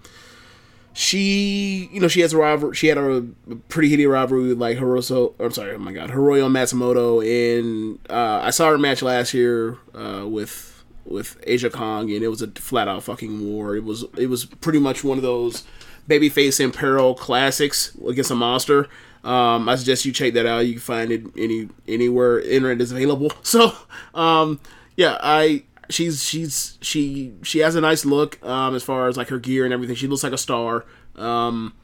she 0.98 1.88
you 1.92 2.00
know 2.00 2.08
she 2.08 2.22
has 2.22 2.32
a 2.32 2.36
rival 2.36 2.72
she 2.72 2.88
had 2.88 2.98
a, 2.98 3.24
pretty 3.68 3.88
heated 3.88 4.08
rivalry 4.08 4.48
with 4.48 4.58
like 4.58 4.78
Hiroso 4.78 5.32
I'm 5.38 5.52
sorry 5.52 5.72
oh 5.76 5.78
my 5.78 5.92
god 5.92 6.10
Hiroyo 6.10 6.50
Matsumoto 6.50 7.22
and 7.22 8.00
uh, 8.10 8.40
I 8.42 8.50
saw 8.50 8.68
her 8.68 8.78
match 8.78 9.00
last 9.00 9.32
year 9.32 9.78
uh, 9.94 10.26
with 10.26 10.82
with 11.04 11.40
Aja 11.46 11.70
Kong 11.70 12.10
and 12.10 12.24
it 12.24 12.26
was 12.26 12.42
a 12.42 12.48
flat 12.48 12.88
out 12.88 13.04
fucking 13.04 13.46
war. 13.46 13.76
It 13.76 13.84
was 13.84 14.06
it 14.16 14.26
was 14.26 14.46
pretty 14.46 14.80
much 14.80 15.04
one 15.04 15.18
of 15.18 15.22
those 15.22 15.62
babyface 16.08 16.58
in 16.58 16.72
peril 16.72 17.14
classics 17.14 17.96
against 18.04 18.32
a 18.32 18.34
monster. 18.34 18.88
Um, 19.22 19.68
I 19.68 19.76
suggest 19.76 20.04
you 20.04 20.10
check 20.10 20.32
that 20.32 20.46
out. 20.46 20.66
You 20.66 20.72
can 20.72 20.80
find 20.80 21.12
it 21.12 21.22
any 21.36 21.68
anywhere 21.86 22.40
internet 22.40 22.80
is 22.80 22.90
available. 22.90 23.30
So 23.44 23.72
um, 24.14 24.58
yeah 24.96 25.16
I 25.22 25.62
she's 25.88 26.24
she's 26.24 26.78
she 26.80 27.32
she 27.42 27.60
has 27.60 27.74
a 27.74 27.80
nice 27.80 28.04
look 28.04 28.42
um 28.44 28.74
as 28.74 28.82
far 28.82 29.08
as 29.08 29.16
like 29.16 29.28
her 29.28 29.38
gear 29.38 29.64
and 29.64 29.72
everything. 29.72 29.96
She 29.96 30.06
looks 30.06 30.22
like 30.22 30.32
a 30.32 30.38
star. 30.38 30.84
Um 31.16 31.74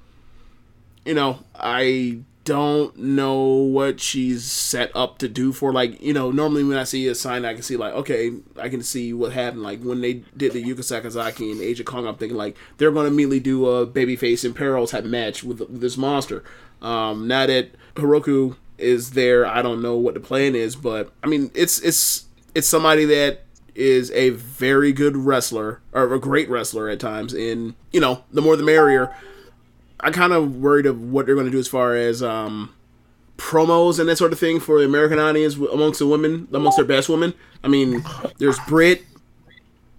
you 1.05 1.15
know 1.15 1.41
i 1.55 2.19
don't 2.45 2.99
know 2.99 3.43
what 3.43 4.01
she's 4.01 4.45
set 4.45 4.95
up 4.95 5.17
to 5.17 5.29
do 5.29 5.51
for 5.51 5.73
like 5.73 6.01
you 6.03 6.13
know 6.13 6.31
normally 6.31 6.63
when 6.63 6.77
i 6.77 6.85
see 6.85 7.09
a 7.09 7.15
sign 7.15 7.43
i 7.45 7.55
can 7.55 7.63
see 7.63 7.77
like 7.77 7.95
okay 7.95 8.33
i 8.61 8.69
can 8.69 8.83
see 8.83 9.15
what 9.15 9.33
happened. 9.33 9.63
Like 9.63 9.83
when 9.83 10.03
they 10.03 10.25
did 10.37 10.53
the 10.53 10.63
yuka 10.63 10.81
sakazaki 10.81 11.51
and 11.53 11.61
aja 11.61 11.83
kong 11.85 12.07
i'm 12.07 12.17
thinking 12.17 12.37
like 12.37 12.57
they're 12.77 12.91
going 12.91 13.05
to 13.05 13.13
immediately 13.13 13.41
do 13.41 13.67
a 13.67 13.87
babyface 13.87 14.45
in 14.45 14.53
peril 14.53 14.87
type 14.87 15.05
match 15.05 15.43
with, 15.43 15.61
with 15.61 15.81
this 15.81 15.97
monster. 15.97 16.45
Um 16.83 17.27
now 17.27 17.47
that 17.47 17.71
hikaru 17.95 18.57
is 18.77 19.13
there 19.13 19.47
i 19.47 19.63
don't 19.63 19.81
know 19.81 19.97
what 19.97 20.15
the 20.15 20.21
plan 20.21 20.55
is 20.55 20.75
but 20.77 21.13
i 21.23 21.27
mean 21.29 21.51
it's 21.55 21.79
it's 21.81 22.27
it's 22.55 22.67
somebody 22.67 23.05
that 23.05 23.45
is 23.75 24.11
a 24.13 24.31
very 24.31 24.93
good 24.93 25.17
wrestler 25.17 25.81
or 25.93 26.13
a 26.15 26.19
great 26.21 26.49
wrestler 26.49 26.89
at 26.89 27.01
times 27.01 27.33
and 27.33 27.75
you 27.93 28.01
know 28.01 28.23
the 28.33 28.41
more 28.41 28.57
the 28.57 28.63
merrier. 28.63 29.15
I 30.01 30.11
kind 30.11 30.33
of 30.33 30.57
worried 30.57 30.87
of 30.87 31.01
what 31.01 31.27
they're 31.27 31.35
going 31.35 31.47
to 31.47 31.53
do 31.53 31.59
as 31.59 31.69
far 31.69 31.95
as 31.97 32.23
um 32.23 32.73
promos 33.39 33.99
and 33.99 34.09
that 34.09 34.17
sort 34.17 34.33
of 34.33 34.39
thing 34.39 34.61
for 34.61 34.79
the 34.79 34.85
american 34.85 35.19
audience 35.19 35.57
amongst 35.57 35.99
the 35.99 36.07
women 36.07 36.47
amongst 36.53 36.77
their 36.77 36.85
best 36.87 37.09
women. 37.09 37.35
I 37.65 37.69
mean 37.69 38.05
there's 38.39 38.59
brit 38.69 39.03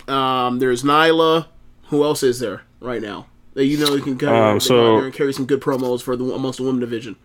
um 0.07 0.59
there's 0.59 0.83
nyla. 0.83 1.47
Who 1.89 2.03
else 2.03 2.23
is 2.23 2.39
there 2.39 2.61
right 2.79 3.01
now? 3.01 3.27
That 3.55 3.65
you 3.65 3.77
know 3.77 3.93
you 3.95 4.01
can 4.01 4.15
go 4.17 4.33
Um, 4.33 4.59
so- 4.59 4.97
and 4.99 5.13
carry 5.13 5.33
some 5.33 5.45
good 5.45 5.61
promos 5.61 6.01
for 6.01 6.15
the 6.15 6.23
amongst 6.33 6.57
the 6.59 6.63
women 6.65 6.79
division 6.79 7.15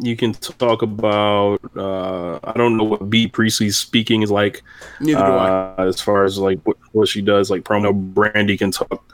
you 0.00 0.16
can 0.16 0.32
talk 0.32 0.82
about. 0.82 1.60
Uh, 1.76 2.38
I 2.44 2.52
don't 2.56 2.76
know 2.76 2.84
what 2.84 3.10
Bea 3.10 3.28
Priestley's 3.28 3.76
speaking 3.76 4.22
is 4.22 4.30
like. 4.30 4.62
Neither 5.00 5.18
do 5.18 5.24
I. 5.24 5.74
uh, 5.78 5.86
As 5.86 6.00
far 6.00 6.24
as 6.24 6.38
like 6.38 6.60
what, 6.64 6.76
what 6.92 7.08
she 7.08 7.20
does, 7.22 7.50
like 7.50 7.62
promo. 7.62 8.12
Brandi 8.14 8.58
can 8.58 8.70
talk. 8.70 9.04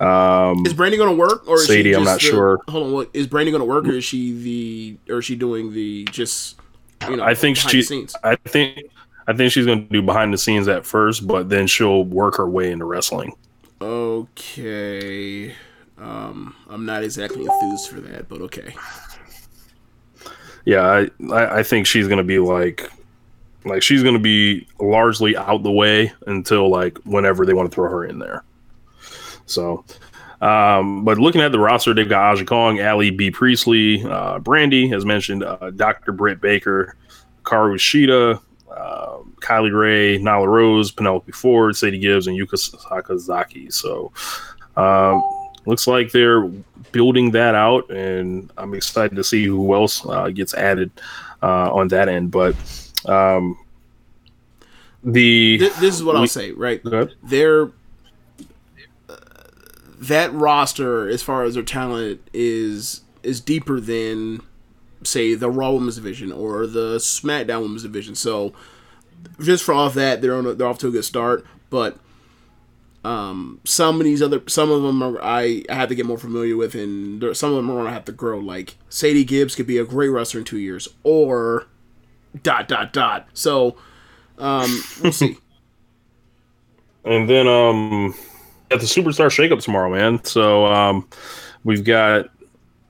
Um, 0.00 0.64
Is 0.64 0.72
Brandi 0.72 0.96
going 0.96 1.10
to 1.10 1.16
work, 1.16 1.46
or 1.46 1.56
is 1.56 1.66
Sadie, 1.66 1.90
she 1.90 1.94
I'm 1.94 2.04
not 2.04 2.20
the- 2.20 2.26
sure. 2.26 2.60
Hold 2.68 2.86
on, 2.86 2.92
what 2.92 3.10
is 3.12 3.26
Brandi 3.26 3.50
going 3.50 3.60
to 3.60 3.64
work, 3.66 3.84
or 3.86 3.92
is 3.92 4.04
she 4.04 4.32
the, 4.32 5.12
or 5.12 5.18
is 5.18 5.26
she 5.26 5.36
doing 5.36 5.72
the 5.74 6.04
just, 6.10 6.56
you 7.08 7.16
know, 7.16 7.22
I 7.22 7.34
think 7.34 7.56
behind 7.58 7.84
she. 7.84 8.06
I 8.24 8.36
think. 8.36 8.78
I 9.28 9.32
think 9.32 9.52
she's 9.52 9.66
going 9.66 9.84
to 9.86 9.92
do 9.92 10.02
behind 10.02 10.32
the 10.34 10.38
scenes 10.38 10.66
at 10.66 10.84
first, 10.84 11.24
but 11.24 11.48
then 11.50 11.68
she'll 11.68 12.02
work 12.04 12.36
her 12.38 12.48
way 12.48 12.72
into 12.72 12.84
wrestling. 12.84 13.32
Okay, 13.80 15.54
um, 15.98 16.56
I'm 16.68 16.84
not 16.84 17.04
exactly 17.04 17.44
enthused 17.44 17.90
for 17.90 18.00
that, 18.00 18.28
but 18.28 18.40
okay. 18.40 18.74
Yeah, 20.64 21.06
I, 21.32 21.58
I, 21.58 21.62
think 21.62 21.86
she's 21.86 22.06
gonna 22.06 22.24
be 22.24 22.38
like, 22.38 22.90
like 23.64 23.82
she's 23.82 24.02
gonna 24.02 24.18
be 24.18 24.66
largely 24.78 25.36
out 25.36 25.62
the 25.62 25.70
way 25.70 26.12
until 26.26 26.68
like 26.68 26.98
whenever 26.98 27.46
they 27.46 27.54
want 27.54 27.70
to 27.70 27.74
throw 27.74 27.90
her 27.90 28.04
in 28.04 28.18
there. 28.18 28.44
So, 29.46 29.84
um, 30.40 31.04
but 31.04 31.18
looking 31.18 31.40
at 31.40 31.52
the 31.52 31.58
roster, 31.58 31.92
they've 31.92 32.08
got 32.08 32.32
Aja 32.32 32.44
Kong, 32.44 32.80
Ali 32.80 33.10
Bea 33.10 33.30
Priestley, 33.30 34.02
uh, 34.04 34.38
Brandi, 34.38 34.94
as 34.94 35.04
mentioned, 35.04 35.44
uh, 35.44 35.70
Dr. 35.70 36.12
Britt 36.12 36.40
Baker, 36.40 36.96
Karu 37.42 37.74
Shida, 37.74 38.40
uh, 38.70 39.18
Kylie 39.40 39.78
Rae, 39.78 40.18
Nyla 40.18 40.46
Rose, 40.46 40.90
Penelope 40.90 41.32
Ford, 41.32 41.76
Sadie 41.76 41.98
Gibbs, 41.98 42.26
and 42.26 42.38
Yuka 42.38 42.54
Sakazaki. 42.54 43.72
So, 43.72 44.12
um, 44.76 45.22
looks 45.66 45.86
like 45.86 46.12
they're 46.12 46.50
building 46.92 47.30
that 47.32 47.54
out, 47.54 47.90
and 47.90 48.50
I'm 48.56 48.74
excited 48.74 49.16
to 49.16 49.24
see 49.24 49.44
who 49.44 49.74
else 49.74 50.04
uh, 50.06 50.28
gets 50.28 50.54
added 50.54 50.90
uh, 51.42 51.72
on 51.72 51.88
that 51.88 52.08
end. 52.08 52.30
But 52.30 52.56
um, 53.06 53.58
the 55.02 55.58
Th- 55.58 55.72
this 55.74 55.94
is 55.94 56.04
what 56.04 56.16
I'll 56.16 56.26
say, 56.26 56.52
right? 56.52 56.82
Go. 56.82 57.08
They're 57.22 57.70
uh, 59.08 59.16
that 60.00 60.32
roster, 60.32 61.08
as 61.08 61.22
far 61.22 61.44
as 61.44 61.54
their 61.54 61.62
talent, 61.62 62.20
is 62.32 63.02
is 63.22 63.40
deeper 63.40 63.80
than 63.80 64.40
say 65.02 65.34
the 65.34 65.50
Raw 65.50 65.72
Women's 65.72 65.96
Division 65.96 66.32
or 66.32 66.66
the 66.66 66.96
SmackDown 66.96 67.62
Women's 67.62 67.82
Division. 67.82 68.14
So 68.14 68.52
just 69.40 69.64
for 69.64 69.74
off 69.74 69.94
that, 69.94 70.20
they're 70.20 70.34
on 70.34 70.46
a, 70.46 70.54
they're 70.54 70.66
off 70.66 70.78
to 70.78 70.88
a 70.88 70.90
good 70.90 71.04
start. 71.04 71.46
But 71.70 71.98
um, 73.04 73.60
some 73.64 73.98
of 74.00 74.04
these 74.04 74.20
other 74.20 74.42
some 74.46 74.70
of 74.70 74.82
them 74.82 75.02
are 75.02 75.22
I, 75.22 75.64
I 75.70 75.74
have 75.74 75.88
to 75.88 75.94
get 75.94 76.06
more 76.06 76.18
familiar 76.18 76.56
with, 76.56 76.74
and 76.74 77.20
there, 77.22 77.34
some 77.34 77.50
of 77.50 77.56
them 77.56 77.70
are 77.70 77.76
gonna 77.76 77.92
have 77.92 78.04
to 78.06 78.12
grow. 78.12 78.38
Like 78.38 78.76
Sadie 78.88 79.24
Gibbs 79.24 79.54
could 79.54 79.66
be 79.66 79.78
a 79.78 79.84
great 79.84 80.08
wrestler 80.08 80.40
in 80.40 80.44
two 80.44 80.58
years, 80.58 80.88
or 81.02 81.66
dot 82.42 82.68
dot 82.68 82.92
dot. 82.92 83.28
So 83.32 83.76
um, 84.38 84.82
we'll 85.02 85.12
see. 85.12 85.38
And 87.02 87.30
then 87.30 87.48
um 87.48 88.14
at 88.70 88.78
the 88.78 88.84
Superstar 88.84 89.30
Shakeup 89.30 89.62
tomorrow, 89.62 89.88
man. 89.88 90.22
So 90.22 90.66
um 90.66 91.08
we've 91.64 91.82
got 91.82 92.26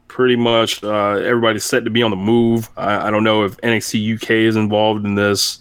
pretty 0.09 0.35
much 0.35 0.82
uh, 0.82 1.12
everybody's 1.12 1.65
set 1.65 1.85
to 1.85 1.91
be 1.91 2.03
on 2.03 2.11
the 2.11 2.16
move. 2.16 2.69
I, 2.77 3.07
I 3.07 3.11
don't 3.11 3.23
know 3.23 3.45
if 3.45 3.57
NXT 3.59 4.16
UK 4.16 4.31
is 4.31 4.57
involved 4.57 5.07
in 5.07 5.15
this. 5.15 5.61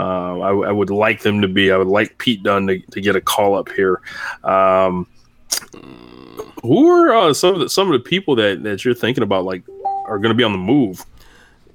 Uh, 0.00 0.38
I, 0.38 0.68
I 0.68 0.72
would 0.72 0.90
like 0.90 1.20
them 1.20 1.42
to 1.42 1.48
be. 1.48 1.70
I 1.70 1.76
would 1.76 1.88
like 1.88 2.16
Pete 2.16 2.42
Dunne 2.42 2.66
to, 2.68 2.78
to 2.78 3.00
get 3.00 3.16
a 3.16 3.20
call 3.20 3.54
up 3.54 3.70
here. 3.70 4.00
Um, 4.44 5.06
who 6.62 6.88
are 6.88 7.14
uh, 7.14 7.34
some 7.34 7.54
of 7.54 7.60
the 7.60 7.68
some 7.68 7.92
of 7.92 7.92
the 7.92 8.08
people 8.08 8.34
that, 8.36 8.62
that 8.62 8.84
you're 8.84 8.94
thinking 8.94 9.22
about 9.22 9.44
like 9.44 9.62
are 10.06 10.18
going 10.18 10.30
to 10.30 10.34
be 10.34 10.44
on 10.44 10.52
the 10.52 10.58
move? 10.58 11.04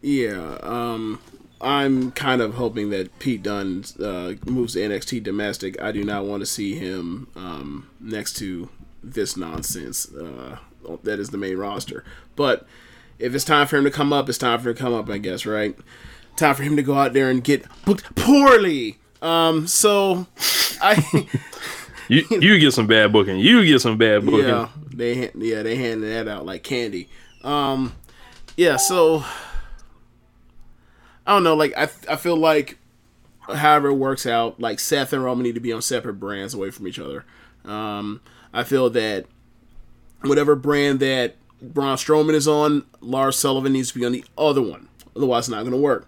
Yeah, 0.01 0.57
um, 0.61 1.19
I'm 1.61 2.11
kind 2.11 2.41
of 2.41 2.55
hoping 2.55 2.89
that 2.89 3.17
Pete 3.19 3.43
Dunne 3.43 3.83
uh, 3.99 4.33
moves 4.45 4.73
to 4.73 4.79
NXT 4.79 5.21
domestic. 5.21 5.79
I 5.79 5.91
do 5.91 6.03
not 6.03 6.25
want 6.25 6.41
to 6.41 6.47
see 6.47 6.75
him 6.75 7.27
um, 7.35 7.89
next 7.99 8.33
to 8.37 8.69
this 9.03 9.37
nonsense 9.37 10.11
uh, 10.13 10.57
that 11.03 11.19
is 11.19 11.29
the 11.29 11.37
main 11.37 11.57
roster. 11.57 12.03
But 12.35 12.65
if 13.19 13.35
it's 13.35 13.45
time 13.45 13.67
for 13.67 13.77
him 13.77 13.83
to 13.83 13.91
come 13.91 14.11
up, 14.11 14.27
it's 14.29 14.37
time 14.37 14.59
for 14.59 14.69
him 14.69 14.75
to 14.75 14.81
come 14.81 14.93
up, 14.93 15.09
I 15.09 15.19
guess, 15.19 15.45
right? 15.45 15.77
Time 16.35 16.55
for 16.55 16.63
him 16.63 16.75
to 16.75 16.83
go 16.83 16.95
out 16.95 17.13
there 17.13 17.29
and 17.29 17.43
get 17.43 17.65
booked 17.85 18.15
poorly. 18.15 18.97
Um, 19.21 19.67
so 19.67 20.27
I 20.81 21.27
You 22.07 22.23
you 22.29 22.59
get 22.59 22.73
some 22.73 22.87
bad 22.87 23.11
booking. 23.11 23.39
You 23.39 23.65
get 23.65 23.81
some 23.81 23.97
bad 23.97 24.25
booking. 24.25 24.47
yeah 24.47 24.69
they 24.93 25.31
yeah 25.35 25.63
they 25.63 25.75
handed 25.75 26.11
that 26.11 26.31
out 26.31 26.45
like 26.45 26.63
candy. 26.63 27.09
Um, 27.43 27.95
yeah, 28.57 28.77
so 28.77 29.23
I 31.25 31.33
don't 31.33 31.43
know. 31.43 31.55
Like 31.55 31.73
I 31.77 31.83
I 32.09 32.15
feel 32.15 32.37
like 32.37 32.77
however 33.41 33.89
it 33.89 33.95
works 33.95 34.25
out, 34.25 34.59
like 34.59 34.79
Seth 34.79 35.13
and 35.13 35.23
Roman 35.23 35.43
need 35.43 35.55
to 35.55 35.61
be 35.61 35.73
on 35.73 35.81
separate 35.81 36.15
brands 36.15 36.53
away 36.53 36.71
from 36.71 36.87
each 36.87 36.99
other. 36.99 37.25
Um, 37.63 38.21
I 38.53 38.63
feel 38.63 38.89
that 38.91 39.25
whatever 40.21 40.55
brand 40.55 40.99
that 40.99 41.35
Braun 41.61 41.97
Strowman 41.97 42.33
is 42.33 42.47
on, 42.47 42.85
Lars 43.01 43.37
Sullivan 43.37 43.73
needs 43.73 43.91
to 43.91 43.99
be 43.99 44.05
on 44.05 44.11
the 44.11 44.23
other 44.37 44.61
one. 44.61 44.87
Otherwise, 45.15 45.43
it's 45.43 45.49
not 45.49 45.61
going 45.61 45.71
to 45.71 45.77
work. 45.77 46.07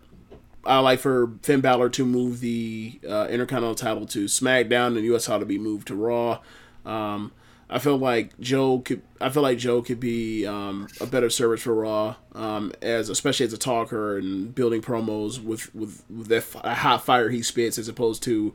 I 0.63 0.79
like 0.79 0.99
for 0.99 1.31
Finn 1.43 1.61
Balor 1.61 1.89
to 1.91 2.05
move 2.05 2.39
the 2.39 2.99
uh, 3.07 3.27
Intercontinental 3.29 3.75
title 3.75 4.05
to 4.07 4.25
SmackDown 4.25 4.97
and 4.97 5.05
US 5.05 5.25
title 5.25 5.41
to 5.41 5.45
be 5.45 5.57
moved 5.57 5.87
to 5.87 5.95
Raw. 5.95 6.39
Um, 6.85 7.31
I 7.69 7.79
feel 7.79 7.97
like 7.97 8.39
Joe 8.39 8.79
could. 8.79 9.01
I 9.19 9.29
feel 9.29 9.43
like 9.43 9.57
Joe 9.57 9.81
could 9.81 9.99
be 9.99 10.45
um, 10.45 10.87
a 11.01 11.05
better 11.05 11.29
service 11.29 11.61
for 11.63 11.73
Raw, 11.73 12.15
um, 12.33 12.71
as 12.81 13.09
especially 13.09 13.45
as 13.45 13.53
a 13.53 13.57
talker 13.57 14.17
and 14.17 14.55
building 14.55 14.81
promos 14.81 15.43
with 15.43 15.73
with, 15.75 16.03
with 16.09 16.27
that 16.27 16.37
f- 16.55 16.77
hot 16.77 17.03
fire 17.03 17.29
he 17.29 17.41
spits, 17.43 17.77
as 17.77 17.89
opposed 17.89 18.23
to 18.23 18.53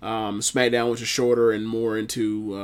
um, 0.00 0.40
SmackDown, 0.40 0.90
which 0.90 1.02
is 1.02 1.08
shorter 1.08 1.50
and 1.50 1.66
more 1.66 1.98
into. 1.98 2.56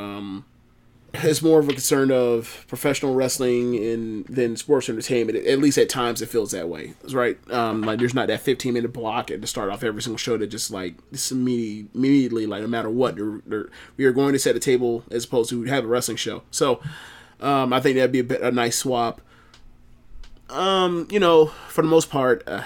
It's 1.14 1.40
more 1.40 1.58
of 1.58 1.68
a 1.68 1.72
concern 1.72 2.10
of 2.12 2.66
professional 2.68 3.14
wrestling 3.14 3.76
and 3.76 4.26
than 4.26 4.56
sports 4.56 4.90
entertainment. 4.90 5.38
At 5.46 5.58
least 5.58 5.78
at 5.78 5.88
times, 5.88 6.20
it 6.20 6.28
feels 6.28 6.50
that 6.50 6.68
way. 6.68 6.94
Right. 7.10 7.38
Um, 7.50 7.82
like 7.82 7.98
there's 7.98 8.14
not 8.14 8.28
that 8.28 8.42
15 8.42 8.74
minute 8.74 8.92
block 8.92 9.30
at 9.30 9.40
to 9.40 9.46
start 9.46 9.70
off 9.70 9.82
every 9.82 10.02
single 10.02 10.18
show 10.18 10.36
that 10.36 10.48
just 10.48 10.70
like 10.70 10.96
this 11.10 11.32
immediately, 11.32 11.88
immediately 11.94 12.46
like 12.46 12.60
no 12.60 12.68
matter 12.68 12.90
what, 12.90 13.16
they're, 13.16 13.40
they're, 13.46 13.68
we 13.96 14.04
are 14.04 14.12
going 14.12 14.34
to 14.34 14.38
set 14.38 14.54
a 14.54 14.60
table 14.60 15.02
as 15.10 15.24
opposed 15.24 15.48
to 15.50 15.62
have 15.64 15.84
a 15.84 15.86
wrestling 15.86 16.18
show. 16.18 16.42
So 16.50 16.82
um, 17.40 17.72
I 17.72 17.80
think 17.80 17.96
that'd 17.96 18.12
be 18.12 18.18
a, 18.18 18.24
bit, 18.24 18.42
a 18.42 18.50
nice 18.50 18.76
swap. 18.76 19.22
Um, 20.50 21.08
you 21.10 21.20
know, 21.20 21.46
for 21.68 21.82
the 21.82 21.88
most 21.88 22.10
part, 22.10 22.42
uh, 22.46 22.64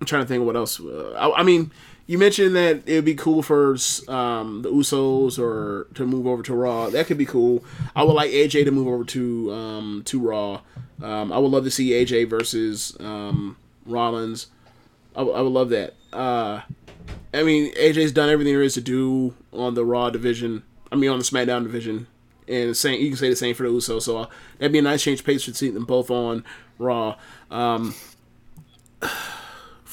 I'm 0.00 0.06
trying 0.06 0.22
to 0.22 0.28
think 0.28 0.44
what 0.44 0.56
else. 0.56 0.80
Uh, 0.80 1.12
I, 1.12 1.40
I 1.40 1.42
mean, 1.42 1.70
you 2.06 2.18
mentioned 2.18 2.54
that 2.56 2.82
it 2.88 2.94
would 2.94 3.04
be 3.04 3.14
cool 3.14 3.42
for 3.42 3.70
um, 4.08 4.62
the 4.62 4.70
Usos 4.70 5.38
or 5.38 5.88
to 5.94 6.06
move 6.06 6.26
over 6.26 6.42
to 6.44 6.54
Raw. 6.54 6.88
That 6.90 7.06
could 7.06 7.18
be 7.18 7.26
cool. 7.26 7.64
I 7.94 8.02
would 8.04 8.12
like 8.14 8.30
AJ 8.30 8.64
to 8.64 8.70
move 8.70 8.86
over 8.88 9.04
to 9.04 9.52
um, 9.52 10.02
to 10.06 10.20
Raw. 10.20 10.60
Um, 11.02 11.32
I 11.32 11.38
would 11.38 11.50
love 11.50 11.64
to 11.64 11.70
see 11.70 11.90
AJ 11.90 12.28
versus 12.30 12.96
um, 13.00 13.56
Rollins. 13.84 14.46
I, 15.14 15.22
would- 15.22 15.34
would 15.42 15.52
love 15.52 15.68
that. 15.70 15.94
Uh, 16.12 16.60
I 17.34 17.42
mean, 17.42 17.72
AJ's 17.74 18.12
done 18.12 18.30
everything 18.30 18.54
there 18.54 18.62
is 18.62 18.74
to 18.74 18.80
do 18.80 19.34
on 19.52 19.74
the 19.74 19.84
Raw 19.84 20.10
division. 20.10 20.62
I 20.90 20.96
mean, 20.96 21.10
on 21.10 21.18
the 21.18 21.24
SmackDown 21.24 21.64
division, 21.64 22.06
and 22.48 22.76
same 22.76 23.00
you 23.00 23.08
can 23.08 23.16
say 23.16 23.28
the 23.28 23.36
same 23.36 23.54
for 23.54 23.64
the 23.64 23.68
Usos. 23.70 24.02
So 24.02 24.18
uh, 24.18 24.26
that'd 24.58 24.72
be 24.72 24.78
a 24.78 24.82
nice 24.82 25.02
change 25.02 25.20
of 25.20 25.26
pace 25.26 25.44
to 25.46 25.54
see 25.54 25.70
them 25.70 25.84
both 25.84 26.10
on 26.10 26.44
Raw. 26.78 27.16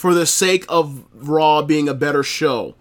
For 0.04 0.14
the 0.14 0.26
sake 0.26 0.66
of 0.68 1.06
Raw 1.14 1.62
being 1.62 1.88
a 1.88 1.94
better 1.94 2.24
show, 2.24 2.76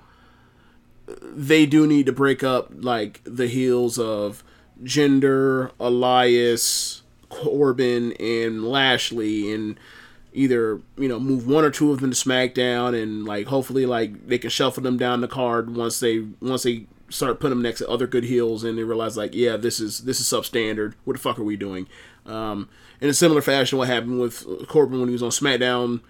they 1.22 1.66
do 1.66 1.86
need 1.86 2.06
to 2.06 2.12
break 2.12 2.42
up 2.42 2.72
like 2.72 3.20
the 3.22 3.46
heels 3.46 3.96
of 3.96 4.42
Jinder, 4.82 5.70
Elias, 5.78 7.02
Corbin, 7.28 8.12
and 8.14 8.64
Lashley, 8.64 9.54
and 9.54 9.78
either 10.32 10.80
you 10.96 11.06
know 11.06 11.20
move 11.20 11.46
one 11.46 11.64
or 11.64 11.70
two 11.70 11.92
of 11.92 12.00
them 12.00 12.10
to 12.10 12.16
SmackDown, 12.16 13.00
and 13.00 13.24
like 13.24 13.46
hopefully 13.46 13.86
like 13.86 14.26
they 14.26 14.38
can 14.38 14.50
shuffle 14.50 14.82
them 14.82 14.96
down 14.96 15.20
the 15.20 15.28
card 15.28 15.76
once 15.76 16.00
they 16.00 16.26
once 16.40 16.64
they 16.64 16.86
start 17.08 17.38
putting 17.38 17.56
them 17.56 17.62
next 17.62 17.78
to 17.78 17.88
other 17.88 18.08
good 18.08 18.24
heels, 18.24 18.64
and 18.64 18.76
they 18.76 18.82
realize 18.82 19.16
like 19.16 19.32
yeah 19.32 19.56
this 19.56 19.78
is 19.78 20.00
this 20.00 20.18
is 20.18 20.26
substandard. 20.26 20.94
What 21.04 21.12
the 21.12 21.20
fuck 21.20 21.38
are 21.38 21.44
we 21.44 21.56
doing? 21.56 21.86
Um, 22.26 22.68
in 23.00 23.08
a 23.08 23.14
similar 23.14 23.42
fashion, 23.42 23.78
what 23.78 23.86
happened 23.86 24.18
with 24.18 24.44
Corbin 24.66 24.98
when 24.98 25.08
he 25.08 25.12
was 25.12 25.22
on 25.22 25.30
SmackDown 25.30 26.00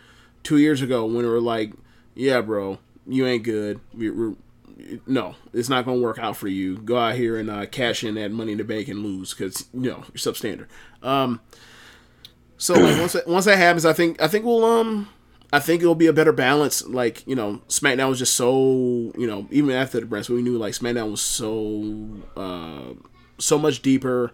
two 0.42 0.58
years 0.58 0.82
ago 0.82 1.04
when 1.04 1.16
we 1.16 1.28
were 1.28 1.40
like, 1.40 1.72
yeah, 2.14 2.40
bro, 2.40 2.78
you 3.06 3.26
ain't 3.26 3.44
good. 3.44 3.80
We, 3.94 4.10
we're 4.10 4.34
no, 5.06 5.36
it's 5.52 5.68
not 5.68 5.84
gonna 5.84 6.00
work 6.00 6.18
out 6.18 6.36
for 6.36 6.48
you. 6.48 6.78
Go 6.78 6.98
out 6.98 7.14
here 7.14 7.38
and 7.38 7.50
uh, 7.50 7.66
cash 7.66 8.04
in 8.04 8.14
that 8.16 8.32
money 8.32 8.52
in 8.52 8.58
the 8.58 8.64
bank 8.64 8.88
and 8.88 9.00
lose 9.00 9.34
because 9.34 9.66
you 9.72 9.90
know 9.90 10.04
you're 10.08 10.14
substandard. 10.14 10.66
Um, 11.02 11.40
so 12.56 12.74
like 12.74 12.98
once 12.98 13.12
that, 13.12 13.26
once 13.26 13.44
that 13.46 13.58
happens, 13.58 13.84
I 13.84 13.92
think 13.92 14.20
I 14.20 14.28
think 14.28 14.44
we'll 14.44 14.64
um 14.64 15.08
I 15.52 15.60
think 15.60 15.82
it'll 15.82 15.94
be 15.94 16.06
a 16.06 16.12
better 16.12 16.32
balance. 16.32 16.84
Like 16.86 17.26
you 17.26 17.34
know, 17.36 17.60
SmackDown 17.68 18.08
was 18.08 18.18
just 18.18 18.34
so 18.34 19.12
you 19.16 19.26
know 19.26 19.46
even 19.50 19.70
after 19.70 20.00
the 20.00 20.06
brands, 20.06 20.28
we 20.28 20.42
knew 20.42 20.58
like 20.58 20.74
SmackDown 20.74 21.10
was 21.10 21.20
so 21.20 22.22
uh 22.36 22.94
so 23.38 23.58
much 23.58 23.82
deeper 23.82 24.32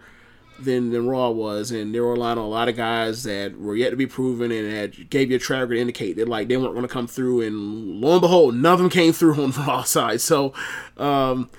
than 0.58 0.90
than 0.90 1.06
Raw 1.06 1.30
was, 1.30 1.70
and 1.70 1.94
they 1.94 2.00
were 2.00 2.12
relying 2.12 2.38
on 2.38 2.44
a 2.44 2.48
lot 2.48 2.68
of 2.68 2.76
guys 2.76 3.22
that 3.24 3.58
were 3.58 3.76
yet 3.76 3.90
to 3.90 3.96
be 3.96 4.06
proven 4.06 4.50
and 4.50 4.70
had 4.70 5.10
gave 5.10 5.30
you 5.30 5.36
a 5.36 5.38
track 5.40 5.68
to 5.68 5.78
indicate 5.78 6.16
that 6.16 6.28
like 6.28 6.48
they 6.48 6.56
weren't 6.56 6.74
going 6.74 6.86
to 6.86 6.92
come 6.92 7.06
through. 7.06 7.42
And 7.42 8.00
lo 8.00 8.12
and 8.12 8.20
behold, 8.20 8.54
none 8.54 8.74
of 8.74 8.78
them 8.78 8.90
came 8.90 9.12
through 9.12 9.42
on 9.42 9.52
the 9.52 9.60
Raw 9.66 9.82
side. 9.82 10.20
So, 10.20 10.52
um, 10.96 11.50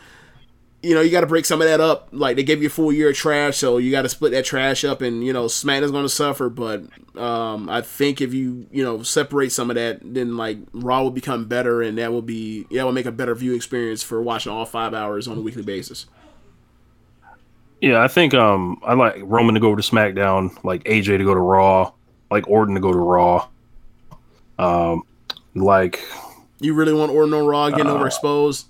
you 0.82 0.94
know, 0.94 1.02
you 1.02 1.12
got 1.12 1.22
to 1.22 1.28
break 1.28 1.46
some 1.46 1.62
of 1.62 1.68
that 1.68 1.82
up. 1.82 2.10
Like 2.12 2.36
they 2.36 2.44
gave 2.44 2.62
you 2.62 2.68
a 2.68 2.72
full 2.72 2.92
year 2.92 3.10
of 3.10 3.16
trash, 3.16 3.58
so 3.58 3.78
you 3.78 3.92
got 3.92 4.04
to 4.04 4.10
split 4.10 4.32
that 4.32 4.46
trash 4.46 4.84
up, 4.84 5.02
and 5.02 5.24
you 5.24 5.34
know, 5.34 5.46
SmackDown's 5.46 5.92
going 5.92 6.06
to 6.06 6.10
suffer. 6.10 6.50
But 6.50 6.84
um, 7.18 7.70
I 7.70 7.82
think 7.82 8.22
if 8.22 8.34
you 8.34 8.68
you 8.72 8.84
know 8.84 9.04
separate 9.04 9.52
some 9.52 9.70
of 9.70 9.76
that, 9.76 10.00
then 10.04 10.38
like 10.38 10.58
Raw 10.74 11.04
will 11.04 11.12
become 11.12 11.46
better, 11.46 11.82
and 11.82 11.98
that 11.98 12.12
will 12.12 12.22
be 12.22 12.64
that 12.72 12.84
will 12.86 12.92
make 12.92 13.06
a 13.06 13.12
better 13.12 13.36
view 13.36 13.54
experience 13.54 14.04
for 14.04 14.22
watching 14.22 14.52
all 14.52 14.66
five 14.66 14.94
hours 14.94 15.28
on 15.28 15.38
a 15.38 15.42
weekly 15.42 15.64
basis. 15.64 16.06
Yeah, 17.82 18.02
I 18.04 18.08
think 18.08 18.34
um 18.34 18.80
I 18.84 18.94
like 18.94 19.16
Roman 19.24 19.56
to 19.56 19.62
go 19.62 19.76
to 19.76 19.82
SmackDown, 19.82 20.52
like 20.64 20.84
AJ 20.84 21.18
to 21.18 21.24
go 21.24 21.34
to 21.34 21.40
Raw, 21.40 21.92
like 22.30 22.48
Orton 22.48 22.76
to 22.76 22.82
go 22.82 22.92
to 22.92 22.98
Raw. 22.98 23.48
Um, 24.58 25.04
like 25.56 26.04
You 26.60 26.74
really 26.74 26.94
want 26.94 27.12
Orton 27.12 27.34
on 27.34 27.46
Raw 27.46 27.70
getting 27.70 27.88
Uh, 27.88 27.96
overexposed? 27.96 28.66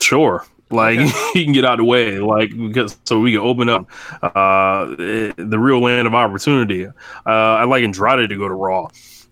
sure, 0.00 0.44
like 0.70 0.98
he 1.32 1.44
can 1.44 1.52
get 1.52 1.64
out 1.64 1.74
of 1.74 1.78
the 1.78 1.84
way, 1.84 2.18
like 2.18 2.50
because 2.56 2.96
so 3.04 3.18
we 3.20 3.32
can 3.32 3.40
open 3.40 3.68
up 3.68 3.86
uh 4.22 4.94
eh, 4.98 5.32
the 5.36 5.58
real 5.58 5.80
land 5.80 6.06
of 6.06 6.14
opportunity. 6.14 6.86
Uh, 6.86 6.92
I 7.26 7.64
like 7.64 7.82
Andrade 7.82 8.28
to 8.28 8.36
go 8.36 8.48
to 8.48 8.54
Raw. 8.54 8.88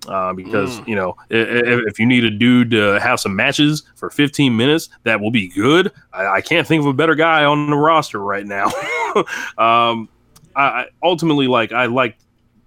Uh, 0.09 0.33
because 0.33 0.81
you 0.87 0.97
know, 0.97 1.17
if, 1.29 1.87
if 1.87 1.99
you 1.99 2.07
need 2.07 2.25
a 2.25 2.31
dude 2.31 2.71
to 2.71 2.99
have 3.01 3.21
some 3.21 3.37
matches 3.37 3.83
for 3.95 4.09
15 4.09 4.57
minutes, 4.57 4.89
that 5.03 5.21
will 5.21 5.31
be 5.31 5.49
good. 5.49 5.93
I, 6.13 6.27
I 6.27 6.41
can't 6.41 6.67
think 6.67 6.81
of 6.81 6.87
a 6.87 6.95
better 6.95 7.15
guy 7.15 7.45
on 7.45 7.69
the 7.69 7.77
roster 7.77 8.19
right 8.19 8.47
now. 8.47 8.67
um, 9.59 10.09
I, 10.57 10.63
I 10.63 10.87
ultimately 11.03 11.47
like 11.47 11.73
I 11.73 11.87
like 11.87 12.17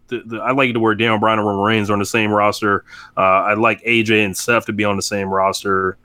the, 0.07 0.21
the 0.25 0.37
I 0.37 0.51
like 0.51 0.69
it 0.69 0.73
to 0.73 0.79
where 0.79 0.93
Daniel 0.93 1.17
Bryan 1.17 1.39
and 1.39 1.47
Roman 1.47 1.63
Reigns 1.65 1.89
are 1.89 1.93
on 1.93 1.99
the 1.99 2.05
same 2.05 2.31
roster. 2.31 2.85
Uh, 3.17 3.21
I 3.21 3.53
like 3.55 3.81
AJ 3.83 4.23
and 4.23 4.37
Seth 4.37 4.67
to 4.67 4.73
be 4.73 4.83
on 4.83 4.95
the 4.95 5.01
same 5.01 5.29
roster. 5.29 5.97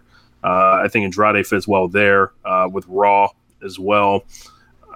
Uh, 0.42 0.80
I 0.84 0.88
think 0.88 1.04
Andrade 1.04 1.46
fits 1.46 1.68
well 1.68 1.88
there 1.88 2.32
uh, 2.44 2.68
with 2.72 2.86
Raw 2.88 3.28
as 3.62 3.78
well. 3.78 4.24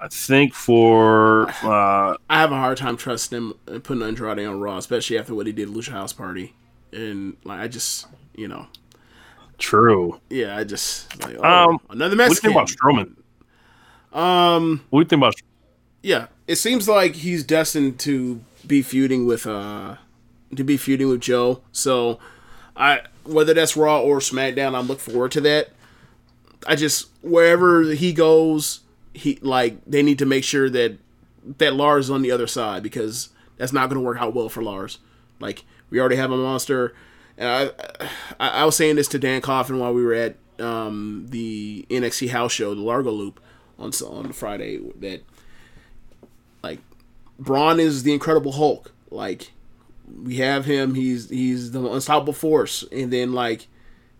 I 0.01 0.07
think 0.07 0.55
for 0.55 1.47
uh, 1.63 2.17
I 2.27 2.39
have 2.39 2.51
a 2.51 2.55
hard 2.55 2.77
time 2.77 2.97
trusting 2.97 3.37
him 3.37 3.53
and 3.67 3.83
putting 3.83 4.01
Andrade 4.01 4.39
on 4.39 4.59
Raw, 4.59 4.77
especially 4.77 5.19
after 5.19 5.35
what 5.35 5.45
he 5.45 5.53
did 5.53 5.69
at 5.69 5.75
Lucha 5.75 5.91
House 5.91 6.11
Party, 6.11 6.55
and 6.91 7.37
like 7.43 7.59
I 7.59 7.67
just 7.67 8.07
you 8.35 8.47
know 8.47 8.65
True. 9.59 10.19
yeah 10.31 10.57
I 10.57 10.63
just 10.63 11.23
like 11.23 11.37
oh, 11.37 11.43
Um, 11.43 11.79
another 11.91 12.17
what 12.17 12.29
do 12.29 12.33
you 12.33 12.39
think 12.39 12.53
about 12.53 12.67
Strowman? 12.67 13.15
Um, 14.11 14.83
what 14.89 15.01
do 15.01 15.03
you 15.03 15.07
think 15.07 15.19
about? 15.19 15.35
Yeah, 16.01 16.27
it 16.47 16.55
seems 16.55 16.89
like 16.89 17.15
he's 17.15 17.43
destined 17.43 17.99
to 17.99 18.41
be 18.65 18.81
feuding 18.81 19.27
with 19.27 19.45
uh 19.45 19.97
to 20.55 20.63
be 20.63 20.77
feuding 20.77 21.09
with 21.09 21.21
Joe. 21.21 21.61
So 21.71 22.17
I 22.75 23.01
whether 23.23 23.53
that's 23.53 23.77
Raw 23.77 24.01
or 24.01 24.17
SmackDown, 24.17 24.75
I'm 24.75 24.87
looking 24.87 25.13
forward 25.13 25.31
to 25.33 25.41
that. 25.41 25.69
I 26.65 26.75
just 26.75 27.09
wherever 27.21 27.83
he 27.83 28.13
goes, 28.13 28.79
he 29.13 29.37
like 29.41 29.83
they 29.85 30.03
need 30.03 30.19
to 30.19 30.25
make 30.25 30.43
sure 30.43 30.69
that 30.69 30.97
that 31.57 31.75
Lars 31.75 32.05
is 32.05 32.11
on 32.11 32.21
the 32.21 32.31
other 32.31 32.47
side 32.47 32.83
because 32.83 33.29
that's 33.57 33.73
not 33.73 33.89
going 33.89 33.99
to 33.99 34.05
work 34.05 34.17
out 34.17 34.33
well 34.33 34.49
for 34.49 34.63
Lars. 34.63 34.99
Like 35.39 35.65
we 35.89 35.99
already 35.99 36.15
have 36.15 36.31
a 36.31 36.37
monster, 36.37 36.93
and 37.37 37.47
I, 37.47 38.07
I 38.39 38.49
I 38.61 38.65
was 38.65 38.75
saying 38.75 38.95
this 38.95 39.07
to 39.09 39.19
Dan 39.19 39.41
Coffin 39.41 39.79
while 39.79 39.93
we 39.93 40.03
were 40.03 40.13
at 40.13 40.35
um, 40.59 41.27
the 41.29 41.85
NXT 41.89 42.29
house 42.29 42.51
show, 42.51 42.73
the 42.73 42.81
Largo 42.81 43.11
Loop 43.11 43.39
on 43.77 43.91
on 44.07 44.31
Friday 44.31 44.79
that 44.99 45.23
like 46.63 46.79
Braun 47.39 47.79
is 47.79 48.03
the 48.03 48.13
Incredible 48.13 48.53
Hulk. 48.53 48.91
Like 49.09 49.51
we 50.23 50.37
have 50.37 50.65
him, 50.65 50.95
he's 50.95 51.29
he's 51.29 51.71
the 51.71 51.83
unstoppable 51.85 52.33
force, 52.33 52.83
and 52.91 53.11
then 53.11 53.33
like 53.33 53.67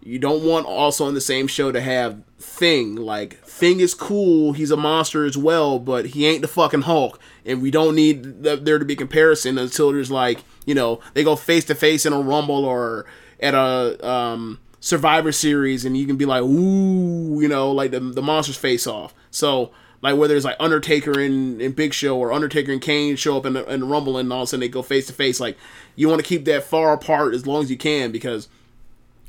you 0.03 0.19
don't 0.19 0.43
want 0.43 0.65
also 0.65 1.05
on 1.05 1.13
the 1.13 1.21
same 1.21 1.47
show 1.47 1.71
to 1.71 1.81
have 1.81 2.21
Thing. 2.39 2.95
Like 2.95 3.37
Thing 3.45 3.79
is 3.79 3.93
cool, 3.93 4.53
he's 4.53 4.71
a 4.71 4.77
monster 4.77 5.25
as 5.25 5.37
well, 5.37 5.79
but 5.79 6.07
he 6.07 6.25
ain't 6.25 6.41
the 6.41 6.47
fucking 6.47 6.81
Hulk, 6.81 7.19
and 7.45 7.61
we 7.61 7.69
don't 7.71 7.95
need 7.95 8.43
th- 8.43 8.61
there 8.61 8.79
to 8.79 8.85
be 8.85 8.95
comparison 8.95 9.57
until 9.57 9.91
there's 9.91 10.11
like 10.11 10.43
you 10.65 10.73
know 10.73 10.99
they 11.13 11.23
go 11.23 11.35
face 11.35 11.65
to 11.65 11.75
face 11.75 12.05
in 12.05 12.13
a 12.13 12.19
Rumble 12.19 12.65
or 12.65 13.05
at 13.39 13.53
a 13.53 14.07
um, 14.07 14.59
Survivor 14.79 15.31
Series, 15.31 15.85
and 15.85 15.95
you 15.95 16.07
can 16.07 16.17
be 16.17 16.25
like, 16.25 16.41
ooh, 16.41 17.39
you 17.39 17.47
know, 17.47 17.71
like 17.71 17.91
the 17.91 17.99
the 17.99 18.21
monsters 18.21 18.57
face 18.57 18.87
off. 18.87 19.13
So 19.29 19.71
like 20.01 20.17
whether 20.17 20.35
it's 20.35 20.45
like 20.45 20.57
Undertaker 20.59 21.19
and, 21.19 21.61
and 21.61 21.75
Big 21.75 21.93
Show 21.93 22.17
or 22.17 22.31
Undertaker 22.31 22.71
and 22.71 22.81
Kane 22.81 23.15
show 23.15 23.37
up 23.37 23.45
in 23.45 23.53
the, 23.53 23.71
in 23.71 23.81
the 23.81 23.85
Rumble 23.85 24.17
and 24.17 24.31
all 24.33 24.41
of 24.41 24.43
a 24.43 24.47
sudden 24.47 24.61
they 24.61 24.67
go 24.67 24.81
face 24.81 25.07
to 25.07 25.13
face. 25.13 25.39
Like 25.39 25.57
you 25.95 26.09
want 26.09 26.21
to 26.21 26.27
keep 26.27 26.45
that 26.45 26.63
far 26.63 26.93
apart 26.93 27.33
as 27.33 27.45
long 27.45 27.61
as 27.63 27.69
you 27.69 27.77
can 27.77 28.11
because 28.11 28.49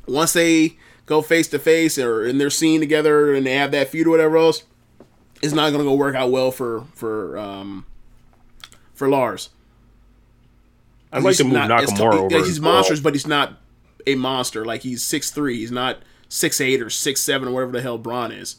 once 0.06 0.32
they 0.32 0.76
go 1.06 1.22
face 1.22 1.48
to 1.48 1.58
face 1.58 1.98
or 1.98 2.24
in 2.24 2.38
their 2.38 2.50
scene 2.50 2.80
together 2.80 3.34
and 3.34 3.46
they 3.46 3.54
have 3.54 3.70
that 3.72 3.88
feud 3.88 4.06
or 4.06 4.10
whatever 4.10 4.36
else, 4.36 4.64
it's 5.42 5.52
not 5.52 5.70
gonna 5.72 5.84
go 5.84 5.94
work 5.94 6.14
out 6.14 6.30
well 6.30 6.50
for 6.50 6.84
for 6.94 7.38
um 7.38 7.84
for 8.94 9.08
Lars. 9.08 9.50
I'd 11.12 11.22
like 11.22 11.36
to 11.36 11.44
move 11.44 11.52
not- 11.54 11.70
Nakamura 11.70 12.12
he- 12.12 12.18
over. 12.36 12.44
He's 12.46 12.60
monstrous, 12.60 13.00
well. 13.00 13.04
but 13.04 13.14
he's 13.14 13.26
not 13.26 13.58
a 14.06 14.14
monster. 14.14 14.64
Like 14.64 14.82
he's 14.82 15.02
six 15.02 15.30
three. 15.30 15.58
He's 15.58 15.72
not 15.72 15.98
six 16.28 16.60
eight 16.60 16.80
or 16.80 16.88
six 16.90 17.20
seven 17.20 17.48
or 17.48 17.52
whatever 17.52 17.72
the 17.72 17.82
hell 17.82 17.98
Braun 17.98 18.32
is. 18.32 18.56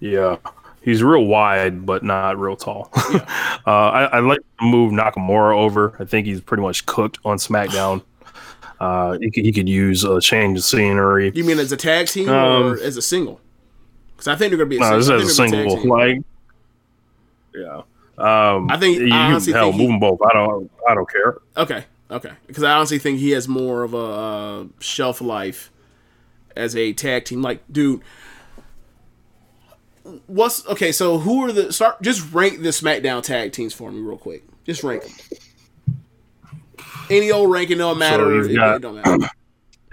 Yeah, 0.00 0.36
he's 0.82 1.02
real 1.02 1.24
wide, 1.24 1.86
but 1.86 2.02
not 2.02 2.38
real 2.38 2.56
tall. 2.56 2.90
uh, 2.96 3.20
I, 3.66 4.04
I 4.04 4.18
like 4.20 4.40
to 4.60 4.64
move 4.66 4.92
Nakamura 4.92 5.56
over. 5.56 5.96
I 5.98 6.04
think 6.04 6.26
he's 6.26 6.40
pretty 6.40 6.62
much 6.62 6.84
cooked 6.84 7.18
on 7.24 7.38
SmackDown. 7.38 8.02
Uh, 8.84 9.18
he, 9.20 9.30
could, 9.30 9.44
he 9.44 9.52
could 9.52 9.68
use 9.68 10.04
a 10.04 10.20
change 10.20 10.58
of 10.58 10.64
scenery. 10.64 11.32
You 11.34 11.44
mean 11.44 11.58
as 11.58 11.72
a 11.72 11.76
tag 11.76 12.06
team 12.08 12.28
Um, 12.28 12.62
or 12.72 12.78
as 12.80 12.96
a 12.96 13.02
single? 13.02 13.40
Because 14.12 14.28
I 14.28 14.36
think 14.36 14.50
they're 14.50 14.58
gonna 14.58 14.68
be 14.70 14.76
a 14.76 14.80
No, 14.80 15.00
single. 15.00 15.18
this 15.20 15.30
is 15.30 15.38
a 15.38 15.42
think 15.42 15.52
they're 15.52 15.64
gonna 15.64 15.74
be 15.76 15.80
single. 15.82 16.00
team. 16.02 16.24
Like, 17.54 17.84
yeah. 18.18 18.54
Um, 18.56 18.70
I 18.70 18.76
think- 18.78 18.98
you, 18.98 19.08
I 19.12 19.26
honestly 19.32 19.52
hell 19.52 19.70
think 19.70 19.74
he- 19.76 19.80
move 19.82 19.88
them 19.92 20.00
both. 20.00 20.20
I 20.22 20.32
don't. 20.34 20.70
I 20.88 20.94
don't 20.94 21.08
care. 21.10 21.38
Okay, 21.56 21.84
okay. 22.10 22.32
Because 22.46 22.62
I 22.62 22.72
honestly 22.72 22.98
think 22.98 23.18
he 23.18 23.30
has 23.30 23.48
more 23.48 23.82
of 23.84 23.94
a 23.94 23.96
uh, 23.98 24.64
shelf 24.80 25.20
life 25.20 25.70
as 26.54 26.76
a 26.76 26.92
tag 26.92 27.24
team. 27.24 27.42
Like, 27.42 27.62
dude, 27.72 28.02
what's 30.26 30.66
okay? 30.68 30.92
So 30.92 31.18
who 31.18 31.44
are 31.44 31.52
the 31.52 31.72
start? 31.72 32.02
Just 32.02 32.32
rank 32.32 32.62
the 32.62 32.68
SmackDown 32.68 33.22
tag 33.22 33.52
teams 33.52 33.72
for 33.74 33.90
me, 33.90 34.00
real 34.00 34.18
quick. 34.18 34.44
Just 34.64 34.82
rank 34.84 35.02
them. 35.02 35.12
Any 37.10 37.30
old 37.30 37.50
ranking 37.50 37.78
don't 37.78 37.98
matter. 37.98 38.34
you've 38.34 38.50
it, 38.50 38.54
got- 38.56 38.76
it 38.76 38.82
don't 38.82 38.96
matter. 38.96 39.28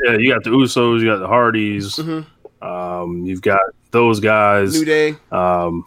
Yeah, 0.03 0.17
you 0.17 0.33
got 0.33 0.43
the 0.43 0.49
Usos. 0.49 0.99
You 1.01 1.05
got 1.05 1.19
the 1.19 1.27
Hardys. 1.27 1.99
Um, 1.99 3.23
you've 3.23 3.43
got 3.43 3.59
those 3.91 4.19
guys. 4.19 4.71
Mm-hmm. 4.73 4.79
New 4.79 4.85
Day. 4.85 5.15
Um, 5.31 5.85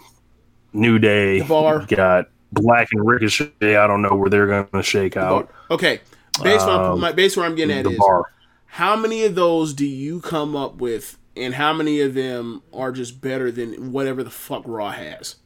New 0.72 0.98
Day. 1.00 1.40
The 1.40 1.46
Bar. 1.46 1.80
You 1.90 1.96
got 1.96 2.26
Black 2.52 2.86
and 2.92 3.04
Ricochet. 3.04 3.50
I 3.60 3.88
don't 3.88 4.02
know 4.02 4.14
where 4.14 4.30
they're 4.30 4.46
going 4.46 4.68
to 4.72 4.82
shake 4.84 5.16
out. 5.16 5.50
Okay, 5.68 6.00
base 6.44 6.64
where, 6.64 6.76
I'm, 6.76 6.92
Um, 6.92 7.00
my, 7.00 7.10
base 7.10 7.36
where 7.36 7.44
I'm 7.44 7.56
getting 7.56 7.76
at 7.76 7.82
the 7.82 7.90
is 7.90 7.98
bar. 7.98 8.26
how 8.66 8.94
many 8.94 9.24
of 9.24 9.34
those 9.34 9.74
do 9.74 9.84
you 9.84 10.20
come 10.20 10.54
up 10.54 10.76
with, 10.76 11.18
and 11.36 11.54
how 11.54 11.72
many 11.72 12.00
of 12.00 12.14
them 12.14 12.62
are 12.72 12.92
just 12.92 13.20
better 13.20 13.50
than 13.50 13.90
whatever 13.90 14.22
the 14.22 14.30
fuck 14.30 14.62
Raw 14.64 14.90
has? 14.92 15.36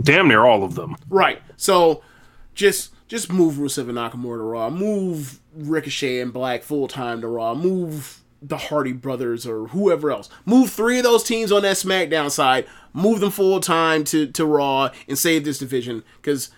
Damn 0.00 0.28
near 0.28 0.46
all 0.46 0.64
of 0.64 0.74
them. 0.76 0.96
Right. 1.10 1.42
So 1.58 2.02
just 2.54 2.92
just 3.10 3.32
move 3.32 3.54
Rusev 3.54 3.88
and 3.88 3.98
Nakamura 3.98 4.38
to 4.38 4.42
Raw. 4.42 4.70
Move 4.70 5.40
Ricochet 5.52 6.20
and 6.20 6.32
Black 6.32 6.62
full 6.62 6.86
time 6.86 7.20
to 7.22 7.26
Raw. 7.26 7.56
Move 7.56 8.20
the 8.40 8.56
Hardy 8.56 8.92
brothers 8.92 9.44
or 9.44 9.66
whoever 9.66 10.12
else. 10.12 10.30
Move 10.46 10.70
three 10.70 10.98
of 10.98 11.04
those 11.04 11.24
teams 11.24 11.50
on 11.50 11.62
that 11.62 11.74
SmackDown 11.74 12.30
side. 12.30 12.66
Move 12.94 13.18
them 13.18 13.32
full 13.32 13.58
time 13.60 14.04
to 14.04 14.28
to 14.28 14.46
Raw 14.46 14.90
and 15.08 15.18
save 15.18 15.44
this 15.44 15.58
division. 15.58 16.04
Because 16.22 16.50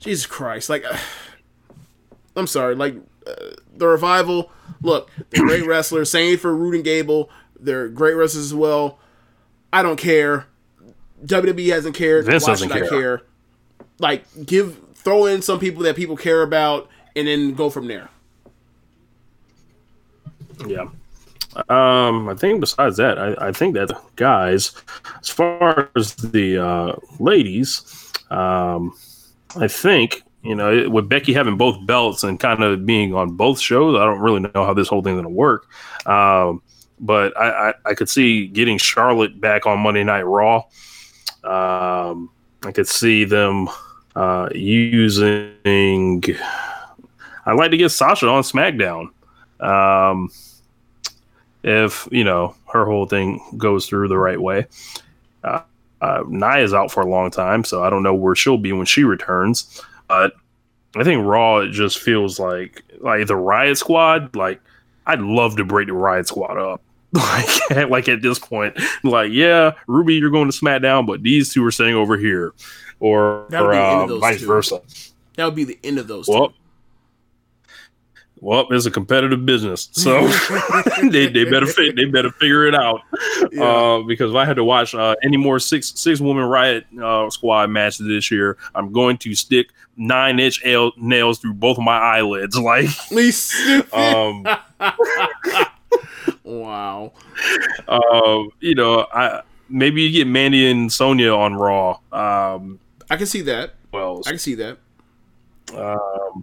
Jesus 0.00 0.26
Christ, 0.26 0.68
like 0.68 0.84
I'm 2.36 2.48
sorry, 2.48 2.74
like 2.74 2.96
uh, 3.24 3.34
the 3.72 3.86
revival. 3.86 4.50
Look, 4.82 5.08
they're 5.30 5.46
great 5.46 5.66
wrestlers. 5.66 6.10
Same 6.10 6.36
for 6.36 6.52
Roode 6.54 6.74
and 6.74 6.84
Gable. 6.84 7.30
They're 7.60 7.86
great 7.88 8.14
wrestlers 8.14 8.46
as 8.46 8.54
well. 8.54 8.98
I 9.72 9.82
don't 9.82 9.98
care. 9.98 10.48
WWE 11.24 11.72
hasn't 11.72 11.94
cared. 11.94 12.26
Vince 12.26 12.42
Why 12.42 12.54
doesn't 12.54 12.68
should 12.70 12.76
I 12.76 12.80
care. 12.80 12.88
care? 12.88 13.22
Like, 14.00 14.24
give 14.44 14.76
throw 15.04 15.26
in 15.26 15.42
some 15.42 15.58
people 15.58 15.82
that 15.84 15.96
people 15.96 16.16
care 16.16 16.42
about, 16.42 16.88
and 17.16 17.26
then 17.26 17.54
go 17.54 17.70
from 17.70 17.88
there. 17.88 18.08
Yeah. 20.66 20.88
Um, 21.68 22.28
I 22.28 22.34
think 22.34 22.60
besides 22.60 22.96
that, 22.96 23.18
I, 23.18 23.48
I 23.48 23.52
think 23.52 23.74
that 23.74 23.92
guys, 24.16 24.72
as 25.20 25.28
far 25.28 25.90
as 25.96 26.14
the 26.14 26.64
uh, 26.64 26.96
ladies, 27.18 28.12
um, 28.30 28.94
I 29.56 29.68
think 29.68 30.22
you 30.42 30.54
know 30.54 30.88
with 30.88 31.08
Becky 31.08 31.32
having 31.32 31.56
both 31.56 31.84
belts 31.86 32.24
and 32.24 32.40
kind 32.40 32.62
of 32.62 32.86
being 32.86 33.14
on 33.14 33.36
both 33.36 33.60
shows, 33.60 33.96
I 33.96 34.04
don't 34.04 34.20
really 34.20 34.40
know 34.40 34.64
how 34.64 34.72
this 34.72 34.88
whole 34.88 35.02
thing's 35.02 35.20
to 35.22 35.28
work. 35.28 35.66
Um, 36.06 36.62
but 36.98 37.36
I, 37.36 37.70
I, 37.70 37.74
I 37.86 37.94
could 37.94 38.08
see 38.08 38.46
getting 38.46 38.78
Charlotte 38.78 39.38
back 39.40 39.66
on 39.66 39.80
Monday 39.80 40.04
Night 40.04 40.22
Raw. 40.22 40.64
Um, 41.44 42.30
I 42.64 42.70
could 42.72 42.86
see 42.86 43.24
them 43.24 43.68
uh, 44.16 44.48
using. 44.54 46.24
I'd 47.44 47.56
like 47.56 47.70
to 47.72 47.76
get 47.76 47.90
Sasha 47.90 48.28
on 48.28 48.42
SmackDown. 48.42 49.10
Um, 49.60 50.30
if 51.62 52.08
you 52.10 52.24
know 52.24 52.54
her 52.72 52.84
whole 52.84 53.06
thing 53.06 53.40
goes 53.56 53.86
through 53.86 54.08
the 54.08 54.18
right 54.18 54.40
way. 54.40 54.66
Uh, 55.44 55.62
uh, 56.00 56.24
out 56.74 56.90
for 56.90 57.00
a 57.00 57.06
long 57.06 57.30
time, 57.30 57.64
so 57.64 57.82
I 57.82 57.90
don't 57.90 58.02
know 58.02 58.14
where 58.14 58.34
she'll 58.34 58.58
be 58.58 58.72
when 58.72 58.86
she 58.86 59.04
returns. 59.04 59.80
But 60.08 60.34
I 60.96 61.04
think 61.04 61.24
Raw 61.24 61.58
it 61.58 61.70
just 61.70 61.98
feels 61.98 62.38
like 62.38 62.82
like 63.00 63.26
the 63.26 63.36
Riot 63.36 63.78
Squad. 63.78 64.34
Like 64.34 64.60
I'd 65.06 65.20
love 65.20 65.56
to 65.56 65.64
break 65.64 65.86
the 65.86 65.94
Riot 65.94 66.28
Squad 66.28 66.58
up. 66.58 66.82
Like 67.14 67.90
like 67.90 68.08
at 68.08 68.22
this 68.22 68.38
point, 68.38 68.78
like 69.04 69.32
yeah, 69.32 69.72
Ruby, 69.86 70.14
you're 70.14 70.30
going 70.30 70.50
to 70.50 70.56
SmackDown, 70.56 71.06
but 71.06 71.22
these 71.22 71.52
two 71.52 71.62
are 71.62 71.70
staying 71.70 71.94
over 71.94 72.16
here, 72.16 72.54
or, 73.02 73.46
That 73.50 73.62
would 73.62 73.68
or 73.68 73.72
be 73.72 73.76
the 73.78 73.82
end 73.84 73.98
uh, 73.98 74.02
of 74.04 74.08
those 74.08 74.20
vice 74.20 74.40
two. 74.40 74.46
versa. 74.46 74.80
That 75.36 75.44
would 75.46 75.54
be 75.56 75.64
the 75.64 75.78
end 75.82 75.98
of 75.98 76.06
those. 76.06 76.28
Well, 76.28 76.48
two. 76.50 76.54
well, 78.40 78.66
it's 78.70 78.86
a 78.86 78.90
competitive 78.90 79.44
business, 79.44 79.88
so 79.92 80.26
they, 81.10 81.26
they 81.26 81.44
better 81.44 81.66
fi- 81.66 81.90
they 81.92 82.04
better 82.04 82.30
figure 82.30 82.66
it 82.66 82.74
out. 82.74 83.00
Uh, 83.58 84.02
because 84.02 84.30
if 84.30 84.36
I 84.36 84.44
had 84.44 84.56
to 84.56 84.64
watch 84.64 84.94
uh, 84.94 85.14
any 85.22 85.36
more 85.36 85.58
six 85.58 85.92
six 85.98 86.20
woman 86.20 86.44
riot 86.44 86.86
uh, 87.02 87.28
squad 87.30 87.70
matches 87.70 88.06
this 88.06 88.30
year, 88.30 88.56
I'm 88.74 88.92
going 88.92 89.18
to 89.18 89.34
stick 89.34 89.70
nine 89.96 90.38
inch 90.38 90.60
L- 90.64 90.92
nails 90.96 91.38
through 91.38 91.54
both 91.54 91.78
of 91.78 91.84
my 91.84 91.96
eyelids. 91.98 92.56
Like, 92.62 92.86
um, 93.94 94.46
wow. 96.44 97.12
uh, 97.88 98.42
you 98.60 98.74
know, 98.74 99.06
I 99.12 99.42
maybe 99.68 100.02
you 100.02 100.10
get 100.12 100.26
Mandy 100.26 100.70
and 100.70 100.92
Sonya 100.92 101.32
on 101.32 101.54
Raw. 101.54 101.98
Um, 102.12 102.78
I 103.12 103.16
can 103.18 103.26
see 103.26 103.42
that. 103.42 103.74
Well, 103.92 104.22
I 104.26 104.30
can 104.30 104.38
see 104.38 104.54
that. 104.54 104.78
Um, 105.76 106.42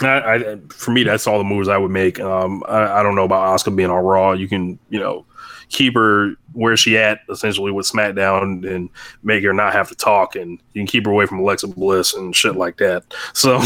I, 0.00 0.36
I, 0.36 0.56
for 0.68 0.92
me, 0.92 1.02
that's 1.02 1.26
all 1.26 1.36
the 1.36 1.42
moves 1.42 1.66
I 1.66 1.78
would 1.78 1.90
make. 1.90 2.20
Um, 2.20 2.62
I, 2.68 3.00
I 3.00 3.02
don't 3.02 3.16
know 3.16 3.24
about 3.24 3.58
Asuka 3.58 3.74
being 3.74 3.90
on 3.90 4.04
Raw. 4.04 4.30
You 4.30 4.46
can, 4.46 4.78
you 4.88 5.00
know, 5.00 5.26
keep 5.68 5.94
her 5.94 6.34
where 6.52 6.76
she 6.76 6.96
at 6.96 7.22
essentially 7.28 7.72
with 7.72 7.90
SmackDown 7.90 8.64
and 8.72 8.88
make 9.24 9.42
her 9.42 9.52
not 9.52 9.72
have 9.72 9.88
to 9.88 9.96
talk, 9.96 10.36
and 10.36 10.60
you 10.74 10.82
can 10.82 10.86
keep 10.86 11.06
her 11.06 11.10
away 11.10 11.26
from 11.26 11.40
Alexa 11.40 11.66
Bliss 11.66 12.14
and 12.14 12.36
shit 12.36 12.54
like 12.54 12.76
that. 12.76 13.02
So, 13.32 13.58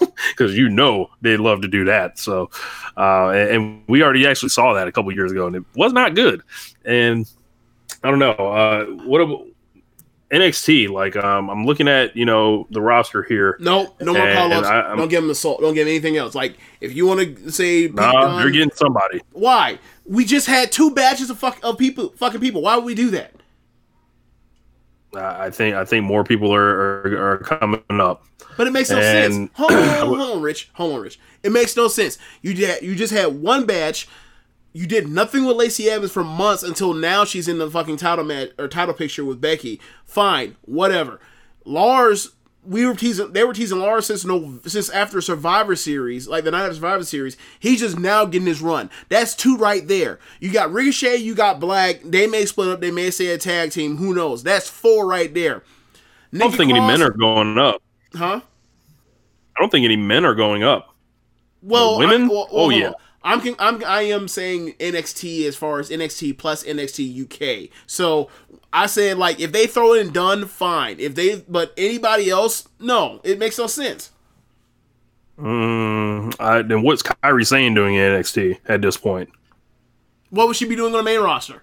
because 0.30 0.56
you 0.56 0.68
know 0.68 1.10
they 1.22 1.36
love 1.36 1.60
to 1.62 1.68
do 1.68 1.84
that. 1.86 2.20
So, 2.20 2.50
uh, 2.96 3.30
and, 3.30 3.50
and 3.50 3.84
we 3.88 4.04
already 4.04 4.28
actually 4.28 4.50
saw 4.50 4.74
that 4.74 4.86
a 4.86 4.92
couple 4.92 5.10
years 5.10 5.32
ago, 5.32 5.48
and 5.48 5.56
it 5.56 5.64
was 5.74 5.92
not 5.92 6.14
good. 6.14 6.40
And 6.84 7.28
I 8.04 8.10
don't 8.10 8.20
know. 8.20 8.30
Uh, 8.30 8.84
what 9.06 9.20
about 9.20 9.48
NXT? 10.32 10.88
Like, 10.88 11.14
um, 11.16 11.50
I'm 11.50 11.66
looking 11.66 11.88
at 11.88 12.16
you 12.16 12.24
know 12.24 12.66
the 12.70 12.80
roster 12.80 13.22
here. 13.22 13.56
No, 13.60 13.94
no 14.00 14.14
more 14.14 14.32
call 14.32 14.52
ups. 14.52 14.66
and 14.66 14.76
I- 14.76 14.80
I'm- 14.88 14.96
Don't 14.98 15.08
give 15.08 15.22
him 15.22 15.30
assault. 15.30 15.60
Don't 15.60 15.74
give 15.74 15.86
anything 15.86 16.16
else. 16.16 16.34
Like 16.34 16.56
if 16.80 16.94
you 16.94 17.06
want 17.06 17.20
to 17.36 17.50
say 17.52 17.88
Pete 17.88 17.94
Nah, 17.96 18.12
Dunne- 18.12 18.42
you're 18.42 18.50
getting 18.50 18.70
somebody. 18.74 19.20
why? 19.32 19.78
We 20.06 20.24
just 20.24 20.46
had 20.46 20.72
two 20.72 20.90
batches 20.92 21.30
of 21.30 21.38
fuck 21.38 21.58
of 21.62 21.78
people, 21.78 22.12
fucking 22.16 22.40
people. 22.40 22.62
Why 22.62 22.76
would 22.76 22.84
we 22.84 22.94
do 22.94 23.10
that? 23.10 23.32
I 25.14 25.50
think 25.50 25.74
I 25.76 25.84
think 25.84 26.04
more 26.06 26.24
people 26.24 26.54
are 26.54 27.02
are, 27.06 27.32
are 27.32 27.38
coming 27.38 27.82
up. 27.90 28.24
But 28.56 28.66
it 28.66 28.70
makes 28.72 28.90
no 28.90 28.98
And- 28.98 29.34
sense. 29.34 29.50
Hold 29.54 29.72
on, 29.72 29.88
hold 30.06 30.20
on, 30.20 30.40
Rich. 30.42 30.70
Hold 30.74 30.94
on, 30.94 31.00
Rich. 31.02 31.20
It 31.42 31.52
makes 31.52 31.76
no 31.76 31.88
sense. 31.88 32.18
You 32.40 32.54
did, 32.54 32.82
you 32.82 32.94
just 32.94 33.12
had 33.12 33.26
one 33.42 33.66
batch. 33.66 34.08
You 34.72 34.86
did 34.86 35.08
nothing 35.08 35.44
with 35.44 35.56
Lacey 35.56 35.90
Evans 35.90 36.12
for 36.12 36.24
months 36.24 36.62
until 36.62 36.94
now 36.94 37.24
she's 37.24 37.46
in 37.48 37.58
the 37.58 37.70
fucking 37.70 37.98
title 37.98 38.24
match 38.24 38.50
or 38.58 38.68
title 38.68 38.94
picture 38.94 39.24
with 39.24 39.40
Becky. 39.40 39.80
Fine, 40.06 40.56
whatever. 40.62 41.20
Lars, 41.66 42.30
we 42.64 42.86
were 42.86 42.94
teasing. 42.94 43.32
They 43.32 43.44
were 43.44 43.52
teasing 43.52 43.80
Lars 43.80 44.06
since 44.06 44.24
no 44.24 44.60
since 44.66 44.88
after 44.88 45.20
Survivor 45.20 45.76
Series, 45.76 46.26
like 46.26 46.44
the 46.44 46.50
night 46.52 46.66
of 46.68 46.74
Survivor 46.74 47.04
Series. 47.04 47.36
He's 47.60 47.80
just 47.80 47.98
now 47.98 48.24
getting 48.24 48.46
his 48.46 48.62
run. 48.62 48.88
That's 49.08 49.34
two 49.34 49.56
right 49.56 49.86
there. 49.86 50.18
You 50.40 50.50
got 50.52 50.72
Ricochet, 50.72 51.16
you 51.16 51.34
got 51.34 51.60
Black. 51.60 52.00
They 52.02 52.26
may 52.26 52.46
split 52.46 52.68
up. 52.68 52.80
They 52.80 52.90
may 52.90 53.10
say 53.10 53.26
a 53.26 53.38
tag 53.38 53.72
team. 53.72 53.96
Who 53.98 54.14
knows? 54.14 54.42
That's 54.42 54.70
four 54.70 55.06
right 55.06 55.32
there. 55.34 55.62
I 56.32 56.38
don't 56.38 56.52
think 56.56 56.70
any 56.70 56.80
men 56.80 57.02
are 57.02 57.10
going 57.10 57.58
up. 57.58 57.82
Huh? 58.14 58.40
I 59.54 59.60
don't 59.60 59.70
think 59.70 59.84
any 59.84 59.96
men 59.96 60.24
are 60.24 60.34
going 60.34 60.62
up. 60.62 60.94
Well, 61.62 61.98
women? 61.98 62.22
I, 62.22 62.28
well, 62.28 62.48
Oh, 62.50 62.56
well, 62.56 62.62
hold 62.70 62.74
yeah. 62.74 62.86
on. 62.88 62.94
I'm, 63.24 63.40
I'm 63.58 63.84
I 63.84 64.02
am 64.02 64.28
saying 64.28 64.74
NXT 64.80 65.46
as 65.46 65.56
far 65.56 65.78
as 65.78 65.90
NXT 65.90 66.38
plus 66.38 66.64
NXT 66.64 67.22
UK. 67.66 67.70
So 67.86 68.28
I 68.72 68.86
said 68.86 69.18
like 69.18 69.40
if 69.40 69.52
they 69.52 69.66
throw 69.66 69.94
it 69.94 70.06
in 70.06 70.12
done, 70.12 70.46
fine. 70.46 70.98
If 70.98 71.14
they 71.14 71.36
but 71.48 71.72
anybody 71.76 72.30
else, 72.30 72.68
no, 72.80 73.20
it 73.24 73.38
makes 73.38 73.58
no 73.58 73.66
sense. 73.66 74.10
Mm, 75.38 76.34
I, 76.38 76.62
then 76.62 76.82
what's 76.82 77.02
Kairi 77.02 77.46
Sane 77.46 77.74
doing 77.74 77.94
in 77.94 78.12
NXT 78.12 78.58
at 78.66 78.82
this 78.82 78.96
point? 78.96 79.30
What 80.30 80.46
would 80.46 80.56
she 80.56 80.66
be 80.66 80.76
doing 80.76 80.94
on 80.94 80.98
the 80.98 81.02
main 81.02 81.20
roster? 81.20 81.62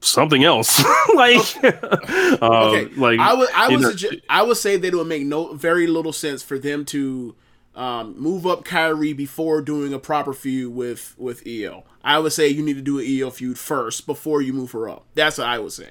Something 0.00 0.44
else, 0.44 0.84
like, 1.14 1.40
uh, 1.64 2.38
Okay, 2.42 2.94
like 2.96 3.18
I 3.18 3.32
would 3.34 3.48
I 3.54 3.68
would 3.74 4.22
I 4.28 4.42
would 4.42 4.56
say 4.58 4.76
that 4.76 4.86
it 4.86 4.94
would 4.94 5.06
make 5.06 5.24
no 5.24 5.54
very 5.54 5.86
little 5.86 6.12
sense 6.12 6.42
for 6.42 6.58
them 6.58 6.84
to 6.86 7.34
um, 7.74 8.18
move 8.20 8.46
up 8.46 8.64
Kairi 8.64 9.16
before 9.16 9.60
doing 9.60 9.92
a 9.92 9.98
proper 9.98 10.32
feud 10.32 10.74
with 10.74 11.14
with 11.18 11.42
Io. 11.46 11.84
I 12.02 12.18
would 12.18 12.32
say 12.32 12.48
you 12.48 12.62
need 12.62 12.76
to 12.76 12.82
do 12.82 12.98
an 12.98 13.06
Io 13.06 13.30
feud 13.30 13.58
first 13.58 14.06
before 14.06 14.42
you 14.42 14.52
move 14.52 14.72
her 14.72 14.88
up. 14.88 15.06
That's 15.14 15.38
what 15.38 15.48
I 15.48 15.58
would 15.58 15.72
say. 15.72 15.90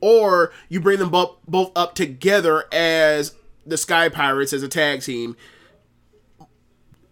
Or 0.00 0.52
you 0.68 0.80
bring 0.80 0.98
them 0.98 1.10
both 1.10 1.36
both 1.46 1.70
up 1.76 1.94
together 1.94 2.64
as 2.72 3.34
the 3.64 3.76
Sky 3.76 4.08
Pirates 4.08 4.52
as 4.52 4.62
a 4.62 4.68
tag 4.68 5.02
team. 5.02 5.36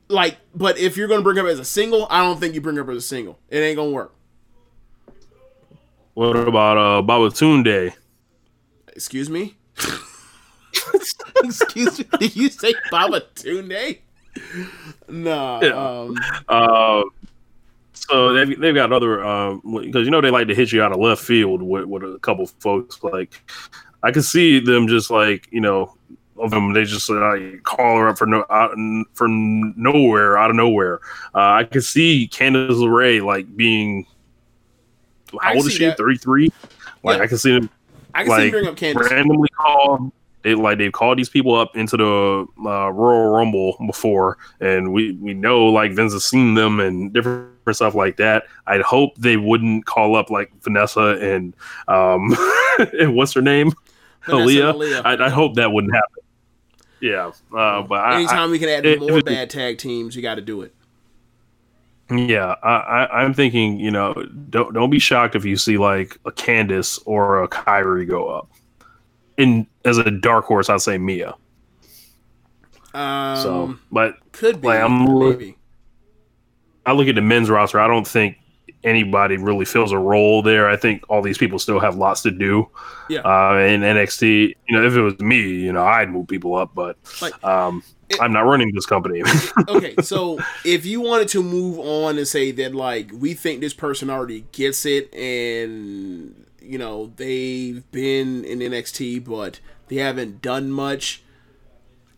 Like, 0.09 0.39
but 0.55 0.77
if 0.77 0.97
you're 0.97 1.09
gonna 1.09 1.23
bring 1.23 1.37
her 1.37 1.45
up 1.45 1.49
as 1.49 1.61
a 1.61 1.65
single, 1.65 2.07
I 2.11 2.23
don't 2.23 2.41
think 2.41 2.55
you 2.55 2.61
bring 2.61 2.77
her 2.77 2.83
up 2.83 2.89
as 2.89 2.99
a 2.99 3.01
single. 3.01 3.39
It 3.49 3.59
ain't 3.59 3.77
gonna 3.77 3.91
work. 3.91 4.15
what 6.15 6.37
about 6.37 6.77
uh 6.77 7.03
Babatunde? 7.03 7.95
Excuse 8.89 9.31
me. 9.31 9.57
Excuse 11.45 11.99
me. 11.99 12.07
Did 12.19 12.37
you 12.37 12.49
say 12.49 12.75
Baba 12.91 13.23
Tunde? 13.35 13.99
Nah. 15.09 15.61
Yeah. 15.63 15.73
Um, 15.73 16.17
Uh, 16.49 17.03
so 17.93 18.33
they've, 18.35 18.59
they've 18.61 18.75
got 18.75 18.93
other 18.93 19.19
because 19.63 20.05
you 20.05 20.11
know 20.11 20.21
they 20.21 20.31
like 20.31 20.49
to 20.49 20.55
hit 20.55 20.73
you 20.73 20.83
out 20.83 20.93
of 20.93 20.99
left 20.99 21.23
field 21.23 21.63
with, 21.63 21.85
with 21.87 22.03
a 22.03 22.19
couple 22.19 22.47
folks. 22.47 23.03
Like 23.03 23.41
I 24.03 24.11
can 24.11 24.23
see 24.23 24.59
them 24.61 24.89
just 24.89 25.11
like 25.11 25.49
you 25.51 25.61
know 25.61 25.95
of 26.37 26.51
them 26.51 26.73
they 26.73 26.85
just 26.85 27.09
like 27.09 27.63
call 27.63 27.99
her 27.99 28.09
up 28.09 28.19
for 28.19 28.27
no 28.27 28.45
out, 28.51 28.73
for 29.15 29.29
nowhere 29.29 30.37
out 30.37 30.51
of 30.51 30.57
nowhere. 30.57 31.01
Uh, 31.35 31.53
I 31.53 31.65
can 31.65 31.81
see 31.81 32.29
Candice 32.31 32.71
LeRae 32.71 33.25
like 33.25 33.57
being 33.57 34.07
how 35.41 35.55
old 35.55 35.67
is 35.67 35.73
she? 35.73 35.91
Thirty 35.93 36.19
three. 36.19 36.53
Like 37.05 37.19
Yeah. 37.19 37.25
I 37.25 37.27
can 37.29 37.39
see 37.39 37.53
them 37.53 37.71
I 38.15 38.25
can 38.25 38.37
see 38.37 38.37
you 38.37 38.43
like 38.43 38.53
bring 38.53 38.67
up 38.67 38.77
Candice. 38.77 39.11
randomly 39.11 39.49
call 39.57 40.13
they 40.45 40.55
like 40.55 40.79
they've 40.79 40.93
called 40.93 41.19
these 41.19 41.29
people 41.29 41.55
up 41.57 41.75
into 41.77 41.97
the 41.97 42.47
uh, 42.69 42.91
Royal 42.91 43.31
Rumble 43.33 43.77
before, 43.87 44.39
and 44.61 44.93
we 44.93 45.13
we 45.13 45.35
know 45.35 45.67
like 45.67 45.93
Vince 45.93 46.13
has 46.13 46.25
seen 46.25 46.55
them 46.55 46.79
and 46.79 47.13
different 47.13 47.51
stuff 47.73 47.95
like 47.97 48.19
that. 48.19 48.45
I'd 48.69 48.83
hope 48.83 49.17
they 49.17 49.37
wouldn't 49.37 49.87
call 49.87 50.15
up 50.15 50.31
like 50.31 50.53
Vanessa 50.63 51.19
and 51.21 51.57
um 51.89 52.37
and 53.01 53.17
what's 53.17 53.33
her 53.33 53.43
name, 53.43 53.73
Vanessa 54.27 54.45
Aliyah. 54.49 54.75
Aliyah. 54.75 55.03
I, 55.21 55.27
I 55.27 55.29
hope 55.31 55.55
that 55.57 55.73
wouldn't 55.73 55.95
happen. 55.95 56.23
Yeah, 57.01 57.33
uh, 57.57 57.83
but 57.83 58.15
Anytime 58.15 58.39
I, 58.39 58.53
we 58.53 58.59
can 58.59 58.69
add 58.69 58.87
if- 58.87 59.01
more 59.01 59.19
it- 59.19 59.25
bad 59.25 59.51
tag 59.51 59.79
teams, 59.79 60.15
you 60.15 60.23
got 60.23 60.37
to 60.37 60.41
do 60.43 60.63
it. 60.63 60.75
Yeah, 62.11 62.55
I, 62.63 62.69
I, 62.77 63.23
I'm 63.23 63.33
thinking, 63.33 63.81
you 63.81 63.91
know, 63.91 64.13
don't 64.51 64.75
don't 64.75 64.91
be 64.91 64.99
shocked 64.99 65.35
if 65.35 65.47
you 65.47 65.57
see 65.57 65.79
like 65.79 66.19
a 66.27 66.31
Candice 66.31 67.01
or 67.07 67.43
a 67.43 67.49
Kairi 67.49 68.07
go 68.07 68.29
up. 68.29 68.51
In 69.37 69.67
as 69.85 69.99
a 69.99 70.11
dark 70.11 70.45
horse, 70.45 70.69
I'd 70.69 70.81
say 70.81 70.99
Mia. 70.99 71.35
Um, 72.95 73.37
So, 73.37 73.77
but 73.91 74.17
could 74.33 74.61
be 74.61 74.69
like, 74.69 74.81
I'm 74.81 75.19
maybe. 75.19 75.57
I 76.87 76.93
look 76.93 77.09
at 77.09 77.15
the 77.15 77.23
men's 77.23 77.51
roster. 77.51 77.81
I 77.81 77.89
don't 77.89 78.07
think 78.07 78.37
anybody 78.85 79.37
really 79.39 79.65
fills 79.65 79.93
a 79.93 79.99
role 79.99 80.43
there. 80.43 80.69
I 80.69 80.77
think 80.77 81.05
all 81.09 81.23
these 81.23 81.39
people 81.39 81.59
still 81.59 81.81
have 81.81 81.97
lots 81.97 82.23
to 82.23 82.31
do. 82.31 82.69
Yeah. 83.09 83.21
Uh, 83.21 83.57
in 83.59 83.81
NXT, 83.81 84.55
you 84.69 84.77
know, 84.77 84.85
if 84.85 84.95
it 84.95 85.01
was 85.01 85.19
me, 85.19 85.41
you 85.41 85.73
know, 85.73 85.85
I'd 85.85 86.11
move 86.11 86.29
people 86.29 86.55
up, 86.55 86.75
but 86.75 86.97
Like, 87.23 87.43
um, 87.43 87.83
I'm 88.21 88.33
not 88.33 88.43
running 88.43 88.73
this 88.75 88.87
company. 88.87 89.23
okay, 89.69 89.95
so 90.03 90.39
if 90.65 90.85
you 90.85 91.01
wanted 91.01 91.29
to 91.29 91.43
move 91.43 91.79
on 91.79 92.19
and 92.19 92.29
say 92.29 92.53
that 92.53 92.75
like 92.75 93.11
we 93.13 93.35
think 93.35 93.61
this 93.61 93.75
person 93.75 94.11
already 94.11 94.45
gets 94.53 94.85
it 94.87 95.13
and 95.15 96.44
you 96.65 96.79
know 96.79 97.13
they've 97.17 97.91
been 97.93 98.45
in 98.45 98.59
NXT 98.61 99.25
but 99.25 99.61
they 99.89 99.97
haven't 99.97 100.43
done 100.43 100.71
much, 100.71 101.23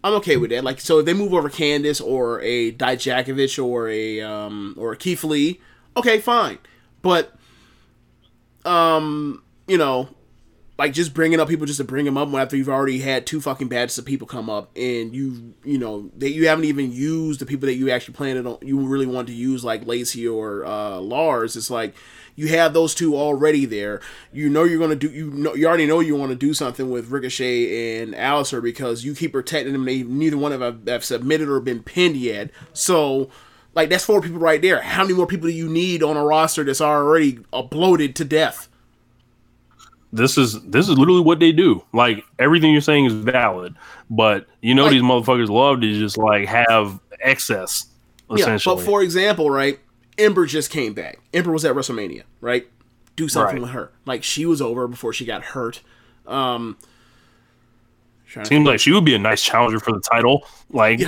I'm 0.05 0.15
okay 0.15 0.37
with 0.37 0.51
that. 0.51 0.65
Like 0.65 0.81
so 0.81 1.01
if 1.01 1.07
they 1.07 1.15
move 1.15 1.35
over 1.35 1.51
Candice 1.51 2.05
or 2.05 2.41
a 2.43 2.73
Dijakovic 2.73 3.65
or 3.65 3.89
a 3.89 4.21
um 4.21 4.75
or 4.79 4.93
a 4.93 4.97
Keith 4.97 5.25
Lee, 5.25 5.61
okay, 5.97 6.19
fine. 6.21 6.59
But 7.03 7.35
um 8.65 9.43
you 9.67 9.79
know, 9.79 10.09
like 10.79 10.93
just 10.93 11.15
bringing 11.15 11.41
up 11.41 11.49
people 11.49 11.67
just 11.67 11.79
to 11.79 11.85
bring 11.85 12.05
them 12.05 12.17
up 12.17 12.33
after 12.35 12.57
you've 12.57 12.69
already 12.69 12.99
had 12.99 13.27
two 13.27 13.41
fucking 13.41 13.69
batches 13.69 13.99
of 13.99 14.05
people 14.05 14.27
come 14.27 14.51
up 14.51 14.71
and 14.77 15.15
you 15.15 15.55
you 15.65 15.79
know 15.79 16.11
that 16.19 16.33
you 16.33 16.49
haven't 16.49 16.67
even 16.67 16.93
used 16.93 17.41
the 17.41 17.47
people 17.47 17.67
that 17.67 17.75
you 17.75 17.91
actually 17.91 18.15
planned 18.15 18.47
on 18.47 18.59
you 18.63 18.79
really 18.79 19.07
want 19.07 19.27
to 19.27 19.35
use 19.35 19.65
like 19.65 19.87
Lacey 19.87 20.29
or 20.29 20.65
uh, 20.65 20.99
Lars. 20.99 21.57
It's 21.57 21.71
like 21.71 21.95
you 22.37 22.49
have 22.49 22.75
those 22.75 22.95
two 22.95 23.17
already 23.17 23.65
there. 23.65 24.01
You 24.33 24.49
know 24.49 24.65
you're 24.65 24.79
gonna 24.79 24.95
do 24.95 25.11
you 25.11 25.31
know 25.31 25.55
you 25.55 25.67
already 25.67 25.87
know 25.87 26.01
you 26.01 26.15
want 26.15 26.31
to 26.31 26.37
do 26.37 26.55
something 26.55 26.91
with 26.91 27.11
Ricochet 27.11 28.01
and 28.03 28.15
Aleister 28.15 28.63
because 28.63 29.05
you 29.05 29.15
keep 29.15 29.33
protecting 29.33 29.73
them. 29.73 29.85
They 29.85 30.03
neither 30.03 30.37
one 30.37 30.53
of 30.53 30.61
them 30.61 30.83
have, 30.87 31.05
submitted 31.05 31.49
or 31.49 31.59
been 31.61 31.83
pinned 31.83 32.17
yet. 32.17 32.51
So 32.73 33.31
like 33.75 33.89
that's 33.89 34.05
four 34.05 34.21
people 34.21 34.39
right 34.39 34.63
there. 34.63 34.81
How 34.81 35.03
many 35.03 35.15
more 35.15 35.27
people 35.27 35.49
do 35.49 35.55
you 35.55 35.69
need 35.69 36.03
on 36.03 36.17
a 36.17 36.25
roster 36.25 36.63
that's 36.63 36.81
already 36.81 37.41
uh, 37.53 37.63
bloated 37.63 38.15
to 38.17 38.25
death? 38.25 38.69
this 40.13 40.39
is 40.39 40.61
this 40.63 40.89
is 40.89 40.97
literally 40.99 41.21
what 41.21 41.41
they 41.41 41.53
do. 41.53 41.83
Like 41.93 42.25
everything 42.39 42.73
you're 42.73 42.81
saying 42.81 43.07
is 43.07 43.13
valid, 43.13 43.75
but 44.11 44.47
you 44.61 44.75
know 44.75 44.85
Like- 44.85 44.93
these 44.93 45.03
motherfuckers 45.03 45.49
love 45.49 45.81
to 45.81 45.99
just 45.99 46.17
like 46.19 46.47
have 46.49 47.01
excess. 47.21 47.87
Essentially, 48.31 48.75
Yeah, 48.75 48.83
but 48.83 48.85
for 48.85 49.03
example, 49.03 49.51
right, 49.51 49.79
Ember 50.19 50.47
just 50.47 50.71
came 50.71 50.95
back. 50.95 51.19
Ember 51.35 51.53
was 51.53 51.65
at 51.65 51.75
WrestleMania, 51.75 52.23
right? 52.41 52.67
Do 53.17 53.29
something 53.29 53.57
Right. 53.57 53.63
with 53.63 53.71
her. 53.71 53.93
Like 54.05 54.23
she 54.23 54.45
was 54.47 54.61
over 54.61 54.87
before 54.89 55.13
she 55.13 55.25
got 55.25 55.43
hurt. 55.43 55.83
Um 56.27 56.77
seems 58.45 58.67
like 58.67 58.81
she 58.81 58.93
would 58.93 59.05
be 59.05 59.15
a 59.15 59.19
nice 59.19 59.43
challenger 59.43 59.79
for 59.81 59.93
the 59.93 60.01
title. 60.01 60.45
Like, 60.71 61.01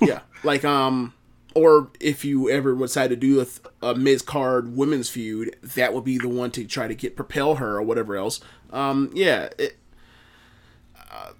yeah, 0.00 0.20
like 0.44 0.64
um, 0.64 1.12
or 1.54 1.90
if 2.00 2.24
you 2.24 2.48
ever 2.48 2.74
decide 2.74 3.08
to 3.10 3.16
do 3.16 3.40
a, 3.42 3.46
a 3.86 3.94
Miz 3.94 4.22
card 4.22 4.74
women's 4.76 5.10
feud, 5.10 5.56
that 5.62 5.92
would 5.92 6.04
be 6.04 6.16
the 6.16 6.28
one 6.28 6.50
to 6.52 6.64
try 6.64 6.88
to 6.88 6.94
get 6.94 7.16
propel 7.16 7.56
her 7.56 7.76
or 7.76 7.82
whatever 7.82 8.16
else. 8.16 8.40
Um, 8.72 9.10
yeah, 9.12 9.48
it, 9.58 9.76
uh, 11.12 11.32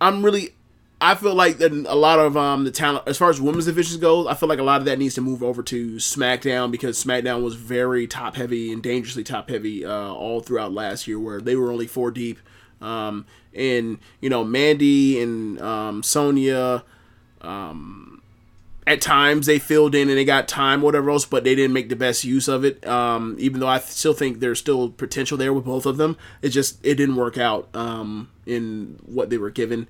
I'm 0.00 0.24
really. 0.24 0.54
I 1.02 1.16
feel 1.16 1.34
like 1.34 1.58
that 1.58 1.72
a 1.72 1.96
lot 1.96 2.20
of 2.20 2.36
um 2.36 2.62
the 2.62 2.70
talent 2.70 3.08
as 3.08 3.18
far 3.18 3.28
as 3.28 3.40
women's 3.40 3.66
divisions 3.66 4.00
goes, 4.00 4.28
I 4.28 4.34
feel 4.34 4.48
like 4.48 4.60
a 4.60 4.64
lot 4.64 4.80
of 4.80 4.84
that 4.84 5.00
needs 5.00 5.16
to 5.16 5.20
move 5.20 5.42
over 5.42 5.60
to 5.64 5.96
SmackDown 5.96 6.70
because 6.70 7.02
SmackDown 7.02 7.42
was 7.42 7.56
very 7.56 8.06
top 8.06 8.36
heavy 8.36 8.72
and 8.72 8.80
dangerously 8.80 9.24
top 9.24 9.50
heavy 9.50 9.84
uh, 9.84 10.12
all 10.12 10.40
throughout 10.40 10.72
last 10.72 11.08
year, 11.08 11.18
where 11.18 11.40
they 11.40 11.56
were 11.56 11.72
only 11.72 11.88
four 11.88 12.12
deep. 12.12 12.38
Um, 12.80 13.26
and 13.52 13.98
you 14.20 14.30
know 14.30 14.44
Mandy 14.44 15.20
and 15.20 15.60
um, 15.60 16.04
Sonya, 16.04 16.84
um, 17.40 18.22
at 18.86 19.00
times 19.00 19.46
they 19.46 19.58
filled 19.58 19.96
in 19.96 20.08
and 20.08 20.16
they 20.16 20.24
got 20.24 20.46
time, 20.46 20.82
whatever 20.82 21.10
else, 21.10 21.24
but 21.24 21.42
they 21.42 21.56
didn't 21.56 21.72
make 21.72 21.88
the 21.88 21.96
best 21.96 22.22
use 22.22 22.46
of 22.46 22.64
it. 22.64 22.86
Um, 22.86 23.34
even 23.40 23.58
though 23.58 23.66
I 23.66 23.80
still 23.80 24.14
think 24.14 24.38
there's 24.38 24.60
still 24.60 24.90
potential 24.90 25.36
there 25.36 25.52
with 25.52 25.64
both 25.64 25.84
of 25.84 25.96
them, 25.96 26.16
it 26.42 26.50
just 26.50 26.78
it 26.84 26.94
didn't 26.94 27.16
work 27.16 27.38
out 27.38 27.68
um, 27.74 28.30
in 28.46 29.00
what 29.04 29.30
they 29.30 29.38
were 29.38 29.50
given. 29.50 29.88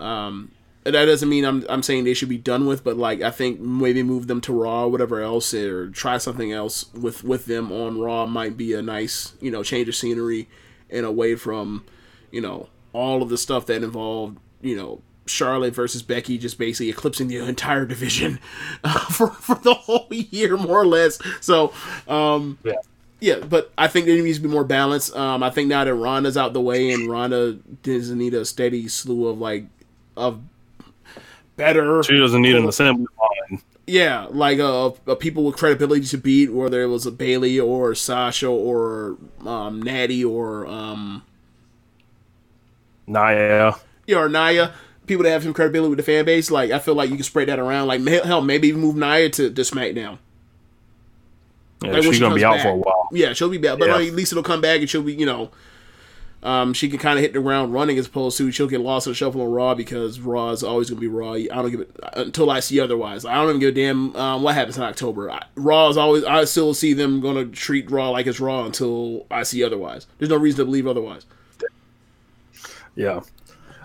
Um, 0.00 0.52
and 0.84 0.94
that 0.94 1.04
doesn't 1.04 1.28
mean 1.28 1.44
I'm 1.44 1.64
I'm 1.68 1.82
saying 1.82 2.04
they 2.04 2.14
should 2.14 2.28
be 2.28 2.38
done 2.38 2.66
with, 2.66 2.82
but 2.82 2.96
like 2.96 3.20
I 3.20 3.30
think 3.30 3.60
maybe 3.60 4.02
move 4.02 4.26
them 4.26 4.40
to 4.42 4.52
Raw, 4.52 4.84
or 4.84 4.88
whatever 4.88 5.20
else, 5.20 5.52
or 5.52 5.90
try 5.90 6.18
something 6.18 6.52
else 6.52 6.92
with 6.94 7.22
with 7.22 7.46
them 7.46 7.70
on 7.70 8.00
Raw 8.00 8.26
might 8.26 8.56
be 8.56 8.72
a 8.72 8.82
nice 8.82 9.34
you 9.40 9.50
know 9.50 9.62
change 9.62 9.88
of 9.88 9.94
scenery 9.94 10.48
and 10.88 11.04
away 11.04 11.34
from 11.34 11.84
you 12.30 12.40
know 12.40 12.68
all 12.92 13.22
of 13.22 13.28
the 13.28 13.38
stuff 13.38 13.66
that 13.66 13.82
involved 13.82 14.38
you 14.62 14.74
know 14.74 15.02
Charlotte 15.26 15.74
versus 15.74 16.02
Becky 16.02 16.38
just 16.38 16.58
basically 16.58 16.88
eclipsing 16.88 17.28
the 17.28 17.36
entire 17.36 17.84
division 17.84 18.40
uh, 18.84 18.98
for 19.10 19.28
for 19.28 19.56
the 19.56 19.74
whole 19.74 20.08
year 20.10 20.56
more 20.56 20.80
or 20.80 20.86
less. 20.86 21.18
So 21.40 21.72
um, 22.08 22.58
yeah. 22.64 22.74
Yeah, 23.22 23.40
but 23.40 23.70
I 23.76 23.86
think 23.86 24.06
there 24.06 24.16
needs 24.16 24.38
to 24.38 24.42
be 24.42 24.48
more 24.48 24.64
balance. 24.64 25.14
Um, 25.14 25.42
I 25.42 25.50
think 25.50 25.68
now 25.68 25.84
that 25.84 25.94
Ronda's 25.94 26.38
out 26.38 26.54
the 26.54 26.60
way 26.62 26.90
and 26.90 27.06
Ronda 27.06 27.52
doesn't 27.82 28.16
need 28.16 28.32
a 28.32 28.46
steady 28.46 28.88
slew 28.88 29.28
of 29.28 29.38
like 29.38 29.66
of 30.20 30.40
better. 31.56 32.02
she 32.02 32.18
doesn't 32.18 32.42
need 32.42 32.56
an 32.56 32.66
assembly 32.68 33.06
line. 33.18 33.62
Yeah, 33.86 34.26
like 34.30 34.60
uh, 34.60 34.92
uh, 35.06 35.14
people 35.16 35.44
with 35.44 35.56
credibility 35.56 36.04
to 36.06 36.18
beat, 36.18 36.52
whether 36.52 36.80
it 36.82 36.86
was 36.86 37.06
a 37.06 37.10
Bayley 37.10 37.58
or 37.58 37.94
Sasha 37.96 38.46
or 38.48 39.16
um, 39.44 39.82
Natty 39.82 40.24
or 40.24 40.66
um, 40.66 41.24
Nia. 43.06 43.74
yeah, 44.06 44.16
or 44.16 44.28
Nia. 44.28 44.72
People 45.06 45.24
that 45.24 45.30
have 45.30 45.42
some 45.42 45.52
credibility 45.54 45.88
with 45.90 45.96
the 45.96 46.04
fan 46.04 46.24
base, 46.24 46.50
like 46.52 46.70
I 46.70 46.78
feel 46.78 46.94
like 46.94 47.10
you 47.10 47.16
can 47.16 47.24
spread 47.24 47.48
that 47.48 47.58
around. 47.58 47.88
Like 47.88 48.06
hell, 48.06 48.40
maybe 48.40 48.68
even 48.68 48.80
move 48.80 48.94
Nia 48.96 49.28
to, 49.30 49.50
to 49.50 49.62
SmackDown. 49.62 50.18
Yeah, 51.82 51.92
Like, 51.92 52.02
she's 52.04 52.14
she 52.14 52.20
gonna 52.20 52.34
be 52.36 52.44
out 52.44 52.60
for 52.60 52.68
a 52.68 52.76
while. 52.76 53.08
Yeah, 53.10 53.32
she'll 53.32 53.48
be 53.48 53.58
back, 53.58 53.78
but 53.78 53.88
Yeah. 53.88 53.96
like, 53.96 54.08
at 54.08 54.14
least 54.14 54.32
it'll 54.32 54.44
come 54.44 54.60
back 54.60 54.80
and 54.80 54.88
she'll 54.88 55.02
be, 55.02 55.14
you 55.14 55.26
know, 55.26 55.50
um, 56.42 56.72
she 56.72 56.88
can 56.88 56.98
kind 56.98 57.18
of 57.18 57.22
hit 57.22 57.34
the 57.34 57.40
ground 57.40 57.74
running 57.74 57.98
as 57.98 58.06
opposed 58.06 58.38
to 58.38 58.50
she'll 58.50 58.66
get 58.66 58.80
lost 58.80 59.06
in 59.06 59.10
the 59.10 59.14
shuffle 59.14 59.42
on 59.42 59.50
Raw 59.50 59.74
because 59.74 60.20
Raw 60.20 60.50
is 60.50 60.62
always 60.62 60.88
gonna 60.88 61.00
be 61.00 61.06
Raw. 61.06 61.32
I 61.32 61.46
don't 61.48 61.70
give 61.70 61.80
it 61.80 61.90
until 62.14 62.50
I 62.50 62.60
see 62.60 62.80
otherwise. 62.80 63.24
I 63.24 63.34
don't 63.34 63.50
even 63.50 63.60
give 63.60 63.70
a 63.70 63.72
damn 63.72 64.16
um, 64.16 64.42
what 64.42 64.54
happens 64.54 64.78
in 64.78 64.82
October. 64.82 65.30
I, 65.30 65.44
Raw 65.56 65.88
is 65.90 65.98
always. 65.98 66.24
I 66.24 66.44
still 66.44 66.72
see 66.72 66.94
them 66.94 67.20
gonna 67.20 67.44
treat 67.44 67.90
Raw 67.90 68.10
like 68.10 68.26
it's 68.26 68.40
Raw 68.40 68.64
until 68.64 69.26
I 69.30 69.42
see 69.42 69.62
otherwise. 69.62 70.06
There's 70.18 70.30
no 70.30 70.36
reason 70.36 70.58
to 70.58 70.64
believe 70.64 70.86
otherwise. 70.86 71.26
Yeah. 72.96 73.20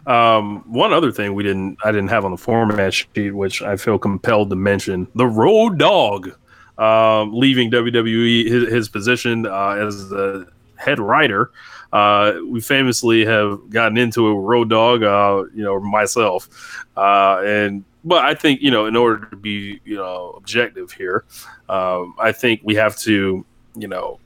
Um, 0.07 0.64
one 0.72 0.94
other 0.94 1.11
thing 1.11 1.34
we 1.34 1.44
didn't 1.44 1.77
I 1.84 1.91
didn't 1.91 2.10
have 2.10 2.23
on 2.23 2.32
the 2.32 2.38
format 2.38 2.94
sheet, 2.94 3.32
which 3.32 3.61
I 3.61 3.76
feel 3.76 3.98
compelled 3.98 4.49
to 4.52 4.56
mention, 4.56 5.07
the 5.15 5.26
Road 5.26 5.77
Dog, 5.77 6.32
um, 6.77 7.34
leaving 7.34 7.69
WWE 7.72 8.45
his, 8.48 8.69
his 8.69 8.90
position 8.90 9.45
uh, 9.45 9.72
as 9.72 10.07
the 10.10 10.48
head 10.76 10.99
writer. 10.99 11.52
Uh, 11.93 12.39
we 12.47 12.61
famously 12.61 13.26
have 13.26 13.69
gotten 13.69 13.97
into 13.97 14.27
a 14.27 14.39
Road 14.39 14.69
Dog, 14.69 15.03
uh, 15.03 15.43
you 15.53 15.64
know, 15.64 15.80
myself, 15.80 16.85
uh, 16.97 17.41
and 17.45 17.84
but 18.03 18.23
I 18.23 18.35
think 18.35 18.61
you 18.61 18.72
know, 18.72 18.85
in 18.85 18.95
order 18.95 19.26
to 19.27 19.35
be 19.35 19.80
you 19.85 19.95
know 19.95 20.34
objective 20.38 20.91
here, 20.91 21.26
um, 21.69 22.15
I 22.19 22.31
think 22.31 22.61
we 22.64 22.76
have 22.76 22.97
to 22.99 23.45
you 23.76 23.88
know 23.88 24.19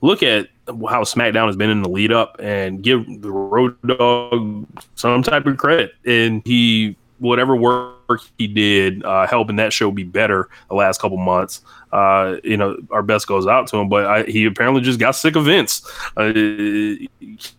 look 0.00 0.22
at 0.22 0.48
how 0.66 1.02
SmackDown 1.02 1.46
has 1.46 1.56
been 1.56 1.70
in 1.70 1.82
the 1.82 1.88
lead 1.88 2.12
up 2.12 2.36
and 2.40 2.82
give 2.82 3.04
the 3.22 3.30
Road 3.30 3.76
Dog 3.86 4.66
some 4.94 5.22
type 5.22 5.46
of 5.46 5.56
credit. 5.56 5.92
And 6.04 6.42
he, 6.44 6.96
whatever 7.18 7.56
work 7.56 7.95
he 8.38 8.46
did, 8.46 9.04
uh, 9.04 9.26
helping 9.26 9.56
that 9.56 9.72
show 9.72 9.90
be 9.90 10.04
better 10.04 10.48
the 10.68 10.74
last 10.74 11.00
couple 11.00 11.16
months, 11.16 11.62
uh, 11.92 12.36
you 12.44 12.56
know, 12.56 12.76
our 12.90 13.02
best 13.02 13.26
goes 13.26 13.46
out 13.46 13.66
to 13.68 13.76
him. 13.76 13.88
But 13.88 14.06
I, 14.06 14.22
he 14.24 14.44
apparently 14.44 14.82
just 14.82 14.98
got 14.98 15.12
sick 15.12 15.36
of 15.36 15.44
Vince. 15.44 15.88
Uh, 16.16 16.32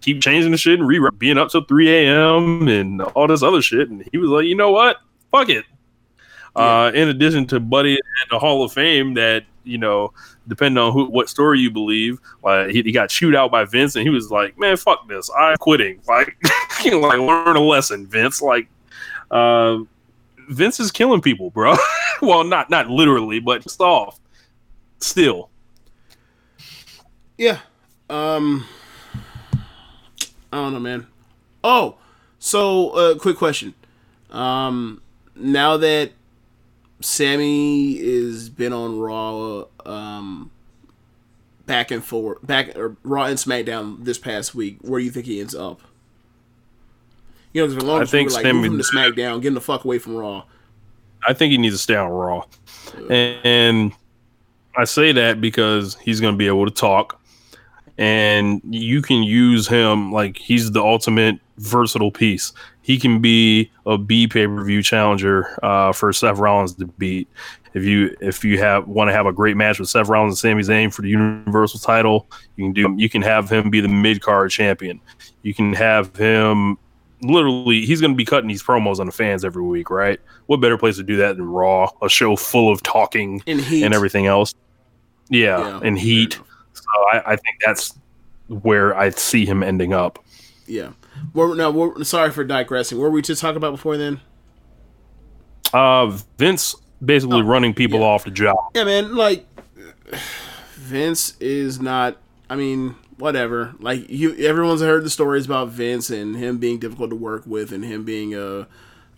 keep 0.01 0.21
changing 0.21 0.51
the 0.51 0.57
shit 0.57 0.79
and 0.79 0.87
re 0.87 0.99
being 1.17 1.37
up 1.37 1.49
till 1.49 1.63
3 1.63 1.89
a.m. 1.89 2.67
and 2.67 3.01
all 3.01 3.27
this 3.27 3.43
other 3.43 3.61
shit. 3.61 3.89
And 3.89 4.07
he 4.11 4.17
was 4.17 4.29
like, 4.29 4.45
you 4.45 4.55
know 4.55 4.71
what? 4.71 4.97
Fuck 5.31 5.49
it. 5.49 5.65
Uh, 6.55 6.91
in 6.95 7.07
addition 7.07 7.45
to 7.45 7.59
Buddy 7.59 7.93
at 7.93 8.29
the 8.31 8.39
Hall 8.39 8.63
of 8.63 8.73
Fame, 8.73 9.13
that 9.13 9.45
you 9.63 9.77
know, 9.77 10.13
depending 10.47 10.81
on 10.81 10.93
who, 10.93 11.05
what 11.05 11.29
story 11.29 11.59
you 11.59 11.69
believe, 11.69 12.19
like 12.43 12.69
he, 12.69 12.81
he 12.81 12.91
got 12.91 13.09
chewed 13.09 13.35
out 13.35 13.51
by 13.51 13.65
Vince, 13.65 13.95
and 13.95 14.03
he 14.03 14.09
was 14.09 14.31
like, 14.31 14.57
"Man, 14.57 14.75
fuck 14.77 15.07
this, 15.07 15.29
I'm 15.37 15.57
quitting." 15.57 15.99
Like, 16.07 16.35
like 16.85 17.19
learn 17.19 17.55
a 17.55 17.59
lesson, 17.59 18.07
Vince. 18.07 18.41
Like, 18.41 18.67
uh, 19.29 19.79
Vince 20.47 20.79
is 20.79 20.91
killing 20.91 21.21
people, 21.21 21.49
bro. 21.49 21.75
well, 22.21 22.43
not 22.43 22.69
not 22.69 22.89
literally, 22.89 23.39
but 23.39 23.63
just 23.63 23.81
off. 23.81 24.19
Still, 24.99 25.49
Yeah. 27.37 27.59
Um. 28.09 28.65
I 30.51 30.55
don't 30.57 30.73
know, 30.73 30.79
man. 30.79 31.07
Oh, 31.63 31.97
so 32.39 32.91
uh, 32.91 33.15
quick 33.15 33.37
question. 33.37 33.73
Um, 34.31 35.01
now 35.35 35.77
that 35.77 36.11
Sami 37.01 37.99
is 37.99 38.49
been 38.49 38.73
on 38.73 38.97
Raw, 38.99 39.65
um, 39.85 40.51
back 41.65 41.91
and 41.91 42.03
forth, 42.03 42.45
back 42.45 42.75
or 42.77 42.95
Raw 43.03 43.25
and 43.25 43.37
SmackDown 43.37 44.03
this 44.05 44.17
past 44.17 44.55
week, 44.55 44.77
where 44.81 44.99
do 44.99 45.05
you 45.05 45.11
think 45.11 45.25
he 45.25 45.39
ends 45.39 45.53
up? 45.53 45.81
You 47.53 47.61
know, 47.61 47.67
'cause 47.67 47.75
for 47.75 47.81
the 47.81 47.85
longest 47.87 48.13
I 48.13 48.17
think 48.17 48.29
we 48.29 48.35
like 48.35 48.43
Sami- 48.43 48.53
move 48.59 48.65
him 48.73 48.77
to 48.77 48.83
SmackDown, 48.83 49.41
get 49.41 49.47
him 49.49 49.53
the 49.55 49.61
fuck 49.61 49.85
away 49.85 49.99
from 49.99 50.15
Raw. 50.15 50.43
I 51.27 51.33
think 51.33 51.51
he 51.51 51.57
needs 51.57 51.75
to 51.75 51.79
stay 51.79 51.95
on 51.95 52.09
Raw, 52.09 52.43
and, 53.09 53.39
and 53.43 53.91
I 54.77 54.83
say 54.83 55.11
that 55.11 55.41
because 55.41 55.97
he's 56.01 56.21
going 56.21 56.33
to 56.33 56.37
be 56.37 56.47
able 56.47 56.65
to 56.65 56.71
talk, 56.71 57.19
and 57.97 58.61
you 58.69 59.01
can 59.01 59.23
use 59.23 59.67
him 59.67 60.11
like 60.11 60.37
he's 60.37 60.71
the 60.71 60.81
ultimate 60.81 61.39
versatile 61.57 62.11
piece. 62.11 62.53
He 62.83 62.99
can 62.99 63.19
be 63.19 63.71
a 63.85 63.97
B 63.97 64.27
pay 64.27 64.45
per 64.47 64.63
view 64.63 64.83
challenger 64.83 65.57
uh, 65.63 65.91
for 65.91 66.13
Seth 66.13 66.37
Rollins 66.37 66.75
to 66.75 66.85
beat. 66.85 67.27
If 67.73 67.83
you 67.83 68.15
if 68.21 68.45
you 68.45 68.59
have 68.59 68.87
want 68.87 69.09
to 69.09 69.13
have 69.13 69.25
a 69.25 69.33
great 69.33 69.57
match 69.57 69.79
with 69.79 69.89
Seth 69.89 70.07
Rollins 70.07 70.31
and 70.31 70.37
Sami 70.37 70.63
Zayn 70.63 70.93
for 70.93 71.01
the 71.01 71.09
Universal 71.09 71.79
title, 71.79 72.27
you 72.55 72.65
can 72.65 72.73
do. 72.73 72.95
You 72.97 73.09
can 73.09 73.21
have 73.23 73.49
him 73.49 73.69
be 73.69 73.81
the 73.81 73.87
mid 73.87 74.21
card 74.21 74.51
champion. 74.51 75.01
You 75.41 75.53
can 75.53 75.73
have 75.73 76.15
him 76.15 76.77
literally 77.21 77.85
he's 77.85 78.01
going 78.01 78.11
to 78.11 78.17
be 78.17 78.25
cutting 78.25 78.47
these 78.47 78.63
promos 78.63 78.99
on 78.99 79.05
the 79.05 79.11
fans 79.11 79.43
every 79.43 79.63
week, 79.63 79.89
right? 79.89 80.19
What 80.45 80.57
better 80.57 80.77
place 80.77 80.97
to 80.97 81.03
do 81.03 81.17
that 81.17 81.37
than 81.37 81.45
Raw, 81.45 81.89
a 82.01 82.09
show 82.09 82.35
full 82.35 82.71
of 82.71 82.83
talking 82.83 83.41
And 83.47 83.61
and 83.61 83.93
everything 83.93 84.25
else? 84.27 84.53
Yeah, 85.29 85.59
Yeah, 85.59 85.79
and 85.83 85.99
heat. 85.99 86.39
So 86.73 86.83
I, 87.11 87.33
I 87.33 87.35
think 87.35 87.57
that's 87.65 87.97
where 88.47 88.97
I 88.97 89.09
see 89.09 89.45
him 89.45 89.63
ending 89.63 89.93
up. 89.93 90.23
Yeah. 90.67 90.91
Well, 91.33 91.55
now, 91.55 91.71
we're, 91.71 92.03
sorry 92.03 92.31
for 92.31 92.43
digressing. 92.43 92.97
What 92.97 93.05
were 93.05 93.09
we 93.11 93.21
just 93.21 93.41
talking 93.41 93.57
about 93.57 93.71
before 93.71 93.97
then? 93.97 94.21
Uh, 95.73 96.17
Vince 96.37 96.75
basically 97.03 97.41
running 97.41 97.73
people 97.73 98.03
off 98.03 98.23
the 98.23 98.31
job. 98.31 98.57
Yeah, 98.75 98.83
man. 98.85 99.15
Like 99.15 99.45
Vince 100.75 101.37
is 101.39 101.81
not. 101.81 102.17
I 102.49 102.55
mean, 102.55 102.95
whatever. 103.17 103.75
Like 103.79 104.09
you, 104.09 104.35
everyone's 104.35 104.81
heard 104.81 105.03
the 105.03 105.09
stories 105.09 105.45
about 105.45 105.69
Vince 105.69 106.09
and 106.09 106.35
him 106.35 106.57
being 106.57 106.79
difficult 106.79 107.09
to 107.09 107.15
work 107.15 107.43
with, 107.45 107.71
and 107.71 107.83
him 107.83 108.03
being 108.03 108.33
a 108.35 108.67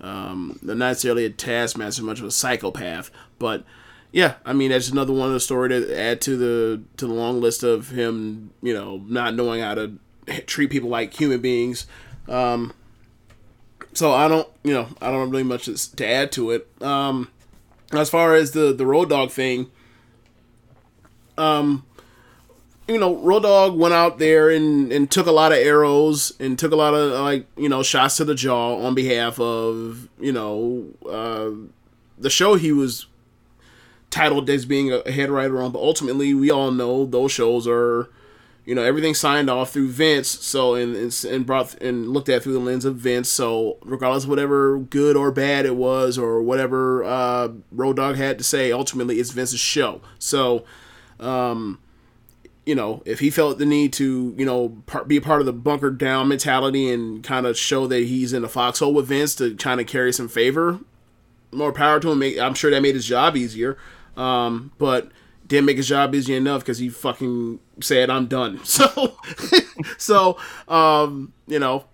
um, 0.02 0.58
not 0.62 0.78
necessarily 0.78 1.26
a 1.26 1.30
taskmaster, 1.30 2.04
much 2.04 2.20
of 2.20 2.26
a 2.26 2.32
psychopath. 2.32 3.12
But 3.38 3.64
yeah, 4.12 4.36
I 4.46 4.54
mean 4.54 4.72
that's 4.72 4.90
another 4.90 5.14
one 5.14 5.28
of 5.28 5.34
the 5.34 5.40
story 5.40 5.70
to 5.70 6.00
add 6.00 6.22
to 6.22 6.38
the 6.38 6.82
to 6.98 7.08
the 7.08 7.14
long 7.14 7.42
list 7.42 7.64
of 7.64 7.90
him, 7.90 8.52
you 8.62 8.74
know, 8.74 9.04
not 9.08 9.36
knowing 9.36 9.62
how 9.62 9.76
to 9.76 9.94
treat 10.46 10.70
people 10.70 10.90
like 10.90 11.14
human 11.14 11.42
beings. 11.42 11.86
Um, 12.28 12.74
so 13.94 14.14
I 14.14 14.28
don't, 14.28 14.48
you 14.64 14.74
know, 14.74 14.88
I 15.02 15.12
don't 15.12 15.22
have 15.22 15.32
really 15.32 15.44
much 15.44 15.66
to 15.66 16.08
add 16.08 16.32
to 16.34 16.52
it. 16.52 16.68
Um, 16.82 17.30
as 17.92 18.10
far 18.10 18.36
as 18.36 18.52
the 18.52 18.72
the 18.74 18.86
road 18.86 19.10
dog 19.10 19.32
thing, 19.32 19.72
um, 21.38 21.86
you 22.90 22.98
know, 22.98 23.16
Road 23.18 23.44
Dog 23.44 23.78
went 23.78 23.94
out 23.94 24.18
there 24.18 24.50
and, 24.50 24.92
and 24.92 25.10
took 25.10 25.28
a 25.28 25.32
lot 25.32 25.52
of 25.52 25.60
arrows 25.60 26.34
and 26.40 26.58
took 26.58 26.72
a 26.72 26.76
lot 26.76 26.96
of 26.96 27.12
like 27.22 27.46
you 27.56 27.70
know 27.70 27.84
shots 27.84 28.18
to 28.18 28.26
the 28.26 28.34
jaw 28.34 28.84
on 28.84 28.96
behalf 28.96 29.40
of 29.40 30.10
you 30.20 30.32
know 30.32 30.86
uh, 31.08 31.52
the 32.18 32.32
show 32.32 32.56
he 32.56 32.72
was 32.72 33.06
titled 34.10 34.50
as 34.50 34.66
being 34.66 34.92
a 34.92 35.12
head 35.12 35.30
writer 35.30 35.62
on. 35.62 35.72
But 35.72 35.80
ultimately, 35.80 36.34
we 36.34 36.50
all 36.50 36.72
know 36.72 37.06
those 37.06 37.32
shows 37.32 37.68
are 37.68 38.10
you 38.66 38.74
know 38.74 38.82
everything 38.82 39.14
signed 39.14 39.52
off 39.52 39.72
through 39.72 39.90
Vince. 39.90 40.28
So 40.28 40.74
and 40.74 40.96
and 40.96 41.46
brought 41.46 41.76
and 41.76 42.10
looked 42.10 42.28
at 42.28 42.42
through 42.42 42.54
the 42.54 42.60
lens 42.60 42.86
of 42.86 42.96
Vince. 42.96 43.30
So 43.30 43.78
regardless 43.84 44.24
of 44.24 44.32
whatever 44.32 44.80
good 44.80 45.16
or 45.16 45.32
bad 45.32 45.68
it 45.68 45.76
was 45.76 46.18
or 46.18 46.42
whatever 46.42 47.04
uh, 47.04 47.50
Road 47.72 47.98
Dog 47.98 48.16
had 48.16 48.40
to 48.40 48.44
say, 48.44 48.72
ultimately 48.72 49.20
it's 49.20 49.30
Vince's 49.30 49.60
show. 49.60 50.02
So. 50.18 50.66
Um, 51.20 51.80
you 52.70 52.76
know, 52.76 53.02
if 53.04 53.20
he 53.20 53.32
felt 53.32 53.58
the 53.58 53.66
need 53.66 53.92
to, 53.94 54.36
you 54.38 54.46
know, 54.46 54.78
par- 54.86 55.04
be 55.04 55.18
a 55.18 55.22
part 55.22 55.40
of 55.40 55.48
the 55.48 55.54
bunker 55.54 55.90
down 55.90 56.28
mentality 56.28 56.94
and 56.94 57.24
kind 57.24 57.48
of 57.48 57.58
show 57.58 57.88
that 57.88 58.04
he's 58.04 58.32
in 58.32 58.44
a 58.44 58.48
foxhole 58.48 58.94
with 58.94 59.08
Vince 59.08 59.34
to 59.38 59.56
kind 59.56 59.82
of 59.82 59.88
carry 59.88 60.14
some 60.14 60.28
favor, 60.28 60.78
more 61.52 61.74
power 61.74 62.00
to 62.00 62.12
him. 62.12 62.22
I'm 62.40 62.54
sure 62.54 62.70
that 62.70 62.82
made 62.82 62.94
his 62.94 63.08
job 63.08 63.36
easier. 63.36 63.76
Um, 64.16 64.72
but 64.78 65.10
didn't 65.48 65.66
make 65.66 65.78
his 65.78 65.88
job 65.88 66.14
easy 66.14 66.36
enough 66.36 66.62
because 66.62 66.78
he 66.78 66.90
fucking 66.90 67.60
said, 67.82 68.12
"I'm 68.12 68.28
done." 68.28 68.60
So, 68.66 69.18
so, 69.98 70.38
um, 70.68 71.34
you 71.48 71.58
know, 71.58 71.86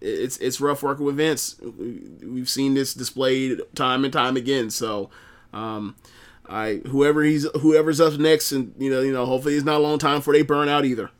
it's 0.02 0.36
it's 0.36 0.60
rough 0.60 0.82
working 0.82 1.06
with 1.06 1.16
Vince. 1.16 1.56
We've 1.62 2.50
seen 2.50 2.74
this 2.74 2.92
displayed 2.92 3.62
time 3.74 4.04
and 4.04 4.12
time 4.12 4.36
again. 4.36 4.68
So, 4.68 5.08
um, 5.54 5.96
I 6.48 6.80
whoever 6.86 7.22
he's 7.22 7.46
whoever's 7.60 8.00
up 8.00 8.18
next, 8.18 8.52
and 8.52 8.74
you 8.78 8.90
know, 8.90 9.00
you 9.00 9.12
know, 9.12 9.26
hopefully 9.26 9.54
it's 9.54 9.64
not 9.64 9.76
a 9.76 9.82
long 9.82 9.98
time 9.98 10.18
before 10.18 10.34
they 10.34 10.42
burn 10.42 10.68
out 10.68 10.84
either. 10.84 11.10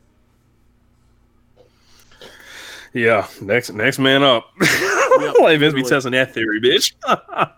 Yeah, 2.93 3.27
next 3.41 3.71
next 3.71 3.99
man 3.99 4.23
up. 4.23 4.51
Yep, 5.19 5.35
like 5.41 5.59
Vince 5.59 5.73
be 5.73 5.81
testing 5.81 6.11
that 6.11 6.31
theory, 6.31 6.61
bitch. 6.61 6.93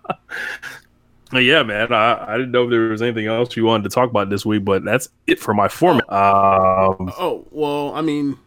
yeah, 1.34 1.64
man. 1.64 1.92
I, 1.92 2.34
I 2.34 2.38
didn't 2.38 2.52
know 2.52 2.64
if 2.64 2.70
there 2.70 2.82
was 2.82 3.02
anything 3.02 3.28
else 3.28 3.56
you 3.58 3.66
wanted 3.66 3.84
to 3.84 3.90
talk 3.90 4.10
about 4.10 4.30
this 4.30 4.46
week, 4.46 4.64
but 4.64 4.86
that's 4.86 5.10
it 5.28 5.40
for 5.40 5.54
my 5.54 5.68
format. 5.68 6.10
Um, 6.10 7.12
oh 7.20 7.46
well, 7.52 7.94
I 7.94 8.02
mean, 8.02 8.38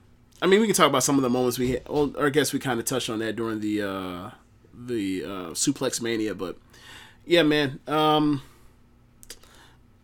I 0.41 0.47
mean, 0.47 0.61
we 0.61 0.67
can 0.67 0.75
talk 0.75 0.89
about 0.89 1.03
some 1.03 1.17
of 1.17 1.23
the 1.23 1.29
moments 1.29 1.59
we 1.59 1.73
had. 1.73 1.89
Well, 1.89 2.15
or 2.17 2.27
I 2.27 2.31
guess 2.31 2.53
we 2.53 2.59
kind 2.59 2.81
of 2.81 2.87
touched 2.87 3.11
on 3.11 3.19
that 3.19 3.37
during 3.37 3.61
the 3.61 3.83
uh, 3.83 4.31
the 4.75 5.25
uh, 5.25 5.51
suplex 5.51 6.01
mania, 6.01 6.35
but 6.35 6.57
yeah, 7.27 7.43
man. 7.43 7.81
Um, 7.87 8.43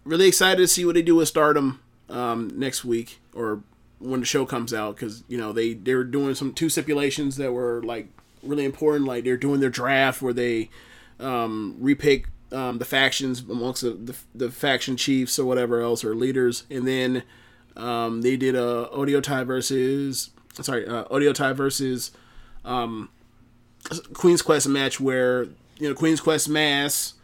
really 0.08 0.26
excited 0.26 0.56
to 0.56 0.66
see 0.66 0.84
what 0.84 0.94
they 0.94 1.02
do 1.02 1.16
with 1.16 1.28
Stardom 1.28 1.80
um, 2.08 2.50
next 2.58 2.84
week 2.84 3.20
or 3.34 3.62
when 3.98 4.20
the 4.20 4.26
show 4.26 4.46
comes 4.46 4.72
out 4.72 4.96
because 4.96 5.22
you 5.28 5.36
know 5.36 5.52
they 5.52 5.74
they're 5.74 6.04
doing 6.04 6.34
some 6.34 6.52
two 6.54 6.68
stipulations 6.68 7.36
that 7.36 7.52
were 7.52 7.82
like 7.82 8.08
really 8.42 8.64
important. 8.64 9.06
Like 9.06 9.24
they're 9.24 9.36
doing 9.36 9.60
their 9.60 9.70
draft 9.70 10.22
where 10.22 10.32
they 10.32 10.70
um, 11.20 11.76
repick 11.80 12.26
um, 12.52 12.78
the 12.78 12.84
factions 12.84 13.40
amongst 13.40 13.82
the, 13.82 13.90
the, 13.90 14.16
the 14.34 14.50
faction 14.50 14.96
chiefs 14.96 15.38
or 15.38 15.44
whatever 15.44 15.80
else 15.82 16.02
or 16.04 16.14
leaders, 16.14 16.64
and 16.70 16.88
then 16.88 17.22
um, 17.76 18.22
they 18.22 18.36
did 18.36 18.54
a 18.54 18.88
Oedo 18.94 19.22
Tai 19.22 19.44
versus 19.44 20.30
sorry 20.54 20.86
uh, 20.86 21.04
Oedo 21.04 21.34
Tai 21.34 21.52
versus 21.52 22.12
um, 22.64 23.10
Queen's 24.14 24.42
Quest 24.42 24.68
match 24.68 25.00
where 25.00 25.44
you 25.78 25.88
know 25.88 25.94
Queen's 25.94 26.20
Quest 26.20 26.48
Mass 26.48 27.14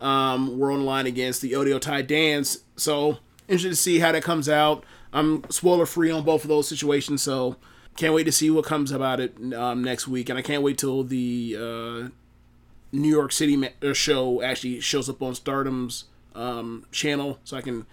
um, 0.00 0.58
we're 0.58 0.72
on 0.72 0.80
the 0.80 0.84
line 0.84 1.06
against 1.06 1.42
the 1.42 1.52
Oedo 1.52 1.80
Tai 1.80 2.02
Dance. 2.02 2.58
So 2.76 3.18
interested 3.48 3.70
to 3.70 3.76
see 3.76 3.98
how 3.98 4.12
that 4.12 4.22
comes 4.22 4.48
out. 4.48 4.84
I'm 5.12 5.48
spoiler 5.50 5.86
free 5.86 6.10
on 6.10 6.24
both 6.24 6.44
of 6.44 6.48
those 6.48 6.68
situations, 6.68 7.22
so 7.22 7.56
can't 7.96 8.14
wait 8.14 8.24
to 8.24 8.32
see 8.32 8.50
what 8.50 8.64
comes 8.64 8.92
about 8.92 9.20
it 9.20 9.34
um, 9.54 9.82
next 9.82 10.06
week. 10.06 10.28
And 10.28 10.38
I 10.38 10.42
can't 10.42 10.62
wait 10.62 10.78
till 10.78 11.02
the 11.02 11.56
uh, 11.58 12.08
New 12.92 13.08
York 13.08 13.32
City 13.32 13.56
ma- 13.56 13.68
uh, 13.82 13.92
show 13.92 14.42
actually 14.42 14.80
shows 14.80 15.08
up 15.08 15.22
on 15.22 15.34
Stardom's 15.34 16.04
um, 16.34 16.86
channel, 16.92 17.38
so 17.44 17.56
I 17.56 17.60
can 17.60 17.86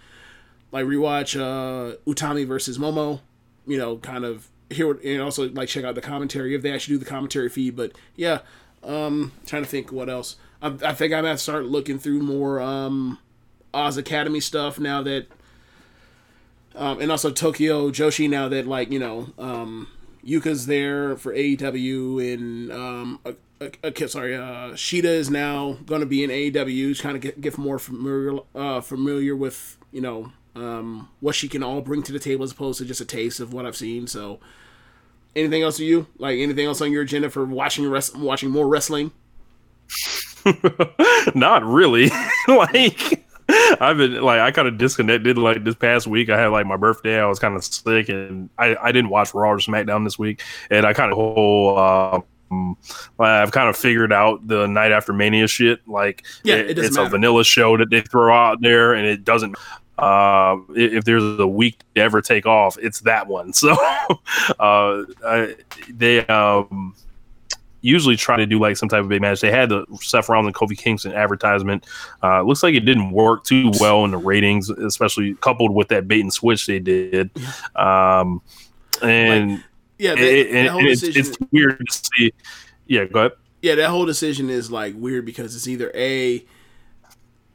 like 0.72 0.84
rewatch 0.84 1.38
uh, 1.38 1.96
Utami 2.06 2.46
versus 2.46 2.78
Momo. 2.78 3.20
You 3.66 3.78
know, 3.78 3.96
kind 3.96 4.24
of 4.24 4.48
hear 4.70 4.86
what, 4.86 5.02
and 5.02 5.20
also 5.20 5.48
like 5.48 5.68
check 5.68 5.84
out 5.84 5.94
the 5.94 6.00
commentary 6.00 6.54
if 6.54 6.62
they 6.62 6.72
actually 6.72 6.94
do 6.94 6.98
the 6.98 7.10
commentary 7.10 7.48
feed. 7.48 7.76
But 7.76 7.92
yeah, 8.14 8.40
um, 8.84 9.32
trying 9.46 9.64
to 9.64 9.68
think 9.68 9.90
what 9.90 10.08
else. 10.08 10.36
I, 10.62 10.68
I 10.68 10.94
think 10.94 11.12
I'm 11.12 11.24
gonna 11.24 11.38
start 11.38 11.66
looking 11.66 11.98
through 11.98 12.20
more 12.20 12.60
um, 12.60 13.18
Oz 13.74 13.96
Academy 13.96 14.40
stuff 14.40 14.78
now 14.78 15.02
that, 15.02 15.26
um, 16.74 17.00
and 17.00 17.10
also 17.10 17.30
Tokyo 17.30 17.90
Joshi 17.90 18.28
now 18.28 18.48
that 18.48 18.66
like 18.66 18.90
you 18.90 18.98
know 18.98 19.28
um, 19.38 19.88
Yuka's 20.24 20.66
there 20.66 21.16
for 21.16 21.34
AEW 21.34 22.34
and 22.34 22.72
um, 22.72 23.20
uh, 23.24 23.32
uh, 23.60 24.06
sorry, 24.06 24.34
uh, 24.34 24.72
Shida 24.72 25.04
is 25.04 25.30
now 25.30 25.78
going 25.86 26.00
to 26.00 26.06
be 26.06 26.22
in 26.22 26.30
AEW. 26.30 27.00
Kind 27.00 27.16
of 27.16 27.22
get, 27.22 27.40
get 27.40 27.56
more 27.56 27.78
familiar 27.78 28.40
uh, 28.54 28.80
familiar 28.80 29.34
with 29.34 29.78
you 29.92 30.00
know 30.00 30.32
um, 30.54 31.08
what 31.20 31.34
she 31.34 31.48
can 31.48 31.62
all 31.62 31.80
bring 31.80 32.02
to 32.02 32.12
the 32.12 32.18
table 32.18 32.44
as 32.44 32.52
opposed 32.52 32.78
to 32.78 32.84
just 32.84 33.00
a 33.00 33.04
taste 33.04 33.40
of 33.40 33.52
what 33.52 33.66
I've 33.66 33.76
seen. 33.76 34.06
So, 34.06 34.40
anything 35.34 35.62
else 35.62 35.78
to 35.78 35.84
you? 35.84 36.06
Like 36.18 36.38
anything 36.38 36.66
else 36.66 36.80
on 36.80 36.92
your 36.92 37.02
agenda 37.02 37.30
for 37.30 37.44
watching 37.44 37.90
watching 38.16 38.50
more 38.50 38.68
wrestling? 38.68 39.12
Not 41.34 41.64
really. 41.64 42.10
like 42.48 43.26
I've 43.48 43.96
been 43.96 44.20
like 44.22 44.40
I 44.40 44.50
kind 44.50 44.68
of 44.68 44.78
disconnected 44.78 45.38
like 45.38 45.64
this 45.64 45.74
past 45.74 46.06
week. 46.06 46.30
I 46.30 46.38
had 46.38 46.48
like 46.48 46.66
my 46.66 46.76
birthday. 46.76 47.20
I 47.20 47.26
was 47.26 47.38
kind 47.38 47.54
of 47.54 47.64
sick, 47.64 48.08
and 48.08 48.50
I 48.58 48.76
I 48.76 48.92
didn't 48.92 49.10
watch 49.10 49.34
Raw 49.34 49.50
or 49.50 49.58
SmackDown 49.58 50.04
this 50.04 50.18
week, 50.18 50.42
and 50.70 50.86
I 50.86 50.92
kind 50.92 51.12
of 51.12 51.16
whole. 51.16 51.78
Um, 51.78 52.24
I've 53.18 53.50
kind 53.50 53.68
of 53.68 53.76
figured 53.76 54.12
out 54.12 54.46
the 54.46 54.66
night 54.66 54.92
after 54.92 55.12
Mania 55.12 55.48
shit. 55.48 55.86
Like, 55.88 56.24
yeah, 56.44 56.56
it, 56.56 56.70
it 56.70 56.78
it's 56.78 56.96
matter. 56.96 57.08
a 57.08 57.10
vanilla 57.10 57.44
show 57.44 57.76
that 57.76 57.90
they 57.90 58.00
throw 58.00 58.34
out 58.34 58.60
there, 58.60 58.94
and 58.94 59.06
it 59.06 59.24
doesn't. 59.24 59.56
Uh, 59.98 60.58
if 60.70 61.04
there's 61.04 61.40
a 61.40 61.46
week 61.46 61.78
to 61.94 62.02
ever 62.02 62.20
take 62.20 62.46
off, 62.46 62.76
it's 62.80 63.00
that 63.00 63.26
one. 63.26 63.52
So, 63.52 63.72
uh, 63.72 65.04
I, 65.24 65.56
they 65.88 66.26
um 66.26 66.94
usually 67.86 68.16
try 68.16 68.36
to 68.36 68.46
do 68.46 68.58
like 68.58 68.76
some 68.76 68.88
type 68.88 69.00
of 69.00 69.08
big 69.08 69.20
match. 69.20 69.40
They 69.40 69.50
had 69.50 69.68
the 69.68 69.86
Seth 70.00 70.28
Rollins 70.28 70.48
and 70.48 70.54
Kofi 70.54 70.76
Kingston 70.76 71.12
advertisement. 71.12 71.86
Uh, 72.22 72.42
looks 72.42 72.62
like 72.62 72.74
it 72.74 72.80
didn't 72.80 73.12
work 73.12 73.44
too 73.44 73.70
well 73.80 74.04
in 74.04 74.10
the 74.10 74.16
ratings, 74.16 74.68
especially 74.68 75.34
coupled 75.36 75.72
with 75.72 75.88
that 75.88 76.08
bait 76.08 76.20
and 76.20 76.32
switch 76.32 76.66
they 76.66 76.80
did. 76.80 77.30
Um, 77.76 78.42
and 79.02 79.52
like, 79.52 79.60
yeah, 79.98 80.14
that, 80.14 80.20
it, 80.20 80.52
that 80.52 80.76
and 80.76 80.86
it's, 80.86 81.02
it's 81.02 81.36
weird 81.52 81.78
to 81.78 82.02
see. 82.16 82.32
Yeah, 82.86 83.04
go 83.04 83.20
ahead. 83.20 83.32
Yeah, 83.62 83.76
that 83.76 83.90
whole 83.90 84.04
decision 84.04 84.50
is 84.50 84.70
like 84.70 84.94
weird 84.96 85.24
because 85.24 85.54
it's 85.54 85.68
either 85.68 85.90
a 85.94 86.44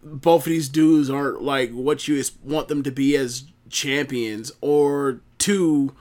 both 0.03 0.43
of 0.43 0.49
these 0.49 0.69
dudes 0.69 1.09
aren't 1.09 1.41
like 1.41 1.71
what 1.71 2.07
you 2.07 2.23
want 2.43 2.69
them 2.69 2.83
to 2.83 2.91
be 2.91 3.15
as 3.17 3.45
champions, 3.69 4.51
or 4.61 5.21
two 5.37 5.93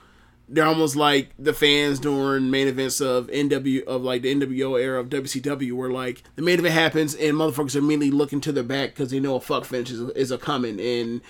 they're 0.51 0.65
almost 0.65 0.95
like 0.97 1.29
the 1.39 1.53
fans 1.53 1.99
during 1.99 2.51
main 2.51 2.67
events 2.67 2.99
of 2.99 3.27
NW 3.27 3.83
of 3.85 4.03
like 4.03 4.21
the 4.21 4.35
NWO 4.35 4.79
era 4.79 4.99
of 4.99 5.09
WCW, 5.09 5.71
where 5.73 5.89
like 5.89 6.23
the 6.35 6.41
main 6.41 6.59
event 6.59 6.73
happens 6.73 7.15
and 7.15 7.35
motherfuckers 7.37 7.75
are 7.75 7.79
immediately 7.79 8.11
looking 8.11 8.41
to 8.41 8.51
their 8.51 8.63
back 8.63 8.89
because 8.89 9.11
they 9.11 9.19
know 9.19 9.35
a 9.35 9.41
fuck 9.41 9.63
finish 9.65 9.91
is, 9.91 10.01
is 10.11 10.29
a 10.29 10.37
coming, 10.37 10.79
and 10.79 11.21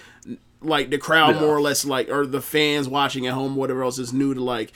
like 0.61 0.89
the 0.89 0.97
crowd 0.97 1.35
yeah. 1.35 1.41
more 1.41 1.55
or 1.55 1.61
less 1.61 1.85
like 1.85 2.09
or 2.09 2.25
the 2.25 2.41
fans 2.41 2.89
watching 2.89 3.27
at 3.27 3.33
home, 3.33 3.55
whatever 3.55 3.83
else 3.83 3.99
is 3.99 4.11
new 4.11 4.33
to 4.33 4.43
like 4.43 4.73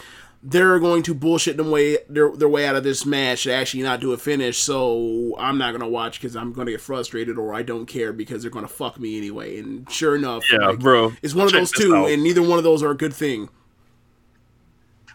they're 0.48 0.78
going 0.78 1.02
to 1.02 1.16
bullshit 1.16 1.58
them 1.58 1.72
way 1.72 1.98
their, 2.08 2.30
their 2.30 2.48
way 2.48 2.68
out 2.68 2.76
of 2.76 2.84
this 2.84 3.04
match 3.04 3.44
to 3.44 3.52
actually 3.52 3.82
not 3.82 4.00
do 4.00 4.14
a 4.14 4.18
finish. 4.18 4.60
So 4.60 5.36
I'm 5.40 5.58
not 5.58 5.72
gonna 5.72 5.90
watch 5.90 6.20
because 6.20 6.36
I'm 6.36 6.54
gonna 6.54 6.70
get 6.70 6.82
frustrated 6.82 7.40
or 7.40 7.52
I 7.54 7.64
don't 7.64 7.88
care 7.88 8.14
because 8.14 8.44
they're 8.44 8.52
gonna 8.52 8.68
fuck 8.68 9.00
me 9.00 9.18
anyway. 9.18 9.58
And 9.58 9.90
sure 9.90 10.16
enough, 10.16 10.44
Yeah, 10.52 10.68
like, 10.68 10.80
bro. 10.80 11.14
it's 11.24 11.34
one 11.34 11.48
of 11.48 11.52
those 11.52 11.72
two, 11.72 11.96
out. 11.96 12.12
and 12.12 12.22
neither 12.22 12.44
one 12.44 12.60
of 12.60 12.64
those 12.64 12.84
are 12.84 12.92
a 12.92 12.96
good 12.98 13.14
thing. 13.14 13.50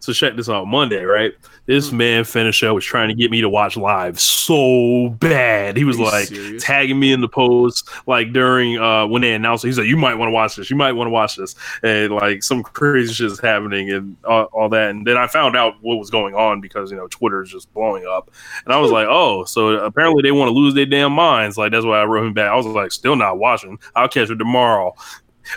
So 0.00 0.12
check 0.14 0.34
this 0.34 0.48
out. 0.48 0.66
Monday, 0.66 1.04
right? 1.04 1.32
This 1.66 1.90
Hmm. 1.90 1.98
man 1.98 2.24
finisher 2.24 2.72
was 2.74 2.84
trying 2.84 3.08
to 3.10 3.14
get 3.14 3.30
me 3.30 3.40
to 3.42 3.48
watch 3.48 3.76
live 3.76 4.18
so 4.18 5.10
bad. 5.20 5.76
He 5.76 5.84
was 5.84 5.98
like 5.98 6.26
serious? 6.28 6.64
tagging 6.64 6.98
me 6.98 7.12
in 7.12 7.20
the 7.20 7.28
post, 7.28 7.88
like 8.06 8.32
during 8.32 8.78
uh 8.78 9.06
when 9.06 9.22
they 9.22 9.32
announced 9.34 9.64
it. 9.64 9.68
He's 9.68 9.78
like, 9.78 9.86
"You 9.86 9.96
might 9.98 10.14
want 10.14 10.28
to 10.28 10.32
watch 10.32 10.56
this. 10.56 10.70
You 10.70 10.76
might 10.76 10.92
want 10.92 11.06
to 11.06 11.12
watch 11.12 11.36
this." 11.36 11.54
And 11.82 12.12
like 12.12 12.42
some 12.42 12.62
crazy 12.62 13.12
shit 13.12 13.26
is 13.30 13.38
happening 13.40 13.90
and 13.90 14.16
all, 14.24 14.44
all 14.52 14.68
that. 14.70 14.90
And 14.90 15.06
then 15.06 15.16
I 15.18 15.26
found 15.26 15.54
out 15.56 15.74
what 15.82 15.96
was 15.98 16.10
going 16.10 16.34
on 16.34 16.60
because 16.60 16.90
you 16.90 16.96
know 16.96 17.06
Twitter 17.08 17.42
is 17.42 17.50
just 17.50 17.72
blowing 17.74 18.06
up. 18.06 18.30
And 18.64 18.74
I 18.74 18.78
was 18.78 18.90
like, 18.90 19.06
"Oh, 19.08 19.44
so 19.44 19.68
apparently 19.84 20.22
they 20.22 20.32
want 20.32 20.48
to 20.48 20.54
lose 20.54 20.74
their 20.74 20.86
damn 20.86 21.12
minds." 21.12 21.58
Like 21.58 21.72
that's 21.72 21.84
why 21.84 22.00
I 22.00 22.04
wrote 22.06 22.26
him 22.26 22.32
back. 22.32 22.50
I 22.50 22.56
was 22.56 22.66
like, 22.66 22.90
"Still 22.90 23.16
not 23.16 23.38
watching. 23.38 23.78
I'll 23.94 24.08
catch 24.08 24.30
it 24.30 24.36
tomorrow." 24.36 24.94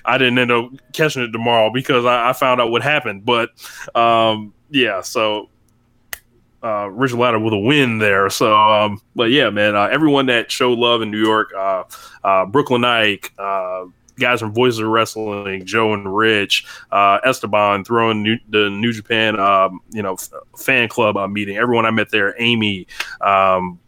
I 0.06 0.18
didn't 0.18 0.38
end 0.40 0.52
up 0.52 0.72
catching 0.94 1.24
it 1.24 1.32
tomorrow 1.32 1.70
because 1.72 2.06
I, 2.06 2.30
I 2.30 2.34
found 2.34 2.62
out 2.62 2.72
what 2.72 2.82
happened. 2.82 3.26
But 3.26 3.50
um, 3.96 4.54
yeah, 4.70 5.02
so 5.02 5.50
uh, 6.64 6.88
Richard 6.90 7.18
Latta 7.18 7.40
with 7.40 7.54
a 7.54 7.60
win 7.60 7.98
there. 8.00 8.30
So, 8.30 8.56
um, 8.56 9.02
but 9.16 9.32
yeah, 9.32 9.50
man, 9.50 9.76
uh, 9.76 9.90
everyone 9.92 10.28
that 10.28 10.52
showed 10.52 10.80
love 10.80 11.02
in 11.02 11.12
New 11.12 11.22
York, 11.22 11.52
uh, 11.56 11.84
uh, 12.24 12.46
Brooklyn 12.46 12.86
Ike, 12.86 13.34
uh, 13.38 13.86
guys 14.18 14.40
from 14.40 14.54
Voices 14.54 14.80
of 14.80 14.88
Wrestling, 14.88 15.66
Joe 15.66 15.94
and 15.94 16.16
Rich, 16.16 16.66
uh, 16.92 17.20
Esteban 17.26 17.84
throwing 17.84 18.24
new, 18.24 18.38
the 18.50 18.70
New 18.70 18.94
Japan, 18.94 19.40
um, 19.40 19.82
you 19.92 20.02
know, 20.02 20.14
f- 20.14 20.30
fan 20.58 20.88
club 20.88 21.18
meeting. 21.30 21.58
Everyone 21.58 21.86
I 21.86 21.92
met 21.92 22.10
there, 22.12 22.36
Amy. 22.40 22.88
Um, 23.22 23.80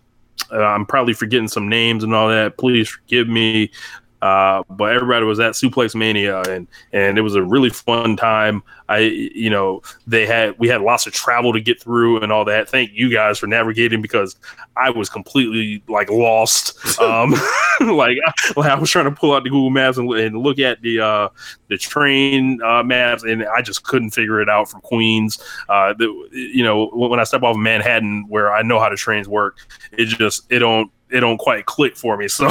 I'm 0.52 0.86
probably 0.86 1.14
forgetting 1.14 1.48
some 1.48 1.70
names 1.70 2.04
and 2.04 2.14
all 2.14 2.30
that. 2.30 2.58
Please 2.58 2.90
forgive 2.90 3.28
me. 3.28 3.72
Uh, 4.22 4.64
but 4.70 4.96
everybody 4.96 5.26
was 5.26 5.40
at 5.40 5.54
Suplex 5.54 5.96
Mania, 5.96 6.42
and 6.44 6.68
and 6.94 7.18
it 7.18 7.22
was 7.22 7.36
a 7.36 7.44
really 7.44 7.70
fun 7.70 8.16
time. 8.16 8.64
I, 8.88 9.00
you 9.00 9.50
know, 9.50 9.82
they 10.08 10.26
had 10.26 10.58
we 10.60 10.68
had 10.68 10.82
lots 10.82 11.08
of 11.08 11.14
travel 11.14 11.54
to 11.54 11.62
get 11.62 11.82
through 11.82 12.22
and 12.22 12.32
all 12.32 12.46
that. 12.46 12.70
Thank 12.70 12.92
you 12.94 13.12
guys 13.12 13.40
for 13.40 13.48
navigating 13.48 14.02
because 14.02 14.36
I 14.78 14.90
was 14.90 15.10
completely 15.10 15.84
like 15.88 16.10
lost. 16.10 16.78
Um, 17.06 17.32
like, 17.82 18.18
I, 18.26 18.62
I 18.62 18.76
was 18.76 18.90
trying 18.90 19.06
to 19.06 19.12
pull 19.12 19.34
out 19.34 19.44
the 19.44 19.50
Google 19.50 19.70
Maps 19.70 19.98
and, 19.98 20.10
and 20.14 20.38
look 20.38 20.60
at 20.60 20.82
the 20.82 21.02
uh, 21.02 21.30
the 21.68 21.78
train 21.78 22.62
uh, 22.64 22.84
maps, 22.84 23.24
and 23.24 23.46
I 23.46 23.62
just 23.62 23.84
couldn't 23.84 24.12
figure 24.12 24.42
it 24.42 24.50
out 24.50 24.70
from 24.70 24.80
Queens. 24.82 25.44
Uh, 25.68 25.94
the, 25.94 26.06
you 26.32 26.64
know, 26.64 26.88
when 26.94 27.12
when 27.12 27.20
I 27.20 27.26
step 27.26 27.44
off 27.44 27.56
of 27.56 27.62
Manhattan, 27.62 28.26
where 28.28 28.54
I 28.54 28.62
know 28.62 28.80
how 28.80 28.90
the 28.90 28.96
trains 28.96 29.28
work, 29.28 29.58
it 29.92 30.06
just 30.06 30.46
it 30.50 30.60
don't 30.60 30.90
it 31.16 31.22
don't 31.22 31.38
quite 31.38 31.66
click 31.66 31.96
for 31.96 32.18
me. 32.18 32.28
So, 32.28 32.50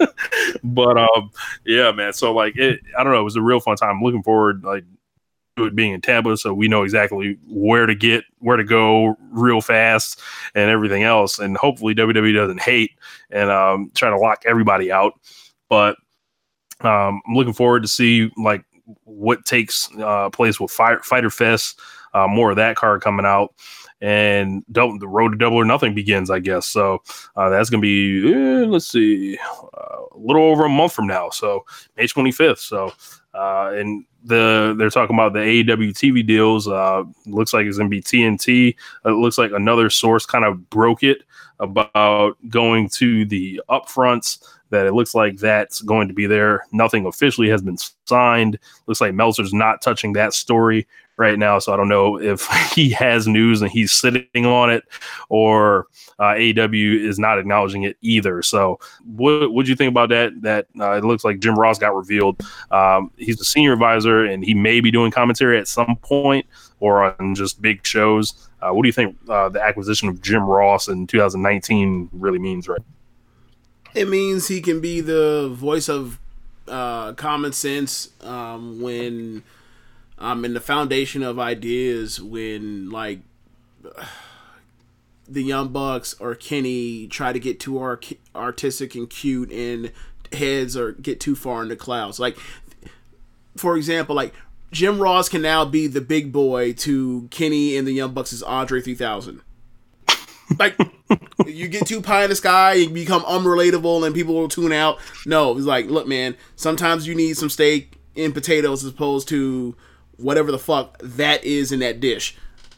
but 0.62 0.98
um, 0.98 1.30
yeah, 1.64 1.90
man. 1.90 2.12
So 2.12 2.34
like, 2.34 2.56
it, 2.56 2.80
I 2.98 3.02
don't 3.02 3.12
know. 3.12 3.20
It 3.20 3.24
was 3.24 3.36
a 3.36 3.42
real 3.42 3.60
fun 3.60 3.76
time. 3.76 4.02
looking 4.02 4.22
forward, 4.22 4.62
like 4.62 4.84
to 5.56 5.64
it 5.64 5.74
being 5.74 5.92
in 5.92 6.00
Tampa, 6.00 6.36
so 6.36 6.52
we 6.52 6.68
know 6.68 6.82
exactly 6.82 7.38
where 7.48 7.86
to 7.86 7.94
get, 7.94 8.24
where 8.40 8.56
to 8.56 8.64
go, 8.64 9.16
real 9.30 9.60
fast, 9.60 10.20
and 10.54 10.70
everything 10.70 11.02
else. 11.02 11.38
And 11.38 11.56
hopefully, 11.56 11.94
WWE 11.94 12.34
doesn't 12.34 12.60
hate 12.60 12.90
and 13.30 13.50
um, 13.50 13.90
try 13.94 14.10
to 14.10 14.18
lock 14.18 14.42
everybody 14.46 14.92
out. 14.92 15.14
But 15.70 15.96
um, 16.80 17.22
I'm 17.26 17.34
looking 17.34 17.54
forward 17.54 17.82
to 17.82 17.88
see 17.88 18.30
like 18.36 18.64
what 19.04 19.46
takes 19.46 19.88
uh, 19.98 20.28
place 20.28 20.60
with 20.60 20.70
Fire, 20.70 21.00
Fyter 21.02 21.30
Fest. 21.30 21.80
Uh, 22.12 22.28
more 22.28 22.50
of 22.50 22.56
that 22.56 22.76
card 22.76 23.00
coming 23.00 23.26
out, 23.26 23.54
and 24.04 24.62
double, 24.70 24.98
the 24.98 25.08
road 25.08 25.30
to 25.30 25.38
double 25.38 25.56
or 25.56 25.64
nothing 25.64 25.94
begins, 25.94 26.30
I 26.30 26.38
guess. 26.38 26.66
So 26.66 27.02
uh, 27.36 27.48
that's 27.48 27.70
gonna 27.70 27.80
be 27.80 28.30
eh, 28.30 28.66
let's 28.66 28.86
see, 28.86 29.38
uh, 29.38 29.96
a 30.12 30.18
little 30.18 30.42
over 30.42 30.66
a 30.66 30.68
month 30.68 30.92
from 30.92 31.06
now. 31.06 31.30
So 31.30 31.64
May 31.96 32.04
25th. 32.04 32.58
So 32.58 32.92
uh, 33.32 33.72
and 33.74 34.04
the 34.22 34.74
they're 34.76 34.90
talking 34.90 35.16
about 35.16 35.32
the 35.32 35.38
AEW 35.38 35.92
TV 35.92 36.24
deals. 36.26 36.68
Uh, 36.68 37.04
looks 37.24 37.54
like 37.54 37.64
it's 37.64 37.78
gonna 37.78 37.88
be 37.88 38.02
TNT. 38.02 38.76
It 39.06 39.08
looks 39.08 39.38
like 39.38 39.52
another 39.52 39.88
source 39.88 40.26
kind 40.26 40.44
of 40.44 40.68
broke 40.68 41.02
it 41.02 41.22
about 41.58 42.36
going 42.50 42.90
to 42.90 43.24
the 43.24 43.62
upfronts 43.70 44.44
that 44.68 44.86
it 44.86 44.92
looks 44.92 45.14
like 45.14 45.38
that's 45.38 45.80
going 45.80 46.08
to 46.08 46.14
be 46.14 46.26
there. 46.26 46.66
Nothing 46.72 47.06
officially 47.06 47.48
has 47.48 47.62
been 47.62 47.78
signed. 48.06 48.58
Looks 48.86 49.00
like 49.00 49.14
Meltzer's 49.14 49.54
not 49.54 49.80
touching 49.80 50.12
that 50.14 50.34
story 50.34 50.86
right 51.16 51.38
now, 51.38 51.58
so 51.58 51.72
I 51.72 51.76
don't 51.76 51.88
know 51.88 52.20
if 52.20 52.46
he 52.74 52.90
has 52.90 53.26
news 53.26 53.62
and 53.62 53.70
he's 53.70 53.92
sitting 53.92 54.46
on 54.46 54.70
it, 54.70 54.84
or 55.28 55.86
uh, 56.18 56.34
AEW 56.34 57.04
is 57.04 57.18
not 57.18 57.38
acknowledging 57.38 57.82
it 57.84 57.96
either. 58.02 58.42
So, 58.42 58.78
what 59.04 59.52
would 59.52 59.68
you 59.68 59.76
think 59.76 59.90
about 59.90 60.08
that? 60.10 60.32
That 60.42 60.66
uh, 60.78 60.92
it 60.92 61.04
looks 61.04 61.24
like 61.24 61.40
Jim 61.40 61.58
Ross 61.58 61.78
got 61.78 61.94
revealed. 61.94 62.40
Um, 62.70 63.10
he's 63.16 63.36
the 63.36 63.44
senior 63.44 63.72
advisor, 63.72 64.24
and 64.24 64.44
he 64.44 64.54
may 64.54 64.80
be 64.80 64.90
doing 64.90 65.10
commentary 65.10 65.58
at 65.58 65.68
some 65.68 65.96
point 66.02 66.46
or 66.80 67.14
on 67.20 67.34
just 67.34 67.62
big 67.62 67.84
shows. 67.86 68.48
Uh, 68.60 68.72
what 68.72 68.82
do 68.82 68.88
you 68.88 68.92
think 68.92 69.16
uh, 69.28 69.48
the 69.48 69.62
acquisition 69.62 70.08
of 70.08 70.20
Jim 70.20 70.42
Ross 70.42 70.88
in 70.88 71.06
2019 71.06 72.10
really 72.12 72.38
means, 72.38 72.68
right? 72.68 72.80
It 73.94 74.08
means 74.08 74.48
he 74.48 74.60
can 74.60 74.80
be 74.80 75.00
the 75.00 75.50
voice 75.54 75.88
of 75.88 76.18
uh, 76.66 77.12
common 77.12 77.52
sense 77.52 78.10
um, 78.22 78.80
when 78.80 79.42
um, 80.24 80.42
in 80.42 80.54
the 80.54 80.60
foundation 80.60 81.22
of 81.22 81.38
ideas 81.38 82.18
when 82.18 82.88
like 82.88 83.20
the 85.28 85.42
Young 85.42 85.68
Bucks 85.68 86.14
or 86.18 86.34
Kenny 86.34 87.06
try 87.08 87.30
to 87.34 87.38
get 87.38 87.60
too 87.60 87.78
ar- 87.78 88.00
artistic 88.34 88.94
and 88.94 89.08
cute 89.08 89.52
and 89.52 89.92
heads 90.32 90.78
or 90.78 90.92
get 90.92 91.20
too 91.20 91.36
far 91.36 91.62
in 91.62 91.68
the 91.68 91.76
clouds. 91.76 92.18
Like, 92.18 92.38
for 93.54 93.76
example, 93.76 94.16
like 94.16 94.32
Jim 94.72 94.98
Ross 94.98 95.28
can 95.28 95.42
now 95.42 95.66
be 95.66 95.86
the 95.88 96.00
big 96.00 96.32
boy 96.32 96.72
to 96.72 97.28
Kenny 97.30 97.76
and 97.76 97.86
the 97.86 97.92
Young 97.92 98.12
Bucks' 98.14 98.42
Andre 98.42 98.80
3000. 98.80 99.42
Like, 100.58 100.76
you 101.46 101.68
get 101.68 101.86
too 101.86 102.02
pie 102.02 102.24
in 102.24 102.30
the 102.30 102.36
sky, 102.36 102.74
you 102.74 102.90
become 102.90 103.22
unrelatable, 103.22 104.04
and 104.04 104.14
people 104.14 104.34
will 104.34 104.46
tune 104.46 104.72
out. 104.72 104.98
No, 105.24 105.54
he's 105.54 105.64
like, 105.64 105.86
look, 105.86 106.06
man, 106.06 106.36
sometimes 106.54 107.06
you 107.06 107.14
need 107.14 107.38
some 107.38 107.48
steak 107.48 107.98
and 108.14 108.34
potatoes 108.34 108.84
as 108.84 108.90
opposed 108.90 109.26
to 109.28 109.74
whatever 110.18 110.50
the 110.50 110.58
fuck 110.58 110.98
that 111.02 111.44
is 111.44 111.72
in 111.72 111.80
that 111.80 112.00
dish 112.00 112.36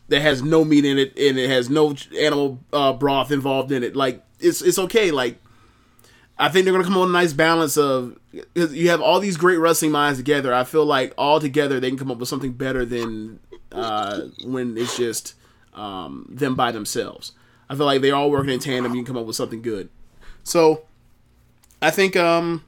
that 0.08 0.20
has 0.20 0.42
no 0.42 0.64
meat 0.64 0.84
in 0.84 0.98
it 0.98 1.16
and 1.18 1.38
it 1.38 1.50
has 1.50 1.68
no 1.68 1.94
animal 2.18 2.60
uh, 2.72 2.92
broth 2.92 3.32
involved 3.32 3.72
in 3.72 3.82
it. 3.82 3.96
Like, 3.96 4.22
it's 4.38 4.62
it's 4.62 4.78
okay. 4.78 5.10
Like, 5.10 5.38
I 6.38 6.48
think 6.48 6.64
they're 6.64 6.72
gonna 6.72 6.84
come 6.84 6.96
on 6.96 7.08
a 7.08 7.12
nice 7.12 7.32
balance 7.32 7.76
of 7.76 8.18
you 8.54 8.90
have 8.90 9.00
all 9.00 9.20
these 9.20 9.36
great 9.36 9.56
wrestling 9.56 9.90
minds 9.92 10.18
together. 10.18 10.52
I 10.52 10.64
feel 10.64 10.84
like 10.84 11.14
all 11.16 11.40
together 11.40 11.80
they 11.80 11.88
can 11.88 11.98
come 11.98 12.10
up 12.10 12.18
with 12.18 12.28
something 12.28 12.52
better 12.52 12.84
than 12.84 13.40
uh, 13.72 14.22
when 14.44 14.76
it's 14.76 14.96
just 14.96 15.34
um, 15.74 16.26
them 16.30 16.54
by 16.54 16.72
themselves. 16.72 17.32
I 17.68 17.74
feel 17.74 17.86
like 17.86 18.00
they're 18.00 18.14
all 18.14 18.30
working 18.30 18.52
in 18.52 18.60
tandem. 18.60 18.94
You 18.94 19.02
can 19.02 19.14
come 19.14 19.20
up 19.20 19.26
with 19.26 19.36
something 19.36 19.62
good. 19.62 19.88
So, 20.44 20.84
I 21.82 21.90
think 21.90 22.14
um, 22.14 22.64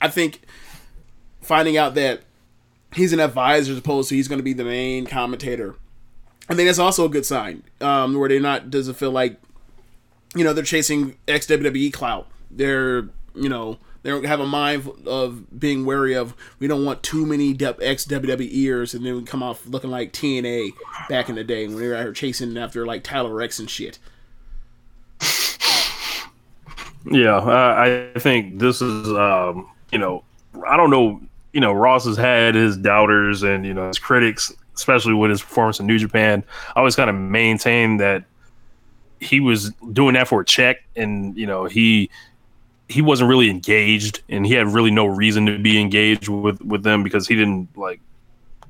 I 0.00 0.08
think 0.08 0.42
finding 1.40 1.76
out 1.76 1.94
that 1.94 2.22
he's 2.94 3.12
an 3.12 3.20
advisor 3.20 3.72
as 3.72 3.78
opposed 3.78 4.08
to 4.08 4.14
he's 4.14 4.28
going 4.28 4.38
to 4.38 4.44
be 4.44 4.52
the 4.52 4.64
main 4.64 5.06
commentator. 5.06 5.76
I 6.48 6.54
think 6.54 6.68
that's 6.68 6.78
also 6.78 7.06
a 7.06 7.08
good 7.08 7.24
sign. 7.24 7.62
Um, 7.80 8.18
where 8.18 8.28
they're 8.28 8.40
not 8.40 8.70
doesn't 8.70 8.94
feel 8.94 9.10
like 9.10 9.40
you 10.34 10.44
know 10.44 10.52
they're 10.52 10.64
chasing 10.64 11.16
ex 11.26 11.46
WWE 11.46 11.92
clout. 11.92 12.28
They're 12.50 13.08
you 13.34 13.48
know 13.48 13.78
they 14.02 14.10
don't 14.10 14.26
have 14.26 14.40
a 14.40 14.46
mind 14.46 14.90
of 15.06 15.58
being 15.58 15.86
wary 15.86 16.14
of 16.14 16.34
we 16.58 16.66
don't 16.66 16.84
want 16.84 17.02
too 17.02 17.24
many 17.24 17.56
ex 17.80 18.04
WWE 18.04 18.48
ears 18.50 18.92
and 18.92 19.04
then 19.04 19.16
we 19.16 19.22
come 19.22 19.42
off 19.42 19.66
looking 19.66 19.90
like 19.90 20.12
TNA 20.12 20.70
back 21.08 21.28
in 21.28 21.36
the 21.36 21.44
day 21.44 21.66
when 21.66 21.78
they 21.78 21.88
were 21.88 21.96
out 21.96 22.02
here 22.02 22.12
chasing 22.12 22.56
after 22.58 22.84
like 22.84 23.02
Tyler 23.02 23.34
Reks 23.34 23.58
and 23.58 23.70
shit. 23.70 23.98
Yeah, 27.06 27.38
I 27.38 28.18
think 28.18 28.58
this 28.58 28.80
is, 28.80 29.08
um, 29.12 29.68
you 29.92 29.98
know, 29.98 30.24
I 30.66 30.76
don't 30.76 30.90
know, 30.90 31.20
you 31.54 31.60
know, 31.60 31.72
Ross 31.72 32.04
has 32.04 32.16
had 32.16 32.56
his 32.56 32.76
doubters 32.76 33.44
and, 33.44 33.64
you 33.64 33.72
know, 33.72 33.86
his 33.86 33.98
critics, 33.98 34.52
especially 34.74 35.14
with 35.14 35.30
his 35.30 35.40
performance 35.40 35.78
in 35.78 35.86
New 35.86 35.98
Japan. 35.98 36.42
I 36.74 36.80
always 36.80 36.96
kind 36.96 37.08
of 37.08 37.14
maintained 37.14 38.00
that 38.00 38.24
he 39.20 39.38
was 39.38 39.70
doing 39.92 40.14
that 40.14 40.26
for 40.26 40.40
a 40.40 40.44
check 40.44 40.78
and, 40.96 41.36
you 41.36 41.46
know, 41.46 41.66
he 41.66 42.10
he 42.88 43.00
wasn't 43.00 43.30
really 43.30 43.48
engaged 43.48 44.20
and 44.28 44.44
he 44.44 44.52
had 44.52 44.66
really 44.66 44.90
no 44.90 45.06
reason 45.06 45.46
to 45.46 45.58
be 45.58 45.80
engaged 45.80 46.28
with 46.28 46.60
with 46.60 46.82
them 46.82 47.04
because 47.04 47.26
he 47.28 47.36
didn't 47.36 47.68
like 47.76 48.00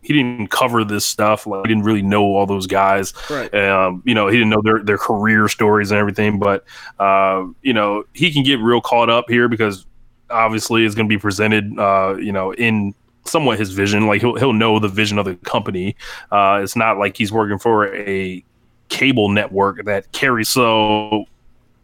he 0.02 0.12
didn't 0.12 0.48
cover 0.48 0.84
this 0.84 1.06
stuff. 1.06 1.46
Like 1.46 1.64
he 1.64 1.68
didn't 1.68 1.84
really 1.84 2.02
know 2.02 2.22
all 2.22 2.44
those 2.44 2.66
guys. 2.66 3.14
Right. 3.30 3.52
Um, 3.54 4.02
you 4.04 4.14
know, 4.14 4.28
he 4.28 4.36
didn't 4.36 4.50
know 4.50 4.60
their 4.62 4.84
their 4.84 4.98
career 4.98 5.48
stories 5.48 5.90
and 5.90 5.98
everything. 5.98 6.38
But 6.38 6.64
uh, 6.98 7.46
you 7.62 7.72
know, 7.72 8.04
he 8.12 8.30
can 8.30 8.42
get 8.42 8.60
real 8.60 8.82
caught 8.82 9.08
up 9.08 9.24
here 9.28 9.48
because 9.48 9.86
obviously 10.30 10.84
is 10.84 10.94
going 10.94 11.08
to 11.08 11.14
be 11.14 11.18
presented, 11.18 11.78
uh, 11.78 12.16
you 12.18 12.32
know, 12.32 12.52
in 12.54 12.94
somewhat 13.24 13.58
his 13.58 13.72
vision. 13.72 14.06
Like 14.06 14.20
he'll 14.20 14.36
he'll 14.36 14.52
know 14.52 14.78
the 14.78 14.88
vision 14.88 15.18
of 15.18 15.24
the 15.24 15.36
company. 15.36 15.96
Uh, 16.30 16.60
it's 16.62 16.76
not 16.76 16.98
like 16.98 17.16
he's 17.16 17.32
working 17.32 17.58
for 17.58 17.94
a 17.94 18.44
cable 18.88 19.28
network 19.28 19.84
that 19.84 20.10
carries. 20.12 20.48
So, 20.48 21.24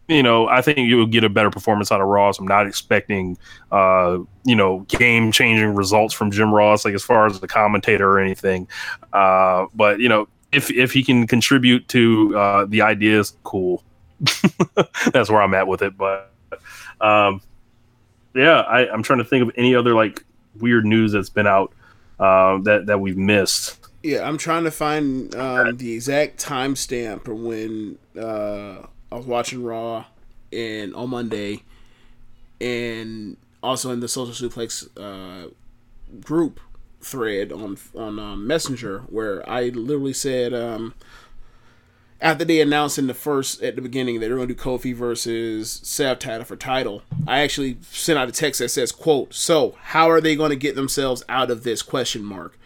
you 0.07 0.23
know, 0.23 0.47
I 0.47 0.61
think 0.61 0.79
you'll 0.79 1.07
get 1.07 1.23
a 1.23 1.29
better 1.29 1.49
performance 1.49 1.91
out 1.91 2.01
of 2.01 2.07
Ross. 2.07 2.39
I'm 2.39 2.47
not 2.47 2.67
expecting, 2.67 3.37
uh, 3.71 4.19
you 4.43 4.55
know, 4.55 4.79
game 4.87 5.31
changing 5.31 5.75
results 5.75 6.13
from 6.13 6.31
Jim 6.31 6.53
Ross, 6.53 6.85
like 6.85 6.93
as 6.93 7.03
far 7.03 7.25
as 7.25 7.39
the 7.39 7.47
commentator 7.47 8.09
or 8.09 8.19
anything. 8.19 8.67
Uh, 9.13 9.65
but 9.73 9.99
you 9.99 10.09
know, 10.09 10.27
if 10.51 10.69
if 10.71 10.91
he 10.91 11.03
can 11.03 11.27
contribute 11.27 11.87
to 11.89 12.37
uh, 12.37 12.65
the 12.65 12.81
ideas, 12.81 13.35
cool. 13.43 13.83
That's 15.13 15.29
where 15.29 15.41
I'm 15.41 15.53
at 15.53 15.67
with 15.67 15.81
it. 15.81 15.97
But 15.97 16.31
um, 16.99 17.41
yeah, 18.33 18.61
I, 18.61 18.91
I'm 18.91 19.03
trying 19.03 19.19
to 19.19 19.25
think 19.25 19.43
of 19.43 19.51
any 19.55 19.75
other 19.75 19.93
like 19.93 20.23
weird 20.59 20.85
news 20.85 21.11
that's 21.11 21.29
been 21.29 21.47
out 21.47 21.73
uh, 22.19 22.59
that 22.63 22.85
that 22.87 22.99
we've 22.99 23.17
missed. 23.17 23.77
Yeah, 24.03 24.27
I'm 24.27 24.37
trying 24.37 24.63
to 24.63 24.71
find 24.71 25.33
um, 25.35 25.77
the 25.77 25.93
exact 25.93 26.43
timestamp 26.43 27.25
for 27.25 27.35
when 27.35 27.99
uh, 28.17 28.87
I 29.11 29.15
was 29.15 29.25
watching 29.25 29.63
Raw 29.63 30.05
and 30.51 30.95
on 30.95 31.09
Monday, 31.09 31.63
and 32.59 33.37
also 33.61 33.91
in 33.91 33.99
the 33.99 34.07
Social 34.07 34.49
Suplex 34.49 34.87
uh, 34.97 35.49
group 36.21 36.59
thread 37.01 37.51
on 37.51 37.77
on 37.95 38.19
um, 38.19 38.47
Messenger 38.47 38.99
where 39.09 39.47
I 39.49 39.69
literally 39.69 40.13
said 40.13 40.53
um, 40.53 40.93
after 42.21 42.45
they 42.45 42.61
announced 42.61 42.99
in 42.99 43.07
the 43.07 43.13
first 43.13 43.63
at 43.63 43.75
the 43.75 43.81
beginning 43.81 44.19
that 44.19 44.27
they're 44.27 44.35
going 44.35 44.47
to 44.47 44.53
do 44.53 44.61
Kofi 44.61 44.95
versus 44.95 45.81
Seth 45.83 46.19
title 46.19 46.45
for 46.45 46.55
title. 46.55 47.01
I 47.27 47.39
actually 47.39 47.77
sent 47.89 48.19
out 48.19 48.29
a 48.29 48.31
text 48.31 48.59
that 48.59 48.69
says, 48.69 48.91
"quote 48.91 49.33
So 49.33 49.75
how 49.81 50.09
are 50.09 50.21
they 50.21 50.35
going 50.35 50.51
to 50.51 50.55
get 50.55 50.75
themselves 50.75 51.23
out 51.27 51.49
of 51.49 51.63
this 51.63 51.81
question 51.81 52.23
mark?" 52.23 52.57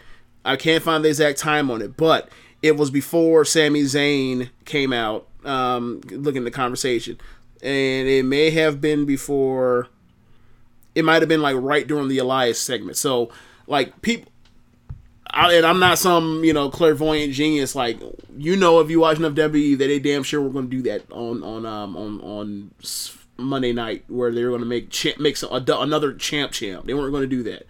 I 0.44 0.57
can't 0.57 0.84
find 0.84 1.03
the 1.03 1.10
exact 1.10 1.40
time 1.40 1.72
on 1.72 1.82
it, 1.82 1.98
but 1.98 2.30
it 2.61 2.77
was 2.77 2.91
before 2.91 3.45
Sami 3.45 3.84
Zayn 3.84 4.49
came 4.65 4.94
out. 4.94 5.27
Um, 5.44 6.02
looking 6.10 6.41
at 6.41 6.45
the 6.45 6.52
conversation, 6.52 7.19
and 7.61 8.07
it 8.07 8.26
may 8.26 8.49
have 8.49 8.82
been 8.82 9.06
before. 9.06 9.88
It 10.95 11.06
might 11.06 11.22
have 11.22 11.30
been 11.30 11.41
like 11.41 11.56
right 11.60 11.86
during 11.86 12.07
the 12.07 12.18
Elias 12.18 12.60
segment. 12.60 12.98
So 12.98 13.30
like 13.68 14.02
people 14.02 14.32
I, 15.35 15.53
and 15.53 15.65
I'm 15.65 15.79
not 15.79 15.99
some 15.99 16.43
you 16.43 16.53
know 16.53 16.69
clairvoyant 16.69 17.33
genius. 17.33 17.75
Like 17.75 17.99
you 18.37 18.55
know, 18.55 18.79
if 18.79 18.89
you 18.89 19.01
watch 19.01 19.17
enough 19.17 19.33
WWE, 19.33 19.77
that 19.77 19.87
they 19.87 19.99
damn 19.99 20.23
sure 20.23 20.41
we're 20.41 20.49
going 20.49 20.69
to 20.69 20.75
do 20.75 20.81
that 20.83 21.11
on 21.11 21.43
on 21.43 21.65
um 21.65 21.97
on 21.97 22.21
on 22.21 22.71
Monday 23.37 23.73
night, 23.73 24.05
where 24.07 24.31
they're 24.31 24.49
going 24.49 24.61
to 24.61 24.65
make 24.65 24.89
champ, 24.89 25.19
make 25.19 25.35
some, 25.35 25.51
another 25.51 26.13
champ 26.13 26.53
champ. 26.53 26.85
They 26.85 26.93
weren't 26.93 27.11
going 27.11 27.29
to 27.29 27.35
do 27.35 27.43
that. 27.43 27.67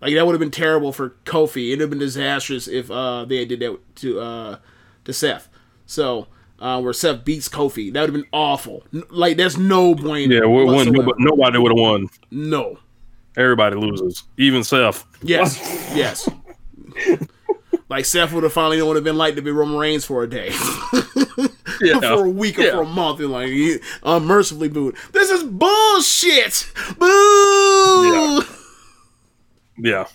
Like 0.00 0.14
that 0.14 0.26
would 0.26 0.32
have 0.32 0.40
been 0.40 0.50
terrible 0.50 0.92
for 0.92 1.10
Kofi. 1.24 1.68
It'd 1.68 1.80
have 1.80 1.90
been 1.90 1.98
disastrous 1.98 2.68
if 2.68 2.90
uh 2.90 3.24
they 3.24 3.44
did 3.46 3.60
that 3.60 3.78
to 3.96 4.20
uh 4.20 4.58
to 5.04 5.12
Seth. 5.12 5.48
So 5.86 6.26
uh, 6.58 6.80
where 6.80 6.92
Seth 6.92 7.24
beats 7.24 7.48
Kofi, 7.48 7.92
that 7.92 8.00
would 8.00 8.10
have 8.10 8.14
been 8.14 8.30
awful. 8.32 8.84
Like 9.10 9.36
there's 9.36 9.56
no 9.58 9.94
blame. 9.94 10.30
Yeah, 10.30 10.40
nobody, 10.40 10.90
nobody 11.18 11.58
would 11.58 11.72
have 11.72 11.78
won. 11.78 12.08
No, 12.30 12.78
everybody 13.36 13.76
loses, 13.76 14.24
even 14.36 14.64
Seth. 14.64 15.06
Yes, 15.22 15.58
yes. 15.94 16.28
like 17.88 18.04
Seth 18.04 18.32
would 18.32 18.42
have 18.42 18.52
finally 18.52 18.78
known 18.78 18.88
what 18.88 18.96
it 18.96 19.04
been 19.04 19.16
like 19.16 19.34
to 19.36 19.42
be 19.42 19.50
Roman 19.50 19.76
Reigns 19.76 20.04
for 20.04 20.22
a 20.22 20.28
day, 20.28 20.48
yeah. 21.80 22.00
for 22.00 22.26
a 22.26 22.30
week 22.30 22.58
or 22.58 22.62
yeah. 22.62 22.72
for 22.72 22.82
a 22.82 22.86
month, 22.86 23.20
and 23.20 23.30
like 23.30 23.48
he 23.48 23.78
unmercifully 24.02 24.68
booed. 24.68 24.96
This 25.12 25.30
is 25.30 25.42
bullshit. 25.44 26.70
Boo. 26.98 28.42
Yeah. 29.78 29.90
yeah. 29.90 30.06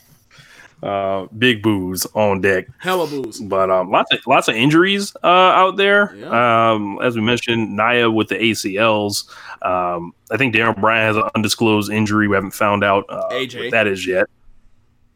Uh, 0.83 1.27
big 1.37 1.61
booze 1.61 2.07
on 2.15 2.41
deck. 2.41 2.65
Hella 2.79 3.05
booze. 3.05 3.39
But 3.39 3.69
um, 3.69 3.91
lots 3.91 4.11
of 4.11 4.19
lots 4.25 4.47
of 4.47 4.55
injuries 4.55 5.15
uh, 5.23 5.27
out 5.27 5.77
there. 5.77 6.15
Yeah. 6.15 6.71
Um, 6.71 6.97
as 7.03 7.15
we 7.15 7.21
mentioned, 7.21 7.75
Nia 7.77 8.09
with 8.09 8.29
the 8.29 8.35
ACLs. 8.35 9.29
Um, 9.61 10.13
I 10.31 10.37
think 10.37 10.53
Daniel 10.53 10.73
Bryan 10.73 11.05
has 11.05 11.17
an 11.17 11.29
undisclosed 11.35 11.91
injury. 11.91 12.27
We 12.27 12.35
haven't 12.35 12.51
found 12.55 12.83
out 12.83 13.05
uh, 13.09 13.29
AJ. 13.29 13.65
what 13.65 13.71
that 13.71 13.85
is 13.85 14.07
yet. 14.07 14.27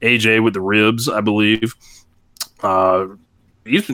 AJ 0.02 0.44
with 0.44 0.54
the 0.54 0.62
ribs, 0.62 1.10
I 1.10 1.22
believe. 1.22 1.74
Uh, 2.62 3.08
these 3.64 3.90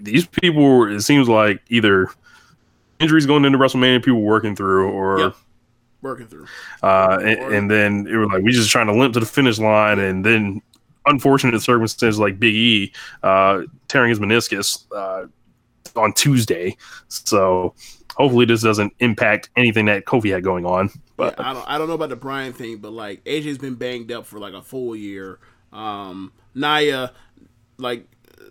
these 0.00 0.26
people, 0.26 0.90
it 0.90 1.00
seems 1.00 1.28
like 1.28 1.60
either 1.68 2.08
injuries 2.98 3.26
going 3.26 3.44
into 3.44 3.58
WrestleMania, 3.58 4.04
people 4.04 4.22
working 4.22 4.56
through, 4.56 4.90
or 4.90 5.18
yep. 5.18 5.36
working 6.02 6.26
through. 6.26 6.46
Uh, 6.82 7.18
and, 7.20 7.54
and, 7.54 7.70
then 7.70 8.06
it 8.06 8.16
was 8.16 8.28
like 8.28 8.42
we 8.42 8.52
just 8.52 8.70
trying 8.70 8.86
to 8.86 8.94
limp 8.94 9.14
to 9.14 9.20
the 9.20 9.26
finish 9.26 9.58
line, 9.58 9.98
and 9.98 10.24
then 10.24 10.62
unfortunate 11.06 11.60
circumstances 11.60 12.18
like 12.18 12.38
Big 12.38 12.54
E 12.54 12.92
uh, 13.22 13.62
tearing 13.88 14.10
his 14.10 14.18
meniscus 14.18 14.84
uh, 14.94 15.26
on 15.98 16.12
Tuesday. 16.12 16.76
So 17.08 17.74
hopefully 18.16 18.44
this 18.44 18.62
doesn't 18.62 18.92
impact 19.00 19.50
anything 19.56 19.86
that 19.86 20.04
Kofi 20.04 20.32
had 20.32 20.42
going 20.42 20.66
on. 20.66 20.90
But 21.16 21.36
yeah, 21.38 21.50
I 21.50 21.52
don't 21.54 21.68
I 21.70 21.78
don't 21.78 21.88
know 21.88 21.94
about 21.94 22.10
the 22.10 22.16
Bryan 22.16 22.52
thing, 22.52 22.78
but 22.78 22.92
like 22.92 23.24
AJ's 23.24 23.58
been 23.58 23.74
banged 23.74 24.12
up 24.12 24.26
for 24.26 24.38
like 24.38 24.54
a 24.54 24.62
full 24.62 24.94
year. 24.94 25.38
Um, 25.72 26.32
Nia, 26.54 27.12
like 27.78 28.06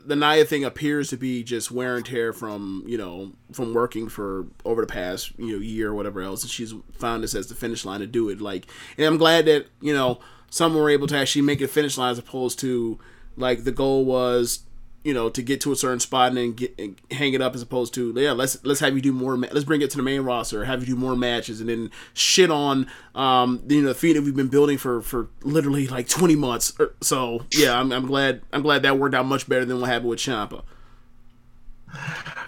the 0.05 0.15
Nia 0.15 0.45
thing 0.45 0.63
appears 0.63 1.09
to 1.09 1.17
be 1.17 1.43
just 1.43 1.71
wear 1.71 1.95
and 1.95 2.05
tear 2.05 2.33
from 2.33 2.83
you 2.87 2.97
know 2.97 3.33
from 3.51 3.73
working 3.73 4.09
for 4.09 4.47
over 4.63 4.81
the 4.81 4.91
past 4.91 5.31
you 5.37 5.53
know 5.53 5.59
year 5.59 5.89
or 5.89 5.95
whatever 5.95 6.21
else, 6.21 6.41
and 6.43 6.51
she's 6.51 6.73
found 6.93 7.23
this 7.23 7.35
as 7.35 7.47
the 7.47 7.55
finish 7.55 7.85
line 7.85 7.99
to 7.99 8.07
do 8.07 8.29
it. 8.29 8.41
Like, 8.41 8.67
and 8.97 9.05
I'm 9.05 9.17
glad 9.17 9.45
that 9.45 9.67
you 9.81 9.93
know 9.93 10.19
some 10.49 10.73
were 10.73 10.89
able 10.89 11.07
to 11.07 11.17
actually 11.17 11.41
make 11.43 11.61
it 11.61 11.67
finish 11.67 11.97
line 11.97 12.11
as 12.11 12.17
opposed 12.17 12.59
to 12.59 12.99
like 13.37 13.63
the 13.63 13.71
goal 13.71 14.05
was 14.05 14.61
you 15.05 15.13
know, 15.13 15.29
to 15.29 15.43
get 15.43 15.61
to 15.61 15.71
a 15.71 15.75
certain 15.75 15.99
spot 15.99 16.29
and 16.29 16.37
then 16.37 16.53
get 16.53 16.73
and 16.79 16.99
hang 17.11 17.33
it 17.35 17.41
up 17.41 17.53
as 17.53 17.61
opposed 17.61 17.93
to 17.93 18.11
yeah, 18.17 18.31
let's 18.31 18.57
let's 18.65 18.79
have 18.79 18.95
you 18.95 19.01
do 19.01 19.13
more. 19.13 19.37
let's 19.37 19.63
bring 19.63 19.83
it 19.83 19.91
to 19.91 19.97
the 19.97 20.03
main 20.03 20.21
roster, 20.21 20.65
have 20.65 20.81
you 20.81 20.87
do 20.87 20.95
more 20.95 21.15
matches, 21.15 21.61
and 21.61 21.69
then 21.69 21.91
shit 22.15 22.49
on 22.49 22.87
um 23.13 23.61
you 23.67 23.83
know 23.83 23.89
the 23.89 23.93
feed 23.93 24.15
that 24.15 24.23
we've 24.23 24.35
been 24.35 24.47
building 24.47 24.79
for 24.79 25.03
for 25.03 25.29
literally 25.43 25.87
like 25.87 26.09
twenty 26.09 26.35
months. 26.35 26.73
So 27.01 27.45
yeah, 27.51 27.79
I'm, 27.79 27.91
I'm 27.91 28.07
glad 28.07 28.41
I'm 28.51 28.63
glad 28.63 28.81
that 28.81 28.97
worked 28.97 29.13
out 29.13 29.27
much 29.27 29.47
better 29.47 29.63
than 29.63 29.79
what 29.79 29.91
happened 29.91 30.09
with 30.09 30.19
Ciampa. 30.19 30.63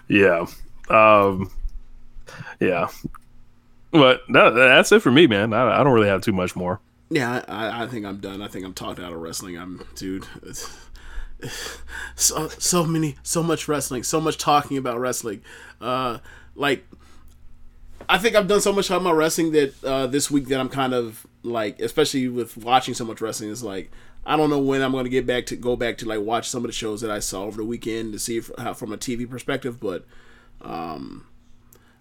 Yeah, 0.08 0.46
um, 0.90 1.50
yeah, 2.58 2.88
but 3.92 4.22
that, 4.30 4.50
that's 4.50 4.90
it 4.90 5.00
for 5.00 5.12
me, 5.12 5.28
man. 5.28 5.52
I, 5.52 5.80
I 5.80 5.84
don't 5.84 5.92
really 5.92 6.08
have 6.08 6.22
too 6.22 6.32
much 6.32 6.56
more. 6.56 6.80
Yeah, 7.10 7.42
I, 7.48 7.84
I 7.84 7.86
think 7.86 8.04
I'm 8.04 8.18
done. 8.18 8.42
I 8.42 8.48
think 8.48 8.66
I'm 8.66 8.74
talked 8.74 8.98
out 8.98 9.12
of 9.12 9.20
wrestling. 9.20 9.56
I'm 9.56 9.86
dude. 9.94 10.26
So 12.16 12.48
so 12.48 12.84
many 12.84 13.14
so 13.22 13.44
much 13.44 13.68
wrestling 13.68 14.02
so 14.02 14.20
much 14.20 14.38
talking 14.38 14.76
about 14.76 14.98
wrestling. 14.98 15.40
Uh 15.80 16.18
like 16.58 16.84
i 18.08 18.18
think 18.18 18.34
i've 18.34 18.48
done 18.48 18.60
so 18.60 18.72
much 18.72 18.90
about 18.90 19.02
my 19.02 19.12
wrestling 19.12 19.52
that 19.52 19.72
uh 19.84 20.06
this 20.06 20.30
week 20.30 20.48
that 20.48 20.58
i'm 20.60 20.68
kind 20.68 20.92
of 20.92 21.26
like 21.42 21.80
especially 21.80 22.28
with 22.28 22.56
watching 22.56 22.94
so 22.94 23.04
much 23.04 23.20
wrestling 23.20 23.48
is 23.48 23.62
like 23.62 23.90
i 24.26 24.36
don't 24.36 24.50
know 24.50 24.58
when 24.58 24.82
i'm 24.82 24.90
going 24.90 25.04
to 25.04 25.10
get 25.10 25.26
back 25.26 25.46
to 25.46 25.54
go 25.56 25.76
back 25.76 25.96
to 25.96 26.06
like 26.06 26.20
watch 26.20 26.48
some 26.48 26.64
of 26.64 26.68
the 26.68 26.72
shows 26.72 27.00
that 27.00 27.10
i 27.10 27.20
saw 27.20 27.44
over 27.44 27.58
the 27.58 27.64
weekend 27.64 28.12
to 28.12 28.18
see 28.18 28.36
if, 28.38 28.50
how 28.58 28.74
from 28.74 28.92
a 28.92 28.98
tv 28.98 29.28
perspective 29.30 29.78
but 29.78 30.04
um 30.60 31.24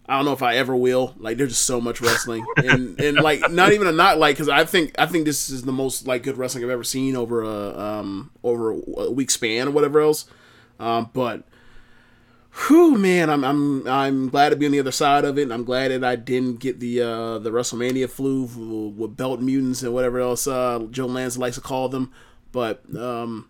I 0.07 0.15
don't 0.15 0.25
know 0.25 0.33
if 0.33 0.41
I 0.43 0.55
ever 0.55 0.75
will. 0.75 1.13
Like, 1.17 1.37
there's 1.37 1.49
just 1.49 1.65
so 1.65 1.81
much 1.81 1.99
wrestling, 2.01 2.45
and 2.55 2.99
and 2.99 3.17
like 3.17 3.51
not 3.51 3.73
even 3.73 3.87
a 3.87 3.91
not 3.91 4.17
like 4.17 4.35
because 4.35 4.49
I 4.49 4.63
think 4.63 4.95
I 4.97 5.05
think 5.05 5.25
this 5.25 5.49
is 5.49 5.63
the 5.63 5.73
most 5.73 6.07
like 6.07 6.23
good 6.23 6.37
wrestling 6.37 6.63
I've 6.63 6.69
ever 6.69 6.83
seen 6.83 7.15
over 7.15 7.43
a 7.43 7.77
um 7.77 8.31
over 8.43 8.71
a 8.71 9.11
week 9.11 9.29
span 9.31 9.67
or 9.67 9.71
whatever 9.71 9.99
else. 9.99 10.25
Um, 10.79 11.09
but 11.13 11.43
whew, 12.67 12.97
man, 12.97 13.29
I'm 13.29 13.43
I'm 13.43 13.87
I'm 13.87 14.29
glad 14.29 14.49
to 14.49 14.55
be 14.55 14.65
on 14.65 14.71
the 14.71 14.79
other 14.79 14.91
side 14.91 15.25
of 15.25 15.37
it. 15.37 15.43
And 15.43 15.53
I'm 15.53 15.65
glad 15.65 15.91
that 15.91 16.03
I 16.03 16.15
didn't 16.15 16.59
get 16.59 16.79
the 16.79 17.01
uh 17.01 17.39
the 17.39 17.49
WrestleMania 17.49 18.09
flu 18.09 18.43
with 18.95 19.17
belt 19.17 19.41
mutants 19.41 19.83
and 19.83 19.93
whatever 19.93 20.19
else 20.19 20.47
uh 20.47 20.85
Joe 20.89 21.07
Lanza 21.07 21.39
likes 21.39 21.55
to 21.55 21.61
call 21.61 21.89
them. 21.89 22.11
But 22.51 22.83
um, 22.95 23.49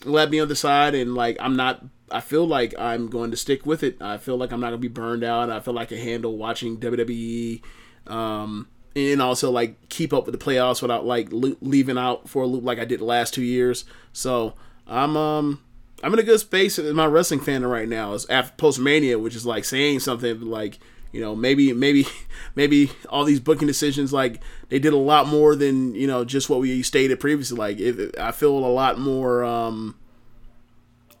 glad 0.00 0.26
to 0.26 0.30
be 0.30 0.40
on 0.40 0.48
the 0.48 0.56
side, 0.56 0.94
and 0.94 1.14
like 1.14 1.36
I'm 1.40 1.56
not 1.56 1.84
I 2.12 2.20
feel 2.20 2.46
like 2.46 2.74
I'm 2.78 3.08
going 3.08 3.30
to 3.30 3.36
stick 3.36 3.64
with 3.64 3.82
it. 3.82 4.00
I 4.00 4.18
feel 4.18 4.36
like 4.36 4.52
I'm 4.52 4.60
not 4.60 4.68
going 4.68 4.80
to 4.80 4.88
be 4.88 4.92
burned 4.92 5.24
out. 5.24 5.50
I 5.50 5.60
feel 5.60 5.74
like 5.74 5.88
I 5.92 5.96
can 5.96 6.04
handle 6.04 6.36
watching 6.36 6.78
WWE, 6.78 7.62
um, 8.06 8.68
and 8.94 9.22
also 9.22 9.50
like 9.50 9.88
keep 9.88 10.12
up 10.12 10.26
with 10.26 10.38
the 10.38 10.44
playoffs 10.44 10.82
without 10.82 11.06
like 11.06 11.28
leaving 11.30 11.98
out 11.98 12.28
for 12.28 12.42
a 12.42 12.46
loop 12.46 12.64
like 12.64 12.78
I 12.78 12.84
did 12.84 13.00
the 13.00 13.04
last 13.04 13.32
two 13.32 13.42
years. 13.42 13.84
So 14.12 14.54
I'm 14.86 15.16
um 15.16 15.62
I'm 16.02 16.12
in 16.12 16.18
a 16.18 16.24
good 16.24 16.40
space 16.40 16.78
in 16.78 16.94
my 16.94 17.06
wrestling 17.06 17.40
fandom 17.40 17.70
right 17.70 17.88
now. 17.88 18.12
It's 18.12 18.28
after 18.28 18.54
post 18.56 18.78
mania, 18.78 19.18
which 19.18 19.34
is 19.34 19.46
like 19.46 19.64
saying 19.64 20.00
something 20.00 20.42
like 20.42 20.78
you 21.12 21.20
know 21.20 21.34
maybe 21.34 21.72
maybe 21.72 22.06
maybe 22.54 22.90
all 23.08 23.24
these 23.24 23.40
booking 23.40 23.68
decisions 23.68 24.12
like 24.12 24.42
they 24.68 24.78
did 24.78 24.92
a 24.92 24.98
lot 24.98 25.26
more 25.26 25.56
than 25.56 25.94
you 25.94 26.06
know 26.06 26.24
just 26.24 26.50
what 26.50 26.60
we 26.60 26.82
stated 26.82 27.18
previously. 27.20 27.56
Like 27.56 27.78
if 27.78 28.18
I 28.20 28.32
feel 28.32 28.56
a 28.58 28.66
lot 28.66 28.98
more. 28.98 29.44
um 29.44 29.96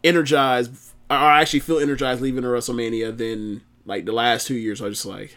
energized, 0.04 0.72
or 1.10 1.16
I 1.16 1.40
actually 1.40 1.60
feel 1.60 1.78
energized 1.78 2.20
leaving 2.20 2.44
a 2.44 2.48
WrestleMania 2.48 3.16
than 3.16 3.62
like 3.84 4.04
the 4.04 4.12
last 4.12 4.46
two 4.46 4.54
years. 4.56 4.82
I 4.82 4.88
just 4.88 5.06
like, 5.06 5.36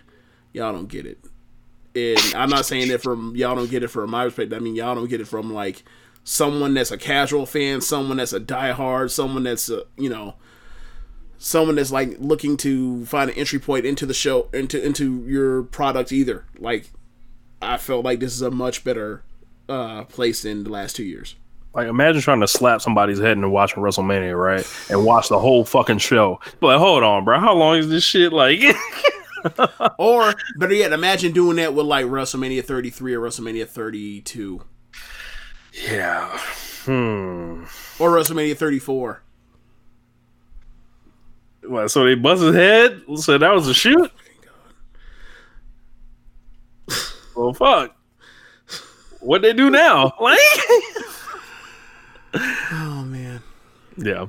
y'all 0.54 0.74
don't 0.74 0.90
get 0.90 1.06
it. 1.06 1.20
And 1.96 2.20
I'm 2.36 2.50
not 2.50 2.66
saying 2.66 2.90
that 2.90 3.02
from 3.02 3.36
y'all 3.36 3.56
don't 3.56 3.70
get 3.70 3.84
it 3.84 3.88
from 3.88 4.12
my 4.12 4.26
perspective. 4.26 4.58
I 4.58 4.62
mean, 4.62 4.76
y'all 4.76 4.96
don't 4.96 5.10
get 5.10 5.22
it 5.22 5.28
from 5.28 5.54
like 5.54 5.84
someone 6.24 6.74
that's 6.74 6.92
a 6.92 6.98
casual 6.98 7.46
fan, 7.46 7.82
someone 7.82 8.18
that's 8.18 8.34
a 8.34 8.40
diehard, 8.40 9.12
someone 9.12 9.44
that's 9.44 9.70
a, 9.70 9.84
you 9.98 10.10
know, 10.10 10.36
someone 11.38 11.76
that's 11.76 11.92
like 11.92 12.16
looking 12.20 12.58
to 12.58 13.06
find 13.06 13.30
an 13.30 13.38
entry 13.38 13.60
point 13.60 13.86
into 13.86 14.06
the 14.06 14.14
show 14.14 14.50
into 14.54 14.84
into 14.84 15.24
your 15.26 15.64
product 15.64 16.12
either. 16.12 16.46
Like 16.60 16.90
I 17.62 17.78
felt 17.78 18.04
like 18.04 18.20
this 18.20 18.34
is 18.34 18.42
a 18.42 18.52
much 18.52 18.84
better 18.84 19.24
uh 19.70 20.04
place 20.06 20.44
than 20.44 20.64
the 20.64 20.70
last 20.70 20.96
two 20.96 21.04
years. 21.04 21.36
Like 21.76 21.90
imagine 21.90 22.22
trying 22.22 22.40
to 22.40 22.48
slap 22.48 22.82
somebody's 22.82 23.20
head 23.20 23.36
and 23.36 23.52
watching 23.52 23.84
WrestleMania, 23.84 24.40
right? 24.40 24.66
And 24.90 25.04
watch 25.04 25.28
the 25.28 25.38
whole 25.38 25.66
fucking 25.66 25.98
show. 25.98 26.40
But 26.62 26.68
like, 26.68 26.80
hold 26.80 27.04
on, 27.04 27.26
bro. 27.26 27.38
How 27.38 27.54
long 27.54 27.78
is 27.78 27.90
this 27.90 28.04
shit? 28.04 28.32
Like 28.32 28.62
or 30.00 30.34
better 30.58 30.74
yet, 30.74 30.94
imagine 30.94 31.34
doing 31.34 31.58
that 31.58 31.74
with 31.74 31.86
like 31.86 32.06
WrestleMania 32.06 32.64
33 32.64 33.14
or 33.16 33.20
WrestleMania 33.20 33.68
32. 33.68 34.62
Yeah. 35.74 36.38
Hmm. 36.86 37.66
Or 38.00 38.12
WrestleMania 38.12 38.56
34. 38.56 39.22
What, 41.64 41.92
so 41.92 42.06
they 42.06 42.16
bust 42.16 42.42
his 42.42 42.56
head? 42.56 43.02
So 43.18 43.38
that 43.38 43.54
was 43.54 43.68
a 43.68 43.74
shoot? 43.74 44.12
well, 47.36 47.54
fuck. 47.54 47.94
What 49.20 49.42
they 49.42 49.52
do 49.52 49.70
now? 49.70 50.14
Like, 50.22 50.40
oh 52.36 53.04
man. 53.08 53.42
yeah. 53.98 54.28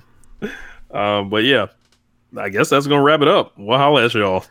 Um, 0.91 1.29
but 1.31 1.45
yeah, 1.45 1.67
I 2.37 2.49
guess 2.49 2.71
that's 2.71 2.87
gonna 2.87 3.03
wrap 3.03 3.21
it 3.23 3.29
up. 3.29 3.53
We'll 3.57 3.79
holla 3.79 4.05
at 4.05 4.15
y'all. 4.15 4.45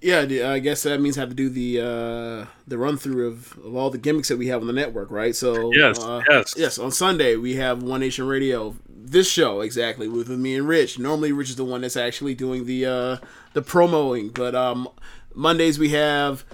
Yeah, 0.00 0.50
I 0.50 0.58
guess 0.58 0.82
that 0.82 1.00
means 1.00 1.16
I 1.16 1.20
have 1.20 1.28
to 1.28 1.34
do 1.34 1.48
the 1.48 1.80
uh, 1.80 2.46
the 2.66 2.76
run 2.76 2.96
through 2.96 3.28
of, 3.28 3.56
of 3.58 3.76
all 3.76 3.88
the 3.88 3.98
gimmicks 3.98 4.28
that 4.28 4.36
we 4.36 4.48
have 4.48 4.60
on 4.60 4.66
the 4.66 4.72
network, 4.72 5.10
right? 5.12 5.34
So 5.34 5.72
Yes, 5.72 6.02
uh, 6.02 6.22
yes. 6.28 6.54
yes. 6.56 6.78
On 6.78 6.90
Sunday 6.90 7.36
we 7.36 7.54
have 7.54 7.82
One 7.82 8.00
Nation 8.00 8.26
Radio. 8.26 8.74
This 8.88 9.28
show 9.30 9.60
exactly 9.60 10.08
with, 10.08 10.28
with 10.28 10.38
me 10.38 10.56
and 10.56 10.66
Rich. 10.66 10.98
Normally 10.98 11.30
Rich 11.32 11.50
is 11.50 11.56
the 11.56 11.64
one 11.64 11.82
that's 11.82 11.96
actually 11.96 12.34
doing 12.34 12.64
the 12.64 12.86
uh, 12.86 13.16
the 13.52 13.62
promoing, 13.62 14.34
but 14.34 14.54
um, 14.56 14.88
Mondays 15.34 15.78
we 15.78 15.90
have 15.90 16.44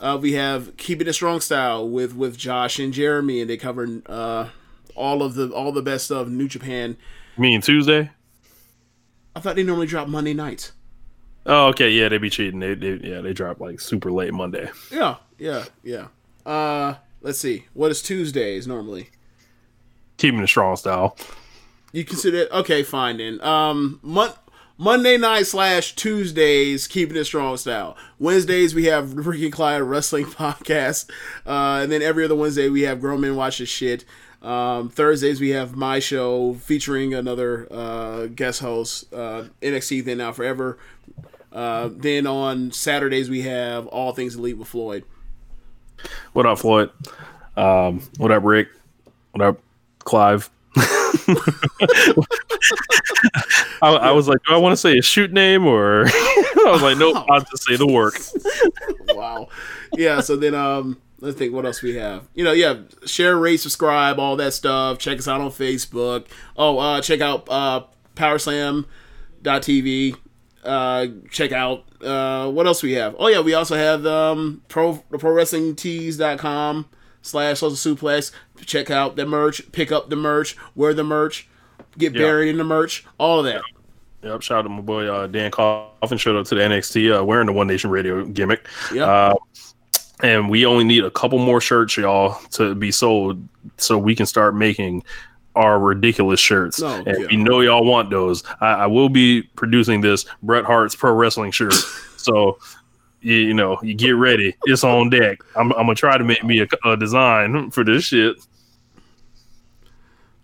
uh, 0.00 0.18
we 0.20 0.32
have 0.34 0.76
Keeping 0.76 1.06
It 1.06 1.12
Strong 1.14 1.40
Style 1.40 1.88
with 1.88 2.14
with 2.14 2.36
Josh 2.36 2.78
and 2.78 2.92
Jeremy, 2.92 3.40
and 3.40 3.48
they 3.48 3.56
cover 3.56 4.02
uh, 4.06 4.48
all 4.94 5.22
of 5.22 5.34
the 5.34 5.50
all 5.50 5.72
the 5.72 5.82
best 5.82 6.10
of 6.10 6.30
New 6.30 6.48
Japan. 6.48 6.96
You 7.36 7.42
mean 7.42 7.60
Tuesday? 7.60 8.10
I 9.34 9.40
thought 9.40 9.56
they 9.56 9.62
normally 9.62 9.86
drop 9.86 10.08
Monday 10.08 10.34
nights. 10.34 10.72
Oh, 11.46 11.68
okay. 11.68 11.90
Yeah, 11.90 12.08
they 12.08 12.18
be 12.18 12.30
cheating. 12.30 12.60
They, 12.60 12.74
they 12.74 12.94
yeah, 13.02 13.20
they 13.20 13.32
drop 13.32 13.60
like 13.60 13.80
super 13.80 14.12
late 14.12 14.34
Monday. 14.34 14.70
Yeah, 14.90 15.16
yeah, 15.38 15.64
yeah. 15.82 16.08
Uh, 16.44 16.94
let's 17.22 17.38
see. 17.38 17.66
What 17.74 17.90
is 17.90 18.02
Tuesdays 18.02 18.66
normally? 18.66 19.10
Keeping 20.16 20.40
the 20.40 20.48
strong 20.48 20.76
style. 20.76 21.16
You 21.92 22.04
consider 22.04 22.38
it 22.38 22.52
okay? 22.52 22.82
Fine 22.82 23.18
then. 23.18 23.40
Um, 23.40 24.00
mon- 24.02 24.34
Monday 24.76 25.18
night 25.18 25.46
slash 25.46 25.94
Tuesdays, 25.94 26.86
keeping 26.86 27.16
it 27.16 27.24
strong 27.24 27.56
style. 27.56 27.96
Wednesdays 28.18 28.74
we 28.74 28.86
have 28.86 29.14
Ricky 29.14 29.44
and 29.44 29.52
Clive 29.52 29.86
Wrestling 29.86 30.24
Podcast, 30.26 31.10
uh, 31.46 31.80
and 31.82 31.92
then 31.92 32.00
every 32.00 32.24
other 32.24 32.34
Wednesday 32.34 32.68
we 32.68 32.82
have 32.82 33.00
Grown 33.00 33.20
Men 33.20 33.36
Watch 33.36 33.58
This 33.58 33.68
Shit. 33.68 34.04
Um, 34.42 34.88
Thursdays 34.88 35.40
we 35.40 35.50
have 35.50 35.76
my 35.76 35.98
show 35.98 36.54
featuring 36.54 37.12
another 37.12 37.68
uh, 37.70 38.26
guest 38.26 38.60
host, 38.60 39.12
uh, 39.12 39.44
NXT 39.60 40.04
Then 40.04 40.18
Now 40.18 40.32
Forever. 40.32 40.78
Uh, 41.52 41.90
then 41.92 42.26
on 42.26 42.72
Saturdays 42.72 43.28
we 43.28 43.42
have 43.42 43.86
All 43.88 44.12
Things 44.12 44.36
Elite 44.36 44.56
with 44.56 44.68
Floyd. 44.68 45.04
What 46.32 46.46
up, 46.46 46.58
Floyd? 46.58 46.90
Um, 47.56 48.02
what 48.16 48.30
up, 48.30 48.44
Rick? 48.44 48.68
What 49.32 49.46
up, 49.46 49.60
Clive? 49.98 50.48
I, 53.82 53.88
I 53.88 54.10
was 54.12 54.28
like, 54.28 54.38
do 54.46 54.54
I 54.54 54.56
want 54.56 54.72
to 54.72 54.76
say 54.76 54.96
a 54.96 55.02
shoot 55.02 55.32
name 55.32 55.66
or 55.66 56.06
I 56.06 56.70
was 56.70 56.82
like, 56.82 56.96
nope, 56.98 57.24
I'll 57.28 57.40
just 57.40 57.64
say 57.64 57.76
the 57.76 57.86
work. 57.86 58.14
wow. 59.14 59.48
Yeah, 59.96 60.20
so 60.20 60.36
then 60.36 60.54
um 60.54 60.98
let's 61.20 61.36
think 61.38 61.52
what 61.54 61.64
else 61.66 61.82
we 61.82 61.94
have. 61.96 62.28
You 62.34 62.44
know, 62.44 62.52
yeah, 62.52 62.76
share, 63.06 63.36
rate, 63.38 63.58
subscribe, 63.58 64.18
all 64.18 64.36
that 64.36 64.52
stuff. 64.54 64.98
Check 64.98 65.18
us 65.18 65.28
out 65.28 65.40
on 65.40 65.50
Facebook. 65.50 66.26
Oh, 66.56 66.78
uh 66.78 67.00
check 67.00 67.20
out 67.20 67.48
uh 67.48 67.84
powerslam.tv. 69.42 70.16
Uh 70.64 71.06
check 71.30 71.52
out 71.52 71.84
uh 72.02 72.50
what 72.50 72.66
else 72.66 72.82
we 72.82 72.92
have? 72.92 73.14
Oh 73.18 73.28
yeah, 73.28 73.40
we 73.40 73.54
also 73.54 73.76
have 73.76 74.04
um 74.06 74.62
pro 74.68 75.02
the 75.10 75.18
pro 75.18 75.32
wrestling 75.32 75.74
tees.com 75.74 76.86
slash 77.22 77.58
social 77.60 77.96
suplex. 77.96 78.32
Check 78.66 78.90
out 78.90 79.16
the 79.16 79.24
merch, 79.26 79.62
pick 79.72 79.90
up 79.90 80.10
the 80.10 80.16
merch, 80.16 80.56
wear 80.74 80.92
the 80.92 81.04
merch, 81.04 81.48
get 81.96 82.14
Yeah. 82.14 82.22
buried 82.22 82.48
in 82.50 82.58
the 82.58 82.64
merch, 82.64 83.04
all 83.18 83.38
of 83.40 83.46
that. 83.46 83.62
Yep, 84.22 84.42
shout 84.42 84.58
out 84.58 84.62
to 84.62 84.68
my 84.68 84.82
boy 84.82 85.06
uh, 85.06 85.26
Dan 85.28 85.50
Coffin. 85.50 86.18
Showed 86.18 86.36
up 86.36 86.46
to 86.48 86.54
the 86.54 86.60
NXT 86.60 87.18
uh, 87.20 87.24
wearing 87.24 87.46
the 87.46 87.54
One 87.54 87.66
Nation 87.66 87.88
Radio 87.88 88.22
gimmick. 88.26 88.66
Yep. 88.92 89.08
Uh, 89.08 89.34
and 90.22 90.50
we 90.50 90.66
only 90.66 90.84
need 90.84 91.04
a 91.04 91.10
couple 91.10 91.38
more 91.38 91.60
shirts, 91.60 91.96
y'all, 91.96 92.38
to 92.52 92.74
be 92.74 92.90
sold 92.90 93.46
so 93.76 93.98
we 93.98 94.14
can 94.14 94.26
start 94.26 94.54
making 94.54 95.04
our 95.54 95.78
ridiculous 95.78 96.40
shirts. 96.40 96.80
Oh, 96.82 97.02
and 97.06 97.20
yeah. 97.20 97.26
we 97.30 97.36
know 97.36 97.60
y'all 97.60 97.84
want 97.84 98.10
those. 98.10 98.44
I, 98.60 98.72
I 98.72 98.86
will 98.86 99.08
be 99.08 99.42
producing 99.42 100.00
this 100.00 100.24
Bret 100.42 100.64
Hart's 100.64 100.94
Pro 100.94 101.12
Wrestling 101.12 101.50
shirt. 101.50 101.74
so, 102.16 102.58
you, 103.20 103.36
you 103.36 103.54
know, 103.54 103.78
you 103.82 103.94
get 103.94 104.12
ready. 104.12 104.56
It's 104.64 104.84
on 104.84 105.10
deck. 105.10 105.40
I'm, 105.56 105.72
I'm 105.72 105.86
going 105.86 105.96
to 105.96 106.00
try 106.00 106.16
to 106.16 106.24
make 106.24 106.44
me 106.44 106.60
a, 106.60 106.88
a 106.88 106.96
design 106.96 107.70
for 107.70 107.84
this 107.84 108.04
shit. 108.04 108.36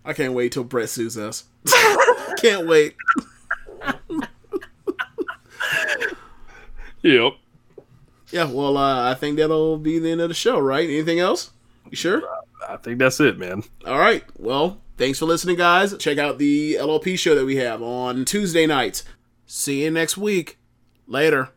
I 0.05 0.13
can't 0.13 0.35
wait 0.35 0.53
till 0.53 0.65
Bret 0.65 0.89
sues 0.89 1.19
us. 1.19 1.45
can't 2.37 2.67
wait. 2.67 2.95
Yep. 7.07 7.35
Yeah, 8.37 8.45
well, 8.45 8.77
uh, 8.77 9.11
I 9.11 9.15
think 9.15 9.39
that'll 9.39 9.79
be 9.79 9.99
the 9.99 10.11
end 10.11 10.21
of 10.21 10.29
the 10.29 10.35
show, 10.35 10.59
right? 10.59 10.87
Anything 10.87 11.21
else? 11.21 11.53
You 11.89 11.97
sure? 11.97 12.23
I 12.69 12.77
think 12.77 12.99
that's 12.99 13.19
it, 13.19 13.39
man. 13.39 13.63
All 13.87 13.99
right. 13.99 14.25
Well, 14.39 14.83
thanks 14.99 15.19
for 15.19 15.25
listening, 15.25 15.57
guys. 15.57 15.97
Check 15.97 16.19
out 16.19 16.37
the 16.37 16.75
LLP 16.75 17.19
show 17.19 17.35
that 17.35 17.47
we 17.47 17.57
have 17.57 17.81
on 17.81 18.27
Tuesday 18.27 18.67
nights. 18.67 19.05
See 19.47 19.85
you 19.85 19.91
next 19.91 20.19
week. 20.19 20.59
Later. 21.07 21.49